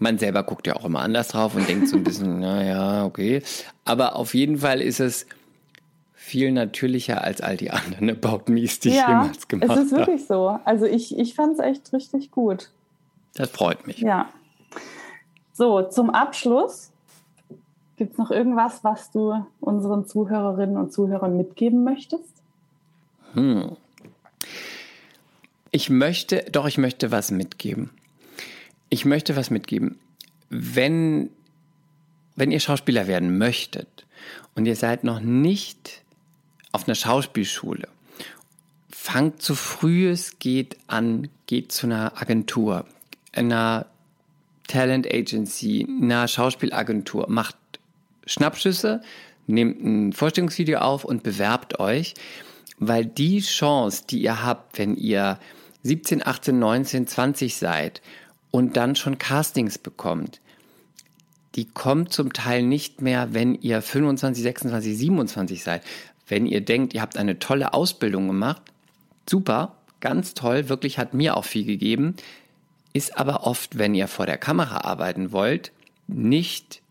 Man 0.00 0.18
selber 0.18 0.42
guckt 0.42 0.66
ja 0.66 0.74
auch 0.74 0.84
immer 0.84 1.00
anders 1.00 1.28
drauf 1.28 1.54
und 1.54 1.68
denkt 1.68 1.88
so 1.88 1.96
ein 1.96 2.04
bisschen, 2.04 2.40
naja, 2.40 3.04
okay. 3.04 3.42
Aber 3.84 4.16
auf 4.16 4.34
jeden 4.34 4.58
Fall 4.58 4.80
ist 4.80 4.98
es 4.98 5.26
viel 6.32 6.50
natürlicher 6.50 7.22
als 7.22 7.42
all 7.42 7.58
die 7.58 7.70
anderen 7.70 8.08
About 8.22 8.50
Me's, 8.50 8.80
die 8.80 8.88
ja, 8.88 8.94
ich 8.94 9.08
jemals 9.08 9.48
gemacht 9.48 9.68
habe. 9.68 9.80
Es 9.80 9.86
ist 9.86 9.92
wirklich 9.92 10.26
so. 10.26 10.58
Also 10.64 10.86
ich, 10.86 11.18
ich 11.18 11.34
fand 11.34 11.58
es 11.58 11.58
echt 11.58 11.92
richtig 11.92 12.30
gut. 12.30 12.70
Das 13.34 13.50
freut 13.50 13.86
mich. 13.86 13.98
Ja. 13.98 14.30
So, 15.52 15.82
zum 15.82 16.08
Abschluss. 16.08 16.90
Gibt 17.96 18.12
es 18.12 18.18
noch 18.18 18.30
irgendwas, 18.30 18.82
was 18.82 19.10
du 19.10 19.44
unseren 19.60 20.06
Zuhörerinnen 20.06 20.78
und 20.78 20.90
Zuhörern 20.90 21.36
mitgeben 21.36 21.84
möchtest? 21.84 22.32
Hm. 23.34 23.76
Ich 25.70 25.90
möchte, 25.90 26.46
doch, 26.50 26.66
ich 26.66 26.78
möchte 26.78 27.12
was 27.12 27.30
mitgeben. 27.30 27.90
Ich 28.88 29.04
möchte 29.04 29.36
was 29.36 29.50
mitgeben. 29.50 29.98
Wenn, 30.48 31.28
wenn 32.36 32.50
ihr 32.50 32.60
Schauspieler 32.60 33.06
werden 33.06 33.36
möchtet 33.36 34.06
und 34.54 34.64
ihr 34.64 34.76
seid 34.76 35.04
noch 35.04 35.20
nicht 35.20 36.02
auf 36.72 36.88
einer 36.88 36.94
Schauspielschule, 36.94 37.88
fangt 38.90 39.42
so 39.42 39.54
früh 39.54 40.08
es 40.10 40.38
geht 40.38 40.76
an, 40.86 41.28
geht 41.46 41.72
zu 41.72 41.86
einer 41.86 42.20
Agentur, 42.20 42.86
einer 43.32 43.86
Talent 44.68 45.06
Agency, 45.06 45.86
einer 45.86 46.28
Schauspielagentur, 46.28 47.26
macht 47.28 47.56
Schnappschüsse, 48.26 49.02
nehmt 49.46 49.82
ein 49.82 50.12
Vorstellungsvideo 50.12 50.78
auf 50.78 51.04
und 51.04 51.22
bewerbt 51.22 51.80
euch, 51.80 52.14
weil 52.78 53.04
die 53.04 53.40
Chance, 53.40 54.04
die 54.08 54.22
ihr 54.22 54.42
habt, 54.42 54.78
wenn 54.78 54.96
ihr 54.96 55.38
17, 55.82 56.26
18, 56.26 56.58
19, 56.58 57.06
20 57.06 57.56
seid 57.56 58.02
und 58.50 58.76
dann 58.76 58.96
schon 58.96 59.18
Castings 59.18 59.78
bekommt, 59.78 60.40
die 61.54 61.66
kommt 61.66 62.12
zum 62.12 62.32
Teil 62.32 62.62
nicht 62.62 63.02
mehr, 63.02 63.34
wenn 63.34 63.54
ihr 63.56 63.82
25, 63.82 64.42
26, 64.42 64.96
27 64.96 65.62
seid. 65.62 65.82
Wenn 66.26 66.46
ihr 66.46 66.60
denkt, 66.60 66.94
ihr 66.94 67.02
habt 67.02 67.16
eine 67.16 67.38
tolle 67.38 67.74
Ausbildung 67.74 68.26
gemacht, 68.26 68.62
super, 69.28 69.76
ganz 70.00 70.34
toll, 70.34 70.68
wirklich 70.68 70.98
hat 70.98 71.14
mir 71.14 71.36
auch 71.36 71.44
viel 71.44 71.64
gegeben, 71.64 72.16
ist 72.92 73.16
aber 73.16 73.46
oft, 73.46 73.78
wenn 73.78 73.94
ihr 73.94 74.08
vor 74.08 74.26
der 74.26 74.38
Kamera 74.38 74.78
arbeiten 74.84 75.32
wollt, 75.32 75.72
nicht 76.06 76.82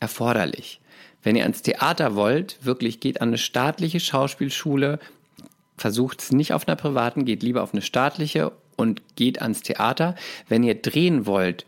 erforderlich. 0.00 0.80
Wenn 1.22 1.36
ihr 1.36 1.44
ans 1.44 1.62
Theater 1.62 2.14
wollt, 2.16 2.58
wirklich 2.64 3.00
geht 3.00 3.20
an 3.22 3.28
eine 3.28 3.38
staatliche 3.38 4.00
Schauspielschule, 4.00 4.98
versucht 5.76 6.20
es 6.20 6.32
nicht 6.32 6.52
auf 6.52 6.68
einer 6.68 6.76
privaten, 6.76 7.24
geht 7.24 7.42
lieber 7.42 7.62
auf 7.62 7.72
eine 7.72 7.82
staatliche 7.82 8.52
und 8.76 9.02
geht 9.16 9.40
ans 9.40 9.62
Theater. 9.62 10.16
Wenn 10.48 10.62
ihr 10.62 10.74
drehen 10.74 11.26
wollt, 11.26 11.64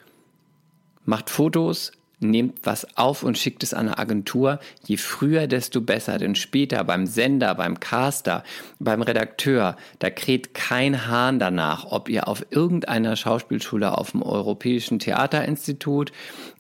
macht 1.06 1.30
Fotos, 1.30 1.92
nehmt 2.18 2.60
was 2.64 2.96
auf 2.96 3.22
und 3.22 3.36
schickt 3.36 3.62
es 3.62 3.74
an 3.74 3.88
eine 3.88 3.98
Agentur. 3.98 4.58
Je 4.86 4.96
früher, 4.96 5.46
desto 5.46 5.80
besser. 5.80 6.18
Denn 6.18 6.34
später 6.34 6.82
beim 6.84 7.06
Sender, 7.06 7.54
beim 7.54 7.78
Caster, 7.78 8.42
beim 8.78 9.02
Redakteur, 9.02 9.76
da 9.98 10.10
kräht 10.10 10.54
kein 10.54 11.06
Hahn 11.08 11.38
danach, 11.38 11.84
ob 11.90 12.08
ihr 12.08 12.28
auf 12.28 12.46
irgendeiner 12.50 13.16
Schauspielschule, 13.16 13.96
auf 13.96 14.12
dem 14.12 14.22
Europäischen 14.22 14.98
Theaterinstitut, 14.98 16.12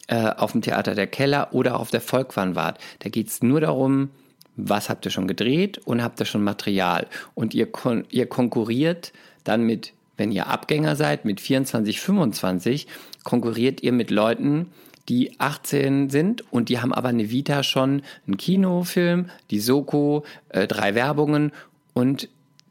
äh, 0.08 0.28
auf 0.30 0.52
dem 0.52 0.62
Theater 0.62 0.94
der 0.94 1.06
Keller 1.06 1.48
oder 1.52 1.80
auf 1.80 1.90
der 1.90 2.02
Volkwang 2.02 2.54
wart. 2.54 2.78
Da 2.98 3.08
geht 3.08 3.28
es 3.28 3.42
nur 3.42 3.60
darum, 3.60 4.10
was 4.56 4.88
habt 4.88 5.04
ihr 5.04 5.10
schon 5.10 5.26
gedreht 5.28 5.78
und 5.78 6.02
habt 6.02 6.20
ihr 6.20 6.26
schon 6.26 6.44
Material. 6.44 7.06
Und 7.34 7.54
ihr, 7.54 7.70
kon 7.70 8.04
ihr 8.10 8.26
konkurriert 8.26 9.12
dann 9.44 9.62
mit, 9.62 9.92
wenn 10.16 10.32
ihr 10.32 10.48
Abgänger 10.48 10.96
seid, 10.96 11.24
mit 11.24 11.40
24, 11.40 12.00
25, 12.00 12.86
konkurriert 13.22 13.82
ihr 13.82 13.92
mit 13.92 14.10
Leuten, 14.10 14.70
die 15.08 15.38
18 15.38 16.10
sind 16.10 16.52
und 16.52 16.68
die 16.68 16.80
haben 16.80 16.92
aber 16.92 17.08
eine 17.08 17.30
Vita 17.30 17.62
schon, 17.62 18.02
einen 18.26 18.36
Kinofilm, 18.36 19.30
die 19.50 19.60
Soko, 19.60 20.24
äh, 20.48 20.66
drei 20.66 20.94
Werbungen 20.94 21.52
und 21.94 22.28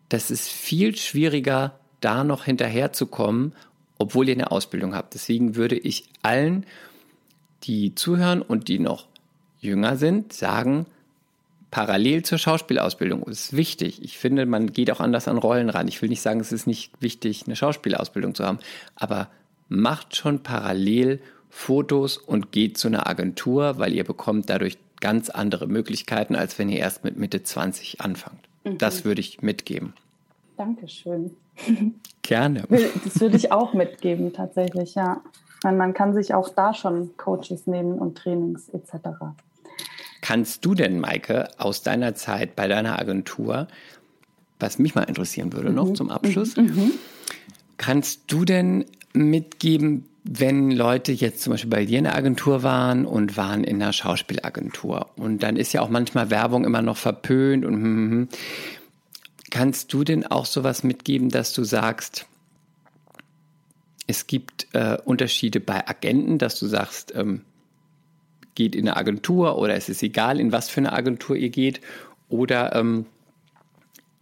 das 0.09 0.31
ist 0.31 0.49
viel 0.49 0.95
schwieriger, 0.95 1.79
da 2.01 2.23
noch 2.23 2.43
hinterherzukommen, 2.43 3.53
obwohl 3.97 4.29
ihr 4.29 4.35
eine 4.35 4.51
Ausbildung 4.51 4.93
habt. 4.93 5.13
Deswegen 5.13 5.55
würde 5.55 5.77
ich 5.77 6.05
allen, 6.21 6.65
die 7.63 7.95
zuhören 7.95 8.41
und 8.41 8.67
die 8.67 8.79
noch 8.79 9.07
jünger 9.59 9.97
sind, 9.97 10.33
sagen, 10.33 10.85
parallel 11.71 12.23
zur 12.23 12.37
Schauspielausbildung 12.37 13.23
ist 13.23 13.55
wichtig. 13.55 14.03
Ich 14.03 14.17
finde, 14.17 14.45
man 14.45 14.71
geht 14.71 14.91
auch 14.91 14.99
anders 14.99 15.27
an 15.27 15.37
Rollen 15.37 15.69
ran. 15.69 15.87
Ich 15.87 16.01
will 16.01 16.09
nicht 16.09 16.21
sagen, 16.21 16.39
es 16.39 16.51
ist 16.51 16.67
nicht 16.67 16.91
wichtig, 17.01 17.43
eine 17.45 17.55
Schauspielausbildung 17.55 18.35
zu 18.35 18.45
haben, 18.45 18.59
aber 18.95 19.29
macht 19.67 20.15
schon 20.15 20.43
parallel 20.43 21.19
Fotos 21.57 22.17
und 22.17 22.51
geht 22.51 22.77
zu 22.77 22.89
einer 22.89 23.07
Agentur, 23.07 23.79
weil 23.79 23.93
ihr 23.93 24.03
bekommt 24.03 24.49
dadurch 24.49 24.77
ganz 24.99 25.29
andere 25.29 25.67
Möglichkeiten, 25.67 26.35
als 26.35 26.59
wenn 26.59 26.67
ihr 26.67 26.79
erst 26.79 27.05
mit 27.05 27.17
Mitte 27.17 27.43
20 27.43 28.01
anfangt. 28.01 28.41
Mhm. 28.65 28.77
Das 28.77 29.05
würde 29.05 29.21
ich 29.21 29.41
mitgeben. 29.41 29.93
Dankeschön. 30.57 31.31
Gerne. 32.21 32.65
Das 33.05 33.21
würde 33.21 33.37
ich 33.37 33.53
auch 33.53 33.73
mitgeben, 33.73 34.33
tatsächlich, 34.33 34.95
ja. 34.95 35.21
Man 35.63 35.93
kann 35.93 36.13
sich 36.13 36.33
auch 36.33 36.49
da 36.49 36.73
schon 36.73 37.15
Coaches 37.15 37.67
nehmen 37.67 37.99
und 37.99 38.17
Trainings 38.17 38.67
etc. 38.69 39.07
Kannst 40.19 40.65
du 40.65 40.75
denn, 40.75 40.99
Maike, 40.99 41.47
aus 41.57 41.81
deiner 41.81 42.15
Zeit 42.15 42.57
bei 42.57 42.67
deiner 42.67 42.99
Agentur, 42.99 43.69
was 44.59 44.77
mich 44.77 44.93
mal 44.93 45.03
interessieren 45.03 45.53
würde 45.53 45.69
mhm. 45.69 45.75
noch 45.75 45.93
zum 45.93 46.09
Abschluss, 46.11 46.57
mhm. 46.57 46.65
mhm. 46.65 46.91
kannst 47.77 48.23
du 48.27 48.43
denn 48.43 48.85
mitgeben, 49.13 50.05
wenn 50.27 50.71
Leute 50.71 51.11
jetzt 51.11 51.43
zum 51.43 51.51
Beispiel 51.51 51.69
bei 51.69 51.85
dir 51.85 51.99
in 51.99 52.05
der 52.05 52.15
Agentur 52.15 52.63
waren 52.63 53.05
und 53.05 53.37
waren 53.37 53.63
in 53.63 53.81
einer 53.81 53.93
Schauspielagentur 53.93 55.11
und 55.17 55.43
dann 55.43 55.55
ist 55.55 55.71
ja 55.71 55.81
auch 55.81 55.89
manchmal 55.89 56.31
Werbung 56.31 56.65
immer 56.65 56.81
noch 56.81 56.97
verpönt 56.97 57.63
und 57.63 57.73
hm, 57.75 57.83
hm, 57.83 58.11
hm. 58.11 58.29
kannst 59.51 59.93
du 59.93 60.03
denn 60.03 60.25
auch 60.25 60.47
sowas 60.47 60.83
mitgeben, 60.83 61.29
dass 61.29 61.53
du 61.53 61.63
sagst, 61.63 62.25
es 64.07 64.25
gibt 64.25 64.67
äh, 64.73 64.97
Unterschiede 65.05 65.59
bei 65.59 65.87
Agenten, 65.87 66.39
dass 66.39 66.59
du 66.59 66.65
sagst, 66.65 67.13
ähm, 67.15 67.41
geht 68.55 68.75
in 68.75 68.87
eine 68.87 68.97
Agentur 68.97 69.57
oder 69.57 69.75
es 69.75 69.89
ist 69.89 70.01
egal, 70.01 70.39
in 70.39 70.51
was 70.51 70.69
für 70.69 70.79
eine 70.79 70.93
Agentur 70.93 71.35
ihr 71.35 71.49
geht. 71.49 71.81
Oder 72.29 72.75
ähm, 72.75 73.05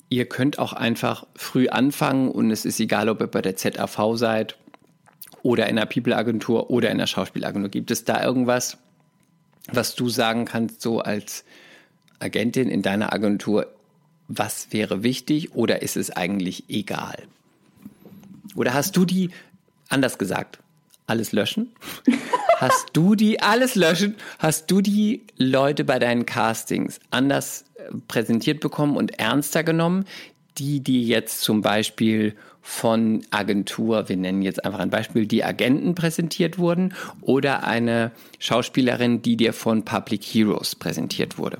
ihr 0.09 0.25
könnt 0.25 0.57
auch 0.57 0.73
einfach 0.73 1.27
früh 1.35 1.67
anfangen 1.67 2.29
und 2.29 2.49
es 2.49 2.65
ist 2.65 2.79
egal, 2.79 3.09
ob 3.09 3.21
ihr 3.21 3.27
bei 3.27 3.41
der 3.41 3.55
ZAV 3.55 4.15
seid 4.15 4.57
oder 5.43 5.67
in 5.67 5.77
einer 5.77 5.85
People-Agentur 5.85 6.71
oder 6.71 6.89
in 6.89 6.95
einer 6.95 7.07
Schauspielagentur. 7.07 7.69
Gibt 7.69 7.91
es 7.91 8.05
da 8.05 8.23
irgendwas, 8.23 8.77
was 9.71 9.93
du 9.93 10.09
sagen 10.09 10.45
kannst, 10.45 10.81
so 10.81 10.99
als 10.99 11.45
Agentin 12.19 12.69
in 12.69 12.81
deiner 12.81 13.13
Agentur, 13.13 13.67
was 14.27 14.71
wäre 14.71 15.03
wichtig 15.03 15.53
oder 15.53 15.81
ist 15.81 15.97
es 15.97 16.09
eigentlich 16.09 16.63
egal? 16.69 17.23
Oder 18.55 18.73
hast 18.73 18.95
du 18.95 19.05
die, 19.05 19.29
anders 19.89 20.17
gesagt, 20.17 20.59
alles 21.05 21.31
löschen? 21.31 21.71
Hast 22.57 22.91
du 22.93 23.15
die, 23.15 23.41
alles 23.41 23.75
löschen, 23.75 24.15
hast 24.39 24.71
du 24.71 24.79
die 24.79 25.23
Leute 25.35 25.83
bei 25.83 25.99
deinen 25.99 26.25
Castings 26.25 26.99
anders 27.09 27.65
präsentiert 28.07 28.61
bekommen 28.61 28.95
und 28.95 29.19
ernster 29.19 29.63
genommen. 29.63 30.05
Die, 30.59 30.79
die 30.79 31.05
jetzt 31.05 31.41
zum 31.41 31.61
Beispiel 31.61 32.35
von 32.65 33.21
Agentur, 33.29 34.07
wir 34.07 34.15
nennen 34.15 34.41
jetzt 34.41 34.63
einfach 34.63 34.79
ein 34.79 34.89
Beispiel, 34.89 35.27
die 35.27 35.43
Agenten 35.43 35.95
präsentiert 35.95 36.57
wurden 36.57 36.93
oder 37.21 37.65
eine 37.65 38.11
Schauspielerin, 38.39 39.21
die 39.21 39.35
dir 39.35 39.51
von 39.51 39.83
Public 39.83 40.23
Heroes 40.23 40.73
präsentiert 40.73 41.37
wurde. 41.37 41.57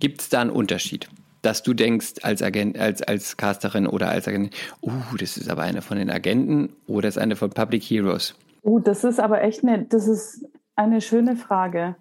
Gibt 0.00 0.20
es 0.20 0.28
da 0.28 0.40
einen 0.40 0.50
Unterschied? 0.50 1.08
Dass 1.42 1.62
du 1.62 1.72
denkst 1.72 2.14
als 2.22 2.42
Agent, 2.42 2.76
als, 2.78 3.00
als 3.00 3.36
Casterin 3.36 3.86
oder 3.86 4.08
als 4.10 4.26
Agent, 4.26 4.52
uh, 4.82 4.90
das 5.18 5.36
ist 5.36 5.48
aber 5.48 5.62
eine 5.62 5.82
von 5.82 5.96
den 5.96 6.10
Agenten 6.10 6.70
oder 6.88 7.08
ist 7.08 7.16
eine 7.16 7.36
von 7.36 7.50
Public 7.50 7.84
Heroes? 7.84 8.34
Uh, 8.64 8.80
das 8.80 9.04
ist 9.04 9.20
aber 9.20 9.42
echt 9.42 9.62
eine, 9.62 9.84
das 9.84 10.08
ist 10.08 10.46
eine 10.74 11.00
schöne 11.00 11.36
Frage. 11.36 11.94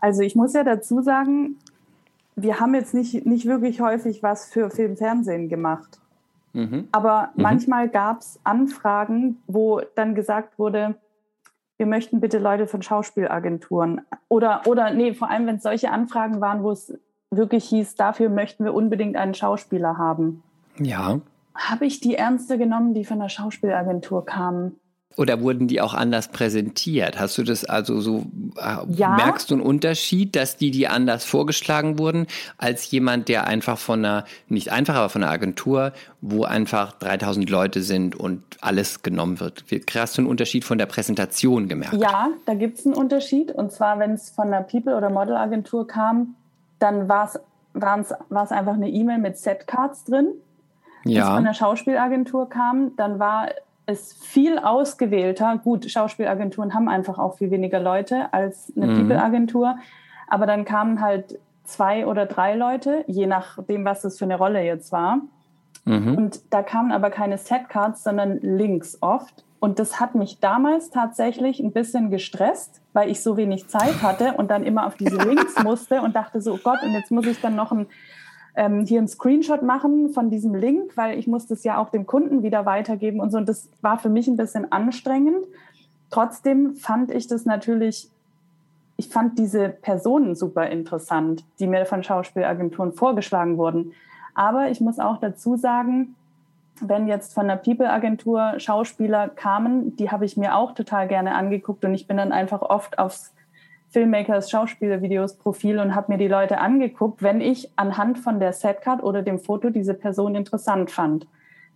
Also 0.00 0.22
ich 0.22 0.34
muss 0.34 0.54
ja 0.54 0.64
dazu 0.64 1.02
sagen, 1.02 1.58
wir 2.34 2.60
haben 2.60 2.74
jetzt 2.74 2.94
nicht, 2.94 3.26
nicht 3.26 3.44
wirklich 3.44 3.82
häufig 3.82 4.22
was 4.22 4.46
für 4.46 4.70
Film, 4.70 4.96
Fernsehen 4.96 5.50
gemacht. 5.50 6.00
Mhm. 6.52 6.88
Aber 6.92 7.30
mhm. 7.34 7.42
manchmal 7.42 7.88
gab 7.88 8.20
es 8.20 8.40
Anfragen, 8.44 9.42
wo 9.46 9.80
dann 9.94 10.14
gesagt 10.14 10.58
wurde, 10.58 10.96
wir 11.78 11.86
möchten 11.86 12.20
bitte 12.20 12.38
Leute 12.38 12.66
von 12.66 12.82
Schauspielagenturen. 12.82 14.02
Oder, 14.28 14.62
oder 14.66 14.92
nee, 14.92 15.14
vor 15.14 15.30
allem, 15.30 15.46
wenn 15.46 15.56
es 15.56 15.62
solche 15.62 15.90
Anfragen 15.90 16.40
waren, 16.40 16.62
wo 16.62 16.70
es 16.70 16.96
wirklich 17.30 17.64
hieß, 17.64 17.96
dafür 17.96 18.28
möchten 18.28 18.64
wir 18.64 18.74
unbedingt 18.74 19.16
einen 19.16 19.34
Schauspieler 19.34 19.98
haben. 19.98 20.42
Ja. 20.78 21.20
Habe 21.54 21.86
ich 21.86 22.00
die 22.00 22.14
Ernste 22.14 22.58
genommen, 22.58 22.94
die 22.94 23.04
von 23.04 23.18
der 23.18 23.28
Schauspielagentur 23.28 24.24
kamen? 24.24 24.78
Oder 25.16 25.40
wurden 25.40 25.68
die 25.68 25.80
auch 25.80 25.94
anders 25.94 26.28
präsentiert? 26.28 27.18
Hast 27.20 27.36
du 27.38 27.42
das 27.42 27.64
also 27.64 28.00
so, 28.00 28.26
äh, 28.56 28.76
ja. 28.92 29.16
merkst 29.16 29.50
du 29.50 29.54
einen 29.54 29.62
Unterschied, 29.62 30.36
dass 30.36 30.56
die 30.56 30.70
die 30.70 30.88
anders 30.88 31.24
vorgeschlagen 31.24 31.98
wurden, 31.98 32.26
als 32.58 32.90
jemand, 32.90 33.28
der 33.28 33.46
einfach 33.46 33.78
von 33.78 34.04
einer, 34.04 34.24
nicht 34.48 34.72
einfach, 34.72 34.94
aber 34.94 35.08
von 35.08 35.22
einer 35.22 35.32
Agentur, 35.32 35.92
wo 36.20 36.44
einfach 36.44 36.92
3000 36.92 37.48
Leute 37.50 37.82
sind 37.82 38.16
und 38.16 38.42
alles 38.60 39.02
genommen 39.02 39.40
wird? 39.40 39.64
Hast 39.94 40.16
du 40.16 40.22
einen 40.22 40.30
Unterschied 40.30 40.64
von 40.64 40.78
der 40.78 40.86
Präsentation 40.86 41.68
gemerkt? 41.68 41.94
Ja, 41.94 42.28
da 42.46 42.54
gibt 42.54 42.78
es 42.78 42.86
einen 42.86 42.94
Unterschied. 42.94 43.52
Und 43.52 43.72
zwar, 43.72 43.98
wenn 43.98 44.12
es 44.12 44.30
von 44.30 44.48
einer 44.48 44.62
People- 44.62 44.96
oder 44.96 45.10
Modelagentur 45.10 45.86
kam, 45.86 46.34
dann 46.78 47.08
war 47.08 47.30
es 47.74 48.52
einfach 48.52 48.74
eine 48.74 48.88
E-Mail 48.88 49.18
mit 49.18 49.38
Setcards 49.38 50.04
drin. 50.04 50.28
Wenn 51.04 51.16
es 51.16 51.24
von 51.24 51.36
einer 51.38 51.54
Schauspielagentur 51.54 52.48
kam, 52.48 52.94
dann 52.96 53.18
war 53.18 53.48
ist 53.92 54.24
viel 54.24 54.58
ausgewählter. 54.58 55.60
Gut, 55.62 55.90
Schauspielagenturen 55.90 56.74
haben 56.74 56.88
einfach 56.88 57.18
auch 57.18 57.36
viel 57.38 57.50
weniger 57.50 57.80
Leute 57.80 58.32
als 58.32 58.72
eine 58.76 58.86
mhm. 58.86 58.96
People-Agentur. 59.08 59.76
Aber 60.28 60.46
dann 60.46 60.64
kamen 60.64 61.00
halt 61.00 61.38
zwei 61.64 62.06
oder 62.06 62.26
drei 62.26 62.54
Leute, 62.54 63.04
je 63.06 63.26
nachdem, 63.26 63.84
was 63.84 64.02
das 64.02 64.18
für 64.18 64.24
eine 64.24 64.36
Rolle 64.36 64.62
jetzt 64.62 64.92
war. 64.92 65.20
Mhm. 65.84 66.16
Und 66.16 66.40
da 66.52 66.62
kamen 66.62 66.92
aber 66.92 67.10
keine 67.10 67.38
Setcards, 67.38 68.02
sondern 68.02 68.38
Links 68.40 68.98
oft. 69.00 69.44
Und 69.60 69.78
das 69.78 70.00
hat 70.00 70.14
mich 70.14 70.40
damals 70.40 70.90
tatsächlich 70.90 71.60
ein 71.60 71.72
bisschen 71.72 72.10
gestresst, 72.10 72.80
weil 72.92 73.10
ich 73.10 73.22
so 73.22 73.36
wenig 73.36 73.68
Zeit 73.68 74.02
hatte 74.02 74.32
und 74.32 74.50
dann 74.50 74.64
immer 74.64 74.86
auf 74.86 74.96
diese 74.96 75.16
Links 75.16 75.54
musste 75.62 76.02
und 76.02 76.16
dachte 76.16 76.40
so, 76.40 76.54
oh 76.54 76.58
Gott, 76.62 76.82
und 76.82 76.92
jetzt 76.92 77.10
muss 77.10 77.26
ich 77.26 77.40
dann 77.40 77.54
noch 77.54 77.70
ein 77.70 77.86
ähm, 78.54 78.84
hier 78.84 78.98
einen 78.98 79.08
Screenshot 79.08 79.62
machen 79.62 80.10
von 80.10 80.30
diesem 80.30 80.54
Link, 80.54 80.96
weil 80.96 81.18
ich 81.18 81.26
muss 81.26 81.46
das 81.46 81.64
ja 81.64 81.78
auch 81.78 81.88
dem 81.88 82.06
Kunden 82.06 82.42
wieder 82.42 82.66
weitergeben 82.66 83.20
und 83.20 83.30
so. 83.30 83.38
Und 83.38 83.48
das 83.48 83.68
war 83.80 83.98
für 83.98 84.08
mich 84.08 84.28
ein 84.28 84.36
bisschen 84.36 84.70
anstrengend. 84.70 85.46
Trotzdem 86.10 86.74
fand 86.74 87.10
ich 87.10 87.26
das 87.26 87.46
natürlich, 87.46 88.10
ich 88.96 89.08
fand 89.08 89.38
diese 89.38 89.70
Personen 89.70 90.34
super 90.34 90.68
interessant, 90.68 91.44
die 91.58 91.66
mir 91.66 91.86
von 91.86 92.02
Schauspielagenturen 92.02 92.92
vorgeschlagen 92.92 93.56
wurden. 93.56 93.92
Aber 94.34 94.70
ich 94.70 94.80
muss 94.80 94.98
auch 94.98 95.18
dazu 95.18 95.56
sagen, 95.56 96.14
wenn 96.80 97.06
jetzt 97.06 97.34
von 97.34 97.48
der 97.48 97.56
People-Agentur 97.56 98.54
Schauspieler 98.58 99.28
kamen, 99.28 99.96
die 99.96 100.10
habe 100.10 100.24
ich 100.24 100.36
mir 100.36 100.56
auch 100.56 100.72
total 100.72 101.08
gerne 101.08 101.34
angeguckt 101.34 101.84
und 101.84 101.94
ich 101.94 102.06
bin 102.06 102.16
dann 102.16 102.32
einfach 102.32 102.62
oft 102.62 102.98
aufs 102.98 103.32
Filmmakers 103.92 104.50
Schauspielervideos 104.50 105.36
Profil 105.36 105.78
und 105.78 105.94
habe 105.94 106.12
mir 106.12 106.18
die 106.18 106.28
Leute 106.28 106.58
angeguckt, 106.58 107.22
wenn 107.22 107.40
ich 107.40 107.70
anhand 107.76 108.18
von 108.18 108.40
der 108.40 108.52
Setcard 108.52 109.02
oder 109.02 109.22
dem 109.22 109.38
Foto 109.38 109.70
diese 109.70 109.94
Person 109.94 110.34
interessant 110.34 110.90
fand. 110.90 111.26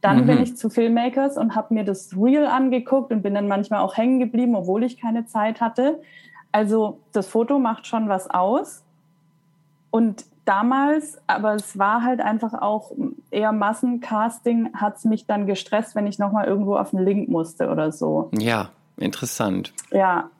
Dann 0.01 0.23
mhm. 0.23 0.27
bin 0.27 0.43
ich 0.43 0.57
zu 0.57 0.71
Filmmakers 0.71 1.37
und 1.37 1.55
habe 1.55 1.75
mir 1.75 1.85
das 1.85 2.17
Reel 2.17 2.47
angeguckt 2.47 3.13
und 3.13 3.23
bin 3.23 3.35
dann 3.35 3.49
manchmal 3.49 3.81
auch 3.81 3.97
hängen 3.97 4.19
geblieben, 4.19 4.55
obwohl 4.57 4.83
ich 4.83 5.01
keine 5.01 5.27
Zeit 5.27 5.61
hatte. 5.61 6.01
Also 6.53 7.01
das 7.13 7.27
Foto 7.27 7.59
macht 7.59 7.87
schon 7.87 8.09
was 8.09 8.31
aus. 8.31 8.83
Und 9.91 10.25
damals, 10.47 11.19
aber 11.27 11.55
es 11.55 11.79
war 11.79 12.03
halt 12.03 12.21
einfach 12.21 12.55
auch 12.55 12.93
eher 13.31 13.53
Massencasting, 13.53 14.73
hat 14.75 14.97
es 14.97 15.05
mich 15.05 15.27
dann 15.27 15.47
gestresst, 15.47 15.95
wenn 15.95 16.07
ich 16.07 16.19
nochmal 16.19 16.47
irgendwo 16.47 16.77
auf 16.77 16.91
den 16.91 17.01
Link 17.01 17.29
musste 17.29 17.69
oder 17.69 17.93
so. 17.93 18.31
Ja, 18.39 18.71
interessant. 18.97 19.75
Ja, 19.91 20.31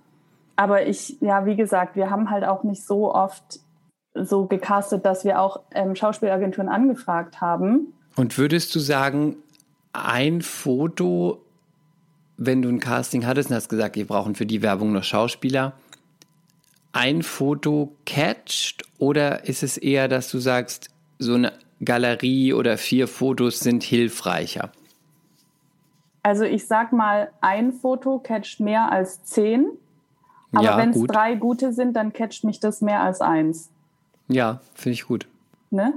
aber 0.57 0.87
ich, 0.87 1.21
ja, 1.21 1.47
wie 1.47 1.57
gesagt, 1.57 1.97
wir 1.97 2.11
haben 2.11 2.31
halt 2.31 2.45
auch 2.45 2.65
nicht 2.65 2.85
so 2.85 3.15
oft 3.15 3.61
so 4.15 4.47
gecastet, 4.47 5.05
dass 5.05 5.25
wir 5.25 5.41
auch 5.41 5.61
ähm, 5.73 5.95
Schauspielagenturen 5.95 6.69
angefragt 6.69 7.41
haben. 7.41 7.93
Und 8.17 8.39
würdest 8.39 8.75
du 8.75 8.79
sagen, 8.79 9.37
ein 9.93 10.41
Foto, 10.43 11.43
wenn 12.39 12.63
du 12.63 12.71
ein 12.71 12.81
Casting 12.81 13.27
hattest 13.27 13.51
und 13.51 13.57
hast 13.57 13.69
gesagt, 13.69 13.97
wir 13.97 14.07
brauchen 14.07 14.35
für 14.35 14.47
die 14.47 14.63
Werbung 14.63 14.93
noch 14.93 15.05
Schauspieler, 15.05 15.75
ein 16.93 17.23
Foto 17.23 17.95
catcht 18.07 18.85
oder 18.99 19.47
ist 19.47 19.63
es 19.63 19.77
eher, 19.77 20.09
dass 20.09 20.31
du 20.31 20.39
sagst, 20.39 20.89
so 21.19 21.35
eine 21.35 21.53
Galerie 21.85 22.55
oder 22.55 22.79
vier 22.79 23.07
Fotos 23.07 23.61
sind 23.61 23.83
hilfreicher? 23.83 24.71
Also 26.23 26.45
ich 26.45 26.67
sag 26.67 26.93
mal, 26.93 27.31
ein 27.41 27.73
Foto 27.73 28.19
catcht 28.19 28.61
mehr 28.61 28.91
als 28.91 29.25
zehn. 29.25 29.67
Aber 30.57 30.65
ja, 30.65 30.77
wenn 30.79 30.91
es 30.91 31.03
drei 31.03 31.35
gute 31.35 31.73
sind, 31.73 31.95
dann 31.95 32.13
catcht 32.13 32.45
mich 32.45 32.61
das 32.61 32.81
mehr 32.81 33.01
als 33.01 33.21
eins. 33.21 33.71
Ja, 34.29 34.61
finde 34.75 34.95
ich 34.95 35.07
gut. 35.07 35.27
Ne? 35.71 35.95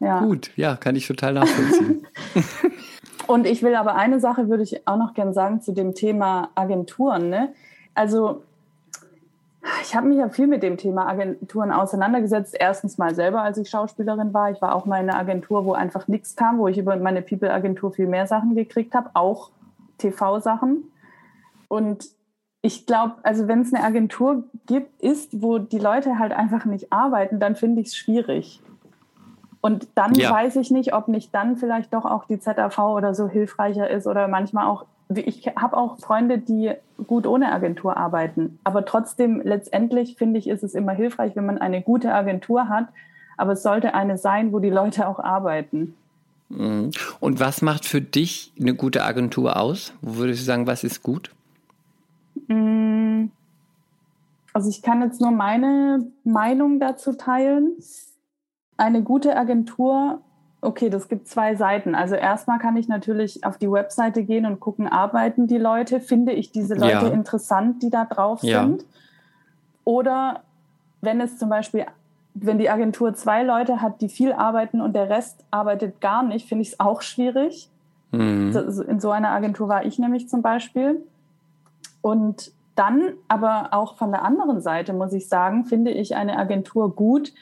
Ja. 0.00 0.20
Gut, 0.20 0.50
ja, 0.56 0.76
kann 0.76 0.96
ich 0.96 1.06
total 1.06 1.34
nachvollziehen. 1.34 2.06
Und 3.26 3.46
ich 3.46 3.62
will 3.62 3.74
aber 3.74 3.94
eine 3.94 4.20
Sache 4.20 4.48
würde 4.48 4.62
ich 4.62 4.88
auch 4.88 4.96
noch 4.96 5.14
gern 5.14 5.34
sagen 5.34 5.60
zu 5.60 5.72
dem 5.72 5.94
Thema 5.94 6.48
Agenturen. 6.54 7.28
Ne? 7.28 7.52
Also 7.94 8.42
ich 9.82 9.94
habe 9.94 10.08
mich 10.08 10.18
ja 10.18 10.28
viel 10.28 10.46
mit 10.46 10.62
dem 10.62 10.78
Thema 10.78 11.06
Agenturen 11.06 11.70
auseinandergesetzt. 11.70 12.56
Erstens 12.58 12.96
mal 12.96 13.14
selber, 13.14 13.42
als 13.42 13.58
ich 13.58 13.68
Schauspielerin 13.68 14.32
war. 14.32 14.50
Ich 14.50 14.62
war 14.62 14.74
auch 14.74 14.86
mal 14.86 15.02
in 15.02 15.10
einer 15.10 15.18
Agentur, 15.18 15.64
wo 15.64 15.74
einfach 15.74 16.08
nichts 16.08 16.36
kam, 16.36 16.58
wo 16.58 16.68
ich 16.68 16.78
über 16.78 16.96
meine 16.96 17.20
People-Agentur 17.20 17.92
viel 17.92 18.06
mehr 18.06 18.26
Sachen 18.26 18.54
gekriegt 18.54 18.94
habe, 18.94 19.10
auch 19.14 19.50
TV-Sachen. 19.98 20.84
Und 21.68 22.08
ich 22.62 22.86
glaube, 22.86 23.14
also 23.22 23.46
wenn 23.46 23.60
es 23.60 23.72
eine 23.72 23.84
Agentur 23.84 24.44
gibt, 24.66 25.00
ist, 25.00 25.42
wo 25.42 25.58
die 25.58 25.78
Leute 25.78 26.18
halt 26.18 26.32
einfach 26.32 26.64
nicht 26.64 26.92
arbeiten, 26.92 27.38
dann 27.38 27.54
finde 27.54 27.80
ich 27.80 27.88
es 27.88 27.96
schwierig. 27.96 28.60
Und 29.60 29.88
dann 29.94 30.14
ja. 30.14 30.30
weiß 30.30 30.56
ich 30.56 30.70
nicht, 30.70 30.92
ob 30.92 31.08
nicht 31.08 31.34
dann 31.34 31.56
vielleicht 31.56 31.92
doch 31.94 32.04
auch 32.04 32.24
die 32.24 32.38
ZAV 32.38 32.78
oder 32.78 33.14
so 33.14 33.28
hilfreicher 33.28 33.88
ist 33.88 34.06
oder 34.06 34.28
manchmal 34.28 34.66
auch, 34.66 34.86
ich 35.14 35.46
habe 35.56 35.76
auch 35.76 35.98
Freunde, 35.98 36.38
die 36.38 36.72
gut 37.06 37.26
ohne 37.26 37.52
Agentur 37.52 37.96
arbeiten. 37.96 38.58
Aber 38.64 38.84
trotzdem, 38.84 39.40
letztendlich 39.42 40.16
finde 40.16 40.38
ich, 40.38 40.48
ist 40.48 40.62
es 40.62 40.74
immer 40.74 40.92
hilfreich, 40.92 41.34
wenn 41.34 41.46
man 41.46 41.58
eine 41.58 41.82
gute 41.82 42.12
Agentur 42.12 42.68
hat. 42.68 42.88
Aber 43.36 43.52
es 43.52 43.62
sollte 43.62 43.94
eine 43.94 44.18
sein, 44.18 44.52
wo 44.52 44.58
die 44.58 44.70
Leute 44.70 45.08
auch 45.08 45.20
arbeiten. 45.20 45.94
Mhm. 46.48 46.90
Und 47.20 47.40
was 47.40 47.62
macht 47.62 47.84
für 47.84 48.00
dich 48.00 48.52
eine 48.60 48.74
gute 48.74 49.04
Agentur 49.04 49.56
aus? 49.56 49.92
Wo 50.00 50.16
würdest 50.16 50.40
du 50.40 50.44
sagen, 50.44 50.66
was 50.66 50.84
ist 50.84 51.02
gut? 51.02 51.30
Mm, 52.48 53.30
also 54.52 54.68
ich 54.68 54.82
kann 54.82 55.02
jetzt 55.02 55.20
nur 55.20 55.30
meine 55.30 56.06
Meinung 56.24 56.80
dazu 56.80 57.12
teilen. 57.12 57.76
Eine 58.76 59.02
gute 59.02 59.36
Agentur, 59.36 60.20
okay, 60.60 60.90
das 60.90 61.08
gibt 61.08 61.28
zwei 61.28 61.54
Seiten. 61.54 61.94
Also 61.94 62.14
erstmal 62.14 62.58
kann 62.58 62.76
ich 62.76 62.88
natürlich 62.88 63.44
auf 63.44 63.58
die 63.58 63.70
Webseite 63.70 64.24
gehen 64.24 64.46
und 64.46 64.60
gucken, 64.60 64.88
arbeiten 64.88 65.46
die 65.46 65.58
Leute, 65.58 66.00
finde 66.00 66.32
ich 66.32 66.50
diese 66.50 66.74
Leute 66.74 67.06
ja. 67.06 67.08
interessant, 67.08 67.82
die 67.82 67.90
da 67.90 68.04
drauf 68.04 68.42
ja. 68.42 68.64
sind. 68.64 68.84
Oder 69.84 70.42
wenn 71.00 71.20
es 71.20 71.38
zum 71.38 71.48
Beispiel, 71.48 71.86
wenn 72.34 72.58
die 72.58 72.70
Agentur 72.70 73.14
zwei 73.14 73.42
Leute 73.42 73.80
hat, 73.80 74.00
die 74.00 74.08
viel 74.08 74.32
arbeiten 74.32 74.80
und 74.80 74.94
der 74.94 75.08
Rest 75.08 75.44
arbeitet 75.50 76.00
gar 76.00 76.22
nicht, 76.22 76.48
finde 76.48 76.62
ich 76.62 76.72
es 76.72 76.80
auch 76.80 77.02
schwierig. 77.02 77.70
Mhm. 78.10 78.56
In 78.88 79.00
so 79.00 79.10
einer 79.10 79.30
Agentur 79.30 79.68
war 79.68 79.84
ich 79.84 79.98
nämlich 79.98 80.28
zum 80.28 80.42
Beispiel. 80.42 81.02
Und 82.08 82.52
dann 82.74 83.12
aber 83.28 83.68
auch 83.72 83.96
von 83.96 84.12
der 84.12 84.22
anderen 84.22 84.62
Seite, 84.62 84.94
muss 84.94 85.12
ich 85.12 85.28
sagen, 85.28 85.66
finde 85.66 85.90
ich 85.90 86.16
eine 86.16 86.38
Agentur 86.38 86.94
gut, 86.94 87.34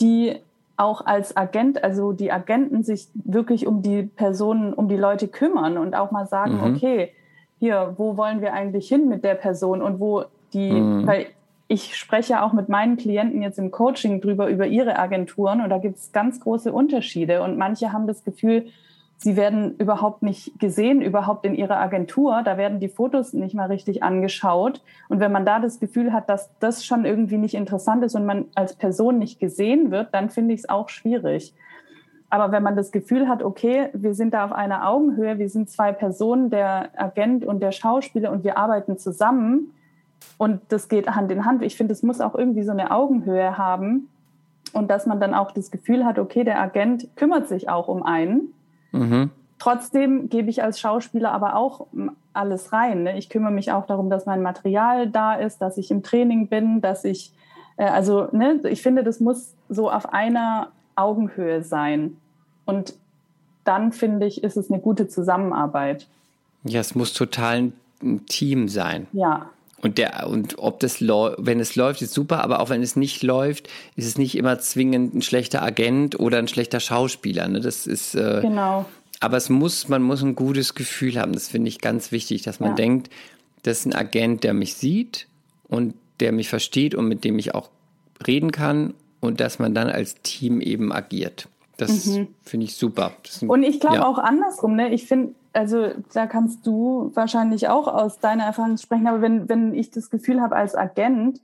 die 0.00 0.34
auch 0.76 1.06
als 1.06 1.36
Agent, 1.36 1.84
also 1.84 2.12
die 2.12 2.32
Agenten 2.32 2.82
sich 2.82 3.06
wirklich 3.14 3.68
um 3.68 3.82
die 3.82 4.02
Personen, 4.02 4.72
um 4.72 4.88
die 4.88 4.96
Leute 4.96 5.28
kümmern 5.28 5.78
und 5.78 5.94
auch 5.94 6.10
mal 6.10 6.26
sagen, 6.26 6.56
mhm. 6.56 6.74
okay, 6.74 7.12
hier, 7.60 7.94
wo 7.96 8.16
wollen 8.16 8.40
wir 8.40 8.52
eigentlich 8.52 8.88
hin 8.88 9.08
mit 9.08 9.22
der 9.22 9.36
Person 9.36 9.80
und 9.80 10.00
wo 10.00 10.24
die, 10.52 10.72
mhm. 10.72 11.06
weil 11.06 11.26
ich 11.68 11.94
spreche 11.96 12.42
auch 12.42 12.52
mit 12.52 12.68
meinen 12.68 12.96
Klienten 12.96 13.42
jetzt 13.42 13.60
im 13.60 13.70
Coaching 13.70 14.20
drüber, 14.20 14.48
über 14.48 14.66
ihre 14.66 14.98
Agenturen 14.98 15.60
und 15.60 15.70
da 15.70 15.78
gibt 15.78 15.98
es 15.98 16.10
ganz 16.10 16.40
große 16.40 16.72
Unterschiede 16.72 17.44
und 17.44 17.56
manche 17.58 17.92
haben 17.92 18.08
das 18.08 18.24
Gefühl, 18.24 18.66
sie 19.18 19.36
werden 19.36 19.76
überhaupt 19.78 20.22
nicht 20.22 20.58
gesehen, 20.58 21.00
überhaupt 21.00 21.46
in 21.46 21.54
ihrer 21.54 21.78
Agentur. 21.78 22.42
Da 22.44 22.56
werden 22.56 22.80
die 22.80 22.88
Fotos 22.88 23.32
nicht 23.32 23.54
mal 23.54 23.66
richtig 23.66 24.02
angeschaut. 24.02 24.82
Und 25.08 25.20
wenn 25.20 25.32
man 25.32 25.46
da 25.46 25.60
das 25.60 25.80
Gefühl 25.80 26.12
hat, 26.12 26.28
dass 26.28 26.50
das 26.58 26.84
schon 26.84 27.04
irgendwie 27.04 27.38
nicht 27.38 27.54
interessant 27.54 28.04
ist 28.04 28.14
und 28.14 28.26
man 28.26 28.46
als 28.54 28.74
Person 28.74 29.18
nicht 29.18 29.40
gesehen 29.40 29.90
wird, 29.90 30.12
dann 30.12 30.30
finde 30.30 30.54
ich 30.54 30.60
es 30.60 30.68
auch 30.68 30.88
schwierig. 30.88 31.54
Aber 32.30 32.50
wenn 32.50 32.62
man 32.62 32.76
das 32.76 32.90
Gefühl 32.90 33.28
hat, 33.28 33.42
okay, 33.42 33.90
wir 33.92 34.14
sind 34.14 34.34
da 34.34 34.44
auf 34.44 34.52
einer 34.52 34.88
Augenhöhe, 34.88 35.38
wir 35.38 35.48
sind 35.48 35.70
zwei 35.70 35.92
Personen, 35.92 36.50
der 36.50 36.88
Agent 36.96 37.44
und 37.44 37.60
der 37.60 37.70
Schauspieler 37.70 38.32
und 38.32 38.42
wir 38.42 38.58
arbeiten 38.58 38.98
zusammen 38.98 39.72
und 40.36 40.60
das 40.68 40.88
geht 40.88 41.08
Hand 41.08 41.30
in 41.30 41.44
Hand. 41.44 41.62
Ich 41.62 41.76
finde, 41.76 41.92
es 41.92 42.02
muss 42.02 42.20
auch 42.20 42.34
irgendwie 42.34 42.64
so 42.64 42.72
eine 42.72 42.90
Augenhöhe 42.90 43.56
haben 43.56 44.08
und 44.72 44.90
dass 44.90 45.06
man 45.06 45.20
dann 45.20 45.32
auch 45.32 45.52
das 45.52 45.70
Gefühl 45.70 46.04
hat, 46.04 46.18
okay, 46.18 46.42
der 46.42 46.60
Agent 46.60 47.08
kümmert 47.14 47.46
sich 47.46 47.68
auch 47.68 47.86
um 47.86 48.02
einen 48.02 48.52
Mhm. 48.94 49.30
Trotzdem 49.58 50.28
gebe 50.28 50.50
ich 50.50 50.62
als 50.62 50.78
Schauspieler 50.78 51.32
aber 51.32 51.56
auch 51.56 51.86
alles 52.32 52.72
rein. 52.72 53.04
Ne? 53.04 53.18
Ich 53.18 53.28
kümmere 53.28 53.52
mich 53.52 53.72
auch 53.72 53.86
darum, 53.86 54.10
dass 54.10 54.26
mein 54.26 54.42
Material 54.42 55.08
da 55.08 55.34
ist, 55.34 55.58
dass 55.58 55.78
ich 55.78 55.90
im 55.90 56.02
Training 56.02 56.48
bin, 56.48 56.80
dass 56.80 57.04
ich, 57.04 57.32
äh, 57.76 57.84
also 57.84 58.28
ne, 58.32 58.60
ich 58.64 58.82
finde, 58.82 59.04
das 59.04 59.20
muss 59.20 59.54
so 59.68 59.90
auf 59.90 60.12
einer 60.12 60.68
Augenhöhe 60.96 61.62
sein. 61.62 62.16
Und 62.64 62.94
dann 63.64 63.92
finde 63.92 64.26
ich, 64.26 64.42
ist 64.44 64.56
es 64.56 64.70
eine 64.70 64.80
gute 64.80 65.08
Zusammenarbeit. 65.08 66.06
Ja, 66.64 66.80
es 66.80 66.94
muss 66.94 67.12
total 67.12 67.72
ein 68.02 68.26
Team 68.26 68.68
sein. 68.68 69.06
Ja. 69.12 69.50
Und, 69.84 69.98
der, 69.98 70.26
und 70.30 70.58
ob 70.58 70.80
das 70.80 71.02
wenn 71.02 71.60
es 71.60 71.76
läuft, 71.76 72.00
ist 72.00 72.14
super, 72.14 72.42
aber 72.42 72.60
auch 72.60 72.70
wenn 72.70 72.82
es 72.82 72.96
nicht 72.96 73.22
läuft, 73.22 73.68
ist 73.96 74.06
es 74.06 74.16
nicht 74.16 74.34
immer 74.34 74.58
zwingend 74.58 75.14
ein 75.14 75.20
schlechter 75.20 75.62
Agent 75.62 76.18
oder 76.18 76.38
ein 76.38 76.48
schlechter 76.48 76.80
Schauspieler. 76.80 77.46
Ne? 77.48 77.60
Das 77.60 77.86
ist 77.86 78.14
äh, 78.14 78.38
genau. 78.40 78.86
Aber 79.20 79.36
es 79.36 79.50
muss, 79.50 79.88
man 79.88 80.02
muss 80.02 80.22
ein 80.22 80.36
gutes 80.36 80.74
Gefühl 80.74 81.20
haben. 81.20 81.32
Das 81.34 81.48
finde 81.48 81.68
ich 81.68 81.82
ganz 81.82 82.12
wichtig, 82.12 82.40
dass 82.40 82.60
man 82.60 82.70
ja. 82.70 82.76
denkt, 82.76 83.10
das 83.62 83.80
ist 83.80 83.86
ein 83.86 83.94
Agent, 83.94 84.42
der 84.42 84.54
mich 84.54 84.72
sieht 84.74 85.28
und 85.68 85.92
der 86.18 86.32
mich 86.32 86.48
versteht 86.48 86.94
und 86.94 87.06
mit 87.06 87.22
dem 87.22 87.38
ich 87.38 87.54
auch 87.54 87.68
reden 88.26 88.52
kann 88.52 88.94
und 89.20 89.38
dass 89.40 89.58
man 89.58 89.74
dann 89.74 89.88
als 89.88 90.16
Team 90.22 90.62
eben 90.62 90.92
agiert. 90.92 91.48
Das 91.76 92.06
mhm. 92.06 92.28
finde 92.42 92.64
ich 92.64 92.76
super. 92.76 93.12
Ein, 93.42 93.50
und 93.50 93.62
ich 93.64 93.80
glaube 93.80 93.96
ja. 93.96 94.06
auch 94.06 94.16
andersrum. 94.16 94.76
Ne? 94.76 94.94
Ich 94.94 95.06
finde, 95.06 95.34
also 95.54 95.90
da 96.12 96.26
kannst 96.26 96.66
du 96.66 97.10
wahrscheinlich 97.14 97.68
auch 97.68 97.88
aus 97.88 98.18
deiner 98.18 98.44
Erfahrung 98.44 98.76
sprechen, 98.76 99.06
aber 99.06 99.22
wenn, 99.22 99.48
wenn 99.48 99.74
ich 99.74 99.90
das 99.90 100.10
Gefühl 100.10 100.40
habe 100.40 100.56
als 100.56 100.74
Agent, 100.74 101.40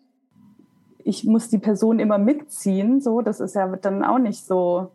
ich 1.04 1.24
muss 1.24 1.48
die 1.48 1.58
Person 1.58 1.98
immer 1.98 2.18
mitziehen, 2.18 3.00
so, 3.00 3.22
das 3.22 3.40
ist 3.40 3.54
ja 3.54 3.66
dann 3.76 4.04
auch 4.04 4.18
nicht 4.18 4.44
so 4.44 4.90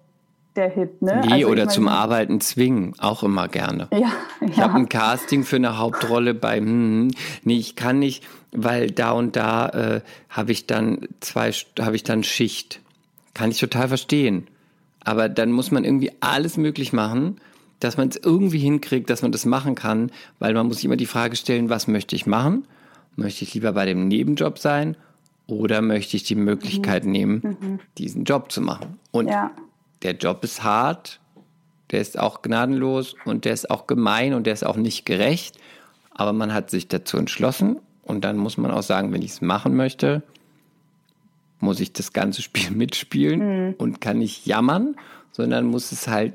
der 0.55 0.69
Hit, 0.69 1.01
ne? 1.01 1.21
Nee, 1.25 1.33
also, 1.33 1.47
oder 1.47 1.63
meine, 1.63 1.71
zum 1.71 1.87
Arbeiten 1.87 2.41
zwingen, 2.41 2.93
auch 2.99 3.23
immer 3.23 3.47
gerne. 3.47 3.87
Ja, 3.91 4.11
Ich 4.41 4.59
habe 4.59 4.75
ein 4.75 4.89
Casting 4.89 5.43
für 5.43 5.57
eine 5.57 5.77
Hauptrolle 5.77 6.33
bei, 6.33 6.57
hm, 6.57 6.65
hm, 7.09 7.11
nee, 7.43 7.57
ich 7.57 7.75
kann 7.75 7.99
nicht, 7.99 8.23
weil 8.51 8.91
da 8.91 9.11
und 9.11 9.35
da 9.35 9.69
äh, 9.69 10.01
habe 10.29 10.51
ich 10.51 10.67
dann 10.67 11.07
zwei, 11.19 11.51
habe 11.51 11.95
ich 11.95 12.03
dann 12.03 12.23
Schicht. 12.23 12.81
Kann 13.33 13.51
ich 13.51 13.59
total 13.59 13.89
verstehen. 13.89 14.47
Aber 15.03 15.27
dann 15.27 15.51
muss 15.51 15.71
man 15.71 15.83
irgendwie 15.83 16.11
alles 16.21 16.55
möglich 16.55 16.93
machen, 16.93 17.41
dass 17.85 17.97
man 17.97 18.09
es 18.09 18.17
irgendwie 18.17 18.57
hinkriegt, 18.57 19.09
dass 19.09 19.21
man 19.21 19.31
das 19.31 19.45
machen 19.45 19.75
kann, 19.75 20.11
weil 20.39 20.53
man 20.53 20.67
muss 20.67 20.77
sich 20.77 20.85
immer 20.85 20.97
die 20.97 21.05
Frage 21.05 21.35
stellen, 21.35 21.69
was 21.69 21.87
möchte 21.87 22.15
ich 22.15 22.25
machen? 22.25 22.67
Möchte 23.15 23.43
ich 23.43 23.53
lieber 23.53 23.73
bei 23.73 23.85
dem 23.85 24.07
Nebenjob 24.07 24.57
sein 24.57 24.97
oder 25.47 25.81
möchte 25.81 26.17
ich 26.17 26.23
die 26.23 26.35
Möglichkeit 26.35 27.05
mhm. 27.05 27.11
nehmen, 27.11 27.57
mhm. 27.59 27.79
diesen 27.99 28.23
Job 28.23 28.51
zu 28.51 28.61
machen? 28.61 28.99
Und 29.11 29.27
ja. 29.27 29.51
der 30.01 30.13
Job 30.13 30.43
ist 30.43 30.63
hart, 30.63 31.19
der 31.91 32.01
ist 32.01 32.17
auch 32.17 32.41
gnadenlos 32.41 33.15
und 33.23 33.45
der 33.45 33.53
ist 33.53 33.69
auch 33.69 33.85
gemein 33.85 34.33
und 34.33 34.47
der 34.47 34.53
ist 34.53 34.65
auch 34.65 34.77
nicht 34.77 35.05
gerecht, 35.05 35.59
aber 36.09 36.33
man 36.33 36.53
hat 36.53 36.71
sich 36.71 36.87
dazu 36.87 37.17
entschlossen 37.17 37.77
und 38.01 38.25
dann 38.25 38.37
muss 38.37 38.57
man 38.57 38.71
auch 38.71 38.83
sagen, 38.83 39.13
wenn 39.13 39.21
ich 39.21 39.31
es 39.31 39.41
machen 39.41 39.75
möchte, 39.75 40.23
muss 41.59 41.79
ich 41.79 41.93
das 41.93 42.13
ganze 42.13 42.41
Spiel 42.41 42.71
mitspielen 42.71 43.67
mhm. 43.67 43.73
und 43.77 44.01
kann 44.01 44.17
nicht 44.17 44.47
jammern, 44.47 44.95
sondern 45.31 45.65
muss 45.65 45.91
es 45.91 46.07
halt 46.07 46.33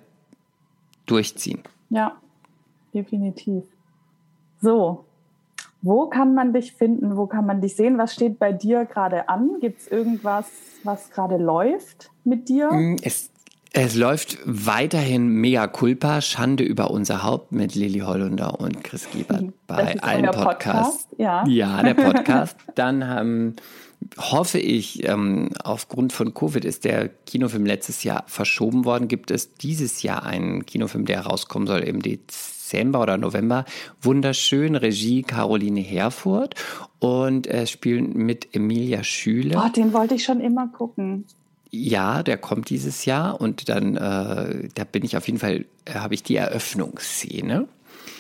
durchziehen. 1.10 1.62
Ja, 1.90 2.16
definitiv. 2.94 3.64
So, 4.60 5.04
wo 5.82 6.06
kann 6.08 6.34
man 6.34 6.52
dich 6.52 6.72
finden? 6.72 7.16
Wo 7.16 7.26
kann 7.26 7.46
man 7.46 7.60
dich 7.60 7.74
sehen? 7.76 7.96
Was 7.98 8.14
steht 8.14 8.38
bei 8.38 8.52
dir 8.52 8.84
gerade 8.84 9.28
an? 9.28 9.58
Gibt 9.60 9.80
es 9.80 9.88
irgendwas, 9.88 10.46
was 10.84 11.10
gerade 11.10 11.38
läuft 11.38 12.10
mit 12.24 12.48
dir? 12.48 12.70
Mm, 12.70 12.96
es, 13.02 13.30
es 13.72 13.94
läuft 13.94 14.38
weiterhin 14.44 15.28
Mea 15.28 15.66
Culpa, 15.68 16.20
Schande 16.20 16.64
über 16.64 16.90
unser 16.90 17.22
Haupt 17.22 17.52
mit 17.52 17.74
Lilly 17.74 18.00
Hollunder 18.00 18.60
und 18.60 18.84
Chris 18.84 19.08
Giebert 19.10 19.52
bei 19.66 19.98
allen 20.02 20.26
Podcasts. 20.26 21.06
Podcast, 21.06 21.08
ja. 21.16 21.46
ja, 21.46 21.82
der 21.82 21.94
Podcast. 22.12 22.56
Dann 22.74 23.08
haben 23.08 23.56
hoffe 24.16 24.58
ich, 24.58 25.06
ähm, 25.08 25.50
aufgrund 25.62 26.12
von 26.12 26.34
Covid 26.34 26.64
ist 26.64 26.84
der 26.84 27.08
Kinofilm 27.08 27.66
letztes 27.66 28.02
Jahr 28.02 28.24
verschoben 28.26 28.84
worden. 28.84 29.08
Gibt 29.08 29.30
es 29.30 29.54
dieses 29.54 30.02
Jahr 30.02 30.24
einen 30.24 30.66
Kinofilm, 30.66 31.04
der 31.04 31.20
rauskommen 31.20 31.66
soll 31.66 31.80
im 31.80 32.02
Dezember 32.02 33.02
oder 33.02 33.18
November? 33.18 33.64
Wunderschön, 34.00 34.74
Regie 34.74 35.22
Caroline 35.22 35.80
Herfurth 35.80 36.54
und 36.98 37.46
äh, 37.46 37.66
spielen 37.66 38.14
mit 38.14 38.54
Emilia 38.54 39.04
Schüle. 39.04 39.56
Oh, 39.58 39.68
den 39.68 39.92
wollte 39.92 40.14
ich 40.14 40.24
schon 40.24 40.40
immer 40.40 40.68
gucken. 40.68 41.24
Ja, 41.70 42.24
der 42.24 42.36
kommt 42.36 42.68
dieses 42.68 43.04
Jahr 43.04 43.40
und 43.40 43.68
dann, 43.68 43.96
äh, 43.96 44.68
da 44.74 44.84
bin 44.90 45.04
ich 45.04 45.16
auf 45.16 45.26
jeden 45.26 45.38
Fall, 45.38 45.66
äh, 45.84 45.94
habe 45.94 46.14
ich 46.14 46.22
die 46.22 46.36
Eröffnungsszene. 46.36 47.68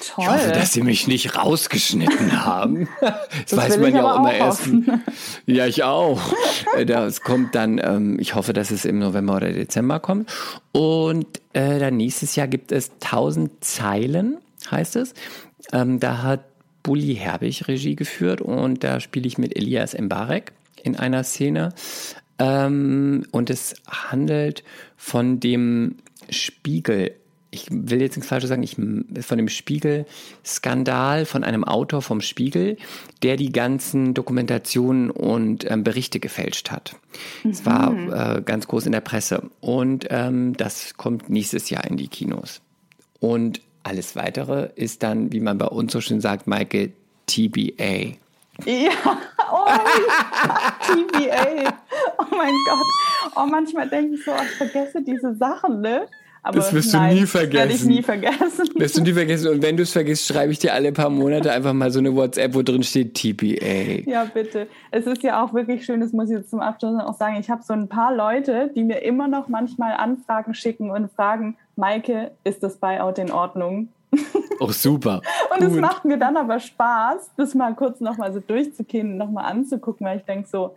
Toll. 0.00 0.24
Ich 0.24 0.30
hoffe, 0.30 0.52
dass 0.52 0.72
sie 0.72 0.82
mich 0.82 1.06
nicht 1.06 1.36
rausgeschnitten 1.36 2.44
haben. 2.44 2.88
Das, 3.00 3.56
weiß 3.56 3.78
man 3.78 3.94
ja 3.94 4.04
auch 4.04 4.18
immer 4.18 4.32
erst. 4.32 4.62
Ja, 5.46 5.66
ich 5.66 5.82
auch. 5.82 6.20
Äh, 6.76 6.86
das 6.86 7.20
kommt 7.22 7.54
dann, 7.54 7.80
ähm, 7.82 8.18
ich 8.20 8.34
hoffe, 8.34 8.52
dass 8.52 8.70
es 8.70 8.84
im 8.84 8.98
November 8.98 9.36
oder 9.36 9.52
Dezember 9.52 10.00
kommt. 10.00 10.30
Und 10.72 11.26
äh, 11.52 11.78
dann 11.78 11.96
nächstes 11.96 12.36
Jahr 12.36 12.48
gibt 12.48 12.72
es 12.72 12.90
1000 13.02 13.64
Zeilen, 13.64 14.38
heißt 14.70 14.96
es. 14.96 15.14
Ähm, 15.72 16.00
da 16.00 16.22
hat 16.22 16.44
Bully 16.82 17.14
Herbig 17.16 17.68
Regie 17.68 17.96
geführt 17.96 18.40
und 18.40 18.84
da 18.84 19.00
spiele 19.00 19.26
ich 19.26 19.38
mit 19.38 19.56
Elias 19.56 19.96
Mbarek 19.98 20.52
in 20.82 20.96
einer 20.96 21.24
Szene. 21.24 21.74
Ähm, 22.38 23.26
und 23.32 23.50
es 23.50 23.74
handelt 23.86 24.64
von 24.96 25.40
dem 25.40 25.96
Spiegel 26.30 27.12
ich 27.50 27.66
will 27.70 28.00
jetzt 28.00 28.16
nichts 28.16 28.28
Falsches 28.28 28.48
sagen, 28.48 28.62
ich, 28.62 28.76
von 28.76 29.36
dem 29.36 29.48
Spiegel-Skandal 29.48 31.26
von 31.26 31.42
einem 31.42 31.64
Autor 31.64 32.00
vom 32.00 32.20
Spiegel, 32.20 32.76
der 33.22 33.36
die 33.36 33.50
ganzen 33.50 34.14
Dokumentationen 34.14 35.10
und 35.10 35.68
ähm, 35.68 35.82
Berichte 35.82 36.20
gefälscht 36.20 36.70
hat. 36.70 36.96
Es 37.48 37.62
mhm. 37.62 37.66
war 37.66 38.36
äh, 38.36 38.42
ganz 38.42 38.68
groß 38.68 38.86
in 38.86 38.92
der 38.92 39.00
Presse. 39.00 39.50
Und 39.60 40.06
ähm, 40.10 40.56
das 40.56 40.94
kommt 40.96 41.28
nächstes 41.28 41.70
Jahr 41.70 41.84
in 41.84 41.96
die 41.96 42.08
Kinos. 42.08 42.60
Und 43.18 43.60
alles 43.82 44.14
weitere 44.14 44.70
ist 44.76 45.02
dann, 45.02 45.32
wie 45.32 45.40
man 45.40 45.58
bei 45.58 45.66
uns 45.66 45.92
so 45.92 46.00
schön 46.00 46.20
sagt, 46.20 46.46
Maike, 46.46 46.92
TBA. 47.26 48.16
Ja, 48.66 48.90
oh 49.52 49.66
TBA. 50.86 51.72
Oh 52.18 52.36
mein 52.36 52.54
Gott. 52.66 52.86
Oh, 53.36 53.46
manchmal 53.46 53.88
denke 53.88 54.16
ich 54.16 54.24
so, 54.24 54.32
ich 54.32 54.50
vergesse 54.50 55.02
diese 55.02 55.34
Sachen, 55.34 55.80
ne? 55.80 56.06
Aber 56.42 56.56
das 56.58 56.72
wirst 56.72 56.92
nein, 56.94 57.14
du 57.14 57.20
nie 57.20 57.26
vergessen. 57.26 57.54
Werde 57.58 57.72
ich 57.74 57.84
nie 57.84 58.02
vergessen. 58.02 58.68
Wirst 58.74 58.96
du 58.96 59.02
nie 59.02 59.12
vergessen. 59.12 59.48
Und 59.48 59.62
wenn 59.62 59.76
du 59.76 59.82
es 59.82 59.92
vergisst, 59.92 60.26
schreibe 60.26 60.52
ich 60.52 60.58
dir 60.58 60.72
alle 60.72 60.92
paar 60.92 61.10
Monate 61.10 61.52
einfach 61.52 61.72
mal 61.72 61.90
so 61.90 61.98
eine 61.98 62.14
WhatsApp, 62.14 62.54
wo 62.54 62.62
drin 62.62 62.82
steht 62.82 63.14
TPA. 63.14 64.08
Ja, 64.10 64.24
bitte. 64.24 64.66
Es 64.90 65.06
ist 65.06 65.22
ja 65.22 65.42
auch 65.44 65.52
wirklich 65.52 65.84
schön, 65.84 66.00
das 66.00 66.12
muss 66.12 66.30
ich 66.30 66.36
jetzt 66.36 66.50
zum 66.50 66.60
Abschluss 66.60 66.98
auch 67.00 67.14
sagen. 67.14 67.36
Ich 67.38 67.50
habe 67.50 67.62
so 67.62 67.74
ein 67.74 67.88
paar 67.88 68.14
Leute, 68.14 68.70
die 68.74 68.84
mir 68.84 69.02
immer 69.02 69.28
noch 69.28 69.48
manchmal 69.48 69.92
Anfragen 69.94 70.54
schicken 70.54 70.90
und 70.90 71.12
fragen, 71.12 71.56
Maike, 71.76 72.30
ist 72.44 72.62
das 72.62 72.76
Buyout 72.76 73.18
in 73.18 73.30
Ordnung? 73.30 73.88
Oh, 74.60 74.70
super. 74.70 75.22
und 75.54 75.62
es 75.62 75.74
macht 75.74 76.04
mir 76.04 76.18
dann 76.18 76.36
aber 76.36 76.58
Spaß, 76.58 77.30
das 77.36 77.54
mal 77.54 77.74
kurz 77.74 78.00
nochmal 78.00 78.32
so 78.32 78.40
durchzugehen 78.40 79.12
und 79.12 79.16
nochmal 79.18 79.50
anzugucken, 79.50 80.06
weil 80.06 80.18
ich 80.18 80.24
denke 80.24 80.48
so, 80.48 80.74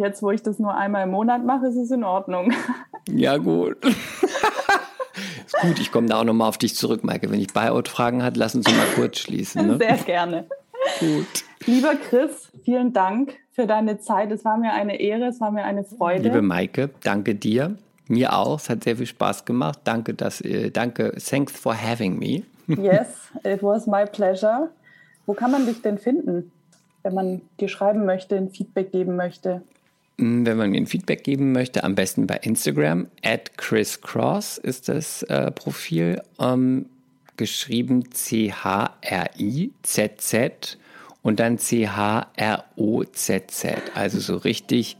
jetzt 0.00 0.22
wo 0.22 0.30
ich 0.30 0.42
das 0.42 0.58
nur 0.58 0.74
einmal 0.74 1.04
im 1.04 1.10
Monat 1.10 1.44
mache, 1.44 1.66
ist 1.66 1.76
es 1.76 1.90
in 1.90 2.04
Ordnung. 2.04 2.52
Ja, 3.08 3.38
gut. 3.38 3.78
Ist 5.46 5.56
gut, 5.62 5.80
ich 5.80 5.90
komme 5.90 6.06
da 6.06 6.20
auch 6.20 6.24
nochmal 6.24 6.48
auf 6.48 6.58
dich 6.58 6.76
zurück, 6.76 7.02
Maike. 7.02 7.30
Wenn 7.30 7.40
ich 7.40 7.52
Buyout-Fragen 7.52 8.22
hat, 8.22 8.36
lass 8.36 8.54
uns 8.54 8.68
mal 8.68 8.86
kurz 8.94 9.18
schließen. 9.18 9.66
Ne? 9.66 9.78
Sehr 9.78 9.96
gerne. 9.96 10.46
Gut. 11.00 11.44
Lieber 11.66 11.94
Chris, 11.96 12.52
vielen 12.62 12.92
Dank 12.92 13.34
für 13.52 13.66
deine 13.66 13.98
Zeit. 14.00 14.30
Es 14.30 14.44
war 14.44 14.58
mir 14.58 14.74
eine 14.74 15.00
Ehre, 15.00 15.24
es 15.24 15.40
war 15.40 15.50
mir 15.50 15.64
eine 15.64 15.82
Freude. 15.82 16.24
Liebe 16.24 16.42
Maike, 16.42 16.90
danke 17.02 17.34
dir. 17.34 17.76
Mir 18.06 18.34
auch. 18.34 18.60
Es 18.60 18.68
hat 18.68 18.84
sehr 18.84 18.96
viel 18.96 19.06
Spaß 19.06 19.46
gemacht. 19.46 19.80
Danke, 19.84 20.14
dass, 20.14 20.42
äh, 20.42 20.70
danke. 20.70 21.14
Thanks 21.18 21.58
for 21.58 21.74
having 21.74 22.18
me. 22.18 22.42
yes, 22.68 23.08
it 23.42 23.62
was 23.62 23.86
my 23.86 24.04
pleasure. 24.04 24.68
Wo 25.24 25.32
kann 25.32 25.50
man 25.50 25.66
dich 25.66 25.80
denn 25.82 25.98
finden? 25.98 26.52
wenn 27.02 27.14
man 27.14 27.42
dir 27.58 27.68
schreiben 27.68 28.04
möchte, 28.04 28.36
ein 28.36 28.50
Feedback 28.50 28.92
geben 28.92 29.16
möchte? 29.16 29.62
Mm, 30.20 30.46
wenn 30.46 30.56
man 30.58 30.70
mir 30.70 30.80
ein 30.80 30.86
Feedback 30.86 31.24
geben 31.24 31.50
möchte, 31.52 31.82
am 31.82 31.94
besten 31.94 32.26
bei 32.26 32.36
Instagram. 32.36 33.08
At 33.24 33.56
Chris 33.56 34.00
Cross 34.00 34.58
ist 34.58 34.88
das 34.88 35.22
äh, 35.24 35.50
Profil. 35.50 36.20
Ähm, 36.38 36.86
geschrieben 37.36 38.10
C-H-R-I-Z-Z 38.12 38.98
und 41.22 41.40
dann 41.40 41.56
C-H-R-O-Z-Z. 41.58 42.22
Also 43.94 44.20
so 44.20 44.36
richtig 44.36 44.98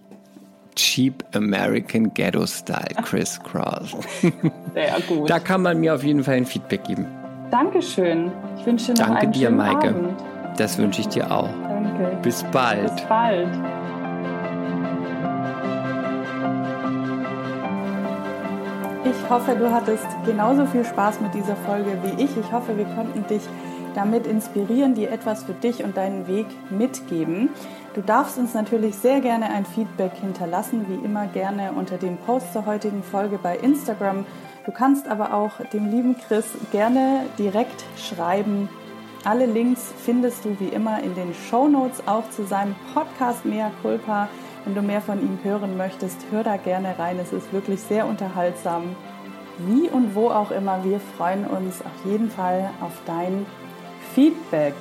Cheap 0.75 1.23
American 1.35 2.15
Ghetto 2.15 2.47
Style, 2.47 2.95
Chris 3.05 3.39
Cross. 3.43 3.95
Sehr 4.75 5.01
gut. 5.07 5.29
Da 5.29 5.39
kann 5.39 5.61
man 5.61 5.81
mir 5.81 5.95
auf 5.95 6.03
jeden 6.03 6.25
Fall 6.25 6.37
ein 6.37 6.47
Feedback 6.47 6.85
geben. 6.85 7.05
Dankeschön. 7.51 8.33
Ich 8.59 8.65
wünsche 8.65 8.95
dir 8.95 9.01
noch 9.01 9.09
Danke 9.09 9.21
einen 9.23 9.33
dir, 9.33 9.51
Maike. 9.51 9.89
Abend. 9.89 10.15
Das 10.57 10.79
wünsche 10.79 11.03
ich 11.03 11.09
dir 11.09 11.31
auch. 11.31 11.51
Danke. 11.69 12.17
Bis 12.23 12.43
bald. 12.45 12.97
Bis 12.97 13.05
bald. 13.05 13.49
Ich 19.03 19.31
hoffe, 19.31 19.57
du 19.57 19.73
hattest 19.73 20.07
genauso 20.27 20.67
viel 20.67 20.85
Spaß 20.85 21.23
mit 21.23 21.33
dieser 21.33 21.57
Folge 21.57 21.97
wie 22.03 22.23
ich. 22.23 22.37
Ich 22.37 22.53
hoffe, 22.53 22.77
wir 22.77 22.85
konnten 22.85 23.27
dich 23.27 23.43
damit 23.95 24.27
inspirieren, 24.27 24.95
dir 24.95 25.11
etwas 25.11 25.45
für 25.45 25.55
dich 25.55 25.83
und 25.83 25.97
deinen 25.97 26.27
Weg 26.29 26.47
mitgeben. 26.71 27.49
Du 27.95 28.03
darfst 28.03 28.37
uns 28.37 28.53
natürlich 28.53 28.97
sehr 28.97 29.23
gerne 29.23 29.51
ein 29.51 29.65
Feedback 29.65 30.13
hinterlassen, 30.21 30.85
wie 30.89 31.03
immer 31.03 31.27
gerne 31.29 31.73
unter 31.73 31.97
dem 31.97 32.19
Post 32.19 32.53
zur 32.53 32.67
heutigen 32.67 33.03
Folge 33.03 33.39
bei 33.43 33.57
Instagram. 33.57 34.27
Du 34.67 34.73
kannst 34.73 35.09
aber 35.09 35.33
auch 35.33 35.53
dem 35.73 35.91
lieben 35.91 36.17
Chris 36.19 36.45
gerne 36.71 37.25
direkt 37.39 37.85
schreiben. 37.97 38.69
Alle 39.25 39.47
Links 39.47 39.93
findest 40.05 40.45
du 40.45 40.61
wie 40.61 40.69
immer 40.69 41.03
in 41.03 41.15
den 41.15 41.35
Show 41.35 41.69
Notes, 41.69 42.03
auch 42.07 42.29
zu 42.31 42.45
seinem 42.45 42.75
Podcast 42.93 43.47
Mea 43.47 43.71
Culpa. 43.81 44.29
Wenn 44.65 44.74
du 44.74 44.82
mehr 44.82 45.01
von 45.01 45.20
ihm 45.20 45.39
hören 45.43 45.77
möchtest, 45.77 46.27
hör 46.31 46.45
da 46.45 46.57
gerne 46.57 46.99
rein. 46.99 47.19
Es 47.19 47.32
ist 47.32 47.53
wirklich 47.53 47.81
sehr 47.81 48.07
unterhaltsam. 48.07 48.95
Wie 49.59 49.89
und 49.89 50.15
wo 50.15 50.28
auch 50.28 50.51
immer, 50.51 50.85
wir 50.85 51.01
freuen 51.01 51.47
uns 51.47 51.81
auf 51.82 52.05
jeden 52.11 52.31
Fall 52.31 52.70
auf 52.81 52.93
dein 53.07 53.47
Feedback. 54.15 54.74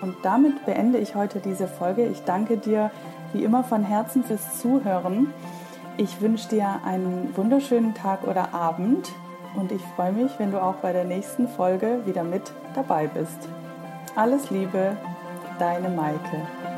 Und 0.00 0.16
damit 0.22 0.64
beende 0.64 0.98
ich 0.98 1.14
heute 1.14 1.40
diese 1.40 1.68
Folge. 1.68 2.06
Ich 2.06 2.22
danke 2.24 2.56
dir 2.56 2.90
wie 3.32 3.44
immer 3.44 3.62
von 3.62 3.84
Herzen 3.84 4.24
fürs 4.24 4.58
Zuhören. 4.58 5.32
Ich 5.96 6.20
wünsche 6.20 6.48
dir 6.48 6.80
einen 6.84 7.36
wunderschönen 7.36 7.94
Tag 7.94 8.26
oder 8.26 8.54
Abend 8.54 9.10
und 9.54 9.72
ich 9.72 9.82
freue 9.96 10.12
mich, 10.12 10.32
wenn 10.38 10.52
du 10.52 10.62
auch 10.62 10.76
bei 10.76 10.92
der 10.92 11.04
nächsten 11.04 11.48
Folge 11.48 12.00
wieder 12.06 12.24
mit 12.24 12.52
dabei 12.74 13.06
bist. 13.06 13.48
Alles 14.16 14.50
Liebe, 14.50 14.96
deine 15.58 15.90
Maike. 15.90 16.69